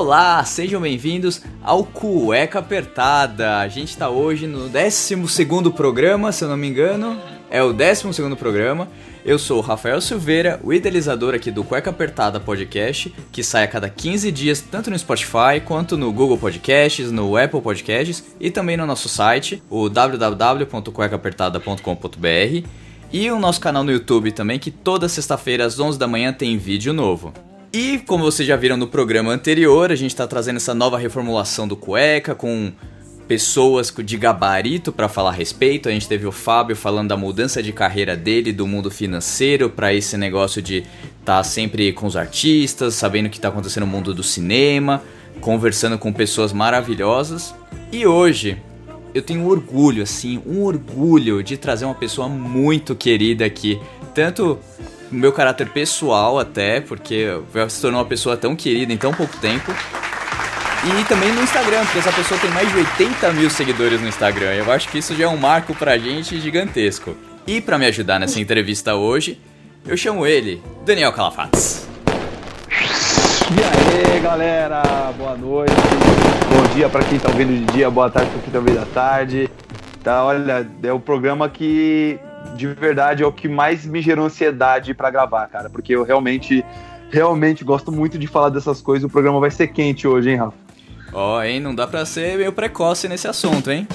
Olá, 0.00 0.42
sejam 0.46 0.80
bem-vindos 0.80 1.42
ao 1.62 1.84
Cueca 1.84 2.60
Apertada. 2.60 3.58
A 3.58 3.68
gente 3.68 3.94
tá 3.94 4.08
hoje 4.08 4.46
no 4.46 4.66
12 4.66 5.14
programa, 5.76 6.32
se 6.32 6.42
eu 6.42 6.48
não 6.48 6.56
me 6.56 6.66
engano. 6.66 7.20
É 7.50 7.62
o 7.62 7.74
12 7.74 8.34
programa. 8.34 8.88
Eu 9.22 9.38
sou 9.38 9.58
o 9.58 9.60
Rafael 9.60 10.00
Silveira, 10.00 10.58
o 10.64 10.72
idealizador 10.72 11.34
aqui 11.34 11.50
do 11.50 11.62
Cueca 11.62 11.90
Apertada 11.90 12.40
Podcast, 12.40 13.14
que 13.30 13.44
sai 13.44 13.64
a 13.64 13.68
cada 13.68 13.90
15 13.90 14.32
dias 14.32 14.62
tanto 14.62 14.90
no 14.90 14.98
Spotify 14.98 15.60
quanto 15.62 15.98
no 15.98 16.10
Google 16.10 16.38
Podcasts, 16.38 17.12
no 17.12 17.36
Apple 17.36 17.60
Podcasts 17.60 18.24
e 18.40 18.50
também 18.50 18.78
no 18.78 18.86
nosso 18.86 19.06
site, 19.06 19.62
o 19.68 19.90
www.cuecaapertada.com.br. 19.90 22.66
E 23.12 23.30
o 23.30 23.38
nosso 23.38 23.60
canal 23.60 23.84
no 23.84 23.92
YouTube 23.92 24.32
também, 24.32 24.58
que 24.58 24.70
toda 24.70 25.10
sexta-feira 25.10 25.66
às 25.66 25.78
11 25.78 25.98
da 25.98 26.08
manhã 26.08 26.32
tem 26.32 26.56
vídeo 26.56 26.94
novo. 26.94 27.34
E 27.72 27.98
como 28.00 28.24
vocês 28.24 28.48
já 28.48 28.56
viram 28.56 28.76
no 28.76 28.88
programa 28.88 29.30
anterior, 29.30 29.92
a 29.92 29.94
gente 29.94 30.10
está 30.10 30.26
trazendo 30.26 30.56
essa 30.56 30.74
nova 30.74 30.98
reformulação 30.98 31.68
do 31.68 31.76
Cueca 31.76 32.34
com 32.34 32.72
pessoas 33.28 33.94
de 33.96 34.16
gabarito 34.16 34.90
para 34.90 35.08
falar 35.08 35.30
a 35.30 35.32
respeito. 35.32 35.88
A 35.88 35.92
gente 35.92 36.08
teve 36.08 36.26
o 36.26 36.32
Fábio 36.32 36.74
falando 36.74 37.10
da 37.10 37.16
mudança 37.16 37.62
de 37.62 37.72
carreira 37.72 38.16
dele 38.16 38.52
do 38.52 38.66
mundo 38.66 38.90
financeiro 38.90 39.70
para 39.70 39.94
esse 39.94 40.16
negócio 40.16 40.60
de 40.60 40.78
estar 40.78 41.36
tá 41.36 41.44
sempre 41.44 41.92
com 41.92 42.06
os 42.06 42.16
artistas, 42.16 42.94
sabendo 42.96 43.26
o 43.26 43.30
que 43.30 43.38
está 43.38 43.50
acontecendo 43.50 43.86
no 43.86 43.92
mundo 43.92 44.12
do 44.12 44.24
cinema, 44.24 45.00
conversando 45.40 45.96
com 45.96 46.12
pessoas 46.12 46.52
maravilhosas. 46.52 47.54
E 47.92 48.04
hoje 48.04 48.60
eu 49.14 49.22
tenho 49.22 49.46
orgulho, 49.46 50.02
assim, 50.02 50.42
um 50.44 50.64
orgulho 50.64 51.40
de 51.40 51.56
trazer 51.56 51.84
uma 51.84 51.94
pessoa 51.94 52.28
muito 52.28 52.96
querida 52.96 53.44
aqui, 53.44 53.80
tanto 54.12 54.58
meu 55.10 55.32
caráter 55.32 55.68
pessoal 55.68 56.38
até, 56.38 56.80
porque 56.80 57.26
se 57.68 57.80
tornou 57.80 58.00
uma 58.00 58.06
pessoa 58.06 58.36
tão 58.36 58.54
querida 58.54 58.92
em 58.92 58.96
tão 58.96 59.12
pouco 59.12 59.36
tempo. 59.38 59.72
E 60.82 61.04
também 61.04 61.30
no 61.32 61.42
Instagram, 61.42 61.84
porque 61.84 61.98
essa 61.98 62.12
pessoa 62.12 62.40
tem 62.40 62.50
mais 62.50 62.70
de 62.70 62.78
80 62.78 63.32
mil 63.32 63.50
seguidores 63.50 64.00
no 64.00 64.08
Instagram. 64.08 64.54
Eu 64.54 64.72
acho 64.72 64.88
que 64.88 64.98
isso 64.98 65.14
já 65.14 65.24
é 65.24 65.28
um 65.28 65.36
marco 65.36 65.74
pra 65.74 65.98
gente 65.98 66.40
gigantesco. 66.40 67.14
E 67.46 67.60
para 67.60 67.76
me 67.76 67.84
ajudar 67.86 68.18
nessa 68.18 68.40
entrevista 68.40 68.94
hoje, 68.94 69.38
eu 69.86 69.96
chamo 69.96 70.26
ele, 70.26 70.62
Daniel 70.84 71.12
Calafates. 71.12 71.86
E 72.70 74.14
aí, 74.14 74.20
galera, 74.20 74.82
boa 75.18 75.36
noite. 75.36 75.74
Bom 75.74 76.74
dia 76.74 76.88
para 76.88 77.04
quem 77.04 77.18
tá 77.18 77.28
ouvindo 77.28 77.66
de 77.66 77.72
dia, 77.72 77.90
boa 77.90 78.08
tarde 78.08 78.30
para 78.30 78.40
quem 78.40 78.52
tá 78.52 78.58
ouvindo 78.58 78.76
da 78.76 78.86
tarde. 78.86 79.50
Tá, 80.02 80.24
olha, 80.24 80.66
é 80.82 80.92
o 80.92 81.00
programa 81.00 81.48
que 81.48 82.18
de 82.56 82.66
verdade 82.68 83.22
é 83.22 83.26
o 83.26 83.32
que 83.32 83.48
mais 83.48 83.84
me 83.84 84.00
gerou 84.00 84.26
ansiedade 84.26 84.94
para 84.94 85.10
gravar, 85.10 85.46
cara, 85.48 85.70
porque 85.70 85.94
eu 85.94 86.02
realmente 86.02 86.64
realmente 87.10 87.64
gosto 87.64 87.90
muito 87.90 88.18
de 88.18 88.26
falar 88.26 88.50
dessas 88.50 88.80
coisas. 88.80 89.04
O 89.04 89.10
programa 89.10 89.40
vai 89.40 89.50
ser 89.50 89.68
quente 89.68 90.06
hoje, 90.06 90.30
hein, 90.30 90.36
Rafa? 90.36 90.56
Ó, 91.12 91.38
oh, 91.38 91.42
hein, 91.42 91.58
não 91.58 91.74
dá 91.74 91.86
pra 91.86 92.06
ser 92.06 92.38
meio 92.38 92.52
precoce 92.52 93.08
nesse 93.08 93.26
assunto, 93.26 93.70
hein? 93.70 93.86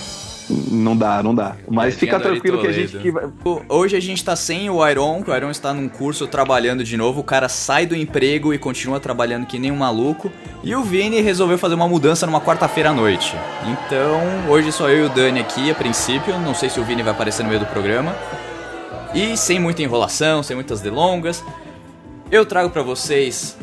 Não 0.50 0.96
dá, 0.96 1.24
não 1.24 1.34
dá. 1.34 1.56
Mas 1.68 1.96
fica 1.96 2.20
tranquilo 2.20 2.60
que 2.60 2.68
a 2.68 2.72
gente 2.72 2.98
que 2.98 3.12
vai... 3.12 3.24
Hoje 3.68 3.96
a 3.96 4.00
gente 4.00 4.24
tá 4.24 4.36
sem 4.36 4.70
o 4.70 4.88
Iron, 4.88 5.24
que 5.24 5.32
o 5.32 5.36
Iron 5.36 5.50
está 5.50 5.74
num 5.74 5.90
curso 5.90 6.28
trabalhando 6.28 6.84
de 6.84 6.96
novo. 6.96 7.22
O 7.22 7.24
cara 7.24 7.50
sai 7.50 7.86
do 7.86 7.96
emprego 7.96 8.54
e 8.54 8.60
continua 8.60 9.00
trabalhando 9.00 9.48
que 9.48 9.58
nem 9.58 9.72
um 9.72 9.78
maluco. 9.78 10.32
E 10.64 10.76
o 10.76 10.84
Vini 10.84 11.20
resolveu 11.22 11.58
fazer 11.58 11.74
uma 11.74 11.88
mudança 11.88 12.26
numa 12.28 12.42
quarta-feira 12.42 12.92
à 12.92 12.94
noite. 12.94 13.36
Então, 13.66 14.22
hoje 14.48 14.72
só 14.72 14.90
eu 14.90 15.06
e 15.06 15.08
o 15.08 15.10
Dani 15.10 15.40
aqui, 15.40 15.72
a 15.72 15.76
princípio. 15.76 16.38
Não 16.40 16.54
sei 16.54 16.70
se 16.70 16.80
o 16.80 16.84
Vini 16.84 17.02
vai 17.02 17.14
aparecer 17.14 17.42
no 17.42 17.50
meio 17.50 17.62
do 17.62 17.68
programa. 17.68 18.16
E 19.16 19.38
sem 19.38 19.60
muita 19.60 19.82
enrolação, 19.82 20.44
sem 20.44 20.58
muitas 20.58 20.82
delongas, 20.82 21.42
eu 22.30 22.46
trago 22.46 22.70
para 22.70 22.82
vocês 22.82 23.56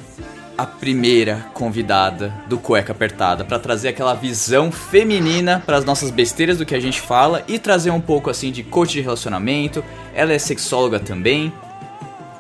a 0.56 0.64
primeira 0.64 1.44
convidada 1.52 2.32
do 2.46 2.56
Cueca 2.56 2.92
Apertada 2.92 3.44
para 3.44 3.58
trazer 3.58 3.88
aquela 3.88 4.14
visão 4.14 4.72
feminina 4.72 5.62
para 5.66 5.76
as 5.76 5.84
nossas 5.84 6.10
besteiras 6.10 6.56
do 6.56 6.64
que 6.64 6.74
a 6.74 6.80
gente 6.80 7.02
fala 7.02 7.44
e 7.46 7.58
trazer 7.58 7.90
um 7.90 8.00
pouco 8.00 8.30
assim 8.30 8.50
de 8.50 8.62
coach 8.62 8.92
de 8.92 9.02
relacionamento. 9.02 9.84
Ela 10.14 10.32
é 10.32 10.38
sexóloga 10.38 10.98
também. 10.98 11.52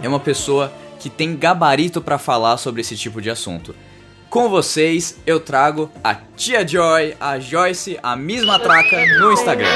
É 0.02 0.08
uma 0.08 0.20
pessoa 0.20 0.72
que 0.98 1.10
tem 1.10 1.36
gabarito 1.36 2.00
para 2.00 2.16
falar 2.16 2.56
sobre 2.56 2.80
esse 2.80 2.96
tipo 2.96 3.20
de 3.20 3.28
assunto. 3.28 3.74
Com 4.30 4.48
vocês, 4.48 5.18
eu 5.26 5.38
trago 5.38 5.90
a 6.02 6.14
Tia 6.14 6.66
Joy, 6.66 7.14
a 7.20 7.38
Joyce, 7.38 7.98
a 8.02 8.16
mesma 8.16 8.58
traca 8.58 9.04
no 9.18 9.32
Instagram. 9.32 9.68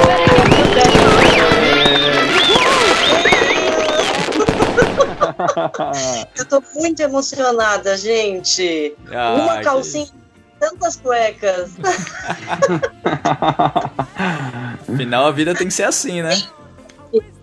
Eu 6.36 6.44
tô 6.44 6.62
muito 6.74 7.00
emocionada, 7.00 7.96
gente. 7.96 8.94
Ah, 9.12 9.34
Uma 9.34 9.60
calcinha, 9.60 10.06
que... 10.06 10.12
tantas 10.58 10.96
cuecas. 10.96 11.72
Afinal, 14.92 15.26
a 15.26 15.30
vida 15.30 15.54
tem 15.54 15.68
que 15.68 15.74
ser 15.74 15.84
assim, 15.84 16.22
né? 16.22 16.36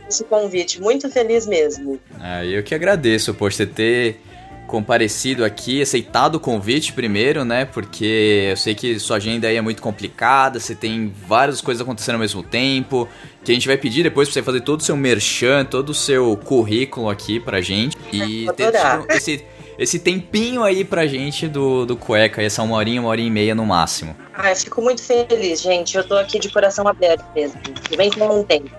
Esse 0.10 0.24
convite, 0.24 0.82
muito 0.82 1.10
feliz 1.10 1.46
mesmo. 1.46 2.00
Ah, 2.20 2.46
eu 2.46 2.64
que 2.64 2.74
agradeço 2.74 3.34
por 3.34 3.52
você 3.52 3.66
ter 3.66 4.22
comparecido 4.68 5.46
aqui, 5.46 5.82
aceitado 5.82 6.36
o 6.36 6.40
convite 6.40 6.94
primeiro, 6.94 7.44
né? 7.46 7.66
Porque 7.66 8.50
eu 8.52 8.58
sei 8.58 8.76
que 8.76 9.00
sua 9.00 9.18
agenda 9.18 9.48
aí 9.48 9.56
é 9.56 9.62
muito 9.62 9.82
complicada, 9.82 10.60
você 10.60 10.76
tem 10.76 11.12
várias 11.26 11.62
coisas 11.62 11.82
acontecendo 11.82 12.16
ao 12.16 12.20
mesmo 12.20 12.44
tempo, 12.44 13.08
que 13.44 13.52
a 13.52 13.54
gente 13.56 13.68
vai 13.68 13.78
pedir 13.78 14.04
depois 14.04 14.28
pra 14.28 14.34
você 14.34 14.44
fazer 14.44 14.62
todo 14.62 14.82
o 14.82 14.84
seu 14.84 14.98
merchan, 14.98 15.66
todo 15.66 15.90
o 15.90 15.94
seu 15.94 16.36
currículo 16.38 17.10
aqui 17.10 17.40
pra 17.40 17.62
gente. 17.62 17.98
E 18.12 18.46
ter 18.56 18.74
esse, 19.10 19.44
esse 19.80 20.00
tempinho 20.00 20.64
aí 20.64 20.84
pra 20.84 21.08
gente 21.08 21.48
do, 21.48 21.86
do 21.86 21.96
cueca, 21.96 22.44
essa 22.44 22.62
uma 22.62 22.76
horinha, 22.76 23.00
uma 23.00 23.10
hora 23.10 23.22
e 23.22 23.32
meia 23.32 23.56
no 23.56 23.66
máximo. 23.66 24.16
Ah, 24.34 24.52
eu 24.52 24.56
fico 24.56 24.82
muito 24.82 25.02
feliz, 25.02 25.62
gente. 25.62 25.96
Eu 25.96 26.08
tô 26.08 26.16
aqui 26.16 26.40
de 26.40 26.50
coração 26.50 26.88
aberto 26.88 27.26
mesmo. 27.34 27.60
Bem 27.96 28.12
contente. 28.12 28.72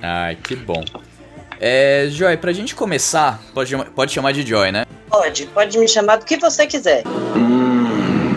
Ai, 0.00 0.36
que 0.36 0.54
bom. 0.54 0.84
É, 1.60 2.08
Joy, 2.10 2.36
pra 2.36 2.52
gente 2.52 2.74
começar, 2.74 3.42
pode, 3.52 3.76
pode 3.94 4.12
chamar 4.12 4.32
de 4.32 4.46
Joy, 4.46 4.70
né? 4.70 4.84
Pode, 5.14 5.46
pode 5.46 5.78
me 5.78 5.86
chamar 5.86 6.16
do 6.16 6.24
que 6.24 6.36
você 6.36 6.66
quiser. 6.66 7.04
Hum, 7.36 8.34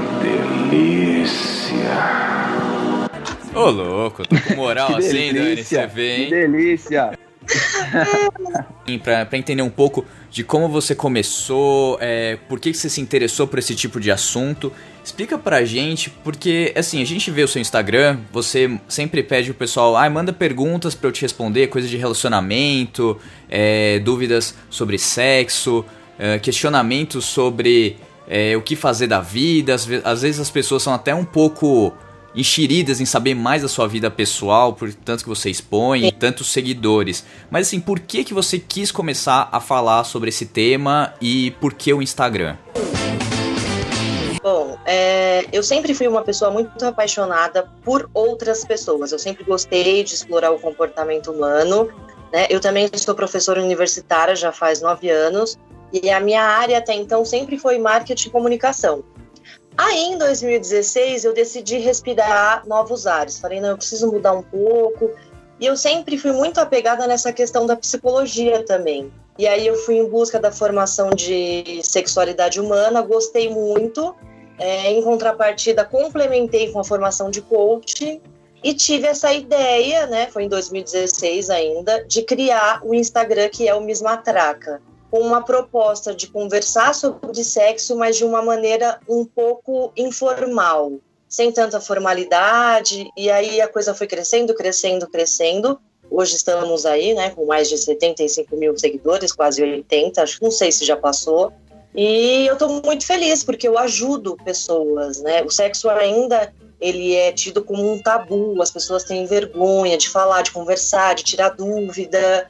delícia. 0.70 1.90
Ô, 3.56 3.72
louco, 3.72 4.22
tô 4.28 4.36
com 4.48 4.54
moral 4.54 4.94
assim, 4.96 5.34
Dani, 5.34 5.64
você 5.64 5.88
vê, 5.88 6.18
hein? 6.18 6.26
Que 6.26 6.36
delícia. 6.36 7.18
pra, 9.04 9.26
pra 9.26 9.40
entender 9.40 9.64
um 9.64 9.72
pouco 9.72 10.06
de 10.30 10.44
como 10.44 10.70
você 10.70 10.94
começou, 10.94 11.98
é, 12.00 12.38
por 12.48 12.60
que, 12.60 12.72
você 12.72 12.92
se 12.92 13.02
interessou 13.02 13.48
por 13.48 13.58
esse 13.58 13.74
tipo 13.74 14.00
de 14.00 14.12
assunto. 14.12 14.72
Explica 15.04 15.36
pra 15.36 15.66
gente, 15.66 16.12
porque 16.24 16.74
assim, 16.76 17.02
a 17.02 17.06
gente 17.06 17.32
vê 17.32 17.42
o 17.42 17.48
seu 17.48 17.60
Instagram, 17.60 18.20
você 18.32 18.80
sempre 18.88 19.24
pede 19.24 19.50
pro 19.50 19.60
pessoal, 19.60 19.96
ah, 19.96 20.08
manda 20.12 20.32
perguntas 20.32 20.94
para 20.94 21.08
eu 21.08 21.12
te 21.12 21.24
responder, 21.24 21.68
coisas 21.68 21.90
de 21.90 21.98
relacionamento, 21.98 23.20
é, 23.50 23.98
dúvidas 24.00 24.54
sobre 24.70 25.00
sexo, 25.00 25.84
é, 26.20 26.40
questionamentos 26.40 27.26
sobre 27.26 27.98
é, 28.28 28.56
o 28.58 28.62
que 28.62 28.76
fazer 28.76 29.08
da 29.08 29.22
vida. 29.22 29.74
Às, 29.74 29.88
às 30.04 30.22
vezes 30.22 30.40
as 30.40 30.50
pessoas 30.50 30.84
são 30.84 30.94
até 30.94 31.14
um 31.14 31.26
pouco 31.26 31.94
enxeridas 32.36 33.02
em 33.02 33.06
saber 33.06 33.34
mais 33.34 33.64
da 33.64 33.68
sua 33.68 33.88
vida 33.88 34.12
pessoal, 34.12 34.74
por 34.74 34.94
tanto 34.94 35.24
que 35.24 35.30
você 35.30 35.50
expõe, 35.50 36.06
e 36.06 36.12
tantos 36.12 36.52
seguidores. 36.52 37.26
Mas 37.50 37.68
assim, 37.68 37.80
por 37.80 38.00
que 38.00 38.24
que 38.24 38.34
você 38.34 38.60
quis 38.60 38.92
começar 38.92 39.50
a 39.52 39.60
falar 39.60 40.04
sobre 40.04 40.30
esse 40.30 40.46
tema 40.46 41.14
e 41.20 41.52
por 41.60 41.74
que 41.74 41.92
o 41.92 42.02
Instagram? 42.02 42.56
Bom, 44.44 44.78
é, 44.86 45.46
eu 45.52 45.64
sempre 45.64 45.96
fui 45.96 46.08
uma 46.08 46.22
pessoa 46.22 46.52
muito 46.52 46.86
apaixonada 46.86 47.68
por 47.84 48.10
outras 48.14 48.64
pessoas. 48.64 49.12
Eu 49.12 49.20
sempre 49.20 49.44
gostei 49.44 50.04
de 50.04 50.14
explorar 50.14 50.52
o 50.52 50.60
comportamento 50.60 51.32
humano. 51.32 51.90
Né? 52.32 52.46
Eu 52.50 52.60
também 52.60 52.88
sou 52.96 53.16
professora 53.16 53.62
universitária 53.62 54.36
já 54.36 54.52
faz 54.52 54.80
nove 54.80 55.10
anos 55.10 55.58
e 55.92 56.10
a 56.10 56.20
minha 56.20 56.44
área 56.44 56.78
até 56.78 56.94
então 56.94 57.24
sempre 57.24 57.58
foi 57.58 57.78
marketing 57.78 58.28
e 58.28 58.32
comunicação. 58.32 59.04
Aí 59.78 60.06
em 60.06 60.18
2016 60.18 61.24
eu 61.24 61.34
decidi 61.34 61.78
respirar 61.78 62.68
novos 62.68 63.06
ares. 63.06 63.40
Falei, 63.40 63.62
não, 63.62 63.70
eu 63.70 63.78
preciso 63.78 64.12
mudar 64.12 64.34
um 64.34 64.42
pouco. 64.42 65.12
E 65.60 65.66
eu 65.66 65.78
sempre 65.78 66.18
fui 66.18 66.32
muito 66.32 66.60
apegada 66.60 67.06
nessa 67.08 67.32
questão 67.32 67.66
da 67.66 67.76
psicologia 67.76 68.64
também. 68.64 69.12
E 69.38 69.48
aí 69.48 69.68
eu 69.68 69.76
fui 69.76 69.98
em 69.98 70.10
busca 70.10 70.40
da 70.40 70.52
formação 70.52 71.12
de 71.12 71.80
sexualidade 71.84 72.60
humana, 72.60 73.02
gostei 73.02 73.50
muito. 73.50 74.16
É, 74.60 74.92
em 74.92 75.04
contrapartida, 75.04 75.86
complementei 75.86 76.72
com 76.72 76.80
a 76.80 76.84
formação 76.84 77.30
de 77.30 77.42
coach 77.44 78.20
e 78.64 78.74
tive 78.74 79.06
essa 79.06 79.32
ideia, 79.32 80.08
né? 80.08 80.28
Foi 80.28 80.44
em 80.44 80.50
2016 80.50 81.52
ainda, 81.52 82.04
de 82.06 82.24
criar 82.24 82.82
o 82.84 82.96
Instagram 82.96 83.50
que 83.50 83.68
é 83.68 83.76
o 83.76 83.82
Mismatraca, 83.82 84.82
com 85.10 85.20
uma 85.20 85.42
proposta 85.42 86.14
de 86.14 86.28
conversar 86.28 86.94
sobre 86.94 87.44
sexo, 87.44 87.96
mas 87.96 88.18
de 88.18 88.26
uma 88.26 88.42
maneira 88.42 89.00
um 89.08 89.26
pouco 89.26 89.92
informal, 89.96 90.94
sem 91.28 91.52
tanta 91.52 91.80
formalidade. 91.80 93.10
E 93.16 93.30
aí 93.30 93.62
a 93.62 93.68
coisa 93.68 93.94
foi 93.94 94.08
crescendo, 94.08 94.54
crescendo, 94.54 95.08
crescendo. 95.08 95.80
Hoje 96.10 96.36
estamos 96.36 96.86
aí, 96.86 97.14
né, 97.14 97.32
com 97.32 97.46
mais 97.46 97.70
de 97.70 97.78
75 97.78 98.56
mil 98.56 98.78
seguidores, 98.78 99.34
quase 99.34 99.62
80, 99.62 100.24
acho, 100.24 100.42
não 100.42 100.52
sei 100.52 100.72
se 100.72 100.86
já 100.86 100.96
passou. 100.96 101.52
E 101.96 102.46
eu 102.46 102.54
estou 102.54 102.82
muito 102.84 103.06
feliz 103.06 103.44
porque 103.44 103.68
eu 103.68 103.78
ajudo 103.78 104.38
pessoas, 104.44 105.22
né? 105.22 105.42
O 105.44 105.50
sexo 105.50 105.90
ainda 105.90 106.54
ele 106.80 107.16
é 107.16 107.32
tido 107.32 107.64
como 107.64 107.92
um 107.92 108.00
tabu, 108.00 108.62
as 108.62 108.70
pessoas 108.70 109.04
têm 109.04 109.26
vergonha 109.26 109.98
de 109.98 110.08
falar, 110.08 110.44
de 110.44 110.52
conversar, 110.52 111.16
de 111.16 111.24
tirar 111.24 111.50
dúvida. 111.50 112.48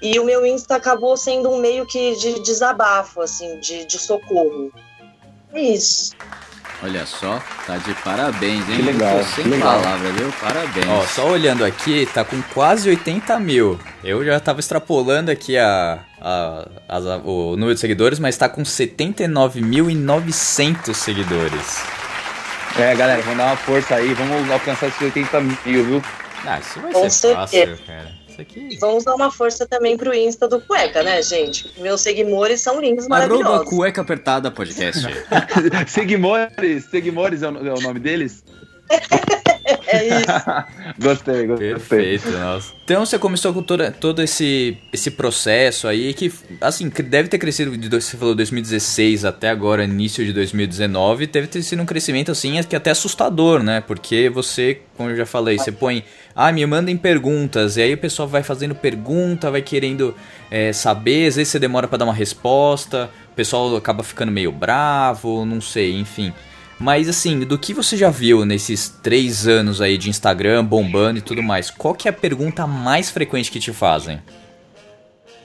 E 0.00 0.18
o 0.18 0.24
meu 0.24 0.46
Insta 0.46 0.76
acabou 0.76 1.14
sendo 1.16 1.50
um 1.50 1.58
meio 1.60 1.84
que 1.86 2.14
de 2.16 2.40
desabafo, 2.40 3.20
assim, 3.20 3.58
de, 3.60 3.84
de 3.84 3.98
socorro. 3.98 4.72
É 5.52 5.60
isso. 5.60 6.14
Olha 6.80 7.04
só, 7.04 7.42
tá 7.66 7.76
de 7.78 7.92
parabéns, 8.04 8.60
hein? 8.68 8.76
Que 8.76 8.82
legal, 8.82 9.18
sem 9.34 9.42
que 9.42 9.50
legal. 9.50 9.80
palavra, 9.82 10.12
viu? 10.12 10.32
Parabéns. 10.40 10.86
Ó, 10.88 11.04
só 11.06 11.26
olhando 11.28 11.64
aqui, 11.64 12.06
tá 12.14 12.24
com 12.24 12.40
quase 12.54 12.88
80 12.88 13.36
mil. 13.40 13.76
Eu 14.04 14.24
já 14.24 14.38
tava 14.38 14.60
extrapolando 14.60 15.28
aqui 15.32 15.58
a, 15.58 15.98
a- 16.20 16.68
as- 16.88 17.04
a- 17.06 17.16
o 17.16 17.56
número 17.56 17.74
de 17.74 17.80
seguidores, 17.80 18.20
mas 18.20 18.36
tá 18.36 18.48
com 18.48 18.62
79.900 18.64 20.94
seguidores. 20.94 21.82
É, 22.78 22.94
galera, 22.94 23.20
vamos 23.22 23.38
dar 23.38 23.46
uma 23.46 23.56
força 23.56 23.96
aí, 23.96 24.14
vamos 24.14 24.48
alcançar 24.48 24.86
esses 24.86 25.00
80 25.00 25.40
mil, 25.40 25.56
viu? 25.84 26.00
Ah, 26.46 26.60
isso 26.60 26.78
vai 26.80 26.92
Com 26.92 27.10
ser 27.10 27.34
fácil, 27.34 27.58
certeza. 27.58 27.82
cara. 27.84 28.17
Isso 28.38 28.40
aqui. 28.40 28.78
Vamos 28.80 29.04
dar 29.04 29.14
uma 29.14 29.30
força 29.30 29.66
também 29.66 29.96
pro 29.96 30.14
Insta 30.14 30.46
do 30.48 30.60
Cueca, 30.60 31.02
né, 31.02 31.20
gente? 31.22 31.72
Meus 31.80 32.00
seguidores 32.00 32.60
são 32.60 32.80
lindos, 32.80 33.06
Arroba 33.10 33.28
maravilhosos. 33.28 33.68
cueca 33.68 34.00
apertada 34.00 34.50
podcast. 34.50 35.02
Seguimores, 35.88 36.84
Seguimores 36.84 37.42
é 37.42 37.48
o, 37.48 37.66
é 37.66 37.74
o 37.74 37.80
nome 37.80 37.98
deles? 37.98 38.44
É 39.88 40.06
isso. 40.06 40.26
Gostei, 41.00 41.46
gostei. 41.46 41.70
Perfeito, 41.70 42.30
nossa. 42.30 42.72
Então 42.84 43.06
você 43.06 43.18
começou 43.18 43.54
com 43.54 43.62
toda, 43.62 43.90
todo 43.92 44.20
esse, 44.20 44.76
esse 44.92 45.10
processo 45.12 45.86
aí 45.86 46.12
que, 46.12 46.32
assim, 46.60 46.90
que 46.90 47.02
deve 47.02 47.28
ter 47.28 47.38
crescido 47.38 47.76
de, 47.76 47.88
você 47.88 48.16
falou 48.16 48.34
2016 48.34 49.24
até 49.24 49.48
agora, 49.48 49.84
início 49.84 50.24
de 50.24 50.32
2019, 50.32 51.26
deve 51.26 51.46
ter 51.46 51.62
sido 51.62 51.82
um 51.82 51.86
crescimento, 51.86 52.32
assim, 52.32 52.60
que 52.64 52.74
até 52.74 52.90
assustador, 52.90 53.62
né? 53.62 53.80
Porque 53.80 54.28
você, 54.28 54.80
como 54.96 55.10
eu 55.10 55.16
já 55.16 55.26
falei, 55.26 55.58
você 55.58 55.70
põe, 55.70 56.02
ah, 56.34 56.50
me 56.50 56.64
mandem 56.66 56.96
perguntas, 56.96 57.76
e 57.76 57.82
aí 57.82 57.94
o 57.94 57.98
pessoal 57.98 58.26
vai 58.26 58.42
fazendo 58.42 58.74
pergunta, 58.74 59.50
vai 59.50 59.62
querendo 59.62 60.14
é, 60.50 60.72
saber, 60.72 61.28
às 61.28 61.36
vezes 61.36 61.52
você 61.52 61.58
demora 61.58 61.86
pra 61.86 61.98
dar 61.98 62.04
uma 62.06 62.14
resposta, 62.14 63.08
o 63.30 63.34
pessoal 63.34 63.76
acaba 63.76 64.02
ficando 64.02 64.32
meio 64.32 64.50
bravo, 64.50 65.44
não 65.44 65.60
sei, 65.60 65.96
enfim. 65.98 66.32
Mas 66.78 67.08
assim, 67.08 67.40
do 67.40 67.58
que 67.58 67.74
você 67.74 67.96
já 67.96 68.08
viu 68.08 68.44
nesses 68.44 68.88
três 68.88 69.48
anos 69.48 69.80
aí 69.80 69.98
de 69.98 70.08
Instagram, 70.08 70.64
bombando 70.64 71.18
e 71.18 71.22
tudo 71.22 71.42
mais, 71.42 71.70
qual 71.70 71.92
que 71.94 72.06
é 72.06 72.10
a 72.10 72.14
pergunta 72.14 72.66
mais 72.66 73.10
frequente 73.10 73.50
que 73.50 73.58
te 73.58 73.72
fazem? 73.72 74.22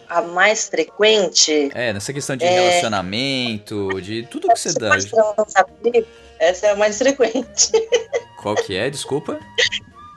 A 0.08 0.22
mais 0.22 0.68
frequente. 0.68 1.72
É, 1.74 1.92
nessa 1.92 2.14
questão 2.14 2.36
de 2.36 2.46
É. 2.46 2.50
relacionamento, 2.52 4.00
de 4.00 4.24
tudo 4.30 4.48
que 4.48 4.56
você 4.60 4.70
Você 4.70 4.80
dá. 4.80 4.90
pode 4.90 5.10
transar 5.10 5.66
comigo? 5.66 6.08
Essa 6.40 6.68
é 6.68 6.72
a 6.72 6.76
mais 6.76 6.98
frequente. 7.00 7.72
Qual 8.42 8.54
que 8.56 8.76
é, 8.76 8.90
desculpa? 8.92 9.40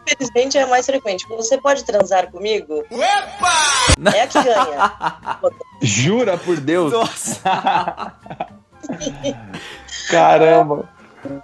Infelizmente 0.07 0.59
é 0.59 0.63
a 0.63 0.67
mais 0.67 0.85
frequente. 0.85 1.27
Você 1.29 1.57
pode 1.59 1.83
transar 1.85 2.31
comigo? 2.31 2.85
É 4.13 4.21
a 4.23 4.27
que 4.27 4.43
ganha. 4.43 4.93
Jura 5.81 6.37
por 6.37 6.59
Deus? 6.61 6.93
Nossa! 6.93 8.13
Caramba. 10.11 10.89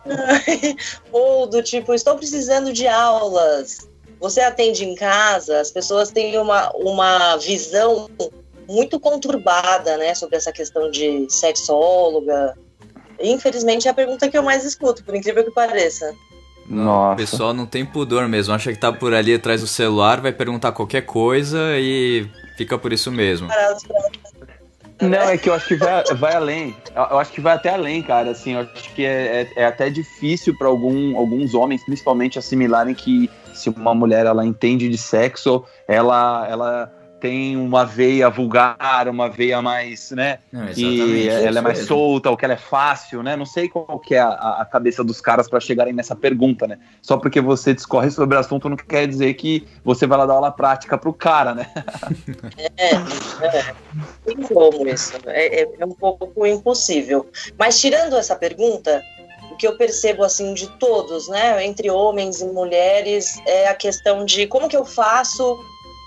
Ou 1.12 1.46
do 1.46 1.62
tipo, 1.62 1.94
estou 1.94 2.16
precisando 2.16 2.72
de 2.72 2.86
aulas. 2.86 3.88
Você 4.20 4.40
atende 4.40 4.84
em 4.84 4.94
casa, 4.94 5.60
as 5.60 5.70
pessoas 5.70 6.10
têm 6.10 6.38
uma, 6.38 6.70
uma 6.76 7.36
visão 7.38 8.08
muito 8.68 9.00
conturbada, 9.00 9.96
né, 9.96 10.14
sobre 10.14 10.36
essa 10.36 10.52
questão 10.52 10.90
de 10.90 11.26
sexóloga. 11.28 12.56
Infelizmente 13.20 13.88
é 13.88 13.90
a 13.90 13.94
pergunta 13.94 14.28
que 14.28 14.38
eu 14.38 14.42
mais 14.42 14.64
escuto, 14.64 15.04
por 15.04 15.14
incrível 15.14 15.44
que 15.44 15.50
pareça. 15.50 16.14
Nossa. 16.66 17.14
O 17.14 17.16
pessoal 17.16 17.52
não 17.52 17.66
tem 17.66 17.84
pudor 17.84 18.28
mesmo, 18.28 18.54
acha 18.54 18.72
que 18.72 18.78
tá 18.78 18.92
por 18.92 19.12
ali 19.12 19.34
atrás 19.34 19.60
do 19.60 19.66
celular, 19.66 20.20
vai 20.20 20.32
perguntar 20.32 20.72
qualquer 20.72 21.02
coisa 21.02 21.58
e 21.76 22.28
fica 22.56 22.78
por 22.78 22.92
isso 22.92 23.10
mesmo. 23.10 23.48
Parados 23.48 23.82
pra- 23.82 24.00
Não, 25.02 25.18
é 25.28 25.36
que 25.36 25.48
eu 25.48 25.54
acho 25.54 25.66
que 25.66 25.74
vai, 25.76 26.04
vai 26.14 26.34
além. 26.34 26.76
Eu 26.94 27.18
acho 27.18 27.32
que 27.32 27.40
vai 27.40 27.54
até 27.54 27.70
além, 27.70 28.02
cara. 28.02 28.30
Assim, 28.30 28.52
eu 28.52 28.60
acho 28.60 28.94
que 28.94 29.04
é, 29.04 29.42
é- 29.56 29.62
é 29.62 29.64
até 29.66 29.90
difícil 29.90 30.56
para 30.56 30.68
algum, 30.68 31.16
alguns 31.16 31.54
homens, 31.54 31.84
principalmente, 31.84 32.38
assimilarem 32.38 32.94
que 32.94 33.28
se 33.52 33.68
uma 33.68 33.94
mulher 33.94 34.26
ela 34.26 34.46
entende 34.46 34.88
de 34.88 34.96
sexo, 34.96 35.64
ela, 35.86 36.46
ela 36.48 36.92
tem 37.22 37.56
uma 37.56 37.86
veia 37.86 38.28
vulgar, 38.28 39.06
uma 39.06 39.30
veia 39.30 39.62
mais, 39.62 40.10
né? 40.10 40.40
Não, 40.52 40.66
que 40.66 41.28
ela 41.28 41.60
é 41.60 41.62
mais 41.62 41.78
mesmo. 41.78 41.86
solta, 41.86 42.28
ou 42.28 42.36
que 42.36 42.44
ela 42.44 42.54
é 42.54 42.58
fácil, 42.58 43.22
né? 43.22 43.36
Não 43.36 43.46
sei 43.46 43.68
qual 43.68 44.00
que 44.00 44.16
é 44.16 44.18
a, 44.18 44.58
a 44.58 44.64
cabeça 44.64 45.04
dos 45.04 45.20
caras 45.20 45.48
para 45.48 45.60
chegarem 45.60 45.92
nessa 45.92 46.16
pergunta, 46.16 46.66
né? 46.66 46.80
Só 47.00 47.16
porque 47.16 47.40
você 47.40 47.72
discorre 47.72 48.10
sobre 48.10 48.36
o 48.36 48.40
assunto 48.40 48.68
não 48.68 48.76
quer 48.76 49.06
dizer 49.06 49.34
que 49.34 49.68
você 49.84 50.04
vai 50.04 50.18
lá 50.18 50.26
dar 50.26 50.34
aula 50.34 50.50
prática 50.50 50.98
pro 50.98 51.12
cara, 51.12 51.54
né? 51.54 51.70
É, 52.76 52.86
é. 53.46 53.74
Tem 54.24 54.36
como 54.36 54.88
isso. 54.88 55.12
É, 55.26 55.62
é- 55.62 55.68
é 55.78 55.86
um 55.86 55.92
pouco 55.92 56.44
impossível. 56.44 57.30
Mas 57.56 57.80
tirando 57.80 58.16
essa 58.16 58.34
pergunta, 58.34 59.02
o 59.52 59.56
que 59.56 59.66
eu 59.66 59.76
percebo 59.76 60.24
assim 60.24 60.54
de 60.54 60.66
todos, 60.78 61.28
né, 61.28 61.64
entre 61.64 61.88
homens 61.90 62.40
e 62.40 62.46
mulheres, 62.46 63.40
é 63.46 63.68
a 63.68 63.74
questão 63.74 64.24
de 64.24 64.46
como 64.48 64.68
que 64.68 64.76
eu 64.76 64.84
faço 64.84 65.56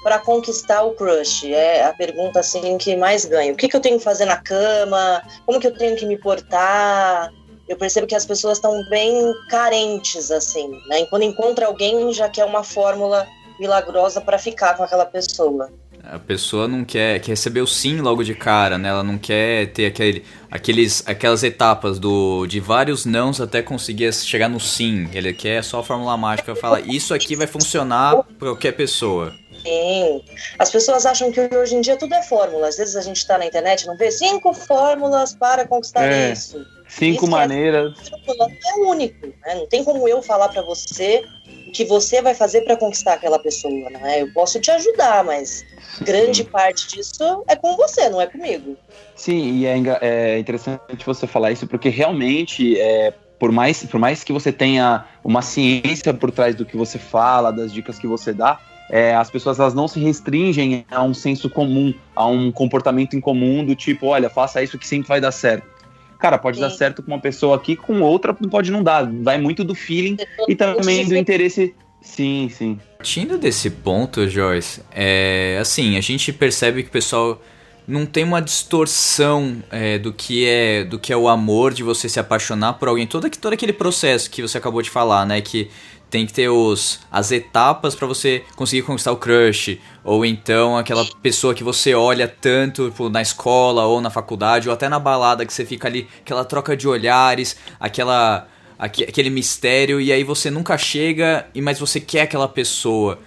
para 0.05 0.19
conquistar 0.19 0.83
o 0.83 0.91
crush. 0.91 1.51
É 1.51 1.83
a 1.83 1.91
pergunta 1.91 2.39
assim 2.39 2.77
que 2.77 2.95
mais 2.95 3.25
ganha. 3.25 3.51
O 3.51 3.55
que, 3.55 3.67
que 3.67 3.75
eu 3.75 3.81
tenho 3.81 3.97
que 3.97 4.03
fazer 4.03 4.25
na 4.25 4.37
cama? 4.37 5.23
Como 5.47 5.59
que 5.59 5.65
eu 5.65 5.75
tenho 5.75 5.97
que 5.97 6.05
me 6.05 6.15
portar? 6.15 7.33
Eu 7.67 7.75
percebo 7.75 8.05
que 8.05 8.13
as 8.13 8.23
pessoas 8.23 8.59
estão 8.59 8.87
bem 8.87 9.33
carentes 9.49 10.29
assim, 10.29 10.69
né? 10.87 11.01
E 11.01 11.07
quando 11.07 11.23
encontra 11.23 11.65
alguém 11.65 12.13
já 12.13 12.29
quer 12.29 12.45
uma 12.45 12.63
fórmula 12.63 13.25
milagrosa 13.59 14.21
para 14.21 14.37
ficar 14.37 14.77
com 14.77 14.83
aquela 14.83 15.07
pessoa. 15.07 15.71
A 16.03 16.19
pessoa 16.19 16.67
não 16.67 16.85
quer, 16.85 17.19
quer 17.19 17.31
receber 17.31 17.61
o 17.61 17.67
sim 17.67 17.99
logo 17.99 18.23
de 18.23 18.35
cara, 18.35 18.77
né? 18.77 18.89
Ela 18.89 19.01
não 19.01 19.17
quer 19.17 19.71
ter 19.71 19.87
aquele, 19.87 20.23
aqueles, 20.51 21.03
aquelas 21.07 21.41
etapas 21.41 21.97
do, 21.97 22.45
de 22.45 22.59
vários 22.59 23.05
nãos 23.05 23.41
até 23.41 23.63
conseguir 23.63 24.13
chegar 24.13 24.47
no 24.47 24.59
sim. 24.59 25.09
Ele 25.11 25.33
quer 25.33 25.63
só 25.63 25.79
a 25.79 25.83
fórmula 25.83 26.15
mágica, 26.15 26.55
fala 26.55 26.79
isso 26.79 27.11
aqui 27.11 27.35
vai 27.35 27.47
funcionar 27.47 28.21
pra 28.37 28.49
qualquer 28.49 28.73
pessoa. 28.73 29.33
Sim. 29.65 30.23
As 30.59 30.69
pessoas 30.69 31.05
acham 31.05 31.31
que 31.31 31.41
hoje 31.55 31.75
em 31.75 31.81
dia 31.81 31.97
tudo 31.97 32.13
é 32.13 32.21
fórmula. 32.21 32.67
Às 32.67 32.77
vezes 32.77 32.95
a 32.95 33.01
gente 33.01 33.17
está 33.17 33.37
na 33.37 33.45
internet 33.47 33.81
e 33.81 33.87
não 33.87 33.97
vê 33.97 34.11
cinco 34.11 34.53
fórmulas 34.53 35.33
para 35.33 35.65
conquistar 35.67 36.05
É. 36.05 36.31
isso. 36.31 36.63
Cinco 36.87 37.25
Isso 37.25 37.35
é- 37.35 37.39
maneiras. 37.39 37.93
É 38.29 38.73
único. 38.81 39.25
Né? 39.25 39.55
Não 39.55 39.67
tem 39.67 39.83
como 39.83 40.07
eu 40.07 40.21
falar 40.21 40.49
para 40.49 40.61
você 40.61 41.23
o 41.67 41.71
que 41.71 41.83
você 41.83 42.21
vai 42.21 42.35
fazer 42.35 42.61
para 42.61 42.77
conquistar 42.77 43.13
aquela 43.13 43.39
pessoa. 43.39 43.89
Não 43.89 44.05
é? 44.05 44.21
Eu 44.21 44.31
posso 44.33 44.59
te 44.59 44.69
ajudar, 44.69 45.23
mas 45.23 45.65
grande 46.01 46.43
parte 46.43 46.87
disso 46.87 47.43
é 47.47 47.55
com 47.55 47.75
você, 47.75 48.07
não 48.07 48.21
é 48.21 48.27
comigo. 48.27 48.77
Sim, 49.15 49.57
e 49.57 49.65
é, 49.65 49.75
é 50.01 50.37
interessante 50.39 50.79
você 51.03 51.25
falar 51.25 51.51
isso, 51.51 51.65
porque 51.65 51.89
realmente, 51.89 52.79
é, 52.79 53.11
por, 53.39 53.51
mais, 53.51 53.83
por 53.83 53.99
mais 53.99 54.23
que 54.23 54.31
você 54.31 54.51
tenha 54.51 55.05
uma 55.23 55.41
ciência 55.41 56.13
por 56.13 56.31
trás 56.31 56.53
do 56.53 56.65
que 56.65 56.77
você 56.77 56.99
fala, 56.99 57.51
das 57.51 57.73
dicas 57.73 57.97
que 57.97 58.05
você 58.05 58.31
dá, 58.31 58.59
é, 58.89 59.15
as 59.15 59.29
pessoas 59.29 59.59
elas 59.59 59.73
não 59.73 59.87
se 59.87 59.99
restringem 59.99 60.85
a 60.91 61.03
um 61.03 61.13
senso 61.13 61.49
comum, 61.49 61.93
a 62.15 62.27
um 62.27 62.51
comportamento 62.51 63.15
em 63.15 63.21
comum 63.21 63.65
do 63.65 63.75
tipo, 63.75 64.07
olha, 64.07 64.29
faça 64.29 64.61
isso 64.61 64.77
que 64.77 64.87
sempre 64.87 65.07
vai 65.07 65.19
dar 65.19 65.31
certo. 65.31 65.75
Cara, 66.19 66.37
pode 66.37 66.57
Sim. 66.57 66.61
dar 66.63 66.69
certo 66.69 67.03
com 67.03 67.11
uma 67.11 67.19
pessoa 67.19 67.55
aqui, 67.55 67.75
com 67.75 68.01
outra 68.01 68.33
pode 68.33 68.71
não 68.71 68.81
dar. 68.81 69.05
Vai 69.21 69.37
muito 69.37 69.63
do 69.63 69.75
feeling 69.75 70.17
e 70.47 70.55
também 70.55 71.07
do 71.07 71.15
interesse. 71.15 71.75
Sim, 72.01 72.49
sim. 72.49 72.79
Partindo 72.97 73.37
desse 73.37 73.69
ponto, 73.69 74.27
Joyce, 74.27 74.81
é 74.91 75.57
assim, 75.59 75.97
a 75.97 76.01
gente 76.01 76.31
percebe 76.31 76.83
que 76.83 76.89
o 76.89 76.91
pessoal 76.91 77.41
não 77.87 78.05
tem 78.05 78.23
uma 78.23 78.41
distorção 78.41 79.63
é, 79.71 79.97
do 79.99 80.11
que 80.11 80.47
é 80.47 80.83
do 80.83 80.97
que 80.97 81.13
é 81.13 81.17
o 81.17 81.27
amor 81.27 81.73
de 81.73 81.83
você 81.83 82.09
se 82.09 82.19
apaixonar 82.19 82.73
por 82.73 82.87
alguém 82.87 83.05
todo, 83.05 83.29
todo 83.29 83.53
aquele 83.53 83.73
processo 83.73 84.29
que 84.29 84.41
você 84.41 84.57
acabou 84.57 84.81
de 84.81 84.89
falar 84.89 85.23
né 85.23 85.39
que 85.39 85.69
tem 86.15 86.25
que 86.25 86.31
ter 86.31 86.47
os, 86.47 87.01
as 87.11 87.29
etapas 87.29 87.93
para 87.93 88.07
você 88.07 88.41
conseguir 88.55 88.83
conquistar 88.83 89.11
o 89.11 89.17
crush 89.17 89.77
ou 90.01 90.25
então 90.25 90.77
aquela 90.77 91.05
pessoa 91.21 91.53
que 91.53 91.61
você 91.61 91.93
olha 91.93 92.25
tanto 92.25 92.89
tipo, 92.89 93.09
na 93.09 93.21
escola 93.21 93.83
ou 93.83 93.99
na 93.99 94.09
faculdade 94.09 94.69
ou 94.69 94.73
até 94.73 94.87
na 94.87 94.97
balada 94.97 95.45
que 95.45 95.53
você 95.53 95.65
fica 95.65 95.89
ali 95.89 96.07
aquela 96.21 96.45
troca 96.45 96.77
de 96.77 96.87
olhares 96.87 97.57
aquela 97.77 98.47
aque- 98.79 99.03
aquele 99.03 99.29
mistério 99.29 99.99
e 99.99 100.09
aí 100.09 100.23
você 100.23 100.49
nunca 100.49 100.77
chega 100.77 101.47
mas 101.61 101.79
você 101.79 101.99
quer 101.99 102.21
aquela 102.21 102.47
pessoa. 102.47 103.19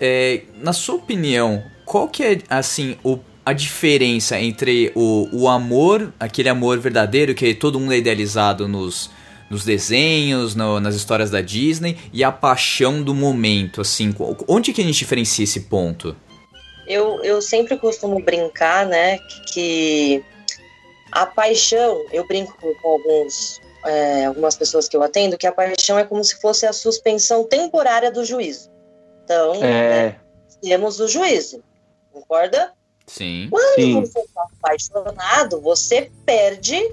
É, 0.00 0.44
na 0.62 0.72
sua 0.72 0.94
opinião, 0.94 1.62
qual 1.84 2.08
que 2.08 2.22
é, 2.22 2.38
assim, 2.48 2.96
o, 3.04 3.18
a 3.44 3.52
diferença 3.52 4.40
entre 4.40 4.92
o, 4.94 5.28
o 5.30 5.48
amor, 5.48 6.10
aquele 6.18 6.48
amor 6.48 6.78
verdadeiro 6.78 7.34
que 7.34 7.52
todo 7.52 7.78
mundo 7.78 7.92
é 7.92 7.98
idealizado 7.98 8.66
nos, 8.66 9.10
nos 9.54 9.64
desenhos, 9.64 10.54
no- 10.56 10.80
nas 10.80 10.94
histórias 10.96 11.30
da 11.30 11.40
Disney, 11.40 11.96
e 12.12 12.24
a 12.24 12.32
paixão 12.32 13.02
do 13.02 13.14
momento, 13.14 13.80
assim, 13.80 14.14
onde 14.48 14.72
que 14.72 14.80
a 14.80 14.84
gente 14.84 14.98
diferencia 14.98 15.44
esse 15.44 15.60
ponto? 15.60 16.16
Eu, 16.86 17.22
eu 17.22 17.40
sempre 17.40 17.76
costumo 17.78 18.20
brincar, 18.22 18.84
né, 18.84 19.18
que 19.52 20.22
a 21.12 21.24
paixão, 21.24 22.04
eu 22.12 22.26
brinco 22.26 22.52
com, 22.58 22.88
alguns, 22.88 23.60
é, 23.86 24.24
algumas 24.26 24.56
pessoas 24.56 24.88
que 24.88 24.96
eu 24.96 25.02
atendo, 25.02 25.38
que 25.38 25.46
a 25.46 25.52
paixão 25.52 25.98
é 25.98 26.04
como 26.04 26.22
se 26.24 26.40
fosse 26.40 26.66
a 26.66 26.72
suspensão 26.72 27.44
temporária 27.44 28.10
do 28.10 28.24
juízo. 28.24 28.68
Então, 29.24 29.60
né, 29.60 30.06
É, 30.06 30.16
temos 30.60 30.98
o 30.98 31.06
juízo, 31.06 31.62
concorda? 32.12 32.72
Sim. 33.06 33.46
Quando 33.50 33.74
Sim. 33.76 34.00
você 34.00 34.18
está 34.18 34.42
apaixonado, 34.58 35.60
você 35.60 36.10
perde 36.26 36.90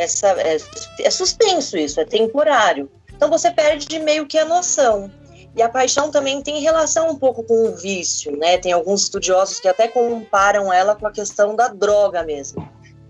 essa. 0.00 0.28
É, 0.40 0.58
é 1.00 1.10
suspenso 1.10 1.76
isso, 1.76 2.00
é 2.00 2.04
temporário. 2.04 2.90
Então 3.14 3.28
você 3.28 3.50
perde 3.50 3.98
meio 3.98 4.26
que 4.26 4.38
a 4.38 4.44
noção. 4.44 5.10
E 5.56 5.62
a 5.62 5.68
paixão 5.68 6.10
também 6.10 6.40
tem 6.40 6.60
relação 6.60 7.10
um 7.10 7.16
pouco 7.16 7.42
com 7.42 7.68
o 7.68 7.74
vício, 7.74 8.36
né? 8.36 8.58
Tem 8.58 8.72
alguns 8.72 9.02
estudiosos 9.02 9.58
que 9.58 9.66
até 9.66 9.88
comparam 9.88 10.72
ela 10.72 10.94
com 10.94 11.06
a 11.06 11.10
questão 11.10 11.56
da 11.56 11.68
droga 11.68 12.22
mesmo. 12.22 12.68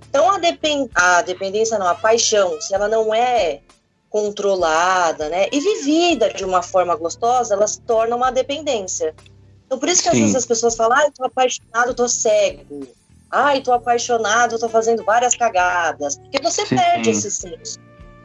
Então 0.09 0.31
a, 0.31 0.39
depen 0.39 0.89
a 0.95 1.21
dependência, 1.23 1.79
não, 1.79 1.87
a 1.87 1.95
paixão, 1.95 2.59
se 2.61 2.75
ela 2.75 2.89
não 2.89 3.15
é 3.15 3.61
controlada, 4.09 5.29
né, 5.29 5.49
e 5.53 5.61
vivida 5.61 6.33
de 6.33 6.43
uma 6.43 6.63
forma 6.63 6.97
gostosa, 6.97 7.53
ela 7.53 7.67
se 7.67 7.81
torna 7.83 8.17
uma 8.17 8.31
dependência. 8.31 9.15
Então 9.67 9.79
por 9.79 9.87
isso 9.87 10.03
que 10.03 10.09
às 10.09 10.17
vezes 10.17 10.35
as 10.35 10.47
pessoas 10.47 10.75
falam, 10.75 10.97
ai, 10.97 11.11
tô 11.11 11.27
apaixonado, 11.27 11.95
tô 11.95 12.09
cego. 12.09 12.89
Ai, 13.31 13.61
tô 13.61 13.73
apaixonado, 13.73 14.59
tô 14.59 14.69
fazendo 14.69 15.05
várias 15.05 15.35
cagadas. 15.35 16.17
Porque 16.17 16.43
você 16.43 16.65
Sim. 16.65 16.77
perde 16.77 17.11
esse 17.11 17.31
senso, 17.31 17.79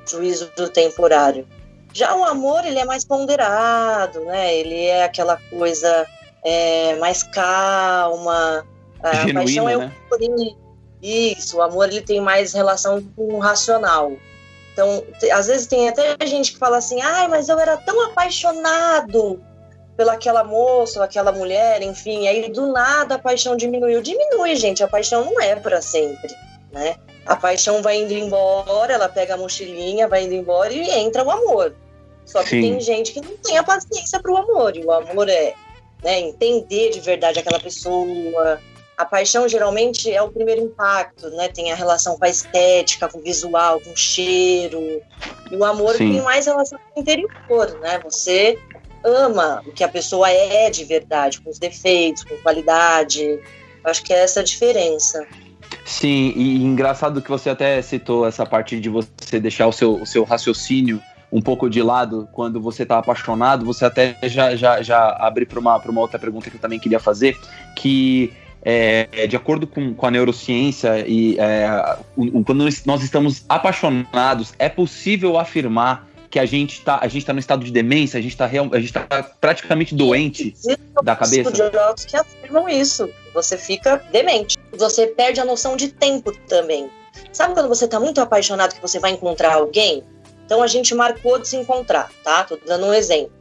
juízo 0.08 0.52
do 0.56 0.70
temporário. 0.70 1.48
Já 1.94 2.16
o 2.16 2.24
amor, 2.24 2.66
ele 2.66 2.80
é 2.80 2.86
mais 2.86 3.04
ponderado, 3.04 4.22
né? 4.22 4.56
Ele 4.56 4.86
é 4.86 5.04
aquela 5.04 5.38
coisa 5.50 6.08
é, 6.44 6.96
mais 6.96 7.24
calma. 7.24 8.66
A 9.02 9.14
Genuíno, 9.16 9.34
paixão 9.34 9.70
é 9.70 9.78
né? 9.78 9.94
isso, 11.02 11.58
o 11.58 11.62
amor 11.62 11.90
ele 11.90 12.02
tem 12.02 12.22
mais 12.22 12.54
relação 12.54 13.04
com 13.16 13.36
o 13.36 13.40
racional. 13.40 14.14
Então, 14.72 15.04
às 15.34 15.48
vezes 15.48 15.68
tem 15.68 15.90
até 15.90 16.16
gente 16.26 16.54
que 16.54 16.58
fala 16.58 16.78
assim: 16.78 17.02
"Ai, 17.02 17.28
mas 17.28 17.50
eu 17.50 17.60
era 17.60 17.78
tão 17.78 18.06
apaixonado 18.08 19.44
pelaquela 19.96 20.44
moça 20.44 21.04
aquela 21.04 21.32
mulher, 21.32 21.82
enfim, 21.82 22.28
aí 22.28 22.50
do 22.50 22.72
nada 22.72 23.16
a 23.16 23.20
paixão 23.20 23.56
diminuiu". 23.56 24.02
Diminui, 24.02 24.56
gente, 24.56 24.84
a 24.84 24.88
paixão 24.88 25.26
não 25.26 25.42
é 25.42 25.56
para 25.56 25.82
sempre, 25.82 26.34
né? 26.72 26.96
A 27.26 27.36
paixão 27.36 27.82
vai 27.82 28.02
indo 28.02 28.14
embora, 28.14 28.94
ela 28.94 29.08
pega 29.08 29.36
a 29.36 29.38
mochilinha, 29.38 30.08
vai 30.08 30.26
indo 30.26 30.34
embora 30.34 30.74
e 30.74 30.90
entra 30.90 31.24
o 31.24 31.32
amor. 31.32 31.74
Só 32.26 32.42
que 32.44 32.50
Sim. 32.50 32.62
tem 32.62 32.80
gente 32.80 33.12
que 33.12 33.22
não 33.22 33.38
tem 33.38 33.58
a 33.58 33.64
paciência 33.64 34.20
pro 34.20 34.36
amor, 34.38 34.76
e 34.76 34.84
o 34.84 34.92
amor 34.92 35.30
é, 35.30 35.54
né, 36.04 36.20
entender 36.20 36.90
de 36.90 37.00
verdade 37.00 37.40
aquela 37.40 37.60
pessoa, 37.60 38.60
a 38.98 39.06
paixão 39.06 39.48
geralmente 39.48 40.12
é 40.12 40.22
o 40.22 40.32
primeiro 40.32 40.62
impacto, 40.62 41.30
né? 41.32 41.48
Tem 41.48 41.72
a 41.72 41.76
relação 41.76 42.18
com 42.18 42.26
a 42.26 42.30
estética, 42.30 43.10
com 43.10 43.20
o 43.20 43.22
visual, 43.22 43.80
com 43.82 43.92
o 43.92 43.98
cheiro. 43.98 45.02
E 45.52 45.56
o 45.56 45.64
amor 45.64 45.96
Sim. 45.96 46.12
tem 46.12 46.22
mais 46.22 46.46
relação 46.46 46.78
com 46.78 47.00
o 47.00 47.02
interior, 47.02 47.80
né? 47.82 48.00
Você 48.04 48.58
ama 49.04 49.62
o 49.66 49.72
que 49.72 49.84
a 49.84 49.88
pessoa 49.90 50.30
é 50.30 50.70
de 50.70 50.84
verdade, 50.86 51.42
com 51.42 51.50
os 51.50 51.60
defeitos, 51.60 52.24
com 52.24 52.36
qualidade. 52.38 53.40
Acho 53.84 54.04
que 54.04 54.14
é 54.14 54.24
essa 54.24 54.40
a 54.40 54.44
diferença. 54.44 55.26
Sim, 55.86 56.34
e 56.36 56.64
engraçado 56.64 57.22
que 57.22 57.30
você 57.30 57.50
até 57.50 57.82
citou 57.82 58.26
essa 58.28 58.46
parte 58.46 58.80
de 58.80 58.90
você 58.90 59.40
deixar 59.40 59.68
o 59.68 59.72
seu, 59.72 59.96
o 59.96 60.06
seu 60.06 60.24
raciocínio 60.24 61.02
um 61.32 61.42
pouco 61.42 61.68
de 61.70 61.82
lado 61.82 62.30
quando 62.32 62.62
você 62.62 62.84
está 62.84 63.00
apaixonado, 63.00 63.66
você 63.66 63.86
até 63.86 64.16
já, 64.24 64.56
já, 64.56 64.82
já 64.84 65.18
abre 65.20 65.46
para 65.46 65.60
uma, 65.60 65.78
uma 65.78 66.02
outra 66.02 66.20
pergunta 66.20 66.50
que 66.50 66.56
eu 66.58 66.62
também 66.62 66.80
queria 66.80 67.00
fazer, 67.00 67.36
que 67.76 68.32
é, 68.64 69.28
de 69.28 69.36
acordo 69.36 69.66
com, 69.68 69.94
com 69.96 70.06
a 70.06 70.12
neurociência 70.12 71.04
e 71.08 71.38
é, 71.40 71.98
o- 72.16 72.40
o- 72.40 72.44
quando 72.46 72.64
nós 72.86 73.04
estamos 73.04 73.44
apaixonados, 73.50 74.54
é 74.60 74.70
possível 74.70 75.38
afirmar 75.38 76.08
que 76.34 76.40
a 76.40 76.48
gente 76.48 76.80
está 76.80 76.98
a 77.00 77.08
gente 77.08 77.24
tá 77.24 77.32
no 77.32 77.38
estado 77.40 77.64
de 77.64 77.72
demência, 77.72 78.18
a 78.18 78.22
gente 78.22 78.32
está 78.32 78.46
a 78.46 78.80
gente 78.80 78.92
tá 78.92 79.22
praticamente 79.40 79.94
doente 79.94 80.56
da 81.04 81.16
cabeça. 81.16 81.52
estudiosos 81.52 82.06
que 82.06 82.18
afirmam 82.18 82.68
isso. 82.68 83.08
Você 83.36 83.56
fica 83.56 83.98
demente. 84.12 84.58
Você 84.76 85.06
perde 85.06 85.40
a 85.40 85.46
noção 85.46 85.78
de 85.78 85.90
tempo 85.90 86.36
também. 86.48 86.90
Sabe 87.32 87.54
quando 87.54 87.70
você 87.70 87.86
está 87.86 88.00
muito 88.00 88.20
apaixonado 88.20 88.74
que 88.74 88.82
você 88.82 88.98
vai 88.98 89.12
encontrar 89.12 89.54
alguém? 89.54 90.04
Então 90.44 90.64
a 90.64 90.66
gente 90.66 90.96
marcou 90.96 91.38
de 91.38 91.48
se 91.48 91.56
encontrar, 91.56 92.10
tá? 92.24 92.44
Tô 92.46 92.58
dando 92.66 92.88
um 92.88 92.94
exemplo. 92.96 93.32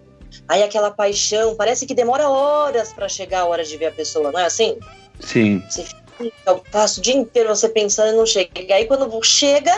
Aí 0.47 0.63
aquela 0.63 0.91
paixão, 0.91 1.57
parece 1.57 1.87
que 1.87 1.95
demora 1.95 2.29
horas 2.29 2.93
para 2.93 3.09
chegar 3.09 3.41
a 3.41 3.45
hora 3.47 3.65
de 3.65 3.75
ver 3.79 3.87
a 3.87 3.93
pessoa, 3.93 4.31
não 4.31 4.39
é 4.39 4.45
assim? 4.45 4.77
Sim, 5.19 5.63
Você 5.67 5.85
fica, 6.19 6.55
passa 6.71 7.01
o 7.01 7.03
dia 7.03 7.15
inteiro 7.15 7.49
você 7.49 7.71
pensando 7.71 8.13
e 8.13 8.17
não 8.17 8.27
chega. 8.27 8.51
E 8.61 8.71
aí 8.71 8.85
quando 8.85 9.09
chega, 9.25 9.73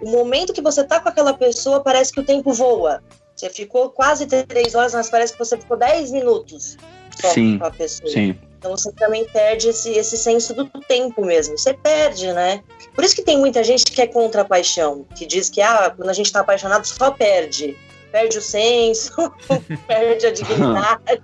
o 0.00 0.10
momento 0.10 0.52
que 0.52 0.62
você 0.62 0.84
tá 0.84 1.00
com 1.00 1.08
aquela 1.08 1.34
pessoa, 1.34 1.82
parece 1.82 2.12
que 2.12 2.20
o 2.20 2.24
tempo 2.24 2.52
voa. 2.52 3.02
Você 3.34 3.50
ficou 3.50 3.90
quase 3.90 4.26
três 4.26 4.74
horas, 4.74 4.94
mas 4.94 5.08
parece 5.08 5.32
que 5.32 5.38
você 5.38 5.56
ficou 5.56 5.76
dez 5.76 6.10
minutos 6.10 6.76
só 7.20 7.30
Sim, 7.30 7.58
com 7.58 7.66
a 7.66 7.70
pessoa. 7.70 8.10
sim. 8.10 8.38
Então 8.58 8.72
você 8.72 8.90
também 8.92 9.24
perde 9.28 9.68
esse, 9.68 9.92
esse 9.92 10.16
senso 10.16 10.52
do 10.52 10.68
tempo 10.88 11.24
mesmo. 11.24 11.56
Você 11.56 11.74
perde, 11.74 12.32
né? 12.32 12.60
Por 12.92 13.04
isso 13.04 13.14
que 13.14 13.22
tem 13.22 13.38
muita 13.38 13.62
gente 13.62 13.84
que 13.84 14.02
é 14.02 14.06
contra 14.06 14.42
a 14.42 14.44
paixão, 14.44 15.06
que 15.14 15.26
diz 15.26 15.48
que 15.48 15.60
ah, 15.60 15.92
quando 15.96 16.10
a 16.10 16.12
gente 16.12 16.32
tá 16.32 16.40
apaixonado 16.40 16.84
só 16.84 17.12
perde. 17.12 17.76
Perde 18.10 18.38
o 18.38 18.42
senso, 18.42 19.12
perde 19.86 20.26
a 20.26 20.32
dignidade. 20.32 21.02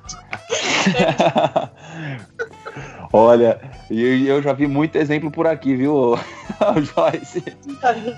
Olha, 3.17 3.61
eu, 3.89 4.19
eu 4.27 4.43
já 4.43 4.53
vi 4.53 4.67
muito 4.67 4.97
exemplo 4.97 5.31
por 5.31 5.47
aqui, 5.47 5.77
viu, 5.77 6.19
Joyce? 6.83 7.45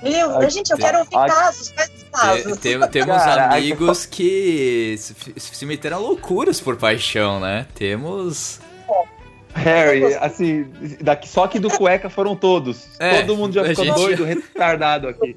Viu? 0.03 0.38
A 0.38 0.49
gente, 0.49 0.71
eu 0.71 0.79
quero 0.79 1.00
ouvir 1.00 1.15
Ai. 1.15 1.29
casos, 1.29 1.69
Te- 1.69 2.05
casos? 2.11 2.57
tem- 2.57 2.81
temos 2.88 3.15
Caraca. 3.17 3.57
amigos 3.57 4.07
que 4.07 4.95
se, 4.97 5.15
se 5.37 5.67
meteram 5.67 5.99
a 5.99 6.00
loucuras 6.00 6.62
por 6.62 6.76
paixão, 6.76 7.38
né? 7.41 7.67
Temos. 7.75 8.59
Harry, 9.53 10.15
assim, 10.15 10.67
daqui, 11.03 11.29
só 11.29 11.47
que 11.47 11.59
do 11.59 11.69
cueca 11.69 12.09
foram 12.09 12.35
todos. 12.35 12.87
É, 12.99 13.21
Todo 13.21 13.37
mundo 13.37 13.53
já 13.53 13.62
a 13.62 13.65
ficou 13.67 13.85
gente- 13.85 13.97
doido, 13.97 14.25
retardado 14.25 15.09
aqui. 15.09 15.37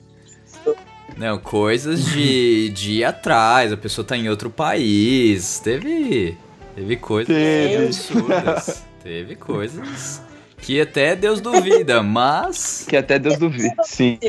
Não, 1.17 1.37
coisas 1.37 2.05
de, 2.05 2.69
de 2.69 2.91
ir 2.99 3.03
atrás, 3.03 3.73
a 3.73 3.77
pessoa 3.77 4.07
tá 4.07 4.15
em 4.15 4.29
outro 4.29 4.49
país. 4.49 5.59
Teve. 5.59 6.37
Teve 6.75 6.95
coisas 6.95 7.35
absurdas. 7.75 8.88
Teve 9.09 9.35
coisas 9.35 10.21
que 10.61 10.79
até 10.79 11.15
Deus 11.15 11.41
duvida, 11.41 12.03
mas. 12.03 12.85
Que 12.87 12.95
até 12.95 13.17
Deus 13.17 13.39
duvida. 13.39 13.73
Sim. 13.83 14.19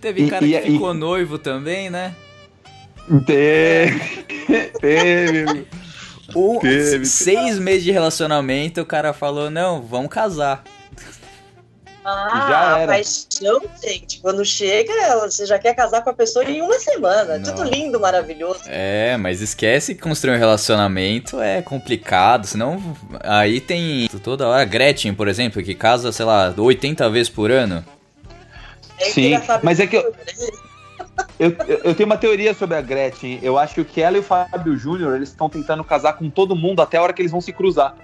Teve 0.00 0.24
E- 0.24 0.28
cara 0.28 0.44
e- 0.44 0.50
que 0.50 0.58
e- 0.58 0.72
ficou 0.72 0.92
noivo 0.92 1.38
também, 1.38 1.88
né? 1.88 2.12
Teve. 3.24 4.24
Teve. 4.80 5.66
Um, 6.34 6.58
Teve. 6.58 7.04
seis 7.06 7.56
meses 7.60 7.84
de 7.84 7.92
relacionamento, 7.92 8.80
o 8.80 8.84
cara 8.84 9.12
falou: 9.12 9.48
não, 9.48 9.80
vamos 9.80 10.10
casar. 10.10 10.64
Ah, 12.04 12.46
Já 12.48 12.74
a 12.74 12.78
era. 12.78 12.92
paixão, 12.92 13.60
gente. 13.82 14.20
Quando 14.20 14.42
chega, 14.44 14.90
ela- 15.02 15.30
você 15.30 15.44
já 15.44 15.58
quer 15.58 15.74
casar 15.74 16.02
com 16.02 16.08
a 16.10 16.14
pessoa 16.14 16.44
em 16.44 16.62
uma 16.62 16.78
semana. 16.78 17.36
Não. 17.38 17.44
Tudo 17.54 17.64
lindo, 17.64 18.00
maravilhoso. 18.00 18.60
É, 18.66 19.16
mas 19.18 19.40
esquece 19.42 19.94
que 19.94 20.00
construir 20.00 20.34
um 20.34 20.38
relacionamento 20.38 21.40
é 21.40 21.60
complicado, 21.60 22.46
senão 22.46 22.96
aí 23.22 23.60
tem 23.60 24.08
toda 24.22 24.48
hora 24.48 24.64
Gretchen, 24.64 25.12
por 25.14 25.28
exemplo, 25.28 25.62
que 25.62 25.74
casa, 25.74 26.10
sei 26.10 26.24
lá, 26.24 26.54
80 26.56 27.08
vezes 27.10 27.28
por 27.28 27.50
ano. 27.50 27.84
Aí 29.00 29.10
Sim, 29.12 29.32
mas 29.62 29.78
é 29.80 29.86
que 29.86 29.96
eu- 29.96 30.02
Júnior. 30.02 30.70
Eu, 31.38 31.50
eu- 31.66 31.80
eu 31.84 31.94
tenho 31.94 32.06
uma 32.06 32.16
teoria 32.16 32.54
sobre 32.54 32.76
a 32.76 32.80
Gretchen. 32.80 33.38
Eu 33.42 33.58
acho 33.58 33.84
que 33.84 34.00
ela 34.00 34.16
e 34.16 34.20
o 34.20 34.22
Fábio 34.22 34.76
Júnior, 34.76 35.16
eles 35.16 35.30
estão 35.30 35.48
tentando 35.50 35.82
casar 35.84 36.14
com 36.14 36.28
todo 36.30 36.54
mundo 36.56 36.80
até 36.80 36.96
a 36.98 37.02
hora 37.02 37.12
que 37.12 37.20
eles 37.20 37.30
vão 37.32 37.40
se 37.40 37.52
cruzar. 37.52 37.94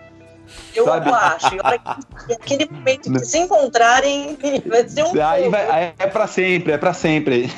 Eu 0.75 0.85
Sabe? 0.85 1.11
acho. 1.11 1.55
E 1.55 1.59
que- 1.59 2.33
aquele 2.35 2.69
momento 2.71 3.13
que 3.13 3.25
se 3.25 3.39
encontrarem, 3.39 4.37
vai 4.67 4.89
ser 4.89 5.05
um 5.05 5.23
Aí 5.23 5.49
vai, 5.49 5.71
aí 5.71 5.93
é 5.99 6.07
pra 6.07 6.27
sempre, 6.27 6.73
é 6.73 6.79
pra 6.79 6.93
sempre. 6.93 7.51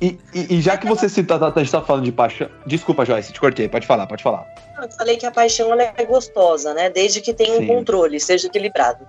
E, 0.00 0.18
e- 0.34 0.56
e 0.56 0.60
já 0.60 0.76
que 0.76 0.86
você 0.86 1.08
cita, 1.08 1.38
tá, 1.38 1.50
tá 1.50 1.82
falando 1.82 2.04
de 2.04 2.12
paixão. 2.12 2.48
Desculpa, 2.66 3.04
Joyce, 3.04 3.32
te 3.32 3.40
cortei, 3.40 3.68
pode 3.68 3.86
falar, 3.86 4.06
pode 4.06 4.22
falar. 4.22 4.44
Eu 4.80 4.90
falei 4.92 5.16
que 5.16 5.26
a 5.26 5.30
paixão 5.30 5.72
é 5.80 6.04
gostosa, 6.04 6.74
né? 6.74 6.90
Desde 6.90 7.20
que 7.20 7.32
tenha 7.32 7.54
um 7.54 7.58
Sim. 7.58 7.66
controle, 7.66 8.18
seja 8.20 8.46
equilibrado. 8.48 9.06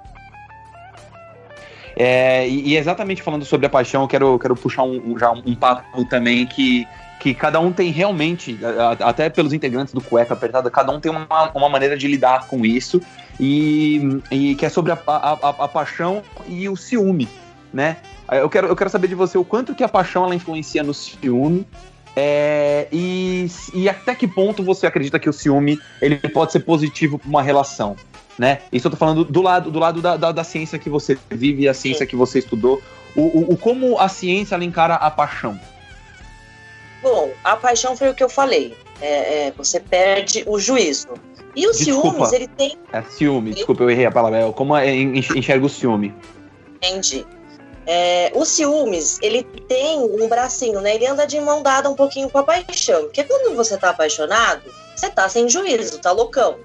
É, 1.96 2.48
e, 2.48 2.70
e 2.70 2.78
exatamente 2.78 3.22
falando 3.22 3.46
sobre 3.46 3.68
a 3.68 3.70
paixão, 3.70 4.02
eu 4.02 4.08
quero, 4.08 4.40
quero 4.40 4.56
puxar 4.56 4.84
um, 4.84 5.12
um- 5.14 5.18
já 5.18 5.32
um 5.32 5.56
papo 5.56 6.06
também 6.06 6.46
que, 6.46 6.88
que 7.24 7.34
cada 7.34 7.58
um 7.58 7.72
tem 7.72 7.90
realmente, 7.90 8.60
até 9.00 9.30
pelos 9.30 9.54
integrantes 9.54 9.94
do 9.94 10.02
Cueca 10.02 10.34
Apertada, 10.34 10.70
cada 10.70 10.92
um 10.92 11.00
tem 11.00 11.10
uma, 11.10 11.52
uma 11.56 11.70
maneira 11.70 11.96
de 11.96 12.06
lidar 12.06 12.48
com 12.48 12.66
isso, 12.66 13.02
e, 13.40 14.20
e 14.30 14.56
que 14.56 14.66
é 14.66 14.70
sobre 14.70 14.92
a, 14.92 15.00
a, 15.08 15.32
a- 15.64 15.68
paixão 15.70 16.22
e 16.50 16.68
o 16.68 16.76
ciúme, 16.76 17.30
né? 17.74 17.96
Eu 18.30 18.50
quero, 18.50 18.68
eu 18.68 18.76
quero 18.76 18.90
saber 18.90 19.08
de 19.08 19.16
você 19.16 19.38
o 19.38 19.46
quanto 19.46 19.74
que 19.74 19.86
a 19.86 19.88
paixão 19.88 20.26
ela 20.26 20.36
influencia 20.36 20.84
no 20.84 20.94
ciúme, 20.94 21.66
é, 22.14 22.90
e, 22.92 23.48
e 23.74 23.88
até 23.88 24.14
que 24.14 24.28
ponto 24.28 24.62
você 24.62 24.86
acredita 24.86 25.18
que 25.18 25.30
o 25.30 25.34
ciúme 25.34 25.80
ele 26.02 26.18
pode 26.18 26.52
ser 26.52 26.60
positivo 26.60 27.18
para 27.18 27.30
uma 27.30 27.42
relação? 27.42 27.96
né? 28.38 28.60
Isso 28.72 28.88
eu 28.88 28.92
tô 28.92 28.98
falando 28.98 29.24
do 29.24 29.42
lado, 29.42 29.72
do 29.72 29.80
lado 29.80 30.02
da, 30.02 30.18
da, 30.18 30.32
da 30.34 30.44
ciência 30.44 30.78
que 30.78 30.90
você 30.90 31.18
vive 31.30 31.70
a 31.70 31.74
ciência 31.74 32.06
que 32.06 32.16
você 32.16 32.40
estudou. 32.40 32.82
O, 33.16 33.22
o, 33.22 33.54
o 33.54 33.58
como 33.58 34.00
a 34.00 34.10
ciência 34.10 34.56
ela 34.56 34.66
encara 34.66 34.96
a 34.96 35.10
paixão. 35.12 35.58
Bom, 37.04 37.32
a 37.44 37.56
paixão 37.56 37.96
foi 37.96 38.10
o 38.10 38.14
que 38.16 38.24
eu 38.24 38.30
falei. 38.30 38.76
É, 39.02 39.48
é, 39.48 39.52
você 39.52 39.80
perde 39.80 40.44
o 40.48 40.58
juízo. 40.58 41.10
E 41.56 41.68
o 41.68 41.72
Desculpa. 41.72 42.10
ciúmes, 42.12 42.32
ele 42.34 42.48
tem. 42.48 42.78
É 42.92 43.02
ciúme, 43.04 43.54
desculpa, 43.54 43.84
eu 43.84 43.90
errei 43.92 44.06
a 44.08 44.12
palavra. 44.12 44.40
É, 44.40 44.52
como 44.54 44.76
é, 44.76 44.90
enx- 44.90 45.30
enxerga 45.36 45.66
o 45.66 45.70
ciúme. 45.70 46.12
Entendi. 46.78 47.26
É, 47.86 48.32
o 48.34 48.46
ciúmes, 48.46 49.20
ele 49.22 49.44
tem 49.44 50.00
um 50.00 50.28
bracinho, 50.30 50.80
né? 50.82 50.96
Ele 50.96 51.06
anda 51.06 51.28
de 51.28 51.40
mão 51.42 51.62
dada 51.62 51.90
um 51.90 51.96
pouquinho 51.96 52.30
com 52.30 52.38
a 52.40 52.44
paixão. 52.44 53.04
Porque 53.04 53.24
quando 53.26 53.54
você 53.56 53.78
tá 53.78 53.90
apaixonado, 53.90 54.64
você 54.96 55.10
tá 55.10 55.28
sem 55.28 55.48
juízo, 55.50 56.00
tá 56.00 56.12
loucão. 56.12 56.58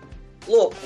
Louco. 0.46 0.76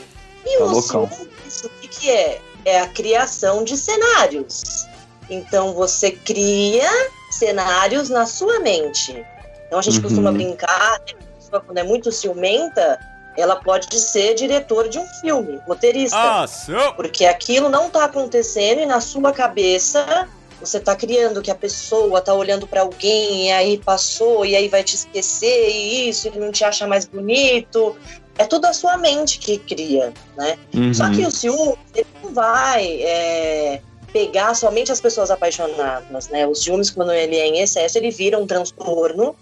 E 0.46 0.58
Tá 0.58 0.64
o 0.64 0.68
loucão. 0.70 1.08
ciúmes, 1.08 1.62
o 1.64 1.68
que, 1.80 1.88
que 1.88 2.10
é? 2.10 2.40
É 2.64 2.80
a 2.80 2.86
criação 2.88 3.62
de 3.62 3.76
cenários. 3.76 4.86
Então 5.28 5.74
você 5.74 6.10
cria 6.12 6.88
cenários 7.30 8.08
na 8.08 8.24
sua 8.26 8.58
mente. 8.60 9.24
Então 9.72 9.78
a 9.80 9.82
gente 9.82 9.96
Uhum. 9.96 10.02
costuma 10.02 10.30
brincar, 10.30 11.00
né? 11.00 11.14
A 11.16 11.34
pessoa, 11.40 11.62
quando 11.64 11.78
é 11.78 11.82
muito 11.82 12.12
ciumenta, 12.12 13.00
ela 13.38 13.56
pode 13.56 13.98
ser 13.98 14.34
diretor 14.34 14.86
de 14.86 14.98
um 14.98 15.06
filme, 15.22 15.58
roteirista. 15.66 16.14
Porque 16.92 17.24
aquilo 17.24 17.70
não 17.70 17.88
tá 17.88 18.04
acontecendo 18.04 18.82
e 18.82 18.86
na 18.86 19.00
sua 19.00 19.32
cabeça 19.32 20.28
você 20.60 20.78
tá 20.78 20.94
criando 20.94 21.40
que 21.40 21.50
a 21.50 21.54
pessoa 21.54 22.20
tá 22.20 22.34
olhando 22.34 22.66
pra 22.66 22.82
alguém 22.82 23.46
e 23.46 23.50
aí 23.50 23.78
passou 23.78 24.44
e 24.44 24.54
aí 24.54 24.68
vai 24.68 24.84
te 24.84 24.94
esquecer 24.94 25.70
e 25.70 26.10
isso, 26.10 26.28
ele 26.28 26.38
não 26.38 26.52
te 26.52 26.62
acha 26.64 26.86
mais 26.86 27.06
bonito. 27.06 27.96
É 28.36 28.44
tudo 28.44 28.66
a 28.66 28.74
sua 28.74 28.98
mente 28.98 29.38
que 29.38 29.56
cria, 29.56 30.12
né? 30.36 30.58
Só 30.92 31.04
Uhum. 31.04 31.12
que 31.12 31.24
o 31.26 31.30
ciúme, 31.30 31.78
ele 31.94 32.06
não 32.22 32.34
vai 32.34 33.00
é, 33.02 33.80
pegar 34.12 34.52
somente 34.54 34.92
as 34.92 35.00
pessoas 35.00 35.30
apaixonadas, 35.30 36.28
né? 36.28 36.46
O 36.46 36.54
ciúmes, 36.54 36.90
quando 36.90 37.10
ele 37.10 37.36
é 37.38 37.46
em 37.46 37.60
excesso, 37.60 37.96
ele 37.96 38.10
vira 38.10 38.38
um 38.38 38.46
transtorno, 38.46 39.34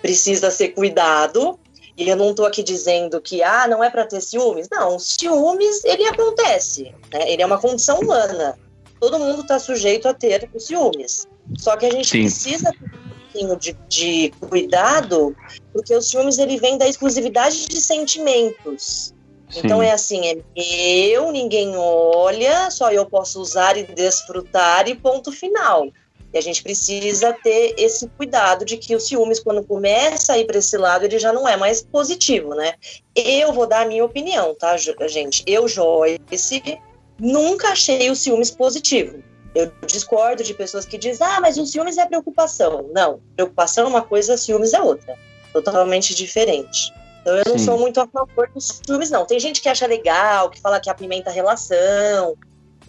precisa 0.00 0.50
ser 0.50 0.68
cuidado. 0.68 1.58
E 1.96 2.08
eu 2.08 2.16
não 2.16 2.34
tô 2.34 2.46
aqui 2.46 2.62
dizendo 2.62 3.20
que, 3.20 3.42
ah, 3.42 3.66
não 3.68 3.84
é 3.84 3.90
para 3.90 4.06
ter 4.06 4.20
ciúmes. 4.20 4.68
Não, 4.70 4.98
ciúmes, 4.98 5.84
ele 5.84 6.06
acontece, 6.06 6.94
né? 7.12 7.30
Ele 7.30 7.42
é 7.42 7.46
uma 7.46 7.58
condição 7.58 8.00
humana. 8.00 8.58
Todo 8.98 9.18
mundo 9.18 9.46
tá 9.46 9.58
sujeito 9.58 10.08
a 10.08 10.14
ter 10.14 10.48
os 10.54 10.66
ciúmes. 10.66 11.26
Só 11.58 11.76
que 11.76 11.86
a 11.86 11.90
gente 11.90 12.08
Sim. 12.08 12.22
precisa 12.22 12.70
ter 12.72 12.84
um 12.84 13.20
pouquinho 13.20 13.56
de, 13.56 13.76
de 13.88 14.32
cuidado, 14.48 15.36
porque 15.72 15.94
os 15.94 16.08
ciúmes, 16.08 16.38
ele 16.38 16.58
vem 16.58 16.78
da 16.78 16.88
exclusividade 16.88 17.66
de 17.66 17.80
sentimentos. 17.80 19.14
Então 19.56 19.80
Sim. 19.80 19.86
é 19.86 19.92
assim, 19.92 20.26
é 20.26 20.38
meu, 20.56 21.32
ninguém 21.32 21.76
olha, 21.76 22.70
só 22.70 22.92
eu 22.92 23.04
posso 23.04 23.40
usar 23.40 23.76
e 23.76 23.82
desfrutar 23.82 24.88
e 24.88 24.94
ponto 24.94 25.32
final. 25.32 25.88
E 26.32 26.38
a 26.38 26.40
gente 26.40 26.62
precisa 26.62 27.32
ter 27.32 27.74
esse 27.76 28.06
cuidado 28.16 28.64
de 28.64 28.76
que 28.76 28.94
o 28.94 29.00
ciúmes, 29.00 29.40
quando 29.40 29.64
começa 29.64 30.32
a 30.32 30.38
ir 30.38 30.46
para 30.46 30.58
esse 30.58 30.76
lado, 30.76 31.04
ele 31.04 31.18
já 31.18 31.32
não 31.32 31.48
é 31.48 31.56
mais 31.56 31.82
positivo, 31.82 32.54
né? 32.54 32.74
Eu 33.16 33.52
vou 33.52 33.66
dar 33.66 33.82
a 33.82 33.86
minha 33.86 34.04
opinião, 34.04 34.54
tá, 34.54 34.76
gente? 34.76 35.42
Eu, 35.46 35.66
Joyce, 35.66 36.80
nunca 37.18 37.68
achei 37.68 38.10
o 38.10 38.16
ciúmes 38.16 38.50
positivo. 38.50 39.22
Eu 39.54 39.72
discordo 39.84 40.44
de 40.44 40.54
pessoas 40.54 40.84
que 40.84 40.96
dizem, 40.96 41.26
ah, 41.26 41.40
mas 41.40 41.58
o 41.58 41.66
ciúmes 41.66 41.98
é 41.98 42.06
preocupação. 42.06 42.88
Não, 42.92 43.20
preocupação 43.34 43.86
é 43.86 43.88
uma 43.88 44.02
coisa, 44.02 44.36
ciúmes 44.36 44.72
é 44.72 44.80
outra. 44.80 45.18
Totalmente 45.52 46.14
diferente. 46.14 46.92
Então 47.20 47.36
eu 47.36 47.44
não 47.46 47.58
Sim. 47.58 47.64
sou 47.64 47.78
muito 47.78 48.00
a 48.00 48.06
favor 48.06 48.48
dos 48.54 48.80
ciúmes, 48.86 49.10
não. 49.10 49.26
Tem 49.26 49.40
gente 49.40 49.60
que 49.60 49.68
acha 49.68 49.86
legal, 49.86 50.48
que 50.48 50.60
fala 50.60 50.78
que 50.78 50.88
apimenta 50.88 51.30
a 51.30 51.32
relação. 51.32 52.36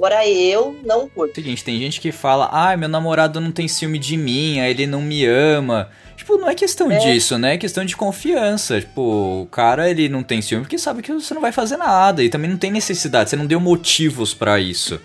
Agora 0.04 0.28
eu 0.28 0.76
não 0.84 1.08
curto. 1.08 1.36
Seguinte, 1.36 1.64
tem 1.64 1.78
gente 1.80 2.02
que 2.02 2.12
fala, 2.12 2.50
ah, 2.52 2.76
meu 2.76 2.90
namorado 2.90 3.40
não 3.40 3.52
tem 3.52 3.68
ciúme 3.68 4.00
de 4.00 4.18
mim, 4.18 4.60
aí 4.60 4.72
ele 4.72 4.88
não 4.88 5.00
me 5.00 5.24
ama. 5.26 5.90
Tipo, 6.18 6.38
não 6.38 6.50
é 6.50 6.56
questão 6.56 6.92
É. 6.92 6.98
disso, 6.98 7.38
né? 7.38 7.54
É 7.54 7.58
questão 7.58 7.86
de 7.86 7.96
confiança. 7.96 8.80
Tipo, 8.82 9.44
o 9.44 9.46
cara, 9.52 9.88
ele 9.92 10.10
não 10.10 10.24
tem 10.24 10.42
ciúme 10.42 10.64
porque 10.64 10.80
sabe 10.80 11.04
que 11.04 11.14
você 11.14 11.36
não 11.36 11.42
vai 11.42 11.52
fazer 11.52 11.78
nada. 11.78 12.24
E 12.24 12.30
também 12.30 12.50
não 12.50 12.58
tem 12.58 12.72
necessidade, 12.72 13.30
você 13.30 13.36
não 13.36 13.46
deu 13.46 13.60
motivos 13.60 14.34
pra 14.34 14.60
isso. 14.60 15.00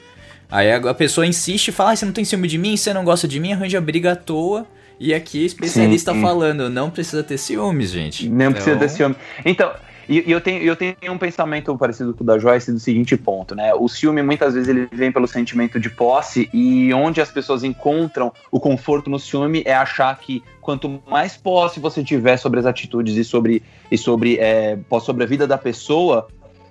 Aí 0.50 0.72
a 0.72 0.94
pessoa 0.94 1.26
insiste 1.26 1.68
e 1.68 1.72
fala, 1.72 1.90
ah, 1.92 1.96
você 1.96 2.06
não 2.06 2.12
tem 2.12 2.24
ciúme 2.24 2.48
de 2.48 2.56
mim, 2.56 2.74
você 2.74 2.94
não 2.94 3.04
gosta 3.04 3.28
de 3.28 3.38
mim, 3.38 3.52
arranja 3.52 3.78
briga 3.82 4.12
à 4.12 4.16
toa. 4.16 4.66
E 4.98 5.12
aqui, 5.12 5.44
especialista 5.44 6.14
Sim. 6.14 6.22
falando, 6.22 6.70
não 6.70 6.88
precisa 6.88 7.22
ter 7.22 7.36
ciúmes, 7.36 7.90
gente. 7.90 8.26
Precisa 8.30 8.70
Então, 8.70 8.78
ter 8.78 8.88
ciúme. 8.88 9.16
Então, 9.44 9.70
e, 10.08 10.24
e 10.26 10.32
eu, 10.32 10.40
tenho, 10.40 10.62
eu 10.62 10.76
tenho 10.76 10.96
um 11.08 11.18
pensamento 11.18 11.76
parecido 11.76 12.14
com 12.14 12.22
o 12.22 12.26
da 12.26 12.38
Joyce 12.38 12.72
do 12.72 12.78
seguinte 12.78 13.16
ponto, 13.16 13.54
né? 13.54 13.74
O 13.74 13.88
ciúme 13.88 14.22
muitas 14.22 14.54
vezes 14.54 14.68
ele 14.68 14.88
vem 14.92 15.10
pelo 15.10 15.26
sentimento 15.26 15.80
de 15.80 15.90
posse 15.90 16.48
e 16.52 16.92
onde 16.94 17.20
as 17.20 17.30
pessoas 17.30 17.64
encontram 17.64 18.32
o 18.50 18.60
conforto 18.60 19.10
no 19.10 19.18
ciúme 19.18 19.62
é 19.66 19.74
achar 19.74 20.16
que 20.18 20.42
quanto 20.60 21.02
mais 21.08 21.36
posse 21.36 21.80
você 21.80 22.02
tiver 22.02 22.36
sobre 22.36 22.60
as 22.60 22.66
atitudes 22.66 23.16
e 23.16 23.24
sobre, 23.24 23.62
e 23.90 23.98
sobre, 23.98 24.38
é, 24.38 24.78
sobre 25.00 25.24
a 25.24 25.26
vida 25.26 25.46
da 25.46 25.58
pessoa, 25.58 26.28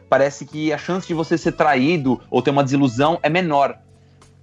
parece 0.10 0.46
que 0.46 0.72
a 0.72 0.78
chance 0.78 1.08
de 1.08 1.14
você 1.14 1.38
ser 1.38 1.54
traído 1.54 2.22
ou 2.30 2.42
ter 2.42 2.52
uma 2.52 2.64
desilusão 2.64 3.20
é 3.22 3.30
menor. 3.30 3.78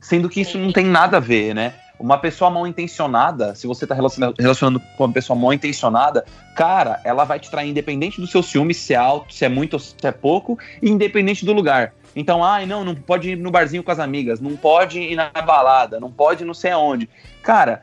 Sendo 0.01 0.29
que 0.29 0.41
isso 0.41 0.59
não 0.59 0.73
tem 0.73 0.85
nada 0.85 1.19
a 1.19 1.21
ver, 1.21 1.55
né? 1.55 1.75
Uma 2.03 2.19
pessoa 2.19 2.51
mal 2.51 2.67
intencionada, 2.67 3.55
se 3.55 3.65
você 3.67 3.87
tá 3.87 3.95
relaciona- 3.95 4.35
relacionando 4.37 4.81
com 4.97 5.05
uma 5.05 5.13
pessoa 5.13 5.39
mal 5.39 5.53
intencionada, 5.53 6.25
cara, 6.57 7.01
ela 7.05 7.23
vai 7.23 7.39
te 7.39 7.49
trair 7.49 7.71
independente 7.71 8.21
do 8.21 8.27
seu 8.27 8.43
ciúme, 8.43 8.75
se 8.75 8.93
é 8.93 8.97
alto, 8.97 9.33
se 9.33 9.45
é 9.45 9.49
muito 9.49 9.75
ou 9.75 9.79
se 9.79 9.95
é 10.03 10.11
pouco, 10.11 10.59
e 10.83 10.91
independente 10.91 11.45
do 11.45 11.53
lugar. 11.53 11.95
Então, 12.17 12.45
ai, 12.45 12.67
não, 12.67 12.85
não 12.85 12.95
pode 12.95 13.31
ir 13.31 13.37
no 13.37 13.53
barzinho 13.53 13.85
com 13.85 13.91
as 13.93 14.01
amigas, 14.01 14.41
não 14.41 14.57
pode 14.57 15.01
ir 15.01 15.15
na 15.15 15.31
balada, 15.31 16.01
não 16.01 16.11
pode 16.11 16.45
não 16.45 16.53
sei 16.53 16.73
aonde. 16.73 17.09
Cara, 17.43 17.83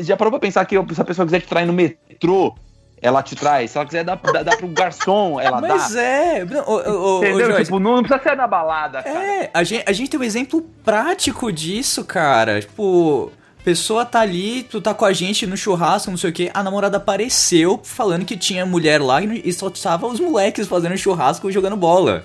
já 0.00 0.16
parou 0.16 0.30
pra 0.30 0.40
pensar 0.40 0.64
que 0.64 0.74
se 0.94 1.00
a 1.00 1.04
pessoa 1.04 1.26
quiser 1.26 1.40
te 1.40 1.46
trair 1.46 1.66
no 1.66 1.72
metrô, 1.72 2.54
ela 3.00 3.22
te 3.22 3.36
traz. 3.36 3.70
Se 3.70 3.78
ela 3.78 3.86
quiser 3.86 4.02
dar, 4.02 4.16
dar, 4.16 4.42
dar 4.42 4.56
pro 4.56 4.66
garçom, 4.68 5.38
ela 5.38 5.60
Mas 5.60 5.92
dá. 5.94 6.02
é. 6.02 6.44
Não, 6.44 6.64
ô, 6.66 6.72
ô, 6.72 7.18
ô, 7.18 7.18
Entendeu? 7.18 7.46
Jorge, 7.46 7.64
tipo, 7.64 7.78
não, 7.78 7.96
não 7.96 8.02
precisa 8.02 8.22
ser 8.30 8.36
na 8.36 8.46
balada, 8.46 9.02
cara. 9.02 9.24
É, 9.24 9.50
a 9.54 9.62
gente, 9.62 9.84
a 9.86 9.92
gente 9.92 10.10
tem 10.10 10.18
um 10.18 10.24
exemplo 10.24 10.62
prático 10.84 11.52
disso, 11.52 12.04
cara. 12.04 12.60
Tipo, 12.60 13.30
pessoa 13.64 14.04
tá 14.04 14.20
ali, 14.20 14.62
tu 14.62 14.80
tá 14.80 14.94
com 14.94 15.04
a 15.04 15.12
gente 15.12 15.46
no 15.46 15.56
churrasco, 15.56 16.10
não 16.10 16.18
sei 16.18 16.30
o 16.30 16.32
que, 16.32 16.50
a 16.52 16.62
namorada 16.62 16.96
apareceu 16.96 17.80
falando 17.82 18.24
que 18.24 18.36
tinha 18.36 18.64
mulher 18.64 19.00
lá 19.00 19.22
e 19.22 19.52
só 19.52 19.68
tava 19.70 20.06
os 20.06 20.20
moleques 20.20 20.66
fazendo 20.66 20.96
churrasco 20.96 21.48
e 21.48 21.52
jogando 21.52 21.76
bola. 21.76 22.24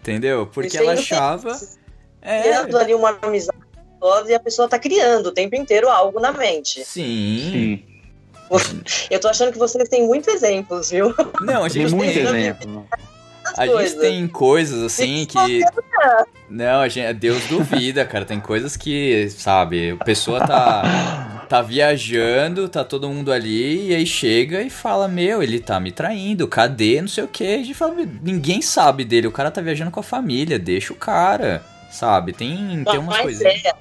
Entendeu? 0.00 0.46
Porque 0.46 0.76
ela 0.76 0.92
achava. 0.92 1.58
É. 2.22 2.42
Criando 2.42 2.78
ali 2.78 2.94
uma 2.94 3.18
amizade 3.22 3.58
gostosa 4.00 4.30
e 4.30 4.34
a 4.34 4.40
pessoa 4.40 4.68
tá 4.68 4.78
criando 4.78 5.26
o 5.26 5.32
tempo 5.32 5.54
inteiro 5.56 5.88
algo 5.88 6.18
na 6.20 6.32
mente. 6.32 6.84
Sim. 6.84 7.50
Sim. 7.50 7.84
Eu 9.10 9.20
tô 9.20 9.28
achando 9.28 9.52
que 9.52 9.58
vocês 9.58 9.88
têm 9.88 10.06
muitos 10.06 10.34
exemplos, 10.34 10.90
viu? 10.90 11.14
Não, 11.40 11.64
a 11.64 11.70
Tem 11.70 11.82
gente 11.82 11.94
muito 11.94 12.12
tem. 12.12 12.54
A 13.56 13.66
gente 13.66 13.74
coisas. 13.74 14.00
tem 14.00 14.28
coisas 14.28 14.82
assim 14.82 15.26
que. 15.26 15.64
Não, 16.48 16.80
a 16.80 16.88
gente, 16.88 17.12
Deus 17.14 17.44
duvida, 17.46 18.04
cara. 18.04 18.24
Tem 18.24 18.40
coisas 18.40 18.76
que, 18.76 19.28
sabe, 19.30 19.90
a 20.00 20.04
pessoa 20.04 20.40
tá, 20.46 21.46
tá 21.48 21.62
viajando, 21.62 22.68
tá 22.68 22.84
todo 22.84 23.08
mundo 23.08 23.32
ali, 23.32 23.88
e 23.88 23.94
aí 23.94 24.06
chega 24.06 24.62
e 24.62 24.70
fala: 24.70 25.08
Meu, 25.08 25.42
ele 25.42 25.60
tá 25.60 25.78
me 25.78 25.92
traindo, 25.92 26.48
cadê? 26.48 27.00
Não 27.00 27.08
sei 27.08 27.24
o 27.24 27.28
que. 27.28 27.44
A 27.46 27.58
gente 27.58 27.74
fala: 27.74 27.94
ninguém 28.22 28.62
sabe 28.62 29.04
dele, 29.04 29.26
o 29.26 29.32
cara 29.32 29.50
tá 29.50 29.60
viajando 29.60 29.90
com 29.90 30.00
a 30.00 30.04
família, 30.04 30.58
deixa 30.58 30.92
o 30.92 30.96
cara, 30.96 31.62
sabe? 31.90 32.32
Tem, 32.32 32.84
tem 32.84 32.98
umas 32.98 33.16
Mas 33.16 33.22
coisinhas. 33.22 33.64
é, 33.64 33.74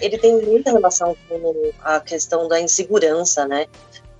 ele 0.00 0.18
tem 0.18 0.40
muita 0.42 0.72
relação 0.72 1.16
com 1.28 1.70
a 1.82 2.00
questão 2.00 2.48
da 2.48 2.60
insegurança, 2.60 3.46
né? 3.46 3.66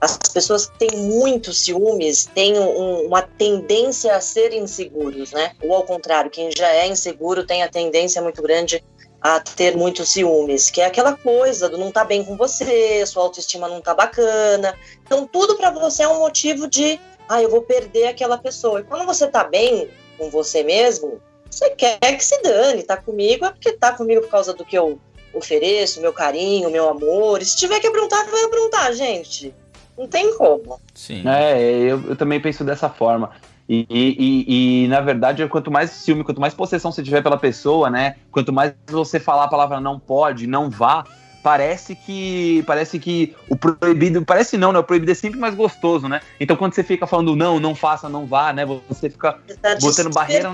As 0.04 0.18
pessoas 0.28 0.66
que 0.66 0.86
têm 0.86 0.98
muitos 0.98 1.64
ciúmes 1.64 2.26
têm 2.34 2.58
um- 2.58 3.06
uma 3.06 3.22
tendência 3.22 4.14
a 4.14 4.20
ser 4.20 4.52
inseguros, 4.52 5.32
né? 5.32 5.52
Ou 5.62 5.74
ao 5.74 5.82
contrário, 5.84 6.30
quem 6.30 6.50
já 6.54 6.68
é 6.68 6.86
inseguro 6.86 7.46
tem 7.46 7.62
a 7.62 7.68
tendência 7.68 8.20
muito 8.20 8.42
grande 8.42 8.84
a 9.20 9.40
ter 9.40 9.74
muitos 9.74 10.10
ciúmes, 10.10 10.68
que 10.68 10.82
é 10.82 10.84
aquela 10.84 11.16
coisa 11.16 11.66
do 11.70 11.78
não 11.78 11.90
tá 11.90 12.04
bem 12.04 12.22
com 12.22 12.36
você, 12.36 13.04
sua 13.06 13.22
autoestima 13.22 13.66
não 13.66 13.80
tá 13.80 13.94
bacana. 13.94 14.78
Então 15.02 15.26
tudo 15.26 15.56
pra 15.56 15.70
você 15.70 16.02
é 16.02 16.08
um 16.08 16.18
motivo 16.18 16.68
de, 16.68 17.00
ah, 17.26 17.40
eu 17.42 17.48
vou 17.48 17.62
perder 17.62 18.08
aquela 18.08 18.36
pessoa. 18.36 18.80
E 18.80 18.84
quando 18.84 19.06
você 19.06 19.26
tá 19.26 19.42
bem 19.42 19.88
com 20.18 20.28
você 20.28 20.62
mesmo, 20.62 21.22
você 21.50 21.70
quer 21.70 21.98
que 21.98 22.22
se 22.22 22.38
dane, 22.42 22.82
tá 22.82 22.98
comigo 22.98 23.46
é 23.46 23.50
porque 23.50 23.72
tá 23.72 23.92
comigo 23.92 24.20
por 24.20 24.30
causa 24.30 24.52
do 24.52 24.64
que 24.64 24.76
eu 24.76 24.98
ofereço, 25.32 26.02
meu 26.02 26.12
carinho, 26.12 26.70
meu 26.70 26.88
amor. 26.90 27.40
E 27.40 27.46
se 27.46 27.56
tiver 27.56 27.80
que 27.80 27.86
aprontar, 27.86 28.28
vai 28.30 28.44
aprontar, 28.44 28.92
gente. 28.92 29.54
Não 29.96 30.06
tem 30.08 30.36
como. 30.36 30.80
Sim. 30.94 31.22
É, 31.26 31.60
eu, 31.60 32.02
eu 32.08 32.16
também 32.16 32.40
penso 32.40 32.64
dessa 32.64 32.88
forma. 32.88 33.30
E, 33.68 33.86
e- 33.88 34.16
e- 34.18 34.84
e, 34.84 34.88
na 34.88 35.00
verdade, 35.00 35.46
quanto 35.48 35.70
mais 35.70 35.90
ciúme, 35.90 36.22
quanto 36.24 36.40
mais 36.40 36.52
possessão 36.52 36.92
você 36.92 37.02
tiver 37.02 37.22
pela 37.22 37.36
pessoa, 37.38 37.88
né? 37.88 38.16
Quanto 38.30 38.52
mais 38.52 38.74
você 38.88 39.18
falar 39.18 39.44
a 39.44 39.48
palavra 39.48 39.80
não 39.80 39.98
pode, 39.98 40.46
não 40.46 40.68
vá, 40.68 41.04
parece 41.42 41.94
que. 41.94 42.62
Parece 42.66 42.98
que 42.98 43.34
o 43.48 43.56
proibido. 43.56 44.22
Parece 44.24 44.58
não, 44.58 44.70
né? 44.72 44.78
O 44.80 44.84
proibido 44.84 45.12
é 45.12 45.14
sempre 45.14 45.38
mais 45.40 45.54
gostoso, 45.54 46.08
né? 46.08 46.20
Então 46.38 46.56
quando 46.56 46.74
você 46.74 46.82
fica 46.82 47.06
falando 47.06 47.34
não, 47.34 47.58
não 47.58 47.74
faça, 47.74 48.06
não 48.08 48.26
vá, 48.26 48.52
né? 48.52 48.66
Você 48.88 49.08
fica 49.08 49.38
Você 49.46 49.56
tá 49.56 49.76
Botando 49.80 50.12
barreira- 50.12 50.52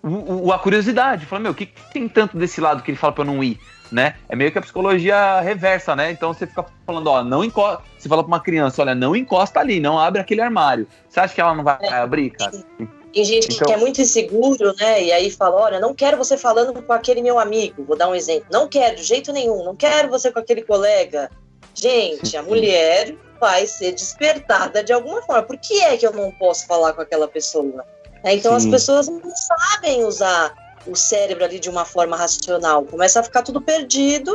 o- 0.00 0.46
o- 0.46 0.52
a 0.52 0.58
curiosidade, 0.60 1.26
falando, 1.26 1.42
meu, 1.44 1.52
o 1.52 1.54
que, 1.56 1.66
que 1.66 1.92
tem 1.92 2.08
tanto 2.08 2.36
desse 2.36 2.60
lado 2.60 2.82
que 2.84 2.90
ele 2.92 2.98
fala 2.98 3.12
pra 3.12 3.22
eu 3.22 3.26
não 3.26 3.42
ir, 3.42 3.58
né? 3.90 4.14
É 4.28 4.36
meio 4.36 4.50
que 4.52 4.58
a 4.58 4.62
psicologia 4.62 5.40
reversa, 5.40 5.94
né? 5.96 6.10
Então 6.10 6.32
você 6.32 6.46
fica 6.46 6.64
falando, 6.86 7.06
ó, 7.08 7.22
não 7.22 7.42
encosta. 7.44 7.82
Você 7.98 8.08
fala 8.08 8.22
pra 8.22 8.28
uma 8.28 8.40
criança, 8.40 8.82
olha, 8.82 8.94
não 8.94 9.14
encosta 9.16 9.60
ali, 9.60 9.80
não 9.80 9.98
abre 9.98 10.20
aquele 10.20 10.40
armário. 10.40 10.86
Você 11.08 11.20
acha 11.20 11.34
que 11.34 11.40
ela 11.40 11.54
não 11.54 11.64
vai 11.64 11.78
abrir, 11.88 12.30
cara? 12.30 12.52
Tem 13.12 13.24
gente 13.24 13.48
que 13.48 13.54
Então- 13.54 13.72
é 13.72 13.76
muito 13.76 14.00
inseguro, 14.00 14.74
né? 14.78 15.02
E 15.04 15.12
aí 15.12 15.30
fala: 15.30 15.56
olha, 15.56 15.80
não 15.80 15.94
quero 15.94 16.16
você 16.16 16.36
falando 16.36 16.80
com 16.82 16.92
aquele 16.92 17.22
meu 17.22 17.38
amigo. 17.38 17.84
Vou 17.84 17.96
dar 17.96 18.08
um 18.08 18.14
exemplo. 18.14 18.46
Não 18.52 18.68
quero, 18.68 18.96
de 18.96 19.02
jeito 19.02 19.32
nenhum. 19.32 19.64
Não 19.64 19.74
quero 19.74 20.08
você 20.10 20.30
com 20.30 20.38
aquele 20.38 20.62
colega. 20.62 21.30
Gente, 21.74 22.36
a 22.36 22.42
mulher 22.44 23.14
vai 23.40 23.66
ser 23.66 23.92
despertada 23.92 24.84
de 24.84 24.92
alguma 24.92 25.22
forma. 25.22 25.42
Por 25.42 25.56
que 25.58 25.80
é 25.82 25.96
que 25.96 26.06
eu 26.06 26.12
não 26.12 26.30
posso 26.32 26.66
falar 26.66 26.92
com 26.92 27.00
aquela 27.00 27.26
pessoa? 27.26 27.84
Né? 28.22 28.34
Então 28.34 28.54
as 28.54 28.64
Sim. 28.64 28.70
pessoas 28.70 29.08
não 29.08 29.20
sabem 29.34 30.04
usar 30.04 30.52
o 30.86 30.94
cérebro 30.96 31.44
ali 31.44 31.58
de 31.58 31.68
uma 31.68 31.84
forma 31.84 32.16
racional. 32.16 32.84
Começa 32.84 33.20
a 33.20 33.22
ficar 33.22 33.42
tudo 33.42 33.60
perdido. 33.60 34.32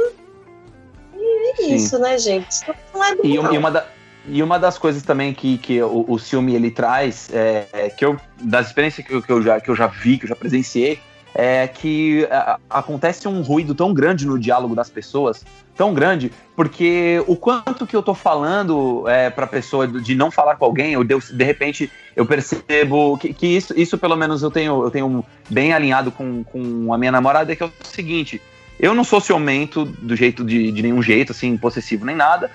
E 1.16 1.52
é 1.52 1.56
Sim. 1.56 1.76
isso, 1.76 2.00
né, 2.00 2.18
gente? 2.18 2.50
Isso 2.50 2.66
não 2.94 3.04
é. 3.04 3.16
E, 3.24 3.34
e 3.34 3.38
uma 3.58 3.72
da- 3.72 3.88
e 4.26 4.42
uma 4.42 4.58
das 4.58 4.78
coisas 4.78 5.04
também 5.04 5.34
que, 5.34 5.58
que 5.58 5.82
o, 5.82 6.06
o 6.08 6.18
ciúme 6.18 6.56
ele 6.56 6.72
traz, 6.72 7.30
é, 7.34 7.68
é 7.74 7.90
que 7.90 8.06
eu, 8.06 8.18
das 8.40 8.68
experiências 8.68 9.06
que 9.06 9.14
eu, 9.14 9.22
que, 9.22 9.30
eu 9.32 9.42
já, 9.42 9.60
que 9.60 9.70
eu 9.70 9.76
já 9.76 9.88
vi, 9.88 10.18
que 10.18 10.24
eu 10.24 10.30
já 10.30 10.36
presenciei, 10.36 11.00
é 11.36 11.68
que 11.68 12.28
a- 12.30 12.60
acontece 12.70 13.28
um 13.28 13.42
ruído 13.42 13.74
tão 13.74 13.94
grande 13.94 14.26
no 14.26 14.38
diálogo 14.38 14.76
das 14.76 14.90
pessoas, 14.90 15.44
tão 15.76 15.94
grande, 15.94 16.32
porque 16.56 17.24
o 17.28 17.36
quanto 17.36 17.88
que 17.88 17.96
eu 17.96 18.04
tô 18.04 18.14
falando 18.14 19.08
é, 19.08 19.30
pra 19.30 19.48
pessoa 19.48 19.88
de 19.88 20.14
não 20.14 20.30
falar 20.30 20.56
com 20.56 20.66
alguém, 20.66 20.96
ou 20.96 21.04
de, 21.04 21.14
eu- 21.14 21.20
de 21.20 21.44
repente 21.44 21.92
eu 22.16 22.26
percebo 22.26 23.18
que, 23.18 23.34
que 23.34 23.48
isso, 23.48 23.74
isso 23.78 23.98
pelo 23.98 24.16
menos 24.16 24.44
eu 24.44 24.52
tenho, 24.52 24.84
eu 24.84 24.92
tenho 24.92 25.26
bem 25.50 25.74
alinhado 25.74 26.12
com, 26.12 26.44
com 26.44 26.94
a 26.94 26.98
minha 26.98 27.12
namorada, 27.12 27.52
é 27.52 27.56
que 27.56 27.64
é 27.64 27.66
o 27.66 27.72
seguinte, 27.84 28.40
eu 28.80 28.94
não 28.94 29.04
sou 29.04 29.20
ciumento 29.22 29.86
do 29.86 30.16
jeito 30.16 30.44
de, 30.44 30.72
de 30.72 30.82
nenhum 30.84 31.02
jeito, 31.02 31.32
assim, 31.32 31.56
possessivo 31.58 32.06
nem 32.06 32.16
nada, 32.16 32.52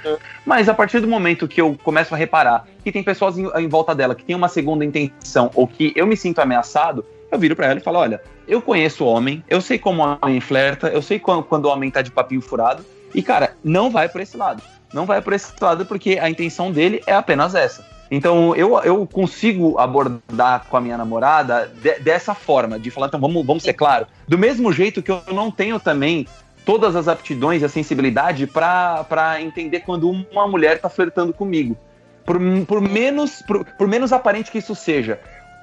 mas 0.47 0.69
a 0.69 0.75
partir 0.75 1.01
do 1.01 1.09
momento 1.09 1.49
que 1.49 1.61
eu 1.61 1.77
começo 1.83 2.15
a 2.15 2.19
reparar 2.19 2.67
que 2.85 2.93
tem 2.93 3.03
pessoas 3.03 3.37
em, 3.39 3.47
em 3.57 3.69
volta 3.69 3.95
dela 3.95 4.15
que 4.15 4.25
tem 4.25 4.37
uma 4.37 4.49
segunda 4.49 4.85
intenção 4.85 5.51
ou 5.55 5.67
que 5.67 5.93
eu 5.97 6.07
me 6.07 6.17
sinto 6.17 6.39
ameaçado, 6.41 7.05
eu 7.31 7.39
viro 7.39 7.57
pra 7.57 7.67
ela 7.67 7.79
e 7.79 7.83
falo: 7.83 7.99
olha, 7.99 8.21
eu 8.49 8.61
conheço 8.63 9.05
o 9.05 9.07
homem, 9.07 9.45
eu 9.49 9.61
sei 9.61 9.79
como 9.79 10.03
o 10.03 10.19
homem 10.23 10.41
flerta, 10.41 10.89
eu 10.89 11.03
sei 11.03 11.19
quando, 11.19 11.43
quando 11.45 11.67
o 11.67 11.69
homem 11.69 11.91
tá 11.91 12.03
de 12.03 12.11
papinho 12.11 12.41
furado, 12.41 12.85
e 13.15 13.23
cara, 13.23 13.57
não 13.63 13.91
vai 13.91 14.09
por 14.09 14.21
esse 14.21 14.37
lado. 14.37 14.63
Não 14.93 15.05
vai 15.05 15.21
por 15.21 15.33
esse 15.35 15.53
lado 15.61 15.85
porque 15.85 16.19
a 16.21 16.31
intenção 16.31 16.73
dele 16.73 17.03
é 17.07 17.13
apenas 17.13 17.55
essa. 17.55 17.87
Então 18.11 18.57
eu, 18.57 18.79
eu 18.79 19.07
consigo 19.07 19.79
abordar 19.79 20.65
com 20.69 20.77
a 20.79 20.81
minha 20.81 20.97
namorada 20.97 21.71
de- 21.83 21.99
dessa 22.01 22.35
forma, 22.35 22.79
de 22.79 22.91
falar, 22.91 23.09
então 23.09 23.21
vamos, 23.21 23.45
vamos 23.45 23.63
ser 23.63 23.75
claro. 23.75 24.07
Do 24.27 24.39
mesmo 24.39 24.73
jeito 24.73 25.03
que 25.03 25.11
eu 25.11 25.23
não 25.33 25.51
tenho 25.51 25.79
também 25.79 26.27
todas 26.65 26.97
as 26.97 27.07
aptidões 27.07 27.61
e 27.61 27.65
a 27.67 27.69
sensibilidade 27.69 28.47
para 28.47 29.37
entender 29.41 29.81
quando 29.81 30.11
uma 30.11 30.49
mulher 30.49 30.79
tá 30.81 30.89
flertando 30.89 31.33
comigo. 31.35 31.77
Por, 32.25 32.39
por, 32.67 32.81
menos, 32.81 33.43
por, 33.43 33.65
por 33.65 33.87
menos 33.89 34.13
aparente 34.13 34.51
que 34.51 34.59
isso 34.59 34.75
seja. 34.75 35.19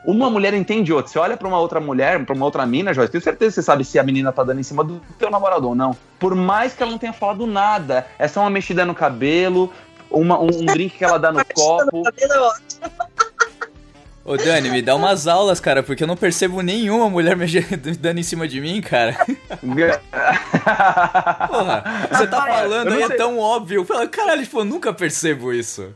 Uma 0.06 0.30
mulher 0.30 0.54
entende 0.54 0.94
outra. 0.94 1.12
Você 1.12 1.18
olha 1.18 1.36
pra 1.36 1.48
uma 1.48 1.60
outra 1.60 1.80
mulher, 1.80 2.24
pra 2.26 2.36
uma 2.36 2.46
outra 2.46 2.66
mina, 2.66 2.94
Joyce, 2.94 3.12
tenho 3.12 3.24
certeza 3.24 3.52
que 3.52 3.56
você 3.56 3.62
sabe 3.64 3.84
se 3.84 3.98
a 3.98 4.04
menina 4.04 4.32
tá 4.32 4.44
dando 4.44 4.60
em 4.60 4.64
cima 4.64 4.84
do 4.84 5.02
teu 5.18 5.32
namorado 5.32 5.68
ou 5.68 5.76
não. 5.76 5.98
Por 6.20 6.36
mais 6.36 6.74
que 6.74 6.84
ela 6.84 6.92
não 6.92 7.00
tenha 7.00 7.14
falado 7.14 7.48
nada, 7.48 8.06
é 8.20 8.28
só 8.28 8.42
uma 8.42 8.50
mexida 8.50 8.86
no 8.86 8.94
cabelo, 8.94 9.72
uma, 10.10 10.40
um, 10.40 10.46
um 10.46 10.66
drink 10.66 10.98
que 10.98 11.04
ela 11.04 11.18
dá 11.18 11.32
no 11.32 11.44
copo. 11.54 12.04
Cabelo 12.04 12.34
é. 12.82 13.16
Ô 14.24 14.38
Dani, 14.38 14.72
me 14.72 14.82
dá 14.82 14.96
umas 14.96 15.28
aulas, 15.28 15.60
cara, 15.60 15.84
porque 15.84 16.02
eu 16.02 16.08
não 16.08 16.18
percebo 16.18 16.62
nenhuma 16.62 17.08
mulher 17.12 17.36
mexendo, 17.36 17.78
dando 17.98 18.20
em 18.20 18.24
cima 18.24 18.48
de 18.48 18.60
mim, 18.60 18.82
cara. 18.82 19.16
Porra, 21.48 21.84
você 22.12 22.26
tá 22.26 22.42
falando 22.42 22.92
aí, 22.92 23.04
é 23.04 23.10
tão 23.10 23.38
óbvio. 23.38 23.86
Caralho, 24.10 24.42
tipo, 24.42 24.62
eu 24.62 24.66
nunca 24.66 24.92
percebo 24.92 25.54
isso. 25.54 25.94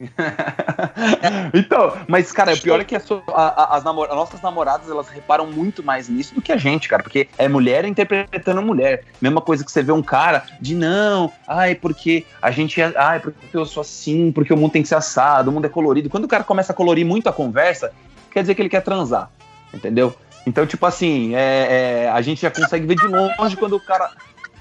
então, 1.54 1.96
mas, 2.08 2.32
cara, 2.32 2.54
o 2.54 2.60
pior 2.60 2.80
é 2.80 2.84
que 2.84 2.96
a 2.96 3.00
sua- 3.00 3.22
a- 3.28 3.62
a- 3.64 3.76
as, 3.76 3.84
namor- 3.84 4.08
as 4.10 4.16
nossas 4.16 4.40
namoradas, 4.40 4.88
elas 4.90 5.08
reparam 5.08 5.46
muito 5.46 5.82
mais 5.82 6.08
nisso 6.08 6.34
do 6.34 6.40
que 6.42 6.52
a 6.52 6.56
gente, 6.56 6.88
cara, 6.88 7.02
porque 7.02 7.28
é 7.36 7.48
mulher 7.48 7.84
interpretando 7.84 8.62
mulher. 8.62 9.04
Mesma 9.20 9.40
coisa 9.40 9.64
que 9.64 9.70
você 9.70 9.82
vê 9.82 9.92
um 9.92 10.02
cara 10.02 10.44
de 10.60 10.74
não, 10.74 11.32
ai, 11.46 11.74
porque 11.74 12.24
a 12.40 12.50
gente 12.50 12.80
é, 12.80 12.92
ai, 12.96 13.20
porque 13.20 13.38
eu 13.52 13.66
sou 13.66 13.82
assim, 13.82 14.32
porque 14.32 14.52
o 14.52 14.56
mundo 14.56 14.72
tem 14.72 14.82
que 14.82 14.88
ser 14.88 14.94
assado, 14.96 15.50
o 15.50 15.52
mundo 15.52 15.66
é 15.66 15.68
colorido. 15.68 16.08
Quando 16.08 16.24
o 16.24 16.28
cara 16.28 16.44
começa 16.44 16.72
a 16.72 16.74
colorir 16.76 17.04
muito 17.04 17.28
a 17.28 17.32
conversa, 17.32 17.92
quer 18.30 18.40
dizer 18.42 18.54
que 18.54 18.62
ele 18.62 18.68
quer 18.68 18.82
transar, 18.82 19.30
entendeu? 19.72 20.14
Então, 20.46 20.66
tipo 20.66 20.86
assim, 20.86 21.34
é, 21.34 22.04
é, 22.04 22.10
a 22.10 22.22
gente 22.22 22.40
já 22.40 22.50
consegue 22.50 22.86
ver 22.86 22.94
de 22.96 23.06
longe 23.06 23.56
quando 23.56 23.76
o 23.76 23.80
cara. 23.80 24.10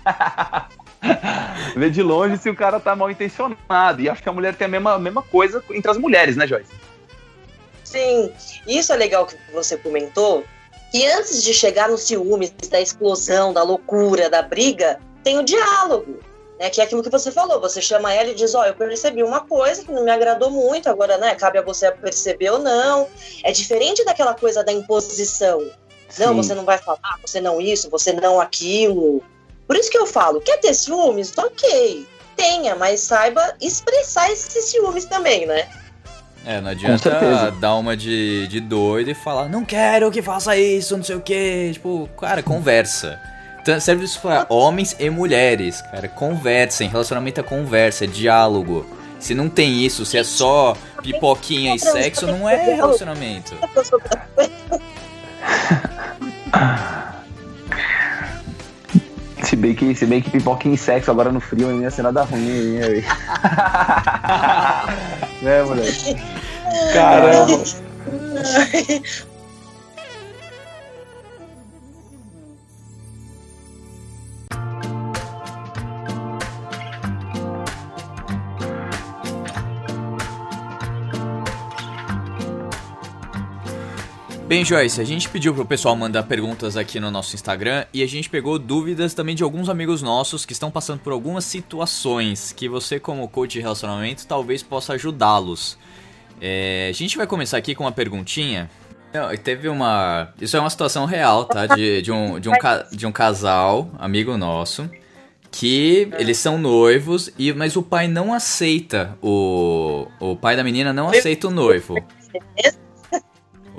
ver 1.75 1.91
de 1.91 2.01
longe 2.01 2.37
se 2.37 2.49
o 2.49 2.55
cara 2.55 2.79
tá 2.79 2.95
mal 2.95 3.09
intencionado. 3.09 4.01
E 4.01 4.09
acho 4.09 4.21
que 4.21 4.29
a 4.29 4.33
mulher 4.33 4.55
tem 4.55 4.65
a 4.65 4.69
mesma, 4.69 4.99
mesma 4.99 5.21
coisa 5.21 5.63
entre 5.71 5.89
as 5.89 5.97
mulheres, 5.97 6.35
né, 6.35 6.45
Joyce? 6.45 6.71
Sim, 7.83 8.31
isso 8.67 8.93
é 8.93 8.95
legal 8.95 9.25
que 9.25 9.35
você 9.51 9.77
comentou. 9.77 10.43
E 10.93 11.05
antes 11.07 11.43
de 11.43 11.53
chegar 11.53 11.89
no 11.89 11.97
ciúme, 11.97 12.51
da 12.69 12.81
explosão, 12.81 13.53
da 13.53 13.63
loucura, 13.63 14.29
da 14.29 14.41
briga, 14.41 14.99
tem 15.23 15.37
o 15.37 15.43
diálogo. 15.43 16.19
Né, 16.59 16.69
que 16.69 16.81
é 16.81 16.83
aquilo 16.83 17.01
que 17.01 17.09
você 17.09 17.31
falou, 17.31 17.61
você 17.61 17.81
chama 17.81 18.13
ela 18.13 18.31
e 18.31 18.35
diz, 18.35 18.53
ó, 18.53 18.65
eu 18.65 18.75
percebi 18.75 19.23
uma 19.23 19.39
coisa 19.39 19.81
que 19.81 19.93
não 19.93 20.03
me 20.03 20.11
agradou 20.11 20.51
muito, 20.51 20.89
agora, 20.89 21.17
né, 21.17 21.33
cabe 21.33 21.57
a 21.57 21.61
você 21.61 21.89
perceber 21.89 22.49
ou 22.49 22.59
não. 22.59 23.07
É 23.45 23.51
diferente 23.53 24.03
daquela 24.03 24.33
coisa 24.33 24.61
da 24.61 24.73
imposição. 24.73 25.59
Não, 26.17 26.29
Sim. 26.29 26.35
você 26.35 26.53
não 26.53 26.65
vai 26.65 26.77
falar, 26.77 27.17
você 27.21 27.39
não 27.39 27.61
isso, 27.61 27.89
você 27.89 28.11
não 28.11 28.41
aquilo. 28.41 29.23
Por 29.69 29.77
isso 29.77 29.89
que 29.91 29.97
eu 29.99 30.07
falo, 30.07 30.41
quer 30.41 30.57
ter 30.57 30.73
ciúmes? 30.73 31.31
Ok, 31.37 32.07
tenha, 32.35 32.75
mas 32.75 33.01
saiba 33.01 33.53
expressar 33.61 34.31
esses 34.31 34.65
ciúmes 34.65 35.05
também, 35.05 35.45
né? 35.45 35.67
É, 36.43 36.59
não 36.59 36.71
adianta 36.71 37.51
dar 37.61 37.75
uma 37.75 37.95
de, 37.95 38.47
de 38.47 38.59
doido 38.59 39.11
e 39.11 39.13
falar, 39.13 39.47
não 39.47 39.63
quero 39.63 40.09
que 40.09 40.23
faça 40.23 40.57
isso, 40.57 40.97
não 40.97 41.03
sei 41.03 41.17
o 41.17 41.21
que. 41.21 41.69
Tipo, 41.73 42.09
cara, 42.19 42.41
conversa. 42.41 43.21
Então, 43.61 43.79
serve 43.79 44.05
isso 44.05 44.19
pra 44.19 44.47
homens 44.49 44.95
e 44.97 45.07
mulheres, 45.07 45.83
cara. 45.83 46.07
Conversem, 46.07 46.89
relacionamento 46.89 47.39
é 47.39 47.43
conversa, 47.43 48.05
é 48.05 48.07
diálogo. 48.07 48.87
Se 49.19 49.35
não 49.35 49.47
tem 49.47 49.85
isso, 49.85 50.03
se 50.03 50.17
é 50.17 50.23
só 50.23 50.75
pipoquinha 51.03 51.75
e 51.75 51.79
sexo, 51.79 52.25
não 52.25 52.49
é 52.49 52.73
relacionamento. 52.73 53.53
Se 59.59 59.61
bem 59.61 59.75
que, 59.75 59.93
se 59.93 60.05
bem 60.05 60.21
que 60.21 60.29
pipoquinha 60.29 60.73
em 60.73 60.77
sexo 60.77 61.11
agora 61.11 61.33
no 61.33 61.41
frio 61.41 61.67
não 61.67 61.81
ia 61.81 61.91
ser 61.91 62.03
nada 62.03 62.23
ruim, 62.23 62.79
aí. 62.81 63.03
né, 65.43 65.61
moleque? 65.63 66.15
Caramba. 66.93 67.61
Bem, 84.49 84.65
Joyce, 84.65 84.99
a 84.99 85.03
gente 85.03 85.29
pediu 85.29 85.53
pro 85.53 85.63
pessoal 85.63 85.95
mandar 85.95 86.23
perguntas 86.23 86.75
aqui 86.75 86.99
no 86.99 87.11
nosso 87.11 87.35
Instagram 87.35 87.85
e 87.93 88.01
a 88.01 88.07
gente 88.07 88.27
pegou 88.27 88.57
dúvidas 88.57 89.13
também 89.13 89.35
de 89.35 89.43
alguns 89.43 89.69
amigos 89.69 90.01
nossos 90.01 90.43
que 90.43 90.53
estão 90.53 90.71
passando 90.71 91.01
por 91.01 91.13
algumas 91.13 91.45
situações 91.45 92.51
que 92.51 92.67
você, 92.67 92.99
como 92.99 93.27
coach 93.27 93.51
de 93.51 93.59
relacionamento, 93.59 94.25
talvez 94.25 94.63
possa 94.63 94.93
ajudá-los. 94.93 95.77
É, 96.41 96.87
a 96.89 96.93
gente 96.93 97.15
vai 97.15 97.27
começar 97.27 97.57
aqui 97.57 97.75
com 97.75 97.83
uma 97.83 97.91
perguntinha. 97.91 98.71
Não, 99.13 99.37
teve 99.37 99.69
uma. 99.69 100.33
Isso 100.41 100.57
é 100.57 100.59
uma 100.59 100.71
situação 100.71 101.05
real, 101.05 101.45
tá? 101.45 101.67
De, 101.67 102.01
de, 102.01 102.11
um, 102.11 102.39
de, 102.39 102.49
um, 102.49 102.53
de 102.91 103.05
um 103.05 103.11
casal, 103.11 103.91
amigo 103.99 104.35
nosso, 104.35 104.89
que 105.51 106.09
eles 106.17 106.39
são 106.39 106.57
noivos, 106.57 107.31
e 107.37 107.53
mas 107.53 107.75
o 107.75 107.83
pai 107.83 108.07
não 108.07 108.33
aceita 108.33 109.15
o. 109.21 110.07
O 110.19 110.35
pai 110.35 110.55
da 110.55 110.63
menina 110.63 110.91
não 110.91 111.07
aceita 111.07 111.49
o 111.49 111.51
noivo. 111.51 112.03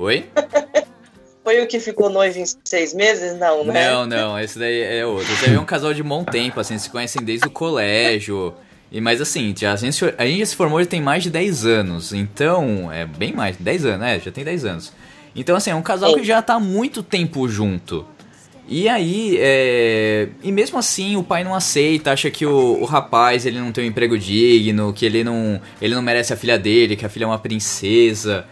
Oi? 0.01 0.25
Foi 1.45 1.63
o 1.63 1.67
que 1.67 1.79
ficou 1.79 2.09
noivo 2.09 2.39
em 2.39 2.45
seis 2.65 2.95
meses? 2.95 3.39
Não, 3.39 3.65
né? 3.65 3.91
Não, 3.91 4.07
não, 4.07 4.41
esse 4.41 4.59
daí 4.59 4.81
é 4.81 5.05
outro. 5.05 5.31
Esse 5.31 5.47
daí 5.47 5.55
é 5.57 5.61
um 5.61 5.65
casal 5.65 5.93
de 5.93 6.03
bom 6.03 6.25
tempo, 6.25 6.59
assim, 6.59 6.79
se 6.79 6.89
conhecem 6.89 7.23
desde 7.23 7.47
o 7.47 7.51
colégio. 7.51 8.55
E, 8.91 8.99
mas 8.99 9.21
assim, 9.21 9.55
a, 9.63 9.77
gente, 9.77 10.15
a 10.17 10.27
gente 10.27 10.47
se 10.47 10.57
formou 10.57 10.81
já 10.81 10.87
tem 10.87 11.03
mais 11.03 11.23
de 11.23 11.31
10 11.31 11.67
anos. 11.67 12.13
Então, 12.15 12.91
é 12.91 13.05
bem 13.05 13.33
mais, 13.33 13.57
10 13.59 13.85
anos, 13.85 14.01
né? 14.01 14.21
Já 14.21 14.31
tem 14.31 14.43
10 14.43 14.65
anos. 14.65 14.93
Então, 15.37 15.55
assim, 15.55 15.71
é 15.71 15.75
um 15.75 15.83
casal 15.83 16.15
que 16.15 16.25
já 16.25 16.41
tá 16.41 16.55
há 16.55 16.61
muito 16.61 17.03
tempo 17.03 17.47
junto. 17.47 18.07
E 18.67 18.89
aí, 18.89 19.37
é... 19.39 20.29
E 20.43 20.51
mesmo 20.51 20.79
assim, 20.79 21.17
o 21.17 21.23
pai 21.23 21.45
não 21.45 21.55
aceita, 21.55 22.13
acha 22.13 22.31
que 22.31 22.47
o, 22.47 22.81
o 22.81 22.85
rapaz, 22.85 23.45
ele 23.45 23.59
não 23.59 23.71
tem 23.71 23.85
um 23.85 23.89
emprego 23.89 24.19
digno, 24.19 24.95
que 24.95 25.05
ele 25.05 25.23
não, 25.25 25.61
ele 25.81 25.95
não 25.95 26.03
merece 26.03 26.33
a 26.33 26.37
filha 26.37 26.59
dele, 26.59 26.97
que 26.97 27.05
a 27.05 27.09
filha 27.09 27.25
é 27.25 27.27
uma 27.27 27.39
princesa. 27.39 28.47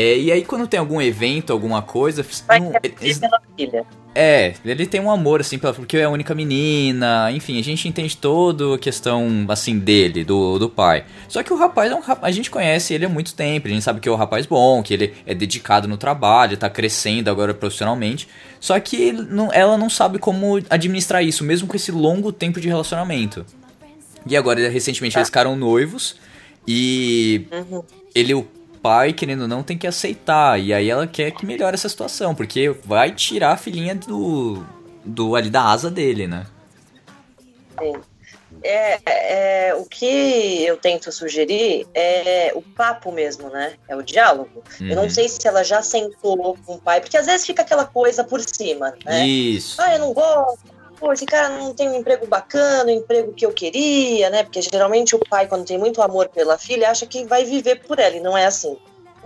É, 0.00 0.16
e 0.16 0.30
aí, 0.30 0.44
quando 0.44 0.64
tem 0.68 0.78
algum 0.78 1.02
evento, 1.02 1.52
alguma 1.52 1.82
coisa... 1.82 2.24
Vai 2.46 2.60
não- 2.60 2.72
eles- 3.00 3.18
pela 3.18 3.42
filha. 3.56 3.84
é, 4.14 4.54
ele 4.64 4.86
tem 4.86 5.00
um 5.00 5.10
amor, 5.10 5.40
assim, 5.40 5.58
pela, 5.58 5.74
porque 5.74 5.96
é 5.96 6.04
a 6.04 6.08
única 6.08 6.36
menina, 6.36 7.32
enfim, 7.32 7.58
a 7.58 7.62
gente 7.64 7.88
entende 7.88 8.16
toda 8.16 8.76
a 8.76 8.78
questão, 8.78 9.44
assim, 9.48 9.76
dele, 9.76 10.22
do, 10.22 10.56
do 10.56 10.68
pai. 10.70 11.04
Só 11.28 11.42
que 11.42 11.52
o 11.52 11.56
rapaz 11.56 11.90
é 11.90 11.96
um 11.96 12.00
rapaz, 12.00 12.32
a 12.32 12.36
gente 12.36 12.48
conhece 12.48 12.94
ele 12.94 13.06
há 13.06 13.08
muito 13.08 13.34
tempo, 13.34 13.66
a 13.66 13.70
gente 13.70 13.82
sabe 13.82 13.98
que 13.98 14.08
é 14.08 14.12
um 14.12 14.14
rapaz 14.14 14.46
bom, 14.46 14.84
que 14.84 14.94
ele 14.94 15.14
é 15.26 15.34
dedicado 15.34 15.88
no 15.88 15.96
trabalho, 15.96 16.56
tá 16.56 16.70
crescendo 16.70 17.28
agora 17.28 17.52
profissionalmente. 17.52 18.28
Só 18.60 18.78
que 18.78 19.10
não- 19.10 19.52
ela 19.52 19.76
não 19.76 19.90
sabe 19.90 20.20
como 20.20 20.60
administrar 20.70 21.24
isso, 21.24 21.42
mesmo 21.42 21.66
com 21.66 21.74
esse 21.74 21.90
longo 21.90 22.30
tempo 22.30 22.60
de 22.60 22.68
relacionamento. 22.68 23.44
E 24.24 24.36
agora, 24.36 24.68
recentemente, 24.68 25.16
eles 25.18 25.26
ficaram 25.26 25.56
noivos 25.56 26.14
e 26.66 27.46
Uhum. 27.50 27.82
ele, 28.14 28.34
o 28.34 28.46
pai, 28.82 29.12
querendo 29.12 29.42
ou 29.42 29.48
não, 29.48 29.62
tem 29.62 29.76
que 29.78 29.86
aceitar. 29.86 30.58
E 30.60 30.72
aí 30.72 30.88
ela 30.88 31.06
quer 31.06 31.30
que 31.30 31.44
melhore 31.46 31.74
essa 31.74 31.88
situação, 31.88 32.34
porque 32.34 32.70
vai 32.84 33.14
tirar 33.14 33.52
a 33.52 33.56
filhinha 33.56 33.94
do. 33.94 34.64
do 35.04 35.34
ali 35.36 35.50
da 35.50 35.64
asa 35.64 35.90
dele, 35.90 36.26
né? 36.26 36.46
É, 38.62 38.98
é, 39.68 39.74
o 39.74 39.84
que 39.84 40.64
eu 40.64 40.76
tento 40.76 41.12
sugerir 41.12 41.86
é 41.94 42.50
o 42.54 42.62
papo 42.62 43.12
mesmo, 43.12 43.48
né? 43.50 43.74
É 43.88 43.94
o 43.94 44.02
diálogo. 44.02 44.64
Eu 44.80 44.96
não 44.96 45.04
Uhum. 45.04 45.10
sei 45.10 45.28
se 45.28 45.46
ela 45.46 45.62
já 45.62 45.80
sentou 45.80 46.58
com 46.66 46.74
o 46.74 46.78
pai, 46.78 47.00
porque 47.00 47.16
às 47.16 47.26
vezes 47.26 47.46
fica 47.46 47.62
aquela 47.62 47.84
coisa 47.84 48.24
por 48.24 48.40
cima, 48.40 48.94
né? 49.04 49.24
Isso. 49.26 49.80
Ah, 49.80 49.94
eu 49.94 50.00
não 50.00 50.12
gosto. 50.12 50.58
Pô, 50.98 51.12
esse 51.12 51.24
cara 51.24 51.48
não 51.50 51.72
tem 51.72 51.88
um 51.88 51.96
emprego 51.96 52.26
bacana, 52.26 52.90
um 52.90 52.96
emprego 52.96 53.32
que 53.32 53.46
eu 53.46 53.52
queria, 53.52 54.28
né? 54.30 54.42
Porque 54.42 54.60
geralmente 54.60 55.14
o 55.14 55.20
pai, 55.20 55.46
quando 55.46 55.64
tem 55.64 55.78
muito 55.78 56.02
amor 56.02 56.28
pela 56.28 56.58
filha, 56.58 56.90
acha 56.90 57.06
que 57.06 57.24
vai 57.24 57.44
viver 57.44 57.82
por 57.86 57.98
ela. 57.98 58.16
E 58.16 58.20
não 58.20 58.36
é 58.36 58.46
assim. 58.46 58.76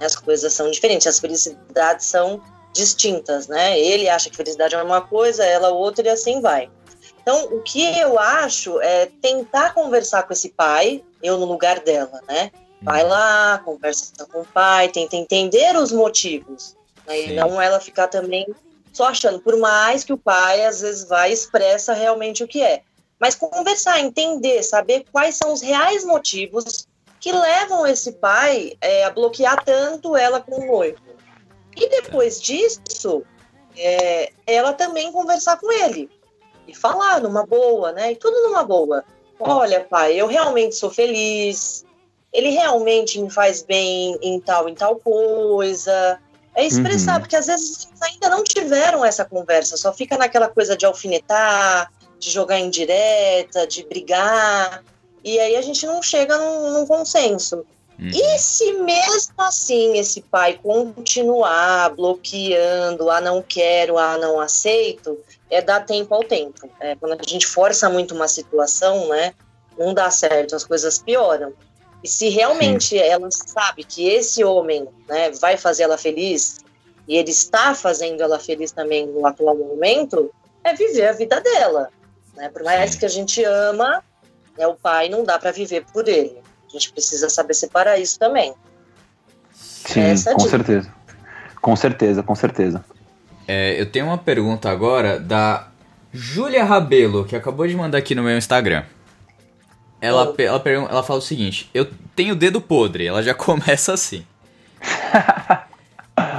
As 0.01 0.15
coisas 0.15 0.53
são 0.53 0.71
diferentes, 0.71 1.07
as 1.07 1.19
felicidades 1.19 2.07
são 2.07 2.43
distintas, 2.75 3.49
né? 3.49 3.79
Ele 3.79 4.09
acha 4.09 4.29
que 4.29 4.37
felicidade 4.37 4.75
é 4.75 4.83
uma 4.83 5.01
coisa, 5.01 5.45
ela 5.45 5.71
outra 5.71 6.07
e 6.07 6.11
assim 6.11 6.41
vai. 6.41 6.71
Então, 7.23 7.45
o 7.47 7.63
que 7.63 7.99
eu 7.99 8.19
acho 8.19 8.81
é 8.81 9.07
tentar 9.21 9.75
conversar 9.75 10.25
com 10.25 10.33
esse 10.33 10.51
pai, 10.51 11.03
eu 11.23 11.39
no 11.39 11.47
lugar 11.47 11.81
dela, 11.81 12.21
né? 12.29 12.51
Vai 12.83 13.05
lá, 13.05 13.63
conversa 13.65 14.27
com 14.27 14.41
o 14.41 14.45
pai, 14.45 14.89
tenta 14.89 15.15
entender 15.15 15.77
os 15.77 15.93
motivos. 15.93 16.77
Né? 17.07 17.21
E 17.21 17.33
não 17.35 17.63
ela 17.63 17.79
ficar 17.79 18.09
também 18.09 18.47
só 18.93 19.09
achando, 19.09 19.41
por 19.41 19.57
mais 19.59 20.05
que 20.05 20.13
o 20.13 20.19
pai 20.19 20.65
às 20.65 20.81
vezes 20.81 21.09
vai 21.09 21.33
expressa 21.33 21.95
realmente 21.95 22.45
o 22.45 22.49
que 22.49 22.63
é. 22.63 22.83
Mas 23.19 23.35
conversar, 23.35 24.01
entender, 24.01 24.63
saber 24.63 25.05
quais 25.11 25.37
são 25.37 25.53
os 25.53 25.63
reais 25.63 26.05
motivos 26.05 26.87
que 27.21 27.33
levam 27.33 27.87
esse 27.87 28.13
pai 28.13 28.73
é, 28.81 29.05
a 29.05 29.11
bloquear 29.11 29.65
tanto 29.65 30.17
ela 30.17 30.41
com 30.41 30.61
o 30.61 30.67
noivo. 30.67 30.99
E 31.77 31.89
depois 31.89 32.41
disso, 32.41 33.23
é, 33.77 34.33
ela 34.47 34.73
também 34.73 35.13
conversar 35.13 35.57
com 35.59 35.71
ele 35.71 36.11
e 36.67 36.75
falar 36.75 37.21
numa 37.21 37.47
boa, 37.47 37.93
né? 37.93 38.13
E 38.13 38.17
tudo 38.17 38.49
numa 38.49 38.65
boa. 38.65 39.05
Olha, 39.39 39.81
pai, 39.81 40.21
eu 40.21 40.27
realmente 40.27 40.75
sou 40.75 40.91
feliz. 40.91 41.85
Ele 42.33 42.51
realmente 42.51 43.21
me 43.21 43.31
faz 43.31 43.63
bem 43.63 44.19
em 44.21 44.41
tal 44.41 44.69
em 44.69 44.75
tal 44.75 44.97
coisa. 44.97 46.21
É 46.55 46.67
expressar, 46.67 47.15
Uhum. 47.15 47.21
porque 47.21 47.37
às 47.37 47.47
vezes 47.47 47.89
eles 47.89 48.03
ainda 48.03 48.29
não 48.29 48.45
tiveram 48.45 49.05
essa 49.05 49.25
conversa, 49.25 49.77
só 49.77 49.93
fica 49.93 50.19
naquela 50.19 50.49
coisa 50.49 50.77
de 50.77 50.85
alfinetar, 50.85 51.91
de 52.19 52.31
jogar 52.31 52.59
em 52.59 52.69
direta, 52.69 53.67
de 53.67 53.85
brigar. 53.85 54.85
E 55.25 55.39
aí 55.39 55.57
a 55.57 55.63
gente 55.63 55.87
não 55.87 56.03
chega 56.03 56.37
num, 56.37 56.73
num 56.73 56.87
consenso. 56.87 57.65
Uhum. 57.99 58.11
E 58.13 58.39
se 58.39 58.73
mesmo 58.73 59.35
assim 59.39 59.99
esse 59.99 60.21
pai 60.23 60.59
continuar 60.63 61.91
bloqueando, 61.95 63.11
ah, 63.11 63.21
não 63.21 63.43
quero, 63.43 63.99
ah, 63.99 64.19
não 64.19 64.41
aceito, 64.41 65.19
é 65.51 65.61
dar 65.63 65.87
tempo 65.87 66.15
ao 66.15 66.25
tempo. 66.25 66.69
É, 66.81 66.95
quando 66.97 67.13
a 67.13 67.29
gente 67.29 67.47
força 67.47 67.89
muito 67.89 68.15
uma 68.15 68.29
situação, 68.29 69.09
né, 69.09 69.35
não 69.79 69.95
dá 69.95 70.11
certo, 70.11 70.57
as 70.57 70.65
coisas 70.65 70.99
pioram. 70.99 71.53
E 72.03 72.09
se 72.09 72.29
realmente 72.29 72.99
ela 72.99 73.29
sabe 73.31 73.85
que 73.85 74.09
esse 74.09 74.43
homem 74.43 74.89
né, 75.09 75.31
vai 75.33 75.57
fazer 75.57 75.85
ela 75.85 75.97
feliz, 75.97 76.61
e 77.07 77.17
ele 77.17 77.31
está 77.31 77.75
fazendo 77.75 78.23
ela 78.23 78.39
feliz 78.39 78.73
também 78.73 79.07
no 79.07 79.27
atual 79.27 79.57
momento, 79.57 80.31
é 80.65 80.75
viver 80.75 81.09
a 81.09 81.13
vida 81.13 81.41
dela. 81.41 81.89
Né? 82.37 82.49
Por 82.49 82.63
mais 82.63 82.93
Sim. 82.93 82.99
que 82.99 83.05
a 83.05 83.09
gente 83.09 83.45
ama, 83.45 84.03
né, 84.57 84.67
o 84.67 84.75
pai 84.75 85.09
não 85.09 85.25
dá 85.25 85.39
para 85.39 85.51
viver 85.53 85.85
por 85.93 86.09
ele. 86.09 86.39
A 86.69 86.73
gente 86.73 86.93
precisa 86.93 87.29
saber 87.29 87.55
separar 87.55 87.99
isso 87.99 88.19
também. 88.19 88.55
Sim, 89.53 90.01
Essa 90.01 90.31
é 90.31 90.33
a 90.33 90.37
com 90.37 90.45
dica. 90.45 90.51
certeza. 90.57 90.95
Com 91.61 91.77
certeza, 91.77 92.23
com 92.23 92.35
certeza. 92.35 92.85
É, 93.47 93.81
eu 93.81 93.91
tenho 93.91 94.07
uma 94.07 94.19
pergunta 94.19 94.71
agora 94.71 95.21
da 95.21 95.69
Júlia 96.13 96.65
Rabelo, 96.65 97.25
que 97.25 97.37
acabou 97.37 97.67
de 97.67 97.77
mandar 97.77 97.99
aqui 97.99 98.15
no 98.15 98.23
meu 98.23 98.37
Instagram. 98.37 98.85
Ela, 100.03 100.35
ela, 100.39 100.61
pergun- 100.61 100.89
ela 100.91 101.03
fala 101.03 101.21
o 101.21 101.23
seguinte: 101.23 101.71
Eu 101.73 101.87
tenho 102.17 102.35
o 102.35 102.37
dedo 102.37 102.61
podre. 102.61 103.07
Ela 103.07 103.23
já 103.23 103.33
começa 103.35 103.93
assim. 103.95 104.25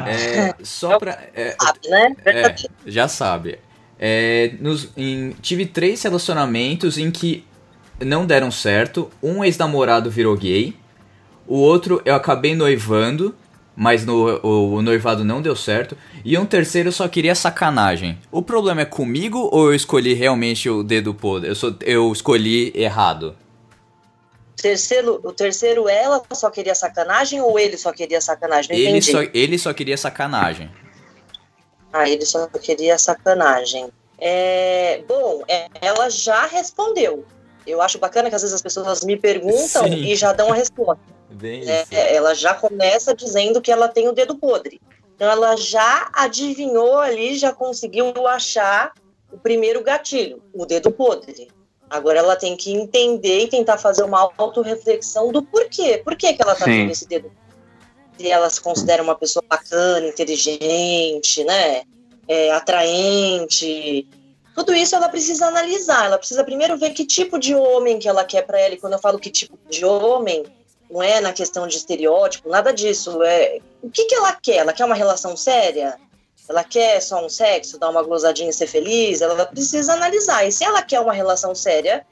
É, 0.06 0.54
só 0.64 1.00
pra. 1.00 1.18
é, 1.34 1.56
Sabe, 1.60 1.80
né? 1.90 2.16
É, 2.26 2.56
já 2.86 3.08
sabe. 3.08 3.60
É, 4.00 4.54
nos- 4.60 4.90
em- 4.98 5.32
tive 5.42 5.66
três 5.66 6.02
relacionamentos 6.04 6.98
em 6.98 7.10
que 7.10 7.46
não 8.02 8.26
deram 8.26 8.52
certo. 8.52 9.10
Um 9.22 9.44
ex-namorado 9.44 10.10
virou 10.12 10.36
gay. 10.36 10.76
O 11.48 11.58
outro 11.58 12.02
eu 12.06 12.16
acabei 12.16 12.56
noivando, 12.56 13.34
mas 13.76 14.06
no, 14.06 14.40
o, 14.46 14.76
o 14.76 14.82
noivado 14.82 15.24
não 15.24 15.42
deu 15.42 15.56
certo. 15.56 15.98
E 16.24 16.38
um 16.38 16.46
terceiro 16.46 16.90
eu 16.90 16.94
só 16.94 17.08
queria 17.08 17.34
sacanagem. 17.36 18.18
O 18.32 18.42
problema 18.42 18.82
é 18.82 18.86
comigo 18.86 19.50
ou 19.52 19.68
eu 19.68 19.76
escolhi 19.76 20.14
realmente 20.14 20.70
o 20.70 20.84
dedo 20.84 21.14
podre? 21.14 21.50
Eu, 21.50 21.56
sou, 21.56 21.76
eu 21.82 22.12
escolhi 22.12 22.72
errado. 22.76 23.36
Terceiro, 24.64 25.20
o 25.22 25.34
terceiro, 25.34 25.90
ela 25.90 26.24
só 26.32 26.50
queria 26.50 26.74
sacanagem 26.74 27.42
ou 27.42 27.60
ele 27.60 27.78
só 27.78 27.92
queria 27.92 28.22
sacanagem? 28.22 28.80
Ele 28.80 29.02
só, 29.02 29.22
ele 29.34 29.60
só 29.60 29.74
queria 29.74 29.98
sacanagem. 29.98 30.72
Ah, 31.92 32.10
ele 32.10 32.26
só 32.26 32.48
queria 32.48 32.98
sacanagem. 32.98 33.90
É, 34.18 35.04
bom, 35.06 35.44
é, 35.50 35.68
ela 35.82 36.10
já 36.10 36.46
respondeu. 36.46 37.26
Eu 37.68 37.82
acho 37.82 37.98
bacana 37.98 38.30
que 38.30 38.36
às 38.36 38.42
vezes 38.42 38.56
as 38.56 38.62
pessoas 38.62 39.04
me 39.04 39.18
perguntam 39.18 39.84
Sim. 39.84 39.96
e 39.96 40.16
já 40.16 40.32
dão 40.32 40.50
a 40.50 40.56
resposta. 40.56 41.04
Bem 41.30 41.60
isso. 41.60 41.88
Ela 41.92 42.34
já 42.34 42.54
começa 42.54 43.14
dizendo 43.14 43.62
que 43.62 43.70
ela 43.70 43.90
tem 43.90 44.08
o 44.08 44.14
dedo 44.14 44.38
podre. 44.38 44.80
Então 45.14 45.30
ela 45.30 45.58
já 45.58 46.10
adivinhou 46.14 47.00
ali, 47.00 47.38
já 47.38 47.52
conseguiu 47.52 48.14
achar 48.30 48.94
o 49.30 49.38
primeiro 49.38 49.84
gatilho, 49.84 50.42
o 50.54 50.66
dedo 50.66 50.90
podre. 50.90 51.50
Agora 51.94 52.18
ela 52.18 52.36
tem 52.36 52.58
que 52.58 52.74
entender 52.74 53.44
e 53.44 53.48
tentar 53.48 53.78
fazer 53.78 54.02
uma 54.02 54.32
autorreflexão 54.36 55.32
do 55.32 55.44
porquê. 55.44 56.02
Por 56.04 56.16
que, 56.16 56.34
que 56.34 56.42
ela 56.42 56.56
tá 56.56 56.66
Sim. 56.66 56.90
esse 56.90 57.08
dedo? 57.08 57.32
Se 58.18 58.28
ela 58.28 58.50
se 58.50 58.60
considera 58.60 59.04
uma 59.04 59.14
pessoa 59.14 59.46
bacana, 59.48 60.08
inteligente, 60.08 61.44
né? 61.44 61.84
É, 62.28 62.52
atraente. 62.52 64.08
Tudo 64.56 64.74
isso 64.74 64.96
ela 64.96 65.08
precisa 65.08 65.46
analisar. 65.46 66.08
Ela 66.08 66.18
precisa 66.18 66.44
primeiro 66.44 66.76
ver 66.80 66.94
que 66.94 67.06
tipo 67.06 67.38
de 67.38 67.54
homem 67.54 68.00
que 68.00 68.10
ela 68.10 68.26
quer 68.26 68.42
para 68.42 68.60
ela. 68.60 68.74
E 68.74 68.80
quando 68.80 68.94
eu 68.94 69.00
falo 69.00 69.20
que 69.20 69.30
tipo 69.30 69.56
de 69.70 69.86
homem, 69.86 70.44
não 70.90 71.04
é 71.04 71.22
na 71.22 71.32
questão 71.32 71.68
de 71.68 71.78
estereótipo, 71.78 72.50
nada 72.50 72.74
disso. 72.74 73.22
É 73.22 73.60
o 73.84 73.90
que, 73.92 74.06
que 74.06 74.16
ela 74.16 74.34
quer? 74.34 74.56
Ela 74.56 74.74
quer 74.74 74.86
uma 74.86 74.96
relação 74.96 75.38
séria? 75.38 76.00
Ela 76.50 76.64
quer 76.64 77.02
só 77.02 77.24
um 77.26 77.30
sexo, 77.30 77.80
dar 77.80 77.90
uma 77.90 78.04
gozadinha 78.04 78.50
e 78.50 78.54
ser 78.54 78.68
feliz? 78.68 79.22
Ela 79.22 79.46
precisa 79.46 79.94
analisar. 79.94 80.46
E 80.46 80.52
se 80.52 80.64
ela 80.64 80.82
quer 80.82 81.00
uma 81.00 81.14
relação 81.14 81.56
séria, 81.56 82.06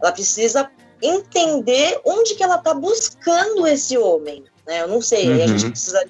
ela 0.00 0.12
precisa 0.12 0.70
entender 1.02 2.00
onde 2.04 2.34
que 2.34 2.42
ela 2.42 2.56
está 2.56 2.72
buscando 2.72 3.66
esse 3.66 3.98
homem. 3.98 4.44
Né? 4.66 4.82
Eu 4.82 4.88
não 4.88 5.00
sei, 5.00 5.32
aí 5.32 5.42
a 5.42 5.46
gente 5.48 5.64
Uhum. 5.64 5.70
precisa 5.70 6.04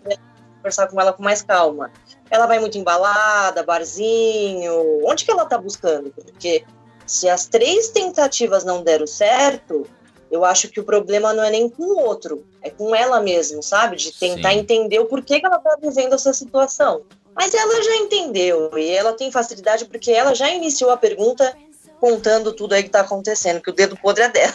conversar 0.57 0.87
com 0.89 1.01
ela 1.01 1.13
com 1.13 1.23
mais 1.23 1.41
calma. 1.43 1.91
Ela 2.31 2.47
vai 2.47 2.59
muito 2.59 2.77
embalada, 2.77 3.63
barzinho, 3.63 5.01
onde 5.05 5.25
que 5.25 5.31
ela 5.31 5.45
está 5.45 5.57
buscando? 5.57 6.11
Porque 6.11 6.65
se 7.07 7.29
as 7.29 7.47
três 7.47 7.89
tentativas 7.89 8.65
não 8.65 8.83
deram 8.83 9.07
certo, 9.07 9.87
eu 10.31 10.45
acho 10.45 10.69
que 10.69 10.81
o 10.81 10.85
problema 10.85 11.33
não 11.33 11.43
é 11.43 11.51
nem 11.51 11.69
com 11.69 11.83
o 11.83 11.99
outro, 11.99 12.47
é 12.63 12.71
com 12.71 12.95
ela 12.95 13.21
mesmo, 13.21 13.63
sabe? 13.63 13.97
De 13.97 14.13
tentar 14.13 14.53
Sim. 14.53 14.59
entender 14.59 14.99
o 14.99 15.07
porquê 15.07 15.41
que 15.41 15.47
ela 15.47 15.57
está 15.57 15.77
vivendo 15.81 16.15
essa 16.15 16.33
situação. 16.33 17.03
Mas 17.35 17.55
ela 17.55 17.83
já 17.83 17.97
entendeu 17.97 18.71
e 18.77 18.91
ela 18.91 19.13
tem 19.13 19.31
facilidade 19.33 19.85
porque 19.87 20.11
ela 20.11 20.35
já 20.35 20.51
iniciou 20.51 20.91
a 20.91 20.97
pergunta 20.97 21.57
contando 22.01 22.53
tudo 22.53 22.75
aí 22.75 22.83
que 22.83 22.91
tá 22.91 23.01
acontecendo, 23.01 23.61
que 23.61 23.71
o 23.71 23.75
dedo 23.75 23.97
podre 23.97 24.25
é 24.25 24.29
dela. 24.29 24.55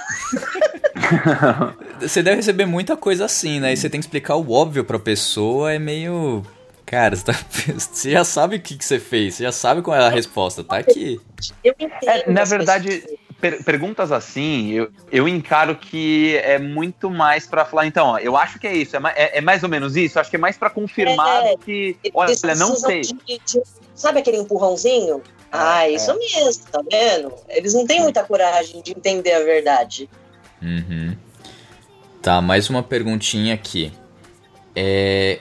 Você 2.01 2.21
deve 2.21 2.37
receber 2.37 2.65
muita 2.65 2.95
coisa 2.97 3.25
assim, 3.25 3.59
né? 3.59 3.73
E 3.73 3.77
você 3.77 3.89
tem 3.89 3.99
que 3.99 4.05
explicar 4.05 4.35
o 4.35 4.51
óbvio 4.51 4.83
pra 4.83 4.99
pessoa, 4.99 5.71
é 5.73 5.79
meio. 5.79 6.43
Cara, 6.85 7.15
você, 7.15 7.23
tá- 7.25 7.33
você 7.77 8.11
já 8.11 8.23
sabe 8.23 8.57
o 8.57 8.61
que, 8.61 8.77
que 8.77 8.85
você 8.85 8.99
fez, 8.99 9.35
você 9.35 9.43
já 9.43 9.51
sabe 9.51 9.81
qual 9.81 9.95
é 9.97 9.99
a 10.05 10.09
resposta, 10.09 10.63
tá 10.63 10.77
aqui. 10.77 11.19
Eu 11.63 11.73
entendo 11.79 12.09
É, 12.09 12.31
na 12.31 12.43
verdade, 12.43 12.99
pessoas. 12.99 13.19
Per- 13.39 13.63
perguntas 13.63 14.11
assim, 14.11 14.71
eu, 14.71 14.89
eu 15.11 15.27
encaro 15.27 15.75
que 15.75 16.35
é 16.43 16.57
muito 16.59 17.09
mais 17.09 17.45
pra 17.47 17.65
falar, 17.65 17.85
então, 17.87 18.07
ó, 18.07 18.17
eu 18.17 18.35
acho 18.35 18.59
que 18.59 18.67
é 18.67 18.75
isso, 18.75 18.95
é, 18.95 18.99
ma- 18.99 19.11
é- 19.11 19.37
é 19.37 19.41
mais 19.41 19.63
ou 19.63 19.69
menos 19.69 19.95
isso, 19.95 20.19
acho 20.19 20.29
que 20.29 20.35
é 20.35 20.39
mais 20.39 20.57
pra 20.57 20.69
confirmar 20.69 21.45
É, 21.45 21.51
do 21.51 21.57
que, 21.59 21.95
olha, 22.13 22.33
não 22.57 22.75
sei. 22.75 23.01
de- 23.01 23.13
de- 23.45 23.61
sabe 23.95 24.19
aquele 24.19 24.37
empurrãozinho? 24.37 25.21
Ah, 25.51 25.85
É, 25.87 25.91
isso 25.91 26.13
mesmo, 26.17 26.63
tá 26.71 26.81
vendo? 26.91 27.33
Eles 27.47 27.73
não 27.73 27.85
têm 27.87 28.01
muita 28.01 28.23
coragem 28.23 28.81
de 28.81 28.91
entender 28.91 29.31
a 29.33 29.39
verdade. 29.43 30.09
Uhum. 30.61 31.15
Tá, 32.21 32.41
mais 32.41 32.69
uma 32.69 32.83
perguntinha 32.83 33.53
aqui. 33.53 33.93
É. 34.75 35.39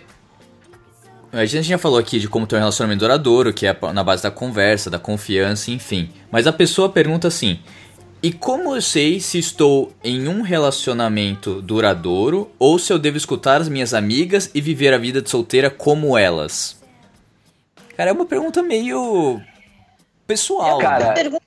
A 1.33 1.45
gente 1.45 1.67
já 1.69 1.77
falou 1.77 1.99
aqui 1.99 2.19
de 2.21 2.29
como 2.29 2.47
ter 2.47 2.55
um 2.57 2.61
relacionamento 2.61 3.01
duradouro, 3.01 3.53
que 3.53 3.67
é 3.67 3.77
na 3.93 4.03
base 4.05 4.23
da 4.23 4.31
conversa, 4.31 4.89
da 4.89 4.99
confiança, 4.99 5.71
enfim. 5.71 6.11
Mas 6.31 6.47
a 6.47 6.53
pessoa 6.53 6.89
pergunta 6.89 7.29
assim: 7.29 7.59
E 8.27 8.33
como 8.33 8.75
eu 8.75 8.83
sei 8.83 9.21
se 9.21 9.39
estou 9.39 9.93
em 10.03 10.27
um 10.27 10.43
relacionamento 10.43 11.63
duradouro 11.63 12.51
ou 12.59 12.77
se 12.77 12.93
eu 12.93 12.99
devo 12.99 13.17
escutar 13.17 13.61
as 13.61 13.69
minhas 13.69 13.95
amigas 13.95 14.51
e 14.53 14.61
viver 14.61 14.93
a 14.93 14.99
vida 14.99 15.23
de 15.23 15.31
solteira 15.31 15.71
como 15.71 16.19
elas? 16.19 16.77
Cara, 17.97 18.11
é 18.11 18.13
uma 18.13 18.27
pergunta 18.27 18.65
meio 18.65 19.41
pessoal. 20.27 20.81
É, 20.81 20.83
cara, 20.83 21.05
né? 21.05 21.13
Pergunta 21.13 21.41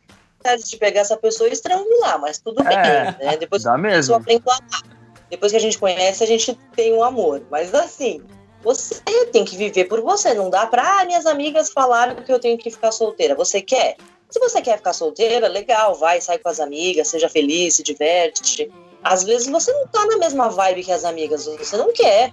de 0.65 0.77
pegar 0.77 1.01
essa 1.01 1.17
pessoa 1.17 1.49
e 1.49 1.51
estrangular, 1.51 2.17
mas 2.21 2.37
tudo 2.37 2.63
bem, 2.63 2.77
É, 2.77 3.13
né? 3.19 3.35
Depois 3.37 3.63
Dá 3.63 3.77
que 3.77 3.85
a 3.85 3.89
pessoa 3.89 3.89
mesmo. 3.91 4.15
aprende 4.15 4.43
a 4.47 4.53
amar. 4.53 4.83
Depois 5.29 5.51
que 5.51 5.57
a 5.57 5.61
gente 5.61 5.77
conhece, 5.77 6.23
a 6.23 6.27
gente 6.27 6.57
tem 6.77 6.93
um 6.93 7.03
amor. 7.03 7.43
Mas 7.51 7.75
assim, 7.75 8.21
você 8.63 9.01
tem 9.33 9.43
que 9.43 9.57
viver 9.57 9.83
por 9.83 9.99
você. 9.99 10.33
Não 10.33 10.49
dá 10.49 10.65
pra, 10.65 11.01
ah, 11.01 11.03
minhas 11.03 11.25
amigas 11.25 11.71
falaram 11.71 12.15
que 12.23 12.31
eu 12.31 12.39
tenho 12.39 12.57
que 12.57 12.71
ficar 12.71 12.93
solteira. 12.93 13.35
Você 13.35 13.59
quer? 13.59 13.97
Se 14.29 14.39
você 14.39 14.61
quer 14.61 14.77
ficar 14.77 14.93
solteira, 14.93 15.47
legal, 15.47 15.95
vai, 15.95 16.21
sai 16.21 16.37
com 16.37 16.49
as 16.49 16.59
amigas, 16.59 17.07
seja 17.07 17.27
feliz, 17.27 17.75
se 17.75 17.83
diverte. 17.83 18.71
Às 19.03 19.23
vezes 19.23 19.47
você 19.47 19.71
não 19.73 19.87
tá 19.87 20.05
na 20.05 20.17
mesma 20.17 20.49
vibe 20.49 20.83
que 20.83 20.91
as 20.91 21.03
amigas, 21.03 21.45
você 21.45 21.77
não 21.77 21.91
quer 21.91 22.31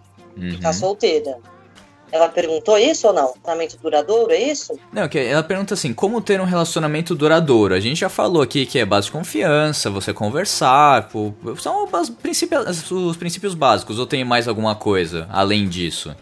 ficar 0.51 0.69
Uhum. 0.69 0.75
solteira. 0.75 1.39
Ela 2.13 2.29
perguntou 2.29 2.79
isso 2.79 3.09
ou 3.09 3.13
não? 3.13 3.33
Relacionamento 3.33 3.77
duradouro, 3.79 4.33
é 4.33 4.39
isso? 4.39 4.79
Não, 4.93 5.09
que 5.09 5.19
ela 5.19 5.43
pergunta 5.43 5.75
assim, 5.75 5.93
como 5.93 6.21
ter 6.21 6.41
um 6.41 6.45
relacionamento 6.45 7.15
duradouro? 7.15 7.75
A 7.75 7.81
gente 7.81 7.99
já 7.99 8.09
falou 8.09 8.43
aqui 8.43 8.65
que 8.65 8.79
é 8.79 8.85
base 8.85 9.07
de 9.07 9.13
confiança, 9.13 9.91
você 9.91 10.13
conversar, 10.13 11.09
pô, 11.09 11.33
são 11.59 11.89
as 11.93 12.09
princípios, 12.09 12.91
os 12.91 13.17
princípios 13.17 13.55
básicos, 13.55 13.99
ou 13.99 14.07
tem 14.07 14.25
mais 14.25 14.47
alguma 14.47 14.75
coisa 14.75 15.27
além 15.31 15.69
disso? 15.69 16.15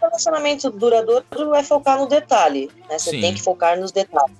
relacionamento 0.00 0.70
duradouro 0.70 1.54
é 1.54 1.62
focar 1.62 1.98
no 1.98 2.06
detalhe, 2.06 2.70
né? 2.88 2.98
Você 2.98 3.10
Sim. 3.10 3.20
tem 3.20 3.34
que 3.34 3.42
focar 3.42 3.78
nos 3.78 3.92
detalhes. 3.92 4.36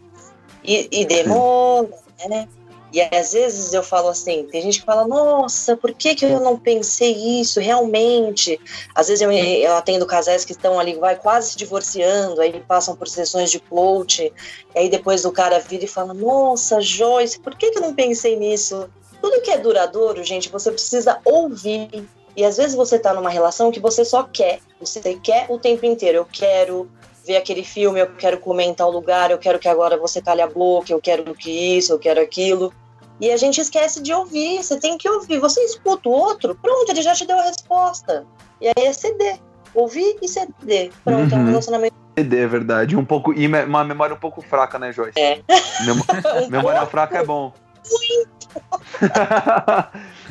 E, 0.69 0.87
e 0.93 1.07
demora, 1.07 1.89
né? 2.29 2.47
E 2.93 3.01
às 3.01 3.33
vezes 3.33 3.73
eu 3.73 3.83
falo 3.83 4.09
assim, 4.09 4.47
tem 4.51 4.61
gente 4.61 4.81
que 4.81 4.85
fala, 4.85 5.07
nossa, 5.07 5.75
por 5.77 5.95
que, 5.95 6.15
que 6.15 6.27
eu 6.27 6.41
não 6.41 6.59
pensei 6.59 7.41
isso 7.41 7.59
realmente? 7.59 8.61
Às 8.95 9.09
vezes 9.09 9.23
eu, 9.23 9.33
eu 9.33 9.75
atendo 9.77 10.07
casais 10.07 10.45
que 10.45 10.53
estão 10.53 10.79
ali, 10.79 10.95
vai 10.95 11.17
quase 11.17 11.53
se 11.53 11.57
divorciando, 11.57 12.41
aí 12.43 12.61
passam 12.61 12.95
por 12.95 13.09
sessões 13.09 13.51
de 13.51 13.61
coach, 13.61 14.31
e 14.75 14.79
aí 14.79 14.91
depois 14.91 15.25
o 15.25 15.33
cara 15.33 15.59
vira 15.59 15.85
e 15.85 15.89
fala, 15.89 16.13
nossa, 16.13 16.83
Joyce, 16.83 17.41
por 17.41 17.55
que, 17.55 17.71
que 17.71 17.79
eu 17.79 17.83
não 17.83 17.95
pensei 17.95 18.37
nisso? 18.37 18.91
Tudo 19.23 19.41
que 19.41 19.51
é 19.51 19.57
duradouro, 19.57 20.23
gente, 20.23 20.51
você 20.51 20.71
precisa 20.71 21.19
ouvir. 21.25 22.07
E 22.37 22.45
às 22.45 22.57
vezes 22.57 22.77
você 22.77 22.99
tá 22.99 23.13
numa 23.13 23.31
relação 23.31 23.73
que 23.73 23.81
você 23.81 24.05
só 24.05 24.23
quer. 24.23 24.61
Você 24.79 25.01
quer 25.15 25.47
o 25.49 25.59
tempo 25.59 25.85
inteiro. 25.85 26.19
Eu 26.19 26.27
quero 26.31 26.89
ver 27.29 27.37
aquele 27.37 27.63
filme, 27.63 28.01
eu 28.01 28.07
quero 28.17 28.39
comer 28.41 28.65
em 28.65 28.75
tal 28.75 28.91
lugar, 28.91 29.31
eu 29.31 29.37
quero 29.39 29.59
que 29.59 29.69
agora 29.69 29.97
você 29.99 30.21
calhe 30.23 30.41
a 30.41 30.47
boca, 30.49 30.91
eu 30.91 31.01
quero 31.01 31.35
que 31.35 31.51
isso, 31.77 31.93
eu 31.93 31.99
quero 31.99 32.21
aquilo. 32.21 32.73
E 33.21 33.31
a 33.31 33.37
gente 33.37 33.61
esquece 33.61 34.01
de 34.03 34.13
ouvir. 34.13 34.63
Você 34.63 34.79
tem 34.81 34.97
que 34.97 35.09
ouvir. 35.09 35.39
Você 35.41 35.61
escuta 35.65 36.09
o 36.09 36.13
outro, 36.13 36.55
pronto, 36.55 36.89
ele 36.91 37.03
já 37.03 37.13
te 37.15 37.27
deu 37.27 37.39
a 37.39 37.43
resposta. 37.43 38.25
E 38.61 38.69
aí 38.69 38.75
é 38.87 38.93
ceder. 38.93 39.39
Ouvir 39.75 40.17
e 40.23 40.29
ceder. 40.29 40.91
Pronto, 41.05 41.35
é 41.35 41.37
um 41.37 41.41
Uhum. 41.43 41.47
relacionamento. 41.49 41.95
CD, 42.17 42.39
é 42.41 42.47
verdade. 42.47 42.97
Um 42.97 43.05
pouco, 43.05 43.33
e 43.35 43.47
uma 43.47 43.85
memória 43.85 44.15
um 44.15 44.19
pouco 44.19 44.41
fraca, 44.41 44.79
né, 44.79 44.93
Joyce? 44.93 45.19
É. 45.21 45.41
Memo- 45.85 46.05
memória 46.49 46.87
fraca 46.87 47.19
é 47.19 47.25
bom. 47.25 47.53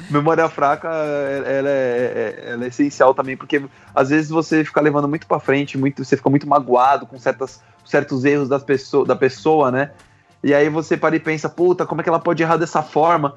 memória 0.09 0.47
fraca, 0.49 0.87
ela 0.89 1.69
é, 1.69 2.43
é- 2.47 2.51
ela 2.51 2.65
é 2.65 2.67
essencial 2.67 3.13
também, 3.13 3.35
porque 3.37 3.63
às 3.95 4.09
vezes 4.09 4.29
você 4.29 4.63
fica 4.63 4.81
levando 4.81 5.07
muito 5.07 5.27
pra 5.27 5.39
frente, 5.39 5.77
muito, 5.77 6.03
você 6.03 6.15
fica 6.17 6.29
muito 6.29 6.47
magoado 6.47 7.05
com 7.05 7.17
certas, 7.19 7.61
certos 7.85 8.25
erros 8.25 8.49
das 8.49 8.63
pessoa, 8.63 9.05
da 9.05 9.15
pessoa, 9.15 9.71
né? 9.71 9.91
E 10.43 10.53
aí 10.53 10.69
você 10.69 10.95
para 10.95 11.15
e 11.15 11.19
pensa, 11.19 11.49
puta, 11.49 11.85
como 11.85 12.01
é 12.01 12.03
que 12.03 12.09
ela 12.09 12.19
pode 12.19 12.41
errar 12.43 12.57
dessa 12.57 12.81
forma? 12.81 13.35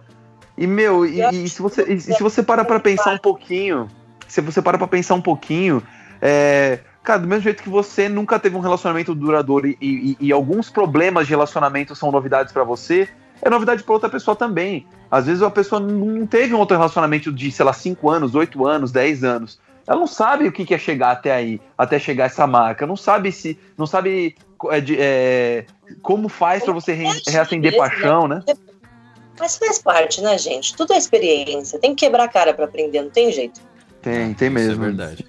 E, 0.57 0.67
meu, 0.67 1.07
e, 1.07 1.21
e 1.45 1.49
se 1.49 1.63
você, 1.63 1.83
e 1.85 2.01
se 2.01 2.23
você 2.23 2.43
para 2.43 2.65
pra 2.65 2.79
pensar 2.79 3.13
um 3.15 3.19
pouquinho, 3.19 3.89
se 4.29 4.41
você 4.41 4.61
para 4.61 4.77
pra 4.77 4.87
pensar 4.87 5.15
um 5.15 5.21
pouquinho, 5.23 5.83
é, 6.21 6.81
cara, 7.03 7.21
do 7.21 7.27
mesmo 7.27 7.43
jeito 7.45 7.63
que 7.63 7.69
você 7.71 8.09
nunca 8.09 8.39
teve 8.39 8.55
um 8.57 8.61
relacionamento 8.61 9.15
duradouro 9.15 9.67
e, 9.67 9.77
e- 9.81 10.17
e 10.21 10.33
alguns 10.33 10.69
problemas 10.69 11.27
de 11.27 11.33
relacionamento 11.33 11.97
são 11.97 12.13
novidades 12.13 12.53
pra 12.53 12.63
você, 12.63 13.09
é 13.41 13.49
novidade 13.49 13.83
pra 13.83 13.95
outra 13.95 14.11
pessoa 14.11 14.37
também. 14.37 14.87
Às 15.11 15.27
vezes 15.27 15.43
a 15.43 15.51
pessoa 15.51 15.81
não 15.81 16.27
teve 16.27 16.55
um 16.55 16.59
outro 16.59 16.77
relacionamento 16.77 17.33
de, 17.33 17.51
sei 17.51 17.65
lá, 17.65 17.73
5 17.73 18.09
anos, 18.09 18.35
8 18.35 18.67
anos, 18.67 18.93
10 18.93 19.25
anos. 19.25 19.59
Ela 19.87 19.99
não 19.99 20.07
sabe 20.07 20.47
o 20.47 20.53
que 20.53 20.73
é 20.73 20.79
chegar 20.79 21.11
até 21.11 21.33
aí, 21.33 21.61
até 21.77 21.99
chegar 21.99 22.27
essa 22.27 22.47
marca. 22.47 22.87
Não 22.87 22.97
sabe 22.97 23.33
se. 23.33 23.59
Não 23.77 23.87
sabe 23.87 24.37
é, 24.71 24.85
é, 24.99 25.65
como 26.01 26.29
faz 26.29 26.63
pra 26.63 26.73
você 26.73 26.93
re- 26.93 27.21
reacender 27.27 27.77
paixão, 27.77 28.29
né? 28.29 28.43
Mas 29.39 29.57
faz 29.57 29.79
parte, 29.81 30.21
né, 30.21 30.37
gente? 30.39 30.77
Tudo 30.77 30.93
é 30.93 30.99
experiência. 30.99 31.79
Tem 31.79 31.95
que 31.95 32.05
quebrar 32.05 32.25
a 32.25 32.29
cara 32.29 32.53
pra 32.55 32.67
aprender, 32.67 33.03
não 33.03 33.11
tem 33.11 33.33
jeito. 33.33 33.61
Tem, 34.03 34.33
tem 34.35 34.49
Isso 34.49 34.55
mesmo. 34.55 34.85
é 34.85 34.87
verdade. 34.87 35.27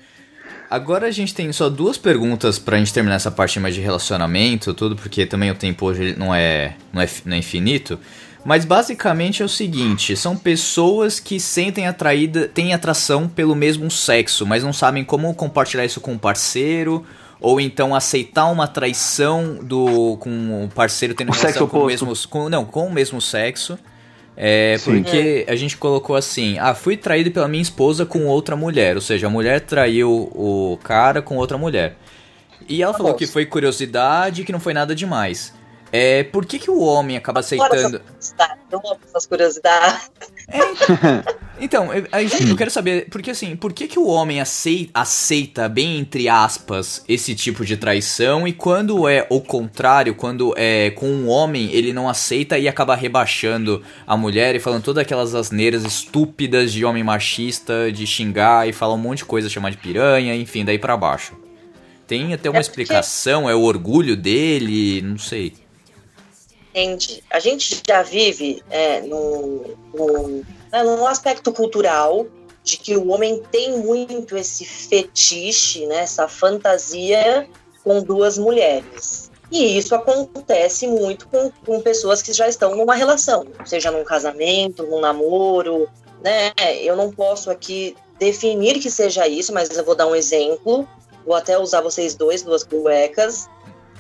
Agora 0.70 1.08
a 1.08 1.12
gente 1.12 1.34
tem 1.34 1.52
só 1.52 1.70
duas 1.70 1.98
perguntas 1.98 2.58
pra 2.60 2.78
gente 2.78 2.94
terminar 2.94 3.16
essa 3.16 3.32
parte 3.32 3.60
mais 3.60 3.76
de 3.76 3.82
relacionamento, 3.82 4.74
tudo, 4.74 4.96
porque 4.96 5.26
também 5.26 5.50
o 5.52 5.56
tempo 5.56 5.86
hoje 5.86 6.16
não 6.18 6.34
é, 6.34 6.76
não 6.94 7.02
é, 7.02 7.10
não 7.26 7.36
é 7.36 7.40
infinito. 7.40 8.00
Mas 8.44 8.66
basicamente 8.66 9.42
é 9.44 9.46
o 9.46 9.50
seguinte, 9.50 10.16
são 10.16 10.36
pessoas 10.36 11.20
que 11.20 11.40
sentem 11.40 11.88
atraída, 11.88 12.48
têm 12.48 12.74
atração 12.74 13.28
pelo 13.28 13.56
mesmo 13.56 13.90
sexo, 13.92 14.48
mas 14.48 14.64
não 14.64 14.74
sabem 14.74 15.04
como 15.04 15.34
compartilhar 15.36 15.86
isso 15.86 16.02
com 16.02 16.16
o 16.16 16.20
parceiro, 16.20 17.06
ou 17.40 17.62
então 17.62 17.94
aceitar 17.94 18.48
uma 18.48 18.68
traição 18.68 19.60
do 19.62 20.18
com 20.18 20.66
o 20.66 20.70
parceiro 20.70 21.14
tendo 21.14 21.30
O 21.30 21.32
relação 21.34 21.52
sexo 21.52 21.68
com 21.68 21.80
o 21.80 21.86
mesmo 21.86 22.14
com, 22.30 22.50
não, 22.50 22.66
com 22.66 22.88
o 22.88 22.92
mesmo 22.92 23.22
sexo. 23.22 23.78
É, 24.36 24.78
Sim. 24.80 25.04
porque 25.04 25.46
a 25.48 25.56
gente 25.56 25.78
colocou 25.78 26.16
assim, 26.16 26.58
ah, 26.58 26.74
fui 26.74 26.96
traído 26.98 27.30
pela 27.32 27.48
minha 27.48 27.62
esposa 27.62 28.06
com 28.06 28.26
outra 28.26 28.56
mulher, 28.56 28.96
ou 28.96 29.02
seja, 29.02 29.28
a 29.28 29.30
mulher 29.30 29.62
traiu 29.62 30.10
o 30.10 30.80
cara 30.84 31.22
com 31.22 31.36
outra 31.36 31.58
mulher. 31.58 31.98
E 32.68 32.82
ela 32.82 32.94
falou 32.94 33.12
Nossa. 33.12 33.20
que 33.20 33.28
foi 33.28 33.46
curiosidade, 33.46 34.44
que 34.44 34.52
não 34.52 34.60
foi 34.60 34.74
nada 34.74 34.96
demais. 34.96 35.54
É, 35.92 36.24
por 36.24 36.46
que 36.46 36.58
que 36.58 36.72
o 36.72 36.80
homem 36.80 37.18
acaba 37.18 37.42
aceitando... 37.42 37.74
essas 37.76 37.92
curiosidades, 38.06 39.02
essas 39.10 39.26
curiosidades. 39.28 40.10
Então, 41.60 41.94
eu, 41.94 42.08
eu 42.50 42.56
quero 42.56 42.72
saber, 42.72 43.08
porque 43.12 43.30
assim, 43.32 43.56
por 43.56 43.72
que, 43.72 43.88
que 43.88 44.00
o 44.00 44.08
homem 44.08 44.42
aceita, 44.42 44.92
aceita, 45.00 45.70
bem 45.70 46.00
entre 46.00 46.28
aspas, 46.28 47.04
esse 47.08 47.36
tipo 47.36 47.64
de 47.64 47.78
traição 47.78 48.48
e 48.48 48.54
quando 48.54 49.08
é 49.08 49.28
o 49.30 49.40
contrário, 49.40 50.16
quando 50.16 50.54
é 50.58 50.90
com 50.92 51.08
um 51.08 51.28
homem, 51.30 51.70
ele 51.72 51.94
não 51.94 52.10
aceita 52.10 52.58
e 52.58 52.68
acaba 52.68 52.96
rebaixando 52.96 53.84
a 54.08 54.18
mulher 54.18 54.56
e 54.56 54.60
falando 54.60 54.84
todas 54.84 55.02
aquelas 55.02 55.36
asneiras 55.36 55.84
estúpidas 55.84 56.72
de 56.74 56.84
homem 56.84 57.04
machista, 57.04 57.92
de 57.92 58.08
xingar 58.08 58.68
e 58.68 58.74
falar 58.74 58.94
um 58.96 58.98
monte 58.98 59.20
de 59.20 59.26
coisa, 59.26 59.50
chamar 59.50 59.70
de 59.72 59.78
piranha, 59.78 60.34
enfim, 60.36 60.66
daí 60.66 60.80
pra 60.80 60.98
baixo. 60.98 61.34
Tem 62.08 62.34
até 62.34 62.50
uma 62.50 62.58
É 62.58 62.64
porque- 62.64 62.82
explicação, 62.82 63.50
é 63.50 63.54
o 63.54 63.62
orgulho 63.62 64.16
dele, 64.18 65.02
não 65.02 65.18
sei. 65.18 65.54
Entende? 66.74 67.24
A 67.30 67.40
gente 67.40 67.82
já 67.86 68.02
vive 68.02 68.64
é, 68.70 69.02
num, 69.02 69.76
num, 69.94 70.44
né, 70.72 70.84
num 70.84 71.06
aspecto 71.06 71.52
cultural 71.52 72.26
de 72.64 72.78
que 72.78 72.96
o 72.96 73.10
homem 73.10 73.42
tem 73.52 73.78
muito 73.78 74.38
esse 74.38 74.64
fetiche, 74.64 75.86
né, 75.88 75.98
essa 75.98 76.28
fantasia 76.28 77.48
com 77.84 78.02
duas 78.02 78.38
mulheres. 78.38 79.30
E 79.52 79.78
isso 79.78 79.94
acontece 79.94 80.88
muito 80.88 81.28
com, 81.28 81.52
com 81.66 81.82
pessoas 81.82 82.22
que 82.22 82.32
já 82.32 82.48
estão 82.48 82.74
numa 82.76 82.96
relação, 82.96 83.46
seja 83.66 83.92
num 83.92 84.06
casamento, 84.06 84.84
num 84.84 85.02
namoro, 85.02 85.90
né? 86.24 86.54
Eu 86.80 86.96
não 86.96 87.12
posso 87.12 87.52
aqui 87.52 87.98
definir 88.18 88.80
que 88.80 88.90
seja 88.90 89.28
isso, 89.28 89.52
mas 89.52 89.76
eu 89.76 89.84
vou 89.84 89.96
dar 89.96 90.08
um 90.08 90.16
exemplo. 90.16 90.88
Vou 91.26 91.36
até 91.36 91.58
usar 91.60 91.82
vocês 91.82 92.16
dois, 92.16 92.44
duas 92.44 92.64
cuecas, 92.64 93.50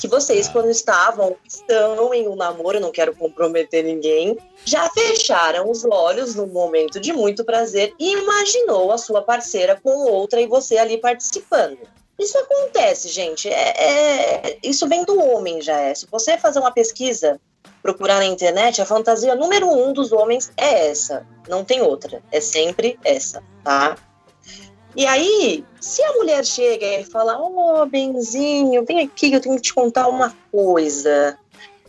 que 0.01 0.07
vocês, 0.07 0.49
quando 0.49 0.69
estavam, 0.69 1.35
estão 1.47 2.13
em 2.13 2.27
um 2.27 2.35
namoro, 2.35 2.79
não 2.79 2.91
quero 2.91 3.15
comprometer 3.15 3.83
ninguém, 3.83 4.37
já 4.65 4.89
fecharam 4.89 5.69
os 5.69 5.85
olhos 5.85 6.35
num 6.35 6.47
momento 6.47 6.99
de 6.99 7.13
muito 7.13 7.43
prazer 7.43 7.93
e 7.99 8.13
imaginou 8.13 8.91
a 8.91 8.97
sua 8.97 9.21
parceira 9.21 9.79
com 9.81 9.91
outra 10.11 10.41
e 10.41 10.47
você 10.47 10.77
ali 10.77 10.97
participando. 10.97 11.77
Isso 12.19 12.37
acontece, 12.37 13.09
gente. 13.09 13.47
É, 13.47 14.49
é- 14.49 14.57
isso 14.63 14.87
vem 14.87 15.03
do 15.05 15.19
homem 15.19 15.61
já 15.61 15.79
é. 15.79 15.95
Se 15.95 16.05
você 16.09 16.37
fazer 16.37 16.59
uma 16.59 16.71
pesquisa, 16.71 17.39
procurar 17.81 18.17
na 18.17 18.25
internet, 18.25 18.81
a 18.81 18.85
fantasia 18.85 19.35
número 19.35 19.67
um 19.67 19.93
dos 19.93 20.11
homens 20.11 20.51
é 20.57 20.89
essa. 20.89 21.25
Não 21.47 21.63
tem 21.63 21.81
outra. 21.81 22.21
É 22.31 22.39
sempre 22.39 22.99
essa, 23.03 23.43
tá? 23.63 23.95
E 24.95 25.05
aí, 25.05 25.63
se 25.79 26.03
a 26.03 26.13
mulher 26.13 26.45
chega 26.45 26.85
e 26.85 27.05
fala, 27.05 27.39
ô, 27.39 27.85
benzinho, 27.85 28.85
vem 28.85 28.99
aqui 28.99 29.31
eu 29.31 29.39
tenho 29.39 29.55
que 29.55 29.61
te 29.61 29.73
contar 29.73 30.07
uma 30.07 30.35
coisa. 30.51 31.37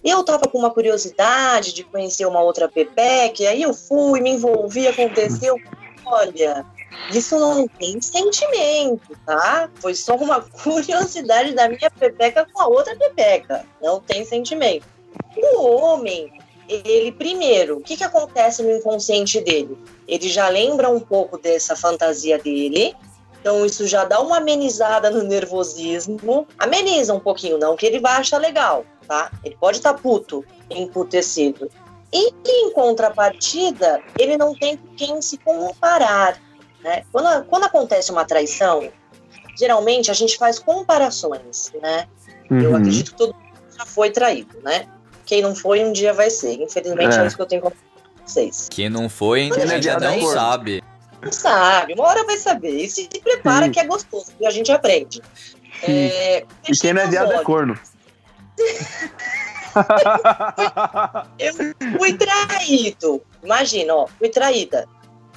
Eu 0.05 0.25
tava 0.25 0.49
com 0.49 0.59
uma 0.59 0.71
curiosidade 0.71 1.73
de 1.73 1.85
conhecer 1.85 2.27
uma 2.27 2.41
outra 2.41 2.69
Pepeque, 2.69 3.47
aí 3.47 3.63
eu 3.63 3.75
fui, 3.75 4.21
me 4.21 4.31
envolvi, 4.31 4.87
aconteceu. 4.87 5.57
Olha, 6.05 6.65
isso 7.11 7.39
não 7.39 7.67
tem 7.67 8.01
sentimento, 8.01 9.17
tá? 9.25 9.69
Foi 9.77 9.95
só 9.95 10.17
uma 10.17 10.41
curiosidade 10.63 11.53
da 11.55 11.69
minha 11.69 11.91
Pepeca 11.91 12.47
com 12.53 12.63
a 12.63 12.67
outra 12.67 12.97
Pepeca. 12.97 13.65
Não 13.81 14.01
tem 14.01 14.25
sentimento. 14.25 14.87
O 15.37 15.63
homem, 15.63 16.33
ele 16.85 17.13
primeiro, 17.13 17.79
o 17.79 17.81
que, 17.81 17.97
que 17.97 18.05
acontece 18.05 18.63
no 18.63 18.71
inconsciente 18.71 19.41
dele? 19.41 19.77
Ele 20.07 20.29
já 20.29 20.49
lembra 20.49 20.89
um 20.89 21.01
pouco 21.01 21.39
dessa 21.39 21.77
fantasia 21.77 22.39
dele, 22.39 22.95
então 23.41 23.65
isso 23.67 23.87
já 23.87 24.05
dá 24.05 24.21
uma 24.21 24.39
amenizada 24.39 25.11
no 25.11 25.23
nervosismo. 25.23 26.47
Ameniza 26.59 27.13
um 27.15 27.21
pouquinho, 27.21 27.59
não 27.59 27.77
que 27.77 27.87
ele 27.87 27.99
vai 28.01 28.15
achar 28.15 28.39
legal, 28.39 28.85
tá? 29.07 29.31
Ele 29.45 29.57
pode 29.59 29.79
estar 29.79 29.95
puto, 29.95 30.45
emputecido. 30.71 31.71
E 32.13 32.33
em 32.47 32.71
contrapartida, 32.73 34.03
ele 34.19 34.37
não 34.37 34.55
tem 34.55 34.77
com 34.77 34.95
quem 34.95 35.23
se 35.23 35.39
comparar. 35.39 36.39
Né? 36.83 37.05
Quando, 37.11 37.45
quando 37.47 37.65
acontece 37.65 38.11
uma 38.11 38.25
traição, 38.25 38.91
geralmente 39.57 40.11
a 40.11 40.15
gente 40.15 40.37
faz 40.37 40.59
comparações, 40.59 41.73
né? 41.81 42.07
Eu 42.51 42.71
Uhum. 42.71 42.77
acredito 42.77 43.13
que 43.13 43.17
todo 43.17 43.35
mundo 43.35 43.77
já 43.79 43.87
foi 43.87 44.11
traído, 44.11 44.61
né? 44.63 44.87
Quem 45.25 45.43
não 45.43 45.55
foi, 45.55 45.85
um 45.85 45.93
dia 45.93 46.13
vai 46.13 46.31
ser. 46.31 46.61
Infelizmente, 46.61 47.17
é, 47.17 47.23
É. 47.23 47.27
isso 47.27 47.37
que 47.37 47.43
eu 47.43 47.47
tenho 47.47 47.63
com 47.63 47.73
vocês. 48.25 48.69
Quem 48.71 48.89
não 48.89 49.09
foi, 49.09 49.51
Quem 49.51 49.91
a 49.91 50.01
não 50.01 50.21
sabe. 50.29 50.83
Não 51.23 51.33
sabe, 51.33 51.95
uma 51.95 52.05
hora 52.05 52.25
vai 52.25 52.37
saber. 52.37 52.85
E 52.85 52.91
se 52.91 53.09
prepara 53.23 53.67
Sim. 53.67 53.73
que 53.73 53.81
é 53.81 53.85
gostoso, 53.85 54.33
e 54.41 54.47
a 54.47 54.51
gente 54.51 54.73
aprende. 54.73 55.23
É, 55.83 56.45
E 56.69 56.77
quem 56.77 56.93
não 56.93 57.03
é 57.03 57.07
viado 57.07 57.33
é 57.33 57.43
corno. 57.43 57.79
Eu 61.39 61.55
fui 61.55 62.13
traído. 62.15 63.23
Imagina, 63.43 63.95
ó, 63.95 64.07
fui 64.19 64.29
traída. 64.29 64.87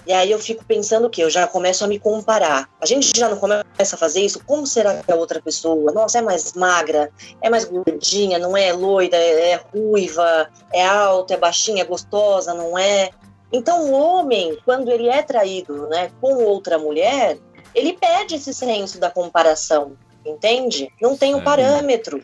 E 0.05 0.13
aí 0.13 0.29
eu 0.29 0.39
fico 0.39 0.63
pensando 0.63 1.07
o 1.07 1.09
quê? 1.09 1.23
Eu 1.23 1.29
já 1.29 1.47
começo 1.47 1.83
a 1.83 1.87
me 1.87 1.97
comparar. 1.97 2.69
A 2.79 2.85
gente 2.85 3.17
já 3.17 3.27
não 3.27 3.37
começa 3.37 3.65
a 3.95 3.97
fazer 3.97 4.21
isso? 4.21 4.43
Como 4.45 4.67
será 4.67 5.01
que 5.01 5.11
é 5.11 5.13
a 5.13 5.17
outra 5.17 5.41
pessoa? 5.41 5.91
Nossa, 5.91 6.19
é 6.19 6.21
mais 6.21 6.53
magra, 6.53 7.11
é 7.41 7.49
mais 7.49 7.65
gordinha, 7.65 8.37
não 8.37 8.55
é 8.55 8.71
loira, 8.71 9.17
é, 9.17 9.51
é 9.51 9.61
ruiva, 9.73 10.49
é 10.71 10.85
alta, 10.85 11.33
é 11.33 11.37
baixinha, 11.37 11.81
é 11.81 11.85
gostosa, 11.85 12.53
não 12.53 12.77
é? 12.77 13.09
Então 13.51 13.89
o 13.89 13.93
homem, 13.93 14.57
quando 14.63 14.91
ele 14.91 15.07
é 15.07 15.23
traído 15.23 15.87
né, 15.87 16.11
com 16.21 16.35
outra 16.35 16.77
mulher, 16.77 17.37
ele 17.73 17.93
perde 17.93 18.35
esse 18.35 18.53
senso 18.53 18.99
da 18.99 19.09
comparação, 19.09 19.93
entende? 20.25 20.89
Não 21.01 21.17
tem 21.17 21.33
um 21.33 21.39
Sim. 21.39 21.43
parâmetro. 21.43 22.21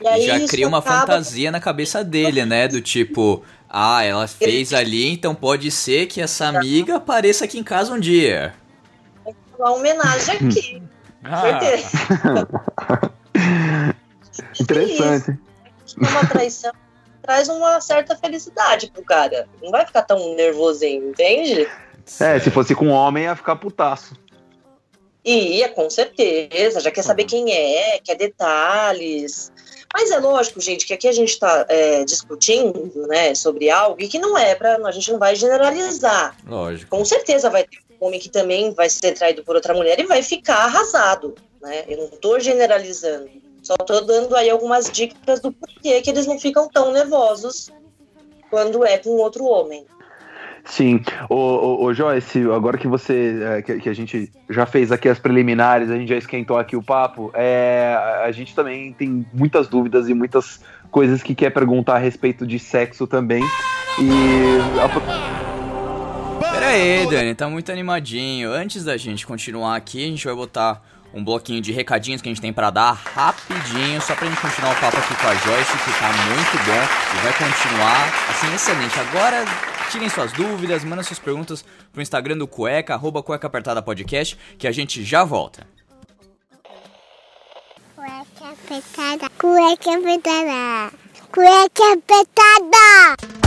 E 0.00 0.06
aí 0.06 0.22
já 0.22 0.46
cria 0.46 0.68
uma 0.68 0.78
acaba 0.78 1.00
fantasia 1.00 1.50
na 1.50 1.60
cabeça 1.60 2.04
dele, 2.04 2.44
né? 2.44 2.68
Do 2.68 2.80
tipo, 2.80 3.42
ah, 3.68 4.02
ela 4.02 4.26
fez 4.26 4.72
ali, 4.72 5.08
então 5.12 5.34
pode 5.34 5.70
ser 5.70 6.06
que 6.06 6.20
essa 6.20 6.46
amiga 6.46 6.96
apareça 6.96 7.44
aqui 7.44 7.58
em 7.58 7.64
casa 7.64 7.92
um 7.92 8.00
dia. 8.00 8.54
uma 9.58 9.72
homenagem 9.72 10.34
aqui. 10.36 10.82
Ah, 11.24 11.60
Certeza. 11.60 11.88
Interessante. 14.60 15.38
Uma 15.98 16.26
traição 16.26 16.72
traz 17.22 17.48
uma 17.48 17.78
certa 17.80 18.16
felicidade 18.16 18.90
pro 18.90 19.02
cara. 19.02 19.46
Não 19.62 19.70
vai 19.70 19.84
ficar 19.84 20.02
tão 20.02 20.34
nervosinho, 20.34 21.10
entende? 21.10 21.68
É, 22.20 22.40
se 22.40 22.50
fosse 22.50 22.74
com 22.74 22.88
homem, 22.88 23.24
ia 23.24 23.36
ficar 23.36 23.56
putaço. 23.56 24.16
Ia, 25.22 25.68
com 25.68 25.90
certeza, 25.90 26.80
já 26.80 26.90
quer 26.90 27.02
saber 27.02 27.24
quem 27.24 27.52
é, 27.52 28.00
quer 28.02 28.14
detalhes. 28.14 29.52
Mas 29.92 30.10
é 30.10 30.18
lógico, 30.18 30.60
gente, 30.60 30.86
que 30.86 30.92
aqui 30.92 31.08
a 31.08 31.12
gente 31.12 31.30
está 31.30 31.66
discutindo 32.06 32.92
né, 33.08 33.34
sobre 33.34 33.70
algo 33.70 34.00
e 34.00 34.08
que 34.08 34.18
não 34.18 34.36
é 34.36 34.54
para. 34.54 34.76
A 34.86 34.92
gente 34.92 35.10
não 35.10 35.18
vai 35.18 35.34
generalizar. 35.34 36.36
Lógico. 36.46 36.90
Com 36.90 37.04
certeza 37.04 37.48
vai 37.48 37.64
ter 37.64 37.78
um 38.00 38.06
homem 38.06 38.20
que 38.20 38.28
também 38.28 38.72
vai 38.72 38.88
ser 38.88 39.12
traído 39.12 39.42
por 39.42 39.56
outra 39.56 39.74
mulher 39.74 39.98
e 39.98 40.06
vai 40.06 40.22
ficar 40.22 40.64
arrasado. 40.64 41.34
Né? 41.60 41.84
Eu 41.88 41.98
não 41.98 42.04
estou 42.06 42.38
generalizando. 42.38 43.30
Só 43.62 43.74
estou 43.80 44.04
dando 44.04 44.36
aí 44.36 44.48
algumas 44.48 44.90
dicas 44.90 45.40
do 45.40 45.52
porquê 45.52 46.00
que 46.00 46.10
eles 46.10 46.26
não 46.26 46.38
ficam 46.38 46.68
tão 46.68 46.92
nervosos 46.92 47.70
quando 48.50 48.84
é 48.84 48.98
com 48.98 49.10
outro 49.10 49.44
homem. 49.44 49.84
Sim. 50.68 51.00
Ô, 51.30 51.34
ô, 51.34 51.84
ô, 51.84 51.94
Joyce, 51.94 52.40
agora 52.54 52.76
que 52.76 52.86
você. 52.86 53.40
é, 53.42 53.62
que, 53.62 53.78
que 53.80 53.88
a 53.88 53.94
gente 53.94 54.30
já 54.50 54.66
fez 54.66 54.92
aqui 54.92 55.08
as 55.08 55.18
preliminares, 55.18 55.90
a 55.90 55.96
gente 55.96 56.08
já 56.10 56.16
esquentou 56.16 56.58
aqui 56.58 56.76
o 56.76 56.82
papo, 56.82 57.30
é, 57.34 57.96
a- 58.24 58.30
gente 58.30 58.54
também 58.54 58.92
tem 58.92 59.26
muitas 59.32 59.66
dúvidas 59.66 60.08
e 60.10 60.14
muitas 60.14 60.60
coisas 60.90 61.22
que 61.22 61.34
quer 61.34 61.50
perguntar 61.50 61.94
a 61.94 61.98
respeito 61.98 62.46
de 62.46 62.58
sexo 62.58 63.06
também. 63.06 63.42
E. 63.98 64.08
Pera 66.52 66.66
aí, 66.68 67.06
Dani, 67.08 67.34
tá 67.34 67.48
muito 67.48 67.72
animadinho. 67.72 68.52
Antes 68.52 68.84
da 68.84 68.96
gente 68.96 69.26
continuar 69.26 69.74
aqui, 69.76 70.04
a 70.04 70.08
gente 70.08 70.24
vai 70.26 70.34
botar 70.34 70.82
um 71.14 71.24
bloquinho 71.24 71.60
de 71.62 71.72
recadinhos 71.72 72.20
que 72.20 72.28
a 72.28 72.32
gente 72.32 72.42
tem 72.42 72.52
pra 72.52 72.68
dar 72.70 72.92
rapidinho, 72.92 74.00
só 74.02 74.14
pra 74.14 74.28
gente 74.28 74.40
continuar 74.40 74.72
o 74.72 74.76
papo 74.76 74.98
aqui 74.98 75.14
com 75.16 75.26
a 75.26 75.34
Joyce, 75.34 75.72
que 75.78 75.98
tá 75.98 76.10
muito 76.28 76.64
bom 76.66 76.82
e 77.16 77.22
vai 77.22 77.32
continuar 77.32 78.08
assim 78.30 78.54
excelente. 78.54 79.00
Agora, 79.00 79.44
tirem 79.88 80.08
suas 80.08 80.32
dúvidas, 80.32 80.84
mandem 80.84 81.04
suas 81.04 81.18
perguntas 81.18 81.64
pro 81.92 82.02
Instagram 82.02 82.36
do 82.36 82.46
Cueca, 82.46 82.94
arroba 82.94 83.22
Cueca 83.22 83.46
Apertada 83.46 83.82
Podcast, 83.82 84.38
que 84.58 84.66
a 84.66 84.72
gente 84.72 85.02
já 85.02 85.24
volta. 85.24 85.66
Cueca 87.96 88.50
apertada. 88.50 89.30
Cueca 89.38 89.96
apertada. 89.96 90.92
Cueca 91.32 91.92
apertada. 91.92 93.38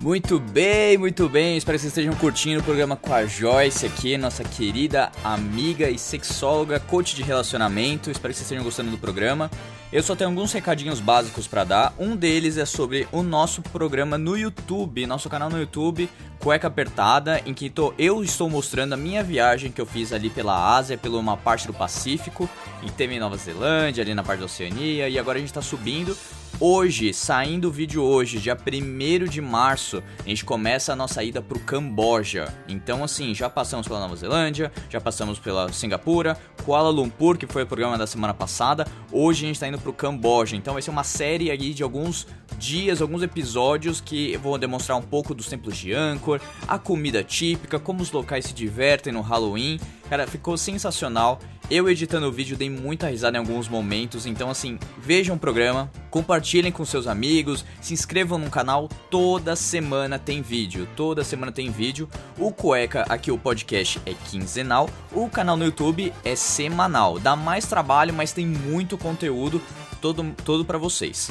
Muito 0.00 0.40
bem, 0.40 0.98
muito 0.98 1.28
bem. 1.28 1.56
Espero 1.56 1.78
que 1.78 1.82
vocês 1.82 1.92
estejam 1.92 2.14
curtindo 2.14 2.60
o 2.60 2.64
programa 2.64 2.96
com 2.96 3.14
a 3.14 3.24
Joyce 3.24 3.86
aqui, 3.86 4.18
nossa 4.18 4.42
querida 4.42 5.12
amiga 5.22 5.88
e 5.88 5.96
sexóloga, 5.96 6.80
coach 6.80 7.14
de 7.14 7.22
relacionamento. 7.22 8.10
Espero 8.10 8.32
que 8.32 8.38
vocês 8.38 8.46
estejam 8.46 8.64
gostando 8.64 8.90
do 8.90 8.98
programa. 8.98 9.48
Eu 9.92 10.02
só 10.02 10.16
tenho 10.16 10.30
alguns 10.30 10.50
recadinhos 10.54 11.00
básicos 11.00 11.46
pra 11.46 11.64
dar. 11.64 11.94
Um 11.98 12.16
deles 12.16 12.56
é 12.56 12.64
sobre 12.64 13.06
o 13.12 13.22
nosso 13.22 13.60
programa 13.60 14.16
no 14.16 14.38
YouTube, 14.38 15.06
nosso 15.06 15.28
canal 15.28 15.50
no 15.50 15.58
YouTube, 15.58 16.08
Cueca 16.38 16.68
Apertada, 16.68 17.42
em 17.44 17.52
que 17.52 17.68
tô, 17.68 17.92
eu 17.98 18.24
estou 18.24 18.48
mostrando 18.48 18.94
a 18.94 18.96
minha 18.96 19.22
viagem 19.22 19.70
que 19.70 19.78
eu 19.78 19.84
fiz 19.84 20.10
ali 20.14 20.30
pela 20.30 20.74
Ásia, 20.76 20.96
pela 20.96 21.18
uma 21.18 21.36
parte 21.36 21.66
do 21.66 21.74
Pacífico, 21.74 22.48
e 22.82 22.90
teve 22.90 23.16
em 23.16 23.20
Nova 23.20 23.36
Zelândia, 23.36 24.02
ali 24.02 24.14
na 24.14 24.22
parte 24.22 24.40
da 24.40 24.46
Oceania, 24.46 25.10
e 25.10 25.18
agora 25.18 25.36
a 25.36 25.40
gente 25.42 25.52
tá 25.52 25.60
subindo 25.60 26.16
hoje, 26.62 27.12
saindo 27.12 27.66
o 27.66 27.72
vídeo 27.72 28.04
hoje, 28.04 28.38
dia 28.38 28.56
1 28.56 29.24
de 29.24 29.40
março, 29.40 30.00
a 30.24 30.28
gente 30.28 30.44
começa 30.44 30.92
a 30.92 30.96
nossa 30.96 31.20
ida 31.24 31.42
pro 31.42 31.58
Camboja. 31.58 32.54
Então, 32.68 33.02
assim, 33.02 33.34
já 33.34 33.50
passamos 33.50 33.88
pela 33.88 33.98
Nova 33.98 34.14
Zelândia, 34.14 34.70
já 34.88 35.00
passamos 35.00 35.40
pela 35.40 35.72
Singapura, 35.72 36.38
Kuala 36.64 36.88
Lumpur, 36.88 37.36
que 37.36 37.48
foi 37.48 37.64
o 37.64 37.66
programa 37.66 37.98
da 37.98 38.06
semana 38.06 38.32
passada. 38.32 38.86
Hoje 39.10 39.44
a 39.44 39.48
gente 39.48 39.58
tá 39.58 39.66
indo 39.66 39.78
pro 39.78 39.92
Camboja. 39.92 40.54
Então 40.54 40.74
vai 40.74 40.82
ser 40.82 40.90
uma 40.90 41.02
série 41.02 41.50
aí 41.50 41.74
de 41.74 41.82
alguns 41.82 42.28
dias, 42.56 43.02
alguns 43.02 43.22
episódios 43.22 44.00
que 44.00 44.36
vão 44.36 44.56
demonstrar 44.56 44.96
um 44.96 45.02
pouco 45.02 45.34
dos 45.34 45.48
templos 45.48 45.76
de 45.76 45.92
Angkor, 45.92 46.40
a 46.68 46.78
comida 46.78 47.24
típica, 47.24 47.78
como 47.80 48.02
os 48.02 48.12
locais 48.12 48.44
se 48.44 48.54
divertem 48.54 49.12
no 49.12 49.20
Halloween. 49.20 49.80
Cara, 50.08 50.26
ficou 50.26 50.56
sensacional. 50.56 51.40
Eu 51.70 51.88
editando 51.88 52.26
o 52.26 52.32
vídeo 52.32 52.56
dei 52.56 52.68
muita 52.68 53.08
risada 53.08 53.38
em 53.38 53.40
alguns 53.40 53.66
momentos, 53.66 54.26
então 54.26 54.50
assim, 54.50 54.78
vejam 54.98 55.36
o 55.36 55.38
programa, 55.38 55.90
compartilhem 56.10 56.51
com 56.72 56.84
seus 56.84 57.06
amigos, 57.06 57.64
se 57.80 57.94
inscrevam 57.94 58.38
no 58.38 58.50
canal, 58.50 58.88
toda 59.10 59.56
semana 59.56 60.18
tem 60.18 60.42
vídeo, 60.42 60.86
toda 60.94 61.24
semana 61.24 61.50
tem 61.50 61.70
vídeo. 61.70 62.08
O 62.38 62.52
Cueca, 62.52 63.06
aqui 63.08 63.30
o 63.30 63.38
podcast 63.38 63.98
é 64.04 64.12
quinzenal, 64.12 64.90
o 65.12 65.30
canal 65.30 65.56
no 65.56 65.64
YouTube 65.64 66.12
é 66.22 66.36
semanal. 66.36 67.18
Dá 67.18 67.34
mais 67.34 67.66
trabalho, 67.66 68.12
mas 68.12 68.32
tem 68.32 68.44
muito 68.46 68.98
conteúdo 68.98 69.62
todo 70.00 70.22
todo 70.44 70.64
para 70.64 70.76
vocês. 70.76 71.30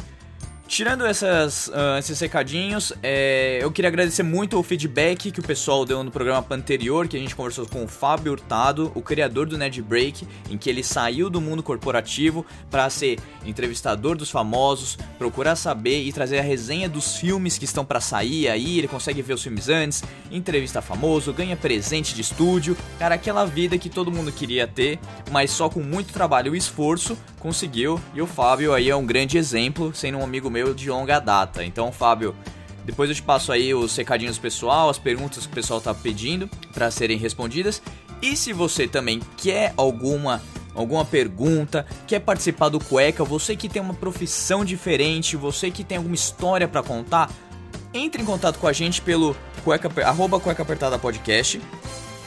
Tirando 0.72 1.06
essas, 1.06 1.70
ah, 1.74 2.00
esses 2.00 2.18
recadinhos, 2.18 2.94
é, 3.04 3.60
eu 3.62 3.70
queria 3.70 3.90
agradecer 3.90 4.24
muito 4.24 4.58
o 4.58 4.64
feedback 4.64 5.30
que 5.30 5.42
o 5.42 5.44
pessoal 5.44 5.86
deu 5.86 6.02
no 6.02 6.10
programa 6.10 6.46
anterior, 6.52 7.10
que 7.10 7.18
a 7.18 7.20
gente 7.20 7.36
conversou 7.36 7.66
com 7.66 7.84
o 7.84 7.90
Fábio 7.90 8.32
Hurtado, 8.32 8.90
o 8.96 9.02
criador 9.02 9.48
do 9.48 9.58
Ned 9.58 9.82
Break, 9.82 10.26
em 10.50 10.58
que 10.58 10.70
ele 10.70 10.82
saiu 10.82 11.30
do 11.30 11.42
mundo 11.42 11.62
corporativo 11.62 12.46
para 12.70 12.90
ser 12.90 13.20
entrevistador 13.46 14.16
dos 14.16 14.32
famosos, 14.32 14.98
procurar 15.20 15.58
saber 15.58 16.04
e 16.04 16.14
trazer 16.14 16.40
a 16.40 16.42
resenha 16.42 16.88
dos 16.88 17.18
filmes 17.18 17.58
que 17.58 17.66
estão 17.66 17.84
para 17.84 18.00
sair 18.00 18.48
aí, 18.48 18.78
ele 18.78 18.88
consegue 18.88 19.22
ver 19.22 19.34
os 19.34 19.44
filmes 19.44 19.68
antes, 19.68 20.02
entrevista 20.32 20.82
famoso, 20.82 21.34
ganha 21.34 21.58
presente 21.58 22.16
de 22.16 22.22
estúdio, 22.22 22.78
cara, 22.98 23.16
aquela 23.16 23.44
vida 23.44 23.78
que 23.78 23.90
todo 23.90 24.10
mundo 24.10 24.32
queria 24.32 24.66
ter, 24.66 25.00
mas 25.32 25.52
só 25.52 25.68
com 25.68 25.82
muito 25.82 26.14
trabalho 26.14 26.56
e 26.56 26.58
esforço 26.58 27.18
conseguiu, 27.42 28.00
e 28.14 28.22
o 28.22 28.28
Fábio 28.28 28.74
aí 28.74 28.90
é 28.90 28.96
um 28.96 29.06
grande 29.06 29.38
exemplo, 29.38 29.94
sendo 29.94 30.20
um 30.20 30.24
amigo 30.24 30.50
meu 30.50 30.61
de 30.74 30.90
longa 30.90 31.20
data. 31.20 31.64
Então, 31.64 31.92
Fábio, 31.92 32.36
depois 32.86 33.10
eu 33.10 33.16
te 33.16 33.22
passo 33.22 33.52
aí 33.52 33.74
os 33.74 33.96
recadinhos 33.96 34.38
pessoal, 34.38 34.90
as 34.90 34.98
perguntas 34.98 35.46
que 35.46 35.52
o 35.52 35.56
pessoal 35.56 35.82
tá 35.82 35.94
pedindo 35.94 36.50
para 36.74 36.90
serem 36.90 37.18
respondidas. 37.18 37.82
E 38.22 38.36
se 38.36 38.54
você 38.54 38.88
também 38.88 39.20
quer 39.38 39.74
alguma 39.76 40.42
alguma 40.74 41.04
pergunta, 41.04 41.86
quer 42.08 42.22
participar 42.22 42.70
do 42.70 42.80
Cueca, 42.80 43.26
você 43.26 43.58
que 43.58 43.68
tem 43.68 43.82
uma 43.82 43.94
profissão 43.94 44.64
diferente, 44.64 45.36
você 45.36 45.70
que 45.70 45.84
tem 45.84 45.98
alguma 45.98 46.16
história 46.16 46.66
para 46.66 46.82
contar, 46.82 47.30
entre 47.94 48.22
em 48.22 48.26
contato 48.26 48.58
com 48.58 48.68
a 48.68 48.74
gente 48.74 49.02
pelo 49.02 49.36
cueca, 49.66 49.92
arroba 50.06 50.40
cueca 50.40 50.64
apertada 50.64 50.98
podcast 50.98 51.62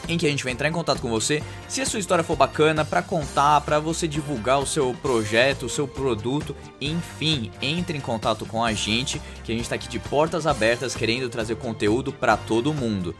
em 0.08 0.18
que 0.18 0.26
a 0.26 0.30
gente 0.30 0.44
vai 0.44 0.52
entrar 0.52 0.68
em 0.68 0.72
contato 0.72 1.00
com 1.00 1.08
você. 1.08 1.42
Se 1.68 1.80
a 1.80 1.86
sua 1.86 2.00
história 2.00 2.24
for 2.24 2.36
bacana 2.36 2.84
para 2.84 3.02
contar, 3.02 3.60
para 3.62 3.78
você 3.78 4.06
divulgar 4.06 4.58
o 4.58 4.66
seu 4.66 4.94
projeto, 5.02 5.66
o 5.66 5.68
seu 5.68 5.86
produto, 5.86 6.54
enfim, 6.80 7.50
entre 7.60 7.96
em 7.96 8.00
contato 8.00 8.46
com 8.46 8.62
a 8.62 8.72
gente, 8.72 9.20
que 9.42 9.52
a 9.52 9.54
gente 9.54 9.68
tá 9.68 9.74
aqui 9.74 9.88
de 9.88 9.98
portas 9.98 10.46
abertas 10.46 10.94
querendo 10.94 11.28
trazer 11.28 11.56
conteúdo 11.56 12.12
para 12.12 12.36
todo 12.36 12.72
mundo. 12.72 13.14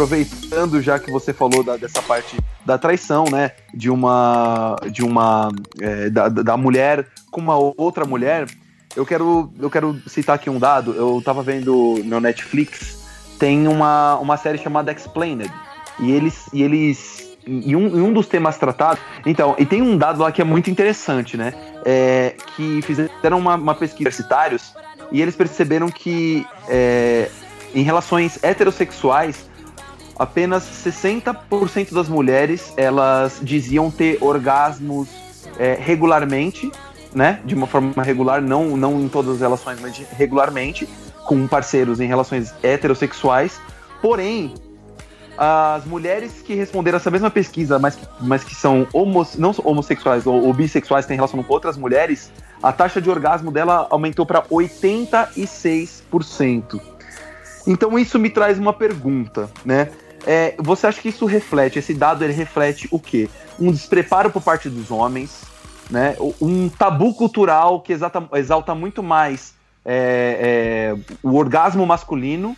Aproveitando 0.04 0.82
já 0.82 1.00
que 1.00 1.10
você 1.10 1.34
falou 1.34 1.64
da- 1.64 1.78
dessa 1.78 2.02
parte 2.02 2.38
da 2.66 2.78
traição, 2.78 3.26
né? 3.32 3.52
De 3.74 3.90
uma. 3.90 4.76
De 4.92 5.04
uma. 5.04 5.50
é, 5.80 6.10
da, 6.10 6.28
da 6.30 6.58
mulher 6.58 7.08
com 7.32 7.42
uma 7.42 7.56
outra 7.56 8.06
mulher, 8.06 8.48
eu 8.96 9.06
quero, 9.06 9.52
eu 9.60 9.70
quero 9.70 10.00
citar 10.08 10.36
aqui 10.36 10.50
um 10.50 10.60
dado. 10.60 10.94
Eu 10.94 11.22
tava 11.24 11.42
vendo 11.42 12.00
no 12.04 12.20
Netflix, 12.20 13.02
tem 13.40 13.68
uma, 13.68 14.18
uma 14.18 14.38
série 14.38 14.58
chamada 14.58 14.92
Explained. 14.92 15.52
E 16.00 16.12
eles. 16.12 16.50
E 16.52 16.62
eles 16.62 17.24
em 17.46 17.76
um, 17.76 17.88
em 17.88 18.02
um 18.02 18.14
dos 18.14 18.28
temas 18.28 18.58
tratados. 18.58 19.04
Então, 19.26 19.56
e 19.58 19.66
tem 19.66 19.82
um 19.82 19.98
dado 19.98 20.22
lá 20.22 20.32
que 20.32 20.42
é 20.42 20.46
muito 20.46 20.70
interessante, 20.70 21.36
né? 21.36 21.54
É, 21.86 22.36
que 22.56 22.82
fizeram 22.82 23.38
uma, 23.38 23.56
uma 23.56 23.76
pesquisa 23.76 24.08
universitários 24.08 24.74
e 25.12 25.22
eles 25.22 25.36
perceberam 25.36 25.90
que 25.90 26.46
é, 26.70 27.30
em 27.76 27.84
relações 27.84 28.42
heterossexuais, 28.42 29.46
apenas 30.18 30.64
60% 30.64 31.94
das 31.94 32.08
mulheres 32.08 32.74
elas 32.78 33.40
diziam 33.42 33.90
ter 33.90 34.18
orgasmos 34.22 35.10
é, 35.58 35.76
regularmente, 35.80 36.72
né? 37.14 37.40
De 37.46 37.56
uma 37.56 37.68
forma 37.68 38.02
regular, 38.02 38.42
não, 38.42 38.78
não 38.78 39.02
em 39.02 39.08
todas 39.08 39.36
as 39.36 39.42
relações, 39.42 39.80
mas 39.80 39.96
regularmente, 40.12 40.90
com 41.28 41.48
parceiros 41.48 42.00
em 42.00 42.08
relações 42.08 42.54
heterossexuais. 42.64 43.60
Porém, 44.02 44.54
as 45.38 45.86
mulheres 45.86 46.42
que 46.44 46.54
responderam 46.54 46.98
essa 46.98 47.12
mesma 47.12 47.32
pesquisa, 47.32 47.80
mas, 47.80 47.98
mas 48.20 48.44
que 48.44 48.56
são 48.56 48.86
homo, 48.94 49.26
não 49.38 49.56
homossexuais 49.64 50.28
ou, 50.28 50.44
ou 50.44 50.54
bissexuais, 50.54 51.06
têm 51.06 51.16
relação 51.16 51.42
com 51.42 51.54
outras 51.54 51.78
mulheres, 51.78 52.30
a 52.62 52.72
taxa 52.72 53.02
de 53.02 53.10
orgasmo 53.10 53.52
dela 53.52 53.88
aumentou 53.90 54.26
para 54.26 54.44
86%. 54.44 56.80
Então 57.66 57.98
isso 57.98 58.20
me 58.20 58.30
traz 58.30 58.60
uma 58.60 58.74
pergunta, 58.74 59.50
né? 59.66 59.90
É, 60.26 60.56
você 60.58 60.88
acha 60.88 61.02
que 61.02 61.10
isso 61.10 61.26
reflete, 61.26 61.80
esse 61.80 61.94
dado 61.94 62.24
ele 62.24 62.34
reflete 62.34 62.88
o 62.92 63.00
quê? 63.00 63.30
Um 63.60 63.72
despreparo 63.72 64.30
por 64.32 64.42
parte 64.42 64.70
dos 64.70 64.90
homens, 64.90 65.42
né? 65.90 66.16
Um 66.42 66.70
tabu 66.70 67.14
cultural 67.14 67.82
que 67.82 67.94
exalta, 67.94 68.28
exalta 68.34 68.74
muito 68.74 69.04
mais 69.04 69.54
é, 69.86 70.96
é, 70.96 71.16
o 71.22 71.36
orgasmo 71.36 71.86
masculino 71.86 72.56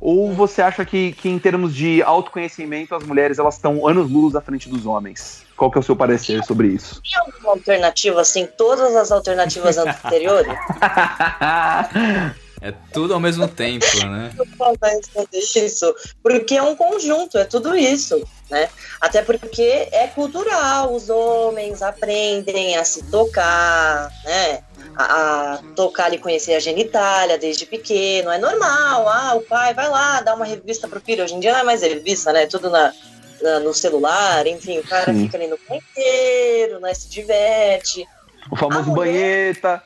ou 0.00 0.32
você 0.32 0.60
acha 0.60 0.84
que, 0.84 1.12
que 1.12 1.28
em 1.28 1.38
termos 1.38 1.74
de 1.74 2.02
autoconhecimento 2.02 2.94
as 2.94 3.02
mulheres 3.04 3.38
elas 3.38 3.54
estão 3.54 3.88
anos 3.88 4.10
luz 4.10 4.36
à 4.36 4.40
frente 4.40 4.68
dos 4.68 4.84
homens? 4.86 5.44
Qual 5.56 5.70
que 5.70 5.78
é 5.78 5.80
o 5.80 5.82
seu 5.82 5.96
parecer 5.96 6.44
sobre 6.44 6.68
isso? 6.68 7.00
Tem 7.02 7.18
alguma 7.20 7.52
alternativa, 7.52 8.20
assim, 8.20 8.46
todas 8.46 8.94
as 8.94 9.10
alternativas 9.10 9.78
anteriores? 9.78 10.52
É 12.66 12.72
tudo 12.94 13.12
ao 13.12 13.20
mesmo 13.20 13.46
tempo, 13.46 13.84
né? 14.06 14.32
Isso, 15.54 15.94
porque 16.22 16.56
é 16.56 16.62
um 16.62 16.74
conjunto, 16.74 17.36
é 17.36 17.44
tudo 17.44 17.76
isso, 17.76 18.26
né? 18.50 18.70
Até 19.02 19.20
porque 19.20 19.86
é 19.92 20.06
cultural, 20.06 20.94
os 20.94 21.10
homens 21.10 21.82
aprendem 21.82 22.74
a 22.76 22.82
se 22.84 23.02
tocar, 23.10 24.10
né? 24.24 24.62
A, 24.96 25.54
a 25.54 25.58
tocar 25.76 26.14
e 26.14 26.18
conhecer 26.18 26.54
a 26.54 26.58
genitália 26.60 27.36
desde 27.36 27.66
pequeno, 27.66 28.30
é 28.30 28.38
normal. 28.38 29.08
Ah, 29.10 29.34
o 29.34 29.42
pai 29.42 29.74
vai 29.74 29.88
lá, 29.90 30.22
dá 30.22 30.34
uma 30.34 30.46
revista 30.46 30.88
pro 30.88 31.00
filho. 31.02 31.22
Hoje 31.22 31.34
em 31.34 31.40
dia 31.40 31.52
não 31.52 31.60
é 31.60 31.64
mais 31.64 31.82
revista, 31.82 32.32
né? 32.32 32.46
Tudo 32.46 32.70
na, 32.70 32.94
na- 33.42 33.60
no 33.60 33.74
celular, 33.74 34.46
enfim, 34.46 34.78
o 34.78 34.84
cara 34.84 35.12
Sim. 35.12 35.24
fica 35.26 35.36
ali 35.36 35.48
no 35.48 35.58
banheiro, 35.68 36.80
né? 36.80 36.94
Se 36.94 37.10
diverte. 37.10 38.06
O 38.50 38.56
famoso 38.56 38.90
A 38.90 38.94
mulher- 38.94 39.12
banheta. 39.12 39.82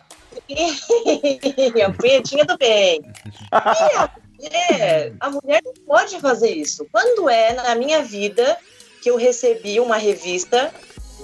a 1.84 1.90
punhetinha 1.92 2.44
do 2.44 2.56
bem. 2.56 3.00
E 3.02 3.96
a 3.96 4.10
mulher, 4.38 5.12
a 5.20 5.30
mulher 5.30 5.62
não 5.64 5.74
pode 5.86 6.20
fazer 6.20 6.50
isso. 6.50 6.86
Quando 6.92 7.28
é 7.28 7.54
na 7.54 7.74
minha 7.74 8.02
vida 8.02 8.56
que 9.02 9.10
eu 9.10 9.16
recebi 9.16 9.80
uma 9.80 9.96
revista, 9.96 10.72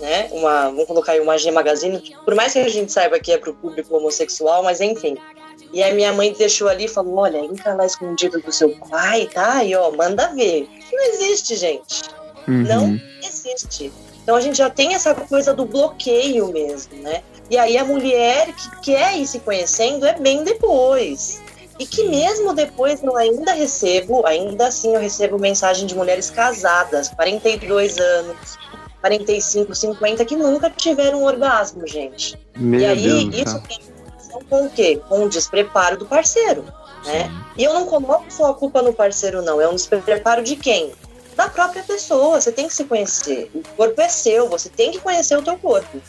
né? 0.00 0.28
Uma, 0.32 0.66
vamos 0.66 0.86
colocar 0.86 1.12
aí 1.12 1.20
uma 1.20 1.38
G 1.38 1.50
Magazine, 1.50 2.14
por 2.24 2.34
mais 2.34 2.52
que 2.52 2.58
a 2.58 2.68
gente 2.68 2.92
saiba 2.92 3.18
que 3.20 3.32
é 3.32 3.38
para 3.38 3.50
o 3.50 3.54
público 3.54 3.96
homossexual, 3.96 4.62
mas 4.62 4.80
enfim. 4.80 5.16
E 5.72 5.82
aí 5.82 5.92
minha 5.94 6.12
mãe 6.12 6.32
deixou 6.32 6.68
ali 6.68 6.84
e 6.84 6.88
falou: 6.88 7.16
olha, 7.18 7.38
entra 7.38 7.74
lá 7.74 7.84
escondido 7.86 8.40
do 8.40 8.52
seu 8.52 8.70
pai, 8.88 9.28
tá? 9.32 9.64
E 9.64 9.74
ó, 9.74 9.90
manda 9.90 10.28
ver. 10.28 10.68
Não 10.92 11.04
existe, 11.12 11.56
gente. 11.56 12.02
Uhum. 12.46 12.62
Não 12.62 13.00
existe. 13.22 13.92
Então 14.22 14.36
a 14.36 14.40
gente 14.40 14.56
já 14.56 14.70
tem 14.70 14.94
essa 14.94 15.14
coisa 15.14 15.52
do 15.52 15.64
bloqueio 15.64 16.48
mesmo, 16.52 16.96
né? 17.02 17.22
E 17.50 17.58
aí 17.58 17.76
a 17.76 17.84
mulher 17.84 18.52
que 18.54 18.80
quer 18.80 19.18
ir 19.18 19.26
se 19.26 19.40
conhecendo 19.40 20.06
é 20.06 20.18
bem 20.18 20.44
depois. 20.44 21.42
E 21.78 21.86
que 21.86 22.04
mesmo 22.04 22.54
depois 22.54 23.02
eu 23.02 23.16
ainda 23.16 23.52
recebo, 23.52 24.24
ainda 24.26 24.68
assim 24.68 24.94
eu 24.94 25.00
recebo 25.00 25.38
mensagem 25.38 25.86
de 25.86 25.94
mulheres 25.94 26.30
casadas, 26.30 27.08
42 27.08 27.98
anos, 27.98 28.58
45, 29.00 29.74
50, 29.74 30.24
que 30.24 30.36
nunca 30.36 30.70
tiveram 30.70 31.22
um 31.22 31.24
orgasmo, 31.24 31.86
gente. 31.86 32.38
Meu 32.56 32.80
e 32.80 32.86
aí 32.86 33.02
Deus 33.02 33.34
isso 33.34 33.52
céu. 33.52 33.62
tem 33.68 33.80
relação 34.06 34.40
com 34.48 34.66
o 34.66 34.70
quê? 34.70 35.00
Com 35.08 35.24
o 35.24 35.28
despreparo 35.28 35.98
do 35.98 36.06
parceiro, 36.06 36.64
né? 37.04 37.30
E 37.56 37.64
eu 37.64 37.74
não 37.74 37.86
coloco 37.86 38.24
só 38.30 38.50
a 38.50 38.54
culpa 38.54 38.80
no 38.80 38.92
parceiro, 38.92 39.42
não. 39.42 39.60
É 39.60 39.68
um 39.68 39.74
despreparo 39.74 40.42
de 40.44 40.54
quem? 40.56 40.92
Da 41.36 41.48
própria 41.48 41.82
pessoa. 41.82 42.40
Você 42.40 42.52
tem 42.52 42.68
que 42.68 42.74
se 42.74 42.84
conhecer. 42.84 43.50
O 43.52 43.62
corpo 43.76 44.00
é 44.00 44.08
seu, 44.08 44.48
você 44.48 44.68
tem 44.68 44.92
que 44.92 45.00
conhecer 45.00 45.36
o 45.36 45.42
teu 45.42 45.58
corpo. 45.58 46.00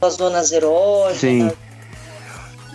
Suas 0.00 0.14
zonas 0.14 0.50
erógenas. 0.50 1.18
Sim. 1.18 1.50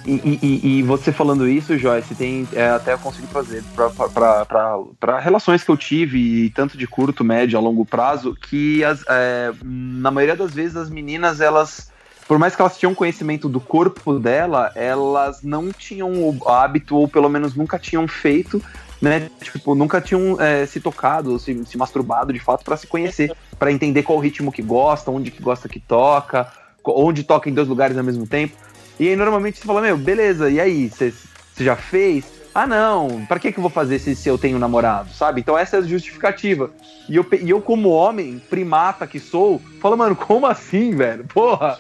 E, 0.06 0.12
e- 0.14 0.40
e- 0.42 0.80
e 0.80 0.84
você 0.84 1.12
falando 1.12 1.48
isso, 1.48 1.78
Joyce, 1.78 2.16
tem 2.16 2.48
é, 2.54 2.70
até 2.70 2.94
eu 2.94 3.00
consegui 3.00 3.28
fazer 3.28 3.62
para 3.76 5.20
relações 5.20 5.64
que 5.64 5.70
eu 5.70 5.76
tive, 5.78 6.50
tanto 6.52 6.78
de 6.78 6.88
curto, 6.88 7.24
médio, 7.24 7.60
a 7.60 7.62
longo 7.62 7.86
prazo, 7.86 8.34
que 8.34 8.84
as, 8.84 9.04
é, 9.08 9.52
na 9.64 10.10
maioria 10.10 10.36
das 10.38 10.52
vezes 10.54 10.78
as 10.78 10.90
meninas, 10.90 11.42
elas, 11.42 11.92
por 12.28 12.40
mais 12.40 12.56
que 12.56 12.62
elas 12.62 12.78
tinham 12.78 12.96
conhecimento 12.96 13.50
do 13.50 13.60
corpo 13.60 14.18
dela, 14.18 14.72
elas 14.74 15.44
não 15.44 15.70
tinham 15.72 16.12
o 16.12 16.48
hábito, 16.48 16.96
ou 16.96 17.08
pelo 17.08 17.30
menos 17.30 17.54
nunca 17.54 17.78
tinham 17.78 18.08
feito, 18.08 18.64
né? 19.02 19.30
Tipo, 19.42 19.76
nunca 19.76 20.02
tinham 20.02 20.40
é, 20.42 20.66
se 20.66 20.80
tocado, 20.80 21.38
se, 21.38 21.66
se 21.66 21.78
masturbado 21.78 22.34
de 22.34 22.40
fato 22.40 22.64
para 22.64 22.78
se 22.78 22.88
conhecer, 22.88 23.36
para 23.60 23.72
entender 23.72 24.04
qual 24.04 24.18
o 24.18 24.22
ritmo 24.22 24.52
que 24.52 24.62
gosta, 24.62 25.12
onde 25.12 25.30
que 25.30 25.42
gosta 25.44 25.70
que 25.70 25.80
toca, 25.80 26.48
onde 26.86 27.24
toca 27.24 27.50
em 27.50 27.54
dois 27.54 27.68
lugares 27.68 27.98
ao 27.98 28.04
mesmo 28.04 28.28
tempo. 28.28 28.56
E 29.00 29.08
aí 29.08 29.16
normalmente 29.16 29.60
você 29.60 29.66
fala, 29.66 29.82
meu, 29.82 29.98
beleza, 29.98 30.50
e 30.50 30.60
aí, 30.60 30.90
você 30.90 31.14
já 31.58 31.76
fez? 31.76 32.26
Ah, 32.54 32.68
não, 32.68 33.26
pra 33.26 33.40
que, 33.40 33.52
que 33.52 33.60
eu 33.60 33.62
vou 33.62 33.70
fazer 33.72 34.00
se, 34.00 34.16
se 34.16 34.28
eu 34.28 34.38
tenho 34.38 34.60
namorado, 34.60 35.14
sabe? 35.14 35.40
Então 35.40 35.58
essa 35.58 35.78
é 35.78 35.80
a 35.80 35.84
justificativa. 35.84 36.72
E 37.08 37.16
eu, 37.16 37.26
e 37.42 37.50
eu 37.50 37.62
como 37.62 37.90
homem, 37.90 38.42
primata 38.50 39.08
que 39.08 39.20
sou, 39.20 39.62
falo, 39.82 39.96
mano, 39.96 40.16
como 40.16 40.46
assim, 40.46 40.96
velho? 40.96 41.26
Porra! 41.26 41.78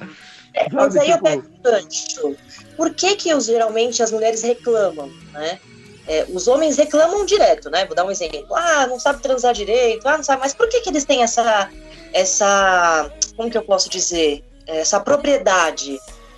Mas 0.71 0.93
Sabe, 0.93 1.05
aí 1.05 1.11
eu 1.11 1.17
tipo, 1.17 1.23
pego 1.23 1.43
um 1.47 1.61
gancho. 1.61 2.35
Por 2.75 2.93
que 2.93 3.15
que 3.15 3.39
geralmente 3.41 4.01
as 4.01 4.11
mulheres 4.11 4.41
reclamam, 4.41 5.09
né? 5.31 5.59
É, 6.07 6.25
os 6.33 6.47
homens 6.47 6.77
reclamam 6.77 7.25
direto, 7.25 7.69
né? 7.69 7.85
Vou 7.85 7.95
dar 7.95 8.05
um 8.05 8.11
exemplo. 8.11 8.55
Ah, 8.55 8.87
não 8.87 8.99
sabe 8.99 9.21
transar 9.21 9.53
direito. 9.53 10.07
Ah, 10.07 10.17
não 10.17 10.23
sabe. 10.23 10.41
Mas 10.41 10.53
por 10.53 10.67
que 10.67 10.81
que 10.81 10.89
eles 10.89 11.05
têm 11.05 11.21
essa, 11.21 11.69
essa, 12.13 13.11
como 13.37 13.49
que 13.49 13.57
eu 13.57 13.61
posso 13.61 13.89
dizer, 13.89 14.43
essa 14.77 14.99
propriedade? 14.99 15.97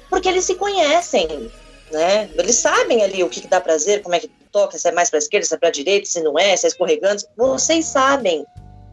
Porque 0.10 0.28
eles 0.28 0.46
se 0.46 0.56
conhecem, 0.56 1.52
né? 1.92 2.30
Eles 2.36 2.56
sabem 2.56 3.04
ali 3.04 3.24
o 3.24 3.30
que, 3.30 3.42
que 3.42 3.48
dá 3.48 3.62
prazer, 3.62 4.02
como 4.02 4.16
é 4.16 4.20
que 4.20 4.30
toca, 4.52 4.78
se 4.78 4.88
é 4.88 4.92
mais 4.92 5.10
para 5.10 5.20
esquerda, 5.20 5.46
se 5.46 5.54
é 5.54 5.58
para 5.58 5.70
direita, 5.70 6.06
se 6.08 6.22
não 6.22 6.38
é, 6.38 6.56
se 6.58 6.66
é 6.66 6.70
escorregando. 6.70 7.22
Vocês 7.38 7.86
sabem. 7.86 8.46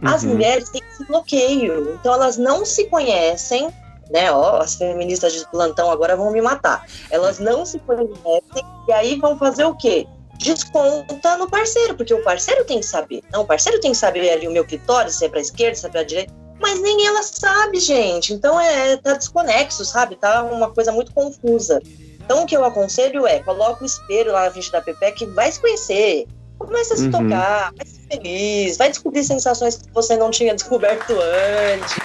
As 0.05 0.23
Uhum. 0.23 0.31
mulheres 0.31 0.69
têm 0.71 0.81
esse 0.93 1.05
bloqueio, 1.07 1.95
então 1.95 2.15
elas 2.15 2.37
não 2.37 2.65
se 2.65 2.85
conhecem, 2.85 3.69
né? 4.11 4.31
Ó, 4.31 4.59
as 4.59 4.77
feministas 4.77 5.33
de 5.33 5.45
plantão 5.51 5.91
agora 5.91 6.17
vão 6.17 6.31
me 6.31 6.41
matar. 6.41 6.85
Elas 7.11 7.41
não 7.41 7.67
se 7.67 7.81
conhecem 7.81 8.63
e 8.89 8.93
aí 8.93 9.19
vão 9.19 9.37
fazer 9.37 9.65
o 9.65 9.75
quê? 9.77 10.07
Desconta 10.39 11.37
no 11.37 11.51
parceiro, 11.51 11.97
porque 11.97 12.15
o 12.15 12.23
parceiro 12.23 12.65
tem 12.65 12.79
que 12.79 12.87
saber. 12.87 13.23
Não, 13.33 13.43
o 13.43 13.45
parceiro 13.45 13.81
tem 13.81 13.91
que 13.91 13.97
saber 13.99 14.31
ali 14.31 14.47
o 14.47 14.53
meu 14.53 14.65
clitóris, 14.65 15.17
se 15.17 15.25
é 15.25 15.29
pra 15.29 15.41
esquerda, 15.41 15.75
se 15.75 15.87
é 15.87 15.89
pra 15.89 16.05
direita. 16.05 16.33
Mas 16.61 16.81
nem 16.81 17.07
ela 17.07 17.23
sabe, 17.23 17.79
gente. 17.81 18.33
Então 18.33 18.61
é 18.61 18.97
tá 18.97 19.15
desconexo, 19.15 19.85
sabe? 19.85 20.17
Tá 20.17 20.43
uma 20.43 20.71
coisa 20.71 20.91
muito 20.93 21.13
confusa. 21.13 21.81
Então 22.25 22.43
o 22.43 22.47
que 22.47 22.57
eu 22.57 22.65
aconselho 22.65 23.27
é, 23.27 23.39
coloca 23.41 23.83
o 23.83 23.87
espelho 23.87 24.33
lá 24.33 24.45
na 24.45 24.51
frente 24.51 24.71
da 24.73 24.81
Pepe 24.81 25.13
que 25.13 25.27
vai 25.27 25.51
se 25.51 25.61
conhecer. 25.61 26.27
Começa 26.59 26.95
a 26.95 26.97
se 26.97 27.05
Uhum. 27.05 27.11
tocar, 27.13 27.73
vai 27.77 27.87
ser 27.87 28.01
feliz, 28.11 28.77
vai 28.77 28.89
descobrir 28.91 29.23
sensações 29.23 29.77
que 29.77 29.93
você 29.95 30.17
não 30.17 30.31
tinha 30.31 30.55
descoberto 30.55 31.13
antes. 31.13 31.97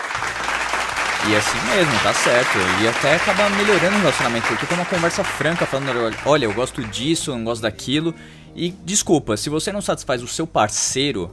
E 1.29 1.35
assim 1.35 1.57
mesmo, 1.73 1.91
tá 2.03 2.13
certo. 2.13 2.57
E 2.81 2.87
até 2.87 3.15
acaba 3.15 3.49
melhorando 3.51 3.95
o 3.95 3.99
relacionamento, 3.99 4.47
porque 4.47 4.65
tem 4.65 4.77
uma 4.77 4.85
conversa 4.85 5.23
franca 5.23 5.65
falando, 5.65 5.89
olha, 5.97 6.17
olha, 6.25 6.45
eu 6.45 6.53
gosto 6.53 6.83
disso, 6.83 7.31
eu 7.31 7.37
não 7.37 7.45
gosto 7.45 7.61
daquilo. 7.61 8.13
E 8.55 8.69
desculpa, 8.71 9.35
se 9.37 9.49
você 9.49 9.71
não 9.71 9.81
satisfaz 9.81 10.21
o 10.21 10.27
seu 10.27 10.45
parceiro 10.45 11.31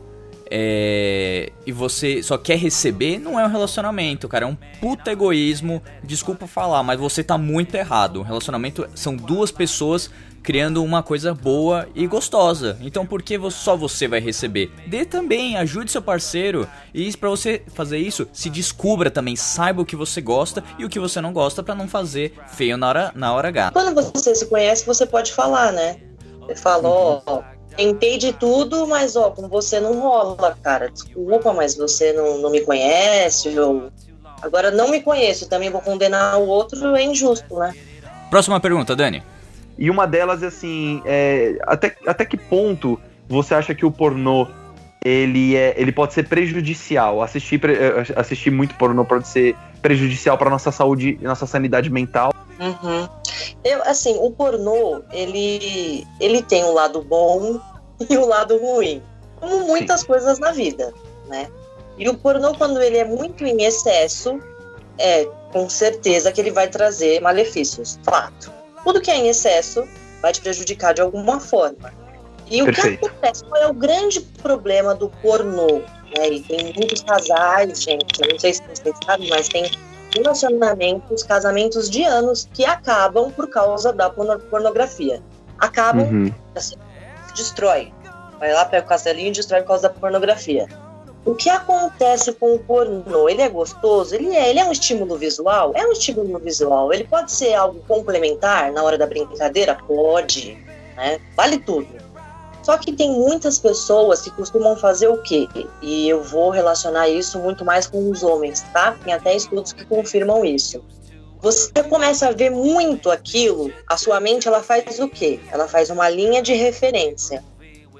é, 0.50 1.52
e 1.64 1.70
você 1.70 2.22
só 2.22 2.36
quer 2.36 2.58
receber, 2.58 3.18
não 3.18 3.38
é 3.38 3.46
um 3.46 3.50
relacionamento, 3.50 4.28
cara. 4.28 4.44
É 4.44 4.48
um 4.48 4.56
puta 4.80 5.12
egoísmo. 5.12 5.80
Desculpa 6.02 6.46
falar, 6.46 6.82
mas 6.82 6.98
você 6.98 7.22
tá 7.22 7.38
muito 7.38 7.76
errado. 7.76 8.20
Um 8.20 8.24
relacionamento 8.24 8.88
são 8.94 9.14
duas 9.14 9.52
pessoas 9.52 10.10
criando 10.42 10.82
uma 10.82 11.02
coisa 11.02 11.34
boa 11.34 11.86
e 11.94 12.06
gostosa. 12.06 12.76
Então 12.80 13.06
por 13.06 13.22
que 13.22 13.38
só 13.50 13.76
você 13.76 14.08
vai 14.08 14.20
receber? 14.20 14.72
Dê 14.86 15.04
também, 15.04 15.56
ajude 15.56 15.92
seu 15.92 16.02
parceiro. 16.02 16.66
E 16.92 17.14
pra 17.16 17.28
você 17.28 17.62
fazer 17.74 17.98
isso, 17.98 18.26
se 18.32 18.50
descubra 18.50 19.10
também, 19.10 19.36
saiba 19.36 19.82
o 19.82 19.86
que 19.86 19.94
você 19.94 20.20
gosta 20.20 20.64
e 20.78 20.84
o 20.84 20.88
que 20.88 20.98
você 20.98 21.20
não 21.20 21.32
gosta 21.32 21.62
pra 21.62 21.74
não 21.74 21.86
fazer 21.86 22.34
feio 22.48 22.76
na 22.76 22.88
hora, 22.88 23.12
na 23.14 23.32
hora 23.32 23.48
H. 23.48 23.70
Quando 23.72 23.94
você 24.12 24.34
se 24.34 24.46
conhece, 24.46 24.84
você 24.86 25.06
pode 25.06 25.32
falar, 25.32 25.72
né? 25.72 25.96
Você 26.40 26.56
fala, 26.56 26.88
ó, 26.88 27.42
tentei 27.80 28.18
de 28.18 28.32
tudo, 28.34 28.86
mas 28.86 29.16
ó, 29.16 29.30
com 29.30 29.48
você 29.48 29.80
não 29.80 29.98
rola, 29.98 30.54
cara. 30.62 30.90
Desculpa, 30.90 31.52
mas 31.54 31.74
você 31.74 32.12
não, 32.12 32.36
não 32.36 32.50
me 32.50 32.60
conhece, 32.60 33.58
ou 33.58 33.90
agora 34.42 34.70
não 34.70 34.90
me 34.90 35.00
conheço, 35.00 35.48
também 35.48 35.70
vou 35.70 35.80
condenar 35.80 36.38
o 36.38 36.46
outro, 36.46 36.94
é 36.94 37.02
injusto, 37.02 37.56
né? 37.56 37.74
Próxima 38.28 38.60
pergunta, 38.60 38.94
Dani. 38.94 39.22
E 39.78 39.88
uma 39.88 40.06
delas 40.06 40.42
é 40.42 40.48
assim, 40.48 41.00
é, 41.06 41.56
até, 41.62 41.96
até 42.06 42.26
que 42.26 42.36
ponto 42.36 43.00
você 43.26 43.54
acha 43.54 43.74
que 43.74 43.86
o 43.86 43.90
pornô 43.90 44.46
ele, 45.02 45.56
é, 45.56 45.74
ele 45.78 45.90
pode 45.90 46.12
ser 46.12 46.28
prejudicial? 46.28 47.22
Assistir, 47.22 47.58
pre- 47.58 47.78
eh, 47.78 48.04
assistir 48.14 48.50
muito 48.50 48.74
pornô 48.74 49.06
pode 49.06 49.26
ser 49.26 49.56
prejudicial 49.80 50.36
para 50.36 50.50
nossa 50.50 50.70
saúde 50.70 51.18
e 51.18 51.24
nossa 51.24 51.46
sanidade 51.46 51.88
mental? 51.88 52.30
Uhum. 52.60 53.08
Eu, 53.64 53.82
assim, 53.84 54.14
o 54.20 54.30
pornô, 54.30 55.02
ele, 55.10 56.06
ele 56.20 56.42
tem 56.42 56.62
um 56.62 56.74
lado 56.74 57.00
bom 57.00 57.58
e 58.08 58.16
um 58.18 58.26
lado 58.26 58.56
ruim. 58.58 59.02
Como 59.38 59.66
muitas 59.66 60.02
coisas 60.02 60.38
na 60.38 60.52
vida, 60.52 60.92
né? 61.28 61.48
E 61.98 62.08
o 62.08 62.14
pornô, 62.16 62.54
quando 62.54 62.80
ele 62.80 62.98
é 62.98 63.04
muito 63.04 63.44
em 63.44 63.62
excesso, 63.64 64.40
é 64.98 65.26
com 65.52 65.68
certeza 65.68 66.30
que 66.32 66.40
ele 66.40 66.50
vai 66.50 66.68
trazer 66.68 67.20
malefícios. 67.20 67.98
Fato. 68.04 68.52
Tudo 68.84 69.00
que 69.00 69.10
é 69.10 69.16
em 69.16 69.28
excesso 69.28 69.86
vai 70.22 70.32
te 70.32 70.40
prejudicar 70.40 70.94
de 70.94 71.00
alguma 71.02 71.40
forma. 71.40 71.92
E 72.50 72.62
o 72.62 72.66
Perfeito. 72.66 73.00
que 73.00 73.06
acontece? 73.06 73.44
Qual 73.44 73.62
é 73.62 73.66
o 73.68 73.72
grande 73.74 74.20
problema 74.42 74.94
do 74.94 75.08
pornô? 75.22 75.78
Né? 76.16 76.28
E 76.30 76.40
tem 76.40 76.72
muitos 76.76 77.02
casais, 77.02 77.82
gente, 77.82 78.20
não 78.30 78.38
sei 78.38 78.54
se 78.54 78.62
vocês 78.62 78.96
sabem, 79.04 79.28
mas 79.30 79.48
tem 79.48 79.70
relacionamentos, 80.14 81.22
casamentos 81.22 81.88
de 81.88 82.02
anos 82.04 82.48
que 82.52 82.64
acabam 82.64 83.30
por 83.30 83.48
causa 83.48 83.92
da 83.92 84.10
porno- 84.10 84.38
pornografia. 84.40 85.22
Acabam, 85.58 86.06
Uhum. 86.06 86.32
assim, 86.54 86.74
destrói. 87.32 87.92
Vai 88.38 88.52
lá, 88.52 88.64
pega 88.64 88.84
o 88.84 88.88
castelinho 88.88 89.28
e 89.28 89.32
destrói 89.32 89.60
por 89.62 89.68
causa 89.68 89.82
da 89.84 89.90
pornografia. 89.90 90.66
O 91.24 91.34
que 91.34 91.50
acontece 91.50 92.32
com 92.32 92.54
o 92.54 92.58
pornô? 92.58 93.28
Ele 93.28 93.42
é 93.42 93.48
gostoso? 93.48 94.14
Ele 94.14 94.34
é, 94.34 94.48
ele 94.48 94.58
é 94.58 94.64
um 94.64 94.72
estímulo 94.72 95.18
visual? 95.18 95.72
É 95.74 95.86
um 95.86 95.92
estímulo 95.92 96.38
visual. 96.38 96.92
Ele 96.92 97.04
pode 97.04 97.30
ser 97.30 97.52
algo 97.52 97.80
complementar 97.86 98.72
na 98.72 98.82
hora 98.82 98.96
da 98.96 99.06
brincadeira? 99.06 99.78
Pode, 99.86 100.56
né? 100.96 101.20
Vale 101.36 101.58
tudo. 101.58 101.88
Só 102.62 102.78
que 102.78 102.92
tem 102.92 103.10
muitas 103.10 103.58
pessoas 103.58 104.22
que 104.22 104.30
costumam 104.30 104.76
fazer 104.76 105.08
o 105.08 105.20
quê? 105.22 105.48
E 105.82 106.08
eu 106.08 106.22
vou 106.22 106.50
relacionar 106.50 107.08
isso 107.08 107.38
muito 107.38 107.64
mais 107.64 107.86
com 107.86 108.10
os 108.10 108.22
homens, 108.22 108.62
tá? 108.72 108.96
Tem 109.04 109.12
até 109.12 109.34
estudos 109.34 109.72
que 109.72 109.84
confirmam 109.84 110.44
isso. 110.44 110.82
Você 111.42 111.82
começa 111.88 112.28
a 112.28 112.32
ver 112.32 112.50
muito 112.50 113.10
aquilo, 113.10 113.72
a 113.86 113.96
sua 113.96 114.20
mente 114.20 114.46
ela 114.46 114.62
faz 114.62 114.98
o 114.98 115.08
quê? 115.08 115.40
Ela 115.50 115.66
faz 115.66 115.88
uma 115.88 116.08
linha 116.08 116.42
de 116.42 116.52
referência. 116.52 117.42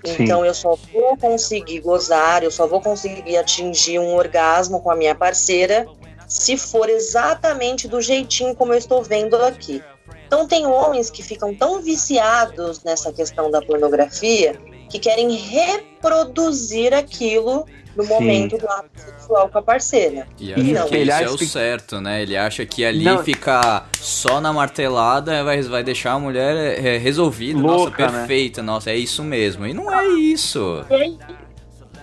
Sim. 0.05 0.25
Então 0.25 0.45
eu 0.45 0.55
só 0.55 0.77
vou 0.93 1.17
conseguir 1.17 1.81
gozar, 1.81 2.43
eu 2.43 2.51
só 2.51 2.67
vou 2.67 2.81
conseguir 2.81 3.37
atingir 3.37 3.99
um 3.99 4.15
orgasmo 4.15 4.81
com 4.81 4.91
a 4.91 4.97
minha 4.97 5.15
parceira 5.15 5.87
se 6.27 6.57
for 6.57 6.89
exatamente 6.89 7.89
do 7.89 8.01
jeitinho 8.01 8.55
como 8.55 8.73
eu 8.73 8.79
estou 8.79 9.03
vendo 9.03 9.37
aqui. 9.37 9.83
Então 10.27 10.47
tem 10.47 10.67
homens 10.67 11.11
que 11.11 11.23
ficam 11.23 11.55
tão 11.55 11.81
viciados 11.81 12.85
nessa 12.85 13.13
questão 13.13 13.51
da 13.51 13.61
pornografia 13.61 14.55
que 14.89 14.99
querem 14.99 15.33
reproduzir 15.33 16.95
aquilo 16.95 17.67
no 18.03 18.07
Sim. 18.09 18.15
momento 18.15 18.59
do 18.59 18.69
ato 18.69 18.89
sexual 18.97 19.49
com 19.49 19.59
a 19.59 19.63
parceira. 19.63 20.27
E 20.39 20.53
acha 20.53 20.63
não, 20.63 20.89
que 20.89 20.95
ele 20.97 21.03
isso 21.05 21.13
acha 21.13 21.25
é 21.25 21.31
o 21.31 21.39
que- 21.39 21.47
certo, 21.47 22.01
né? 22.01 22.23
Ele 22.23 22.37
acha 22.37 22.65
que 22.67 22.85
ali 22.85 23.05
Não. 23.05 23.23
ficar 23.25 23.89
só 23.95 24.41
na 24.41 24.53
martelada 24.53 25.45
vai, 25.45 25.61
vai 25.63 25.83
deixar 25.83 26.13
a 26.13 26.19
mulher 26.19 26.57
é, 26.85 26.97
resolvida, 26.99 27.59
nossa, 27.59 27.85
Louca, 27.85 28.07
né? 28.11 28.19
perfeita, 28.19 28.63
nossa, 28.63 28.91
é 28.91 28.97
isso 28.97 29.23
mesmo. 29.23 29.67
E 29.67 29.73
não 29.75 29.93
é 29.95 30.07
isso. 30.09 30.85
E 30.91 30.95
aí, 30.95 31.19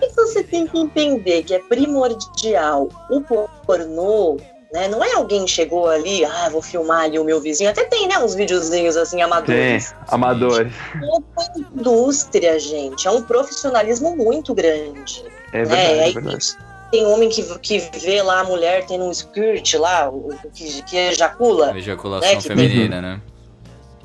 que 0.00 0.14
você 0.14 0.42
tem 0.44 0.66
que 0.66 0.78
entender 0.78 1.42
que 1.42 1.54
é 1.54 1.58
primordial 1.58 2.88
o 3.10 3.20
pornô, 3.66 4.36
né? 4.72 4.88
Não 4.88 5.02
é 5.02 5.14
alguém 5.14 5.46
chegou 5.46 5.88
ali, 5.88 6.24
ah, 6.24 6.48
vou 6.50 6.60
filmar 6.62 7.04
ali 7.04 7.18
o 7.18 7.24
meu 7.24 7.40
vizinho. 7.40 7.70
Até 7.70 7.84
tem, 7.84 8.06
né, 8.06 8.18
uns 8.18 8.34
videozinhos 8.34 8.96
assim 8.96 9.16
Tem, 9.16 9.24
amadores. 9.24 9.94
amadores. 10.08 10.72
É 10.94 10.98
uma 11.06 11.68
indústria, 11.72 12.58
gente. 12.58 13.06
É 13.06 13.10
um 13.10 13.22
profissionalismo 13.22 14.16
muito 14.16 14.54
grande. 14.54 15.24
É 15.52 15.60
É, 15.60 15.64
verdade, 15.64 15.80
é 15.98 16.04
aí 16.04 16.12
verdade. 16.12 16.46
tem 16.90 17.06
homem 17.06 17.28
que, 17.28 17.42
que 17.60 17.78
vê 17.98 18.20
lá 18.22 18.40
a 18.40 18.44
mulher 18.44 18.84
tendo 18.86 19.04
um 19.04 19.10
skirt 19.10 19.74
lá, 19.74 20.10
que, 20.54 20.82
que 20.82 20.96
ejacula. 20.96 21.76
Ejaculação 21.76 22.28
É 22.28 22.36
que 22.36 22.42
tem- 22.48 22.56
feminina, 22.56 23.00
né? 23.00 23.20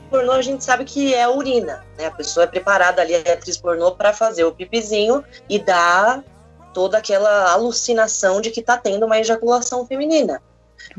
pornô 0.09 0.32
a 0.34 0.41
gente 0.43 0.64
sabe 0.64 0.86
que 0.86 1.11
é 1.11 1.24
a 1.24 1.32
urina, 1.32 1.84
né? 1.97 2.05
A 2.05 2.11
pessoa 2.11 2.43
é 2.43 2.47
preparada 2.47 3.01
ali, 3.01 3.16
a 3.16 3.20
atriz 3.34 3.57
pornô, 3.57 3.93
para 3.93 4.14
fazer 4.14 4.43
o 4.43 4.51
pipizinho 4.51 5.24
e 5.49 5.57
dar 5.57 6.24
toda 6.72 6.99
aquela 6.99 7.51
alucinação 7.51 8.39
de 8.39 8.51
que 8.51 8.61
tá 8.61 8.78
tendo 8.78 9.07
uma 9.07 9.20
ejaculação 9.20 9.88
feminina. 9.88 10.39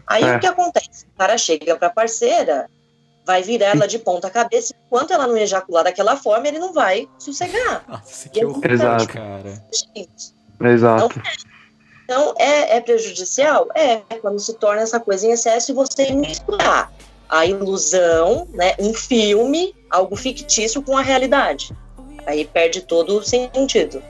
Aí 0.06 0.24
É. 0.24 0.36
o 0.36 0.40
que 0.40 0.46
acontece? 0.46 1.06
O 1.14 1.18
cara 1.18 1.36
chega 1.38 1.76
pra 1.76 1.90
parceira, 1.90 2.68
vai 3.24 3.42
virar 3.42 3.68
ela 3.68 3.86
de 3.88 3.98
ponta 3.98 4.28
cabeça, 4.30 4.72
e 4.74 4.86
enquanto 4.86 5.12
ela 5.12 5.26
não 5.26 5.36
ejacular 5.36 5.84
daquela 5.84 6.16
forma, 6.16 6.46
ele 6.46 6.58
não 6.58 6.72
vai 6.72 7.08
sossegar. 7.18 7.84
Nossa, 7.88 8.28
que 8.28 8.44
horror, 8.44 8.60
Exato. 8.70 9.08
cara. 9.08 9.62
gente. 9.94 10.34
Exato. 10.60 11.20
Então, 12.04 12.34
é, 12.38 12.76
é 12.76 12.80
prejudicial? 12.80 13.66
É, 13.74 13.96
quando 14.20 14.38
se 14.38 14.52
torna 14.54 14.82
essa 14.82 15.00
coisa 15.00 15.26
em 15.26 15.30
excesso 15.30 15.70
e 15.72 15.74
você 15.74 16.12
misturar 16.12 16.92
a 17.30 17.46
ilusão, 17.46 18.46
né, 18.52 18.74
um 18.78 18.92
filme, 18.92 19.74
algo 19.90 20.14
fictício 20.14 20.82
com 20.82 20.96
a 20.96 21.00
realidade. 21.00 21.74
Aí 22.26 22.44
perde 22.44 22.82
todo 22.82 23.18
o 23.18 23.22
sentido. 23.22 24.02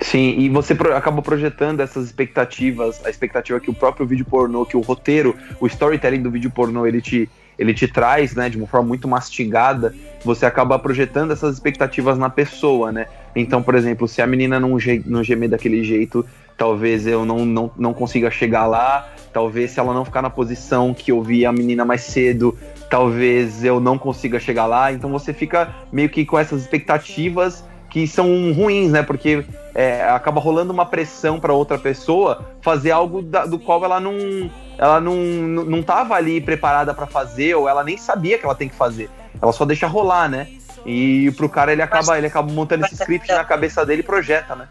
Sim, 0.00 0.38
e 0.38 0.48
você 0.48 0.74
pro- 0.74 0.96
acaba 0.96 1.22
projetando 1.22 1.80
essas 1.80 2.06
expectativas, 2.06 3.04
a 3.04 3.10
expectativa 3.10 3.60
que 3.60 3.70
o 3.70 3.74
próprio 3.74 4.06
vídeo 4.06 4.24
pornô, 4.24 4.64
que 4.64 4.76
o 4.76 4.80
roteiro, 4.80 5.36
o 5.60 5.66
storytelling 5.66 6.22
do 6.22 6.30
vídeo 6.30 6.50
pornô, 6.50 6.86
ele 6.86 7.00
te, 7.00 7.28
ele 7.58 7.72
te 7.74 7.86
traz, 7.86 8.34
né, 8.34 8.48
de 8.48 8.56
uma 8.56 8.66
forma 8.66 8.88
muito 8.88 9.06
mastigada, 9.06 9.94
você 10.24 10.46
acaba 10.46 10.78
projetando 10.78 11.32
essas 11.32 11.54
expectativas 11.54 12.18
na 12.18 12.30
pessoa, 12.30 12.90
né? 12.90 13.06
Então, 13.34 13.62
por 13.62 13.74
exemplo, 13.74 14.08
se 14.08 14.20
a 14.20 14.26
menina 14.26 14.58
não, 14.58 14.78
ge 14.78 15.02
não 15.06 15.22
gemer 15.22 15.48
daquele 15.48 15.84
jeito, 15.84 16.24
talvez 16.56 17.06
eu 17.06 17.24
não, 17.24 17.44
não, 17.44 17.70
não 17.76 17.94
consiga 17.94 18.30
chegar 18.30 18.66
lá, 18.66 19.08
talvez 19.32 19.70
se 19.70 19.80
ela 19.80 19.94
não 19.94 20.04
ficar 20.04 20.22
na 20.22 20.30
posição 20.30 20.92
que 20.92 21.10
eu 21.10 21.22
vi 21.22 21.46
a 21.46 21.52
menina 21.52 21.84
mais 21.84 22.02
cedo, 22.02 22.56
talvez 22.90 23.64
eu 23.64 23.80
não 23.80 23.96
consiga 23.96 24.38
chegar 24.38 24.66
lá, 24.66 24.92
então 24.92 25.10
você 25.10 25.32
fica 25.32 25.74
meio 25.90 26.08
que 26.10 26.24
com 26.26 26.38
essas 26.38 26.60
expectativas 26.60 27.64
que 27.92 28.08
são 28.08 28.52
ruins, 28.54 28.90
né? 28.90 29.02
Porque 29.02 29.44
é, 29.74 30.02
acaba 30.04 30.40
rolando 30.40 30.72
uma 30.72 30.86
pressão 30.86 31.38
para 31.38 31.52
outra 31.52 31.78
pessoa 31.78 32.42
fazer 32.62 32.90
algo 32.90 33.20
da- 33.20 33.44
do 33.44 33.58
qual 33.58 33.84
ela 33.84 34.00
não 34.00 34.50
ela 34.78 34.98
não, 34.98 35.14
não 35.14 35.82
tava 35.82 36.14
ali 36.14 36.40
preparada 36.40 36.94
para 36.94 37.06
fazer 37.06 37.54
ou 37.54 37.68
ela 37.68 37.84
nem 37.84 37.98
sabia 37.98 38.38
que 38.38 38.44
ela 38.46 38.54
tem 38.54 38.68
que 38.68 38.74
fazer. 38.74 39.10
Ela 39.40 39.52
só 39.52 39.66
deixa 39.66 39.86
rolar, 39.86 40.26
né? 40.28 40.48
E 40.86 41.30
pro 41.36 41.48
cara 41.50 41.70
ele 41.70 41.82
acaba 41.82 42.16
ele 42.16 42.26
acaba 42.26 42.50
montando 42.50 42.86
esse 42.86 42.94
script 42.94 43.30
na 43.30 43.44
cabeça 43.44 43.84
dele 43.84 44.00
e 44.00 44.04
projeta, 44.04 44.56
né? 44.56 44.66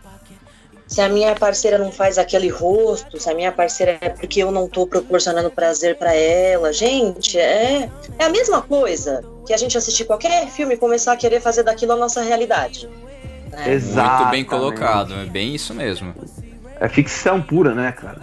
Se 0.87 0.99
a 0.99 1.07
minha 1.07 1.33
parceira 1.35 1.77
não 1.77 1.89
faz 1.91 2.17
aquele 2.17 2.49
rosto, 2.49 3.17
se 3.17 3.29
a 3.29 3.33
minha 3.33 3.51
parceira 3.51 3.97
é 4.01 4.09
porque 4.09 4.43
eu 4.43 4.51
não 4.51 4.67
tô 4.67 4.85
proporcionando 4.85 5.49
prazer 5.49 5.95
pra 5.95 6.13
ela, 6.13 6.73
gente, 6.73 7.37
é, 7.39 7.87
é 8.19 8.25
a 8.25 8.29
mesma 8.29 8.61
coisa 8.61 9.23
que 9.45 9.53
a 9.53 9.57
gente 9.57 9.77
assistir 9.77 10.03
qualquer 10.03 10.47
filme 10.47 10.73
e 10.73 10.77
começar 10.77 11.13
a 11.13 11.15
querer 11.15 11.39
fazer 11.39 11.63
daquilo 11.63 11.93
a 11.93 11.95
nossa 11.95 12.21
realidade. 12.21 12.89
Né? 13.51 13.73
Exato. 13.73 14.23
Muito 14.23 14.31
bem 14.31 14.43
colocado, 14.45 15.13
é 15.13 15.25
bem 15.25 15.53
isso 15.53 15.73
mesmo. 15.73 16.13
É 16.79 16.87
ficção 16.87 17.41
pura, 17.41 17.75
né, 17.75 17.91
cara? 17.91 18.21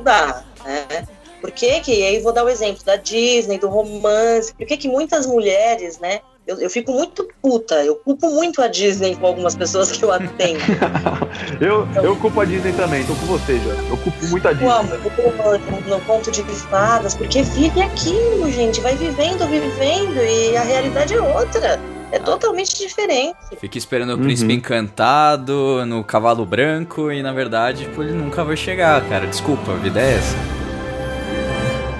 Dá, 0.00 0.42
né? 0.64 1.06
Por 1.40 1.50
que 1.52 1.80
que, 1.80 2.02
aí 2.04 2.20
vou 2.20 2.32
dar 2.32 2.44
o 2.44 2.48
exemplo 2.48 2.84
da 2.84 2.96
Disney, 2.96 3.58
do 3.58 3.68
romance, 3.68 4.52
por 4.54 4.66
que 4.66 4.76
que 4.76 4.88
muitas 4.88 5.24
mulheres, 5.24 5.98
né, 6.00 6.20
eu, 6.48 6.58
eu 6.58 6.70
fico 6.70 6.92
muito 6.92 7.28
puta, 7.42 7.84
eu 7.84 7.94
culpo 7.94 8.30
muito 8.30 8.62
a 8.62 8.68
Disney 8.68 9.14
com 9.14 9.26
algumas 9.26 9.54
pessoas 9.54 9.92
que 9.92 10.02
eu 10.02 10.10
atendo. 10.10 10.58
Eu, 11.60 11.86
eu 12.02 12.16
culpo 12.16 12.40
a 12.40 12.44
Disney 12.44 12.72
também, 12.72 13.04
tô 13.04 13.14
com 13.14 13.26
você, 13.26 13.58
já. 13.58 13.70
Eu 13.90 13.96
culpo 13.98 14.26
muito 14.26 14.48
a 14.48 14.50
Eu 14.52 14.54
Disney. 14.56 14.72
amo, 14.72 14.94
eu 14.94 15.00
culpo 15.10 15.22
no, 15.70 15.80
no 15.96 16.00
conto 16.04 16.30
de 16.30 16.42
fadas, 16.42 17.14
porque 17.14 17.42
vive 17.42 17.80
aquilo, 17.82 18.50
gente, 18.50 18.80
vai 18.80 18.96
vivendo, 18.96 19.46
vivendo, 19.46 20.16
e 20.16 20.56
a 20.56 20.62
realidade 20.62 21.14
é 21.14 21.20
outra. 21.20 21.78
É 22.10 22.18
totalmente 22.18 22.76
diferente. 22.78 23.36
Fica 23.60 23.76
esperando 23.76 24.10
o 24.10 24.16
Uhum. 24.16 24.22
príncipe 24.22 24.52
encantado 24.52 25.84
no 25.86 26.02
cavalo 26.02 26.44
branco 26.46 27.12
e 27.12 27.22
na 27.22 27.32
verdade, 27.32 27.84
tipo, 27.84 28.02
ele 28.02 28.12
nunca 28.12 28.42
vai 28.44 28.56
chegar, 28.56 29.06
cara. 29.08 29.26
Desculpa, 29.26 29.72
a 29.72 29.76
vida 29.76 30.00
é 30.00 30.14
essa. 30.14 30.36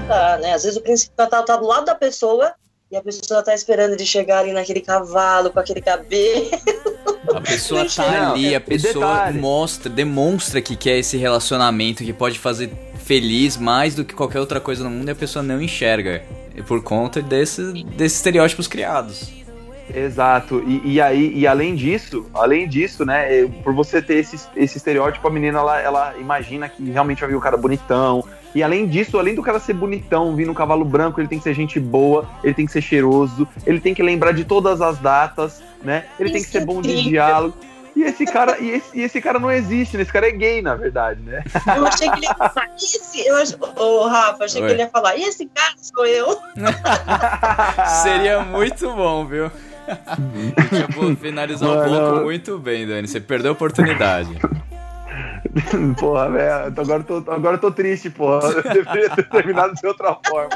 Tá, 0.06 0.38
né? 0.38 0.54
Às 0.54 0.62
vezes 0.62 0.78
o 0.78 0.80
príncipe 0.82 1.14
tá, 1.14 1.26
tá 1.26 1.56
do 1.56 1.66
lado 1.66 1.84
da 1.84 1.94
pessoa 1.94 2.52
e 2.90 2.96
a 2.96 3.02
pessoa 3.02 3.42
tá 3.42 3.54
esperando 3.54 3.92
ele 3.92 4.06
chegar 4.06 4.38
ali 4.38 4.52
naquele 4.52 4.80
cavalo, 4.80 5.50
com 5.50 5.60
aquele 5.60 5.82
cabelo. 5.82 6.48
A 7.34 7.40
pessoa 7.42 7.84
tá 7.94 8.30
ali, 8.30 8.54
a 8.54 8.60
pessoa 8.60 9.30
mostra, 9.32 9.90
demonstra 9.90 10.62
que 10.62 10.74
quer 10.74 10.96
esse 10.98 11.18
relacionamento 11.18 12.02
que 12.02 12.14
pode 12.14 12.38
fazer 12.38 12.70
feliz 13.04 13.58
mais 13.58 13.94
do 13.94 14.04
que 14.04 14.14
qualquer 14.14 14.40
outra 14.40 14.58
coisa 14.60 14.82
no 14.82 14.88
mundo 14.90 15.08
e 15.08 15.10
a 15.10 15.14
pessoa 15.14 15.42
não 15.42 15.60
enxerga. 15.60 16.22
E 16.54 16.62
por 16.62 16.82
conta 16.82 17.20
desse, 17.20 17.84
desses 17.84 18.16
estereótipos 18.16 18.66
criados. 18.66 19.28
Exato. 19.94 20.62
E, 20.66 20.94
e 20.94 21.00
aí, 21.00 21.32
e 21.34 21.46
além 21.46 21.74
disso, 21.74 22.26
além 22.34 22.68
disso, 22.68 23.04
né, 23.04 23.40
é, 23.40 23.46
por 23.46 23.74
você 23.74 24.00
ter 24.02 24.16
esse, 24.16 24.38
esse 24.56 24.76
estereótipo, 24.76 25.26
a 25.26 25.30
menina 25.30 25.58
ela, 25.58 25.80
ela 25.80 26.14
imagina 26.18 26.68
que 26.68 26.82
realmente 26.90 27.20
vai 27.20 27.28
vir 27.30 27.36
um 27.36 27.40
cara 27.40 27.56
bonitão. 27.56 28.24
E 28.54 28.62
além 28.62 28.86
disso, 28.86 29.18
além 29.18 29.34
do 29.34 29.42
cara 29.42 29.60
ser 29.60 29.74
bonitão, 29.74 30.34
vir 30.34 30.46
no 30.46 30.54
cavalo 30.54 30.84
branco, 30.84 31.20
ele 31.20 31.28
tem 31.28 31.38
que 31.38 31.44
ser 31.44 31.54
gente 31.54 31.78
boa, 31.78 32.28
ele 32.42 32.54
tem 32.54 32.66
que 32.66 32.72
ser 32.72 32.80
cheiroso, 32.80 33.46
ele 33.66 33.80
tem 33.80 33.94
que 33.94 34.02
lembrar 34.02 34.32
de 34.32 34.44
todas 34.44 34.80
as 34.80 34.98
datas, 34.98 35.62
né? 35.82 36.06
Ele 36.18 36.30
tem 36.30 36.40
que 36.40 36.48
Isso 36.48 36.52
ser 36.52 36.62
é 36.62 36.64
bom 36.64 36.80
de 36.80 37.02
diálogo. 37.04 37.54
E 37.94 38.04
esse 38.04 38.24
cara, 38.24 38.58
e 38.60 38.70
esse, 38.70 38.96
e 38.96 39.02
esse 39.02 39.20
cara 39.20 39.40
não 39.40 39.50
existe, 39.50 39.96
né? 39.96 40.04
Esse 40.04 40.12
cara 40.12 40.28
é 40.28 40.30
gay, 40.30 40.62
na 40.62 40.76
verdade, 40.76 41.20
né? 41.20 41.42
Eu 41.76 41.84
achei 41.84 42.08
que 42.08 42.18
ele 42.18 42.26
ia 42.26 42.34
falar, 42.34 42.70
"E 42.80 42.84
esse, 42.84 43.26
eu 43.26 43.36
ach... 43.36 43.54
Ô, 43.76 44.06
Rafa, 44.06 44.44
achei 44.44 44.62
Oi. 44.62 44.68
que 44.68 44.74
ele 44.74 44.82
ia 44.82 44.88
falar, 44.88 45.16
e 45.16 45.24
esse 45.24 45.46
cara 45.46 45.74
sou 45.76 46.06
eu. 46.06 46.38
Seria 48.02 48.40
muito 48.40 48.88
bom, 48.94 49.26
viu? 49.26 49.50
Tipo, 50.86 51.16
finalizar 51.16 51.68
o 51.68 51.74
Mano. 51.76 51.88
bloco 51.90 52.24
muito 52.24 52.58
bem, 52.58 52.86
Dani. 52.86 53.08
Você 53.08 53.20
perdeu 53.20 53.50
a 53.50 53.52
oportunidade. 53.52 54.30
porra, 55.98 56.30
velho. 56.30 56.52
Agora, 56.76 57.04
eu 57.08 57.22
tô- 57.22 57.30
agora 57.30 57.56
eu 57.56 57.60
tô 57.60 57.70
triste, 57.70 58.10
porra. 58.10 58.48
Eu 58.48 58.62
deveria 58.62 59.10
ter 59.10 59.28
terminado 59.28 59.74
de 59.74 59.86
outra 59.86 60.16
forma. 60.26 60.50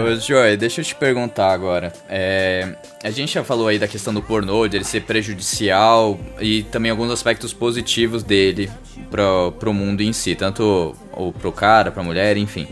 Ô, 0.00 0.14
Joy, 0.20 0.56
deixa 0.56 0.80
eu 0.80 0.84
te 0.84 0.94
perguntar 0.94 1.52
agora. 1.52 1.92
É, 2.08 2.76
a 3.02 3.10
gente 3.10 3.34
já 3.34 3.42
falou 3.42 3.66
aí 3.66 3.78
da 3.78 3.88
questão 3.88 4.14
do 4.14 4.22
pornô, 4.22 4.68
de 4.68 4.76
ele 4.76 4.84
ser 4.84 5.02
prejudicial 5.02 6.18
e 6.40 6.62
também 6.64 6.90
alguns 6.90 7.10
aspectos 7.10 7.52
positivos 7.52 8.22
dele 8.22 8.70
pro, 9.10 9.52
pro 9.58 9.74
mundo 9.74 10.00
em 10.02 10.12
si, 10.12 10.36
tanto 10.36 10.94
ou 11.12 11.32
pro 11.32 11.50
cara, 11.50 11.90
pra 11.90 12.02
mulher, 12.04 12.36
enfim. 12.36 12.68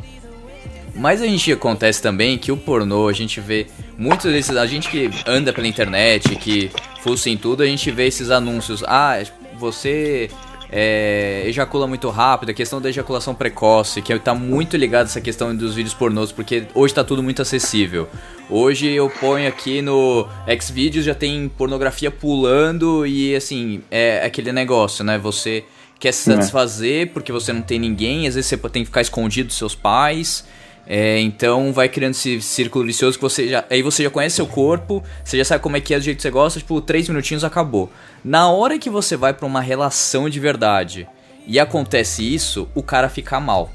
Mas 0.96 1.20
a 1.20 1.26
gente 1.26 1.52
acontece 1.52 2.00
também 2.00 2.38
que 2.38 2.50
o 2.50 2.56
pornô, 2.56 3.08
a 3.08 3.12
gente 3.12 3.40
vê 3.40 3.66
muitos 3.98 4.32
desses. 4.32 4.56
A 4.56 4.66
gente 4.66 4.88
que 4.88 5.10
anda 5.26 5.52
pela 5.52 5.66
internet, 5.66 6.34
que 6.36 6.70
fuça 7.02 7.28
em 7.28 7.36
tudo, 7.36 7.62
a 7.62 7.66
gente 7.66 7.90
vê 7.90 8.06
esses 8.06 8.30
anúncios. 8.30 8.82
Ah, 8.86 9.22
você 9.58 10.30
é, 10.70 11.44
ejacula 11.46 11.86
muito 11.86 12.08
rápido, 12.08 12.50
a 12.50 12.54
questão 12.54 12.80
da 12.80 12.88
ejaculação 12.88 13.34
precoce, 13.34 14.02
que 14.02 14.18
tá 14.18 14.34
muito 14.34 14.76
ligado 14.76 15.06
a 15.06 15.08
essa 15.08 15.20
questão 15.20 15.54
dos 15.54 15.74
vídeos 15.74 15.94
pornôs, 15.94 16.32
porque 16.32 16.64
hoje 16.74 16.94
tá 16.94 17.04
tudo 17.04 17.22
muito 17.22 17.42
acessível. 17.42 18.08
Hoje 18.48 18.88
eu 18.88 19.10
ponho 19.10 19.48
aqui 19.48 19.82
no 19.82 20.26
Xvideos, 20.60 21.04
já 21.04 21.14
tem 21.14 21.48
pornografia 21.48 22.10
pulando 22.10 23.06
e 23.06 23.34
assim, 23.34 23.82
é 23.90 24.24
aquele 24.24 24.52
negócio, 24.52 25.04
né? 25.04 25.18
Você 25.18 25.64
quer 25.98 26.12
se 26.12 26.24
satisfazer 26.24 27.10
porque 27.12 27.32
você 27.32 27.52
não 27.52 27.62
tem 27.62 27.78
ninguém, 27.78 28.26
às 28.26 28.34
vezes 28.34 28.48
você 28.48 28.56
tem 28.68 28.82
que 28.82 28.86
ficar 28.86 29.00
escondido 29.00 29.48
dos 29.48 29.56
seus 29.56 29.74
pais. 29.74 30.44
É, 30.86 31.18
então 31.18 31.72
vai 31.72 31.88
criando 31.88 32.12
esse 32.12 32.40
círculo 32.40 32.86
vicioso 32.86 33.18
que 33.18 33.22
você 33.22 33.48
já. 33.48 33.64
Aí 33.68 33.82
você 33.82 34.04
já 34.04 34.10
conhece 34.10 34.36
seu 34.36 34.46
corpo, 34.46 35.02
você 35.24 35.36
já 35.36 35.44
sabe 35.44 35.62
como 35.62 35.76
é 35.76 35.80
que 35.80 35.92
é 35.92 35.98
do 35.98 36.04
jeito 36.04 36.18
que 36.18 36.22
você 36.22 36.30
gosta, 36.30 36.60
tipo, 36.60 36.80
três 36.80 37.08
minutinhos 37.08 37.42
acabou. 37.42 37.90
Na 38.24 38.50
hora 38.50 38.78
que 38.78 38.88
você 38.88 39.16
vai 39.16 39.34
pra 39.34 39.46
uma 39.46 39.60
relação 39.60 40.28
de 40.30 40.38
verdade 40.38 41.08
e 41.46 41.58
acontece 41.58 42.22
isso, 42.22 42.68
o 42.74 42.82
cara 42.82 43.08
fica 43.08 43.40
mal. 43.40 43.70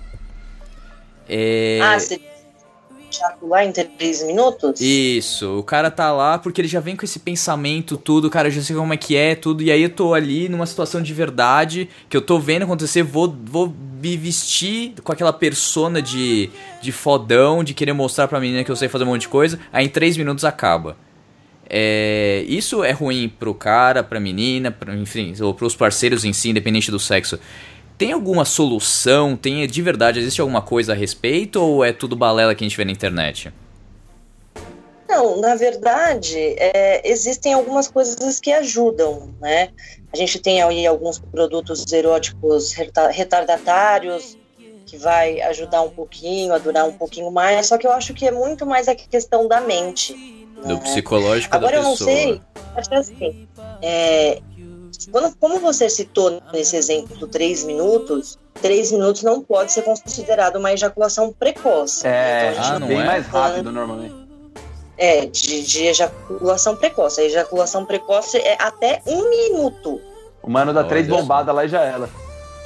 É, 1.28 1.80
Ah, 1.82 2.00
você... 2.00 2.20
ejacular 3.16 3.66
em 3.66 3.72
três 3.72 4.24
minutos? 4.24 4.80
Isso, 4.80 5.60
o 5.60 5.64
cara 5.64 5.92
tá 5.92 6.12
lá 6.12 6.38
porque 6.38 6.62
ele 6.62 6.68
já 6.68 6.80
vem 6.80 6.96
com 6.96 7.06
esse 7.06 7.20
pensamento, 7.20 7.98
tudo, 7.98 8.30
cara, 8.30 8.48
eu 8.48 8.52
já 8.52 8.62
sei 8.62 8.76
como 8.76 8.94
é 8.94 8.98
que 8.98 9.16
é, 9.16 9.36
tudo, 9.36 9.64
e 9.64 9.72
aí 9.72 9.84
eu 9.84 9.90
tô 9.90 10.14
ali 10.14 10.50
numa 10.50 10.66
situação 10.66 11.02
de 11.02 11.14
verdade, 11.14 11.90
que 12.10 12.16
eu 12.16 12.22
tô 12.22 12.40
vendo 12.40 12.64
acontecer, 12.64 13.04
vou, 13.04 13.36
vou 13.44 13.74
me 14.02 14.18
vestir 14.18 14.94
com 15.04 15.12
aquela 15.12 15.34
persona 15.34 16.02
de, 16.02 16.50
de 16.82 16.92
fodão, 16.92 17.64
de 17.64 17.74
querer 17.74 17.94
mostrar 17.94 18.28
pra 18.28 18.40
menina 18.40 18.64
que 18.64 18.72
eu 18.72 18.76
sei 18.76 18.90
fazer 18.90 19.04
um 19.04 19.08
monte 19.08 19.22
de 19.22 19.30
coisa, 19.30 19.60
aí 19.72 19.86
em 19.86 19.90
três 19.90 20.18
minutos 20.18 20.44
acaba. 20.44 20.98
É, 21.74 22.44
isso 22.50 22.84
é 22.84 22.92
ruim 22.92 23.30
pro 23.30 23.54
cara, 23.54 24.04
pra 24.04 24.20
menina, 24.20 24.72
pra, 24.72 24.94
enfim, 24.94 25.34
ou 25.40 25.54
pros 25.54 25.74
parceiros 25.74 26.26
em 26.26 26.34
si, 26.34 26.50
independente 26.50 26.92
do 26.92 27.00
sexo. 27.00 27.40
Tem 28.02 28.14
alguma 28.14 28.46
solução? 28.46 29.38
Tem 29.38 29.68
de 29.68 29.80
verdade, 29.80 30.18
existe 30.18 30.42
alguma 30.42 30.60
coisa 30.60 30.94
a 30.94 30.96
respeito 30.96 31.62
ou 31.62 31.86
é 31.86 31.94
tudo 31.94 32.16
balela 32.16 32.56
que 32.56 32.64
a 32.64 32.68
gente 32.68 32.76
vê 32.76 32.84
na 32.84 32.92
internet? 32.92 33.54
Não, 35.08 35.40
na 35.40 35.54
verdade, 35.54 36.36
é, 36.58 37.08
existem 37.08 37.54
algumas 37.54 37.88
coisas 37.88 38.40
que 38.40 38.52
ajudam, 38.52 39.30
né? 39.40 39.70
A 40.12 40.18
gente 40.18 40.40
tem 40.40 40.64
aí 40.64 40.88
alguns 40.88 41.20
produtos 41.20 41.86
eróticos 41.94 42.74
reta- 42.74 43.10
retardatários, 43.10 44.36
que 44.88 44.98
vai 44.98 45.40
ajudar 45.42 45.84
um 45.84 45.92
pouquinho, 45.92 46.56
a 46.56 46.58
durar 46.58 46.88
um 46.88 46.94
pouquinho 46.94 47.30
mais, 47.30 47.68
só 47.68 47.78
que 47.78 47.86
eu 47.86 47.92
acho 47.92 48.16
que 48.16 48.26
é 48.28 48.32
muito 48.32 48.66
mais 48.66 48.88
a 48.88 48.96
questão 48.96 49.48
da 49.48 49.62
mente. 49.62 50.16
Do 50.66 50.74
né? 50.74 50.80
psicológico 50.82 51.56
Agora 51.56 51.74
da 51.74 51.78
eu 51.78 51.84
não 51.84 51.92
pessoa. 51.92 52.10
sei, 52.10 52.42
acho 52.76 52.94
assim, 52.96 53.48
é, 53.80 54.42
quando, 55.10 55.36
como 55.38 55.60
você 55.60 55.90
citou 55.90 56.42
nesse 56.54 56.76
exemplo 56.76 57.16
do 57.18 57.28
três 57.28 57.64
minutos, 57.64 58.38
três 58.62 58.92
minutos 58.92 59.24
não 59.24 59.42
pode 59.42 59.72
ser 59.72 59.84
considerado 59.84 60.58
uma 60.58 60.74
ejaculação 60.74 61.34
precoce. 61.34 62.06
É, 62.06 62.52
Então, 62.52 62.62
a 62.62 62.62
Ah, 62.62 62.70
gente 62.72 62.80
não 62.82 62.88
bem 62.88 63.02
é? 63.02 63.06
mais 63.06 63.26
rápido 63.28 63.72
normalmente. 63.72 64.16
é, 64.98 65.26
de, 65.26 65.64
de 65.64 65.86
ejaculação 65.88 66.76
precoce. 66.76 67.22
A 67.22 67.24
ejaculação 67.24 67.86
precoce 67.86 68.38
é 68.38 68.56
até 68.62 69.02
um 69.08 69.30
minuto. 69.30 70.00
O 70.44 70.50
mano 70.50 70.74
dá 70.74 70.84
três 70.84 71.08
Olha 71.08 71.16
só. 71.16 71.22
bombadas 71.22 71.56
lá 71.56 71.66
e 71.66 71.70
já 71.70 71.82
era. 71.82 72.10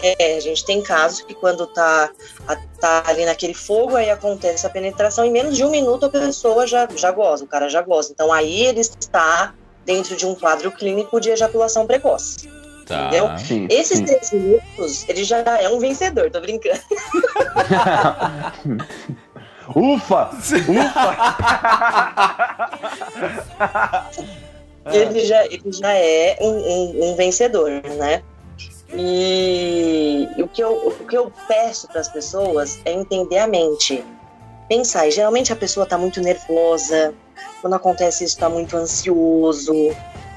É, 0.02 0.36
a 0.36 0.40
gente 0.42 0.66
tem 0.66 0.82
casos 0.84 1.22
que 1.22 1.34
quando 1.34 1.66
tá, 1.68 2.10
a- 2.48 2.56
tá 2.80 3.04
ali 3.08 3.26
naquele 3.26 3.54
fogo, 3.54 3.96
aí 3.96 4.10
acontece 4.10 4.68
a 4.68 4.70
penetração, 4.70 5.24
em 5.24 5.32
menos 5.32 5.56
de 5.56 5.64
um 5.64 5.70
minuto 5.72 6.06
a 6.06 6.10
pessoa 6.10 6.68
já, 6.68 6.88
já 6.96 7.12
goza, 7.12 7.46
o 7.46 7.48
cara 7.48 7.70
já 7.70 7.82
goza. 7.82 8.12
Então 8.12 8.32
aí 8.32 8.64
ele 8.66 8.82
está 8.82 9.54
dentro 9.86 10.16
de 10.16 10.26
um 10.26 10.34
quadro 10.36 10.72
clínico 10.72 11.20
de 11.20 11.30
ejaculação 11.30 11.86
precoce. 11.86 12.50
Tá. 12.86 13.08
entendeu? 13.08 13.38
Sim. 13.40 13.68
Esses 13.70 13.98
sim. 13.98 14.06
três 14.06 14.32
minutos, 14.32 15.10
ele 15.10 15.24
já 15.24 15.40
é 15.40 15.68
um 15.70 15.80
vencedor, 15.80 16.30
tô 16.30 16.40
brincando. 16.40 16.80
Ufa! 19.76 20.30
Ufa! 20.70 21.18
ele, 24.94 25.26
já, 25.26 25.44
ele 25.46 25.72
já 25.72 25.92
é 25.94 26.38
um, 26.40 26.50
um- 26.50 27.12
um 27.12 27.16
vencedor, 27.16 27.72
né? 27.98 28.22
E 28.94 30.28
o 30.38 30.48
que 30.48 30.64
eu, 30.64 30.74
o 30.88 30.92
que 31.08 31.18
eu 31.18 31.32
peço 31.48 31.88
para 31.88 32.02
as 32.02 32.08
pessoas 32.08 32.80
é 32.86 32.94
entender 32.94 33.40
a 33.40 33.48
mente. 33.48 34.06
Pensar, 34.70 35.08
e 35.08 35.12
geralmente 35.12 35.52
a 35.52 35.56
pessoa 35.56 35.86
está 35.86 35.98
muito 35.98 36.22
nervosa, 36.22 37.16
quando 37.66 37.74
acontece 37.74 38.24
isso, 38.24 38.36
está 38.36 38.48
muito 38.48 38.78
ansioso, 38.78 39.74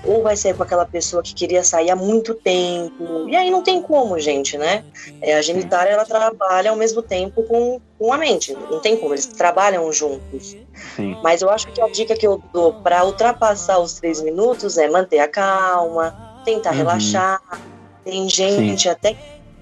ou 0.06 0.22
vai 0.22 0.34
sair 0.34 0.54
com 0.54 0.62
aquela 0.62 0.86
pessoa 0.86 1.22
que 1.22 1.34
queria 1.34 1.62
sair 1.62 1.90
há 1.90 1.94
muito 1.96 2.32
tempo. 2.32 3.28
E 3.28 3.36
aí 3.36 3.50
não 3.50 3.62
tem 3.62 3.82
como, 3.82 4.18
gente, 4.18 4.56
né? 4.56 4.82
É, 5.20 5.34
a 5.34 5.42
genitália 5.42 5.90
ela 5.92 6.06
trabalha 6.06 6.70
ao 6.70 6.76
mesmo 6.76 7.02
tempo 7.02 7.42
com, 7.42 7.82
com 7.98 8.12
a 8.14 8.16
mente, 8.16 8.56
não 8.70 8.80
tem 8.80 8.96
como, 8.96 9.12
eles 9.12 9.26
trabalham 9.26 9.92
juntos. 9.92 10.56
Sim. 10.96 11.18
Mas 11.22 11.42
eu 11.42 11.50
acho 11.50 11.70
que 11.70 11.82
a 11.82 11.88
dica 11.88 12.14
que 12.16 12.26
eu 12.26 12.40
dou 12.50 12.72
para 12.72 13.04
ultrapassar 13.04 13.78
os 13.78 13.92
três 13.92 14.22
minutos 14.22 14.78
é 14.78 14.88
manter 14.88 15.18
a 15.18 15.28
calma, 15.28 16.14
tentar 16.46 16.70
Uhum. 16.70 16.76
relaxar. 16.78 17.42
Tem 18.06 18.26
gente 18.26 18.88
até 18.88 19.12
que 19.12 19.18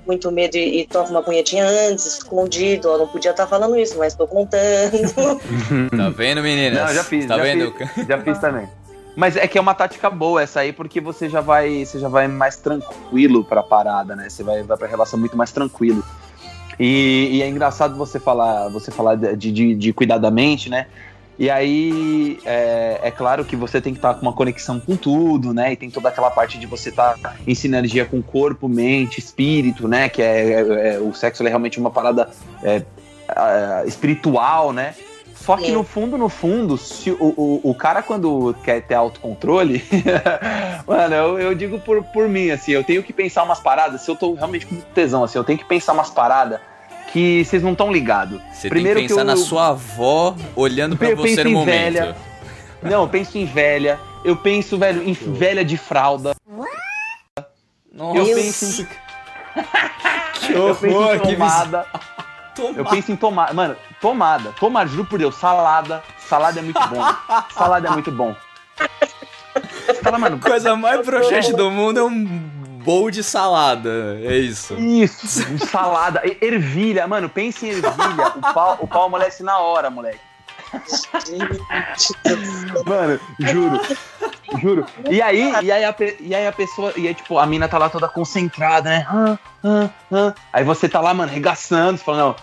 muito 0.06 0.30
medo 0.30 0.56
e, 0.56 0.80
e 0.80 0.86
toca 0.86 1.10
uma 1.10 1.22
punhetinha 1.22 1.64
antes, 1.66 2.06
escondido. 2.06 2.88
Eu 2.88 2.98
não 2.98 3.06
podia 3.08 3.30
estar 3.32 3.46
falando 3.46 3.76
isso, 3.78 3.98
mas 3.98 4.12
estou 4.12 4.26
contando. 4.26 4.56
Tá 5.96 6.08
vendo, 6.10 6.42
meninas? 6.42 6.86
Não, 6.86 6.94
já 6.94 7.04
fiz, 7.04 7.26
Tá 7.26 7.36
já 7.36 7.42
vendo? 7.42 7.72
fiz, 7.72 8.06
já 8.06 8.18
fiz 8.18 8.38
também. 8.38 8.68
Mas 9.14 9.34
é 9.36 9.46
que 9.48 9.56
é 9.56 9.60
uma 9.60 9.74
tática 9.74 10.10
boa 10.10 10.42
essa 10.42 10.60
aí, 10.60 10.72
porque 10.72 11.00
você 11.00 11.28
já 11.28 11.40
vai, 11.40 11.84
você 11.86 11.98
já 11.98 12.08
vai 12.08 12.28
mais 12.28 12.56
tranquilo 12.56 13.42
pra 13.42 13.62
parada, 13.62 14.14
né? 14.14 14.28
Você 14.28 14.42
vai, 14.42 14.62
vai 14.62 14.76
pra 14.76 14.86
relação 14.86 15.18
muito 15.18 15.36
mais 15.36 15.50
tranquilo. 15.50 16.04
E, 16.78 17.30
e 17.32 17.42
é 17.42 17.48
engraçado 17.48 17.96
você 17.96 18.20
falar, 18.20 18.68
você 18.68 18.90
falar 18.90 19.14
de, 19.14 19.50
de, 19.50 19.74
de 19.74 19.92
cuidar 19.94 20.18
da 20.18 20.30
mente, 20.30 20.68
né? 20.68 20.86
E 21.38 21.50
aí 21.50 22.38
é, 22.44 23.00
é 23.02 23.10
claro 23.10 23.44
que 23.44 23.54
você 23.54 23.80
tem 23.80 23.92
que 23.92 23.98
estar 23.98 24.14
com 24.14 24.22
uma 24.22 24.32
conexão 24.32 24.80
com 24.80 24.96
tudo, 24.96 25.52
né? 25.52 25.72
E 25.72 25.76
tem 25.76 25.90
toda 25.90 26.08
aquela 26.08 26.30
parte 26.30 26.58
de 26.58 26.66
você 26.66 26.88
estar 26.88 27.18
em 27.46 27.54
sinergia 27.54 28.04
com 28.06 28.22
corpo, 28.22 28.68
mente, 28.68 29.18
espírito, 29.18 29.86
né? 29.86 30.08
Que 30.08 30.22
é, 30.22 30.52
é- 30.52 30.94
é- 30.94 30.98
o 30.98 31.12
sexo 31.12 31.44
é 31.44 31.48
realmente 31.48 31.78
uma 31.78 31.90
parada 31.90 32.30
é, 32.62 32.82
espiritual, 33.86 34.72
né? 34.72 34.94
Só 35.34 35.56
que 35.56 35.70
no 35.70 35.84
fundo, 35.84 36.18
no 36.18 36.28
fundo, 36.28 36.76
se 36.76 37.10
o, 37.10 37.34
o, 37.36 37.60
o 37.70 37.74
cara 37.74 38.02
quando 38.02 38.52
quer 38.64 38.82
ter 38.82 38.94
autocontrole, 38.94 39.84
mano, 40.88 41.14
eu, 41.14 41.38
eu 41.38 41.54
digo 41.54 41.78
por, 41.78 42.02
por 42.02 42.28
mim, 42.28 42.50
assim, 42.50 42.72
eu 42.72 42.82
tenho 42.82 43.00
que 43.02 43.12
pensar 43.12 43.44
umas 43.44 43.60
paradas, 43.60 44.00
se 44.00 44.10
eu 44.10 44.16
tô 44.16 44.34
realmente 44.34 44.66
com 44.66 44.74
muito 44.74 44.88
tesão, 44.88 45.22
assim, 45.22 45.38
eu 45.38 45.44
tenho 45.44 45.58
que 45.58 45.64
pensar 45.64 45.92
umas 45.92 46.10
paradas 46.10 46.58
que 47.16 47.44
vocês 47.46 47.62
não 47.62 47.72
estão 47.72 47.90
ligados. 47.90 48.38
Você 48.52 48.68
Primeiro 48.68 48.98
tem 49.00 49.06
que 49.08 49.14
que 49.14 49.18
pensar 49.18 49.30
eu- 49.32 49.36
na 49.36 49.42
sua 49.42 49.68
avó 49.68 50.36
olhando 50.54 50.98
pra 50.98 51.08
Eu 51.08 51.16
você 51.16 51.28
penso 51.28 51.44
no 51.44 51.48
em 51.48 51.52
momento. 51.54 51.72
velha. 51.94 52.16
Não, 52.82 53.02
eu 53.02 53.08
penso 53.08 53.38
em 53.38 53.46
velha, 53.46 53.98
eu 54.22 54.36
penso, 54.36 54.76
velho, 54.78 55.02
em 55.02 55.14
velha 55.14 55.64
de 55.64 55.78
fralda, 55.78 56.34
Nossa, 57.90 58.18
eu 58.18 58.24
penso 58.36 58.82
em, 58.82 58.86
que 60.46 60.52
eu 60.52 60.74
penso 60.74 60.86
em 60.86 60.94
horror, 60.94 61.20
que 61.20 61.32
tomada, 61.32 61.86
vis... 62.54 62.76
eu 62.76 62.84
penso 62.84 63.12
em 63.12 63.16
tomada, 63.16 63.54
mano, 63.54 63.76
tomada, 63.98 64.52
tomada, 64.60 64.88
juro 64.90 65.06
por 65.06 65.18
Deus, 65.18 65.34
salada, 65.36 66.02
salada 66.18 66.60
é 66.60 66.62
muito 66.62 66.86
bom, 66.88 67.02
salada 67.54 67.88
é 67.88 67.90
muito 67.92 68.12
bom. 68.12 68.36
Você 69.86 69.94
fala, 70.02 70.18
mano, 70.18 70.38
Coisa 70.38 70.76
mais 70.76 71.04
broxante 71.04 71.54
do 71.54 71.70
mundo 71.70 71.98
é 71.98 72.04
um 72.04 72.14
bowl 72.86 73.10
de 73.10 73.22
salada. 73.24 74.18
É 74.22 74.36
isso. 74.36 74.74
Isso, 74.78 75.42
salada, 75.66 76.22
ervilha, 76.40 77.06
mano, 77.08 77.28
pense 77.28 77.66
em 77.66 77.70
ervilha, 77.70 78.32
o 78.36 78.54
pau, 78.54 78.78
o 78.80 78.86
pau 78.86 79.06
amolece 79.06 79.42
na 79.42 79.58
hora, 79.58 79.90
moleque. 79.90 80.20
Mano, 82.86 83.20
juro, 83.38 83.80
juro. 84.60 84.86
E 85.10 85.20
aí, 85.20 85.52
e 85.62 85.72
aí, 85.72 85.84
a, 85.84 85.94
e 86.20 86.34
aí 86.34 86.46
a 86.46 86.52
pessoa, 86.52 86.92
e 86.96 87.08
aí, 87.08 87.14
tipo, 87.14 87.38
a 87.38 87.46
mina 87.46 87.68
tá 87.68 87.78
lá 87.78 87.88
toda 87.88 88.08
concentrada, 88.08 88.88
né? 88.90 89.06
Aí 90.52 90.64
você 90.64 90.88
tá 90.88 91.00
lá, 91.00 91.12
mano, 91.12 91.32
regaçando, 91.32 91.98
você 91.98 92.04
fala, 92.04 92.18
não. 92.18 92.36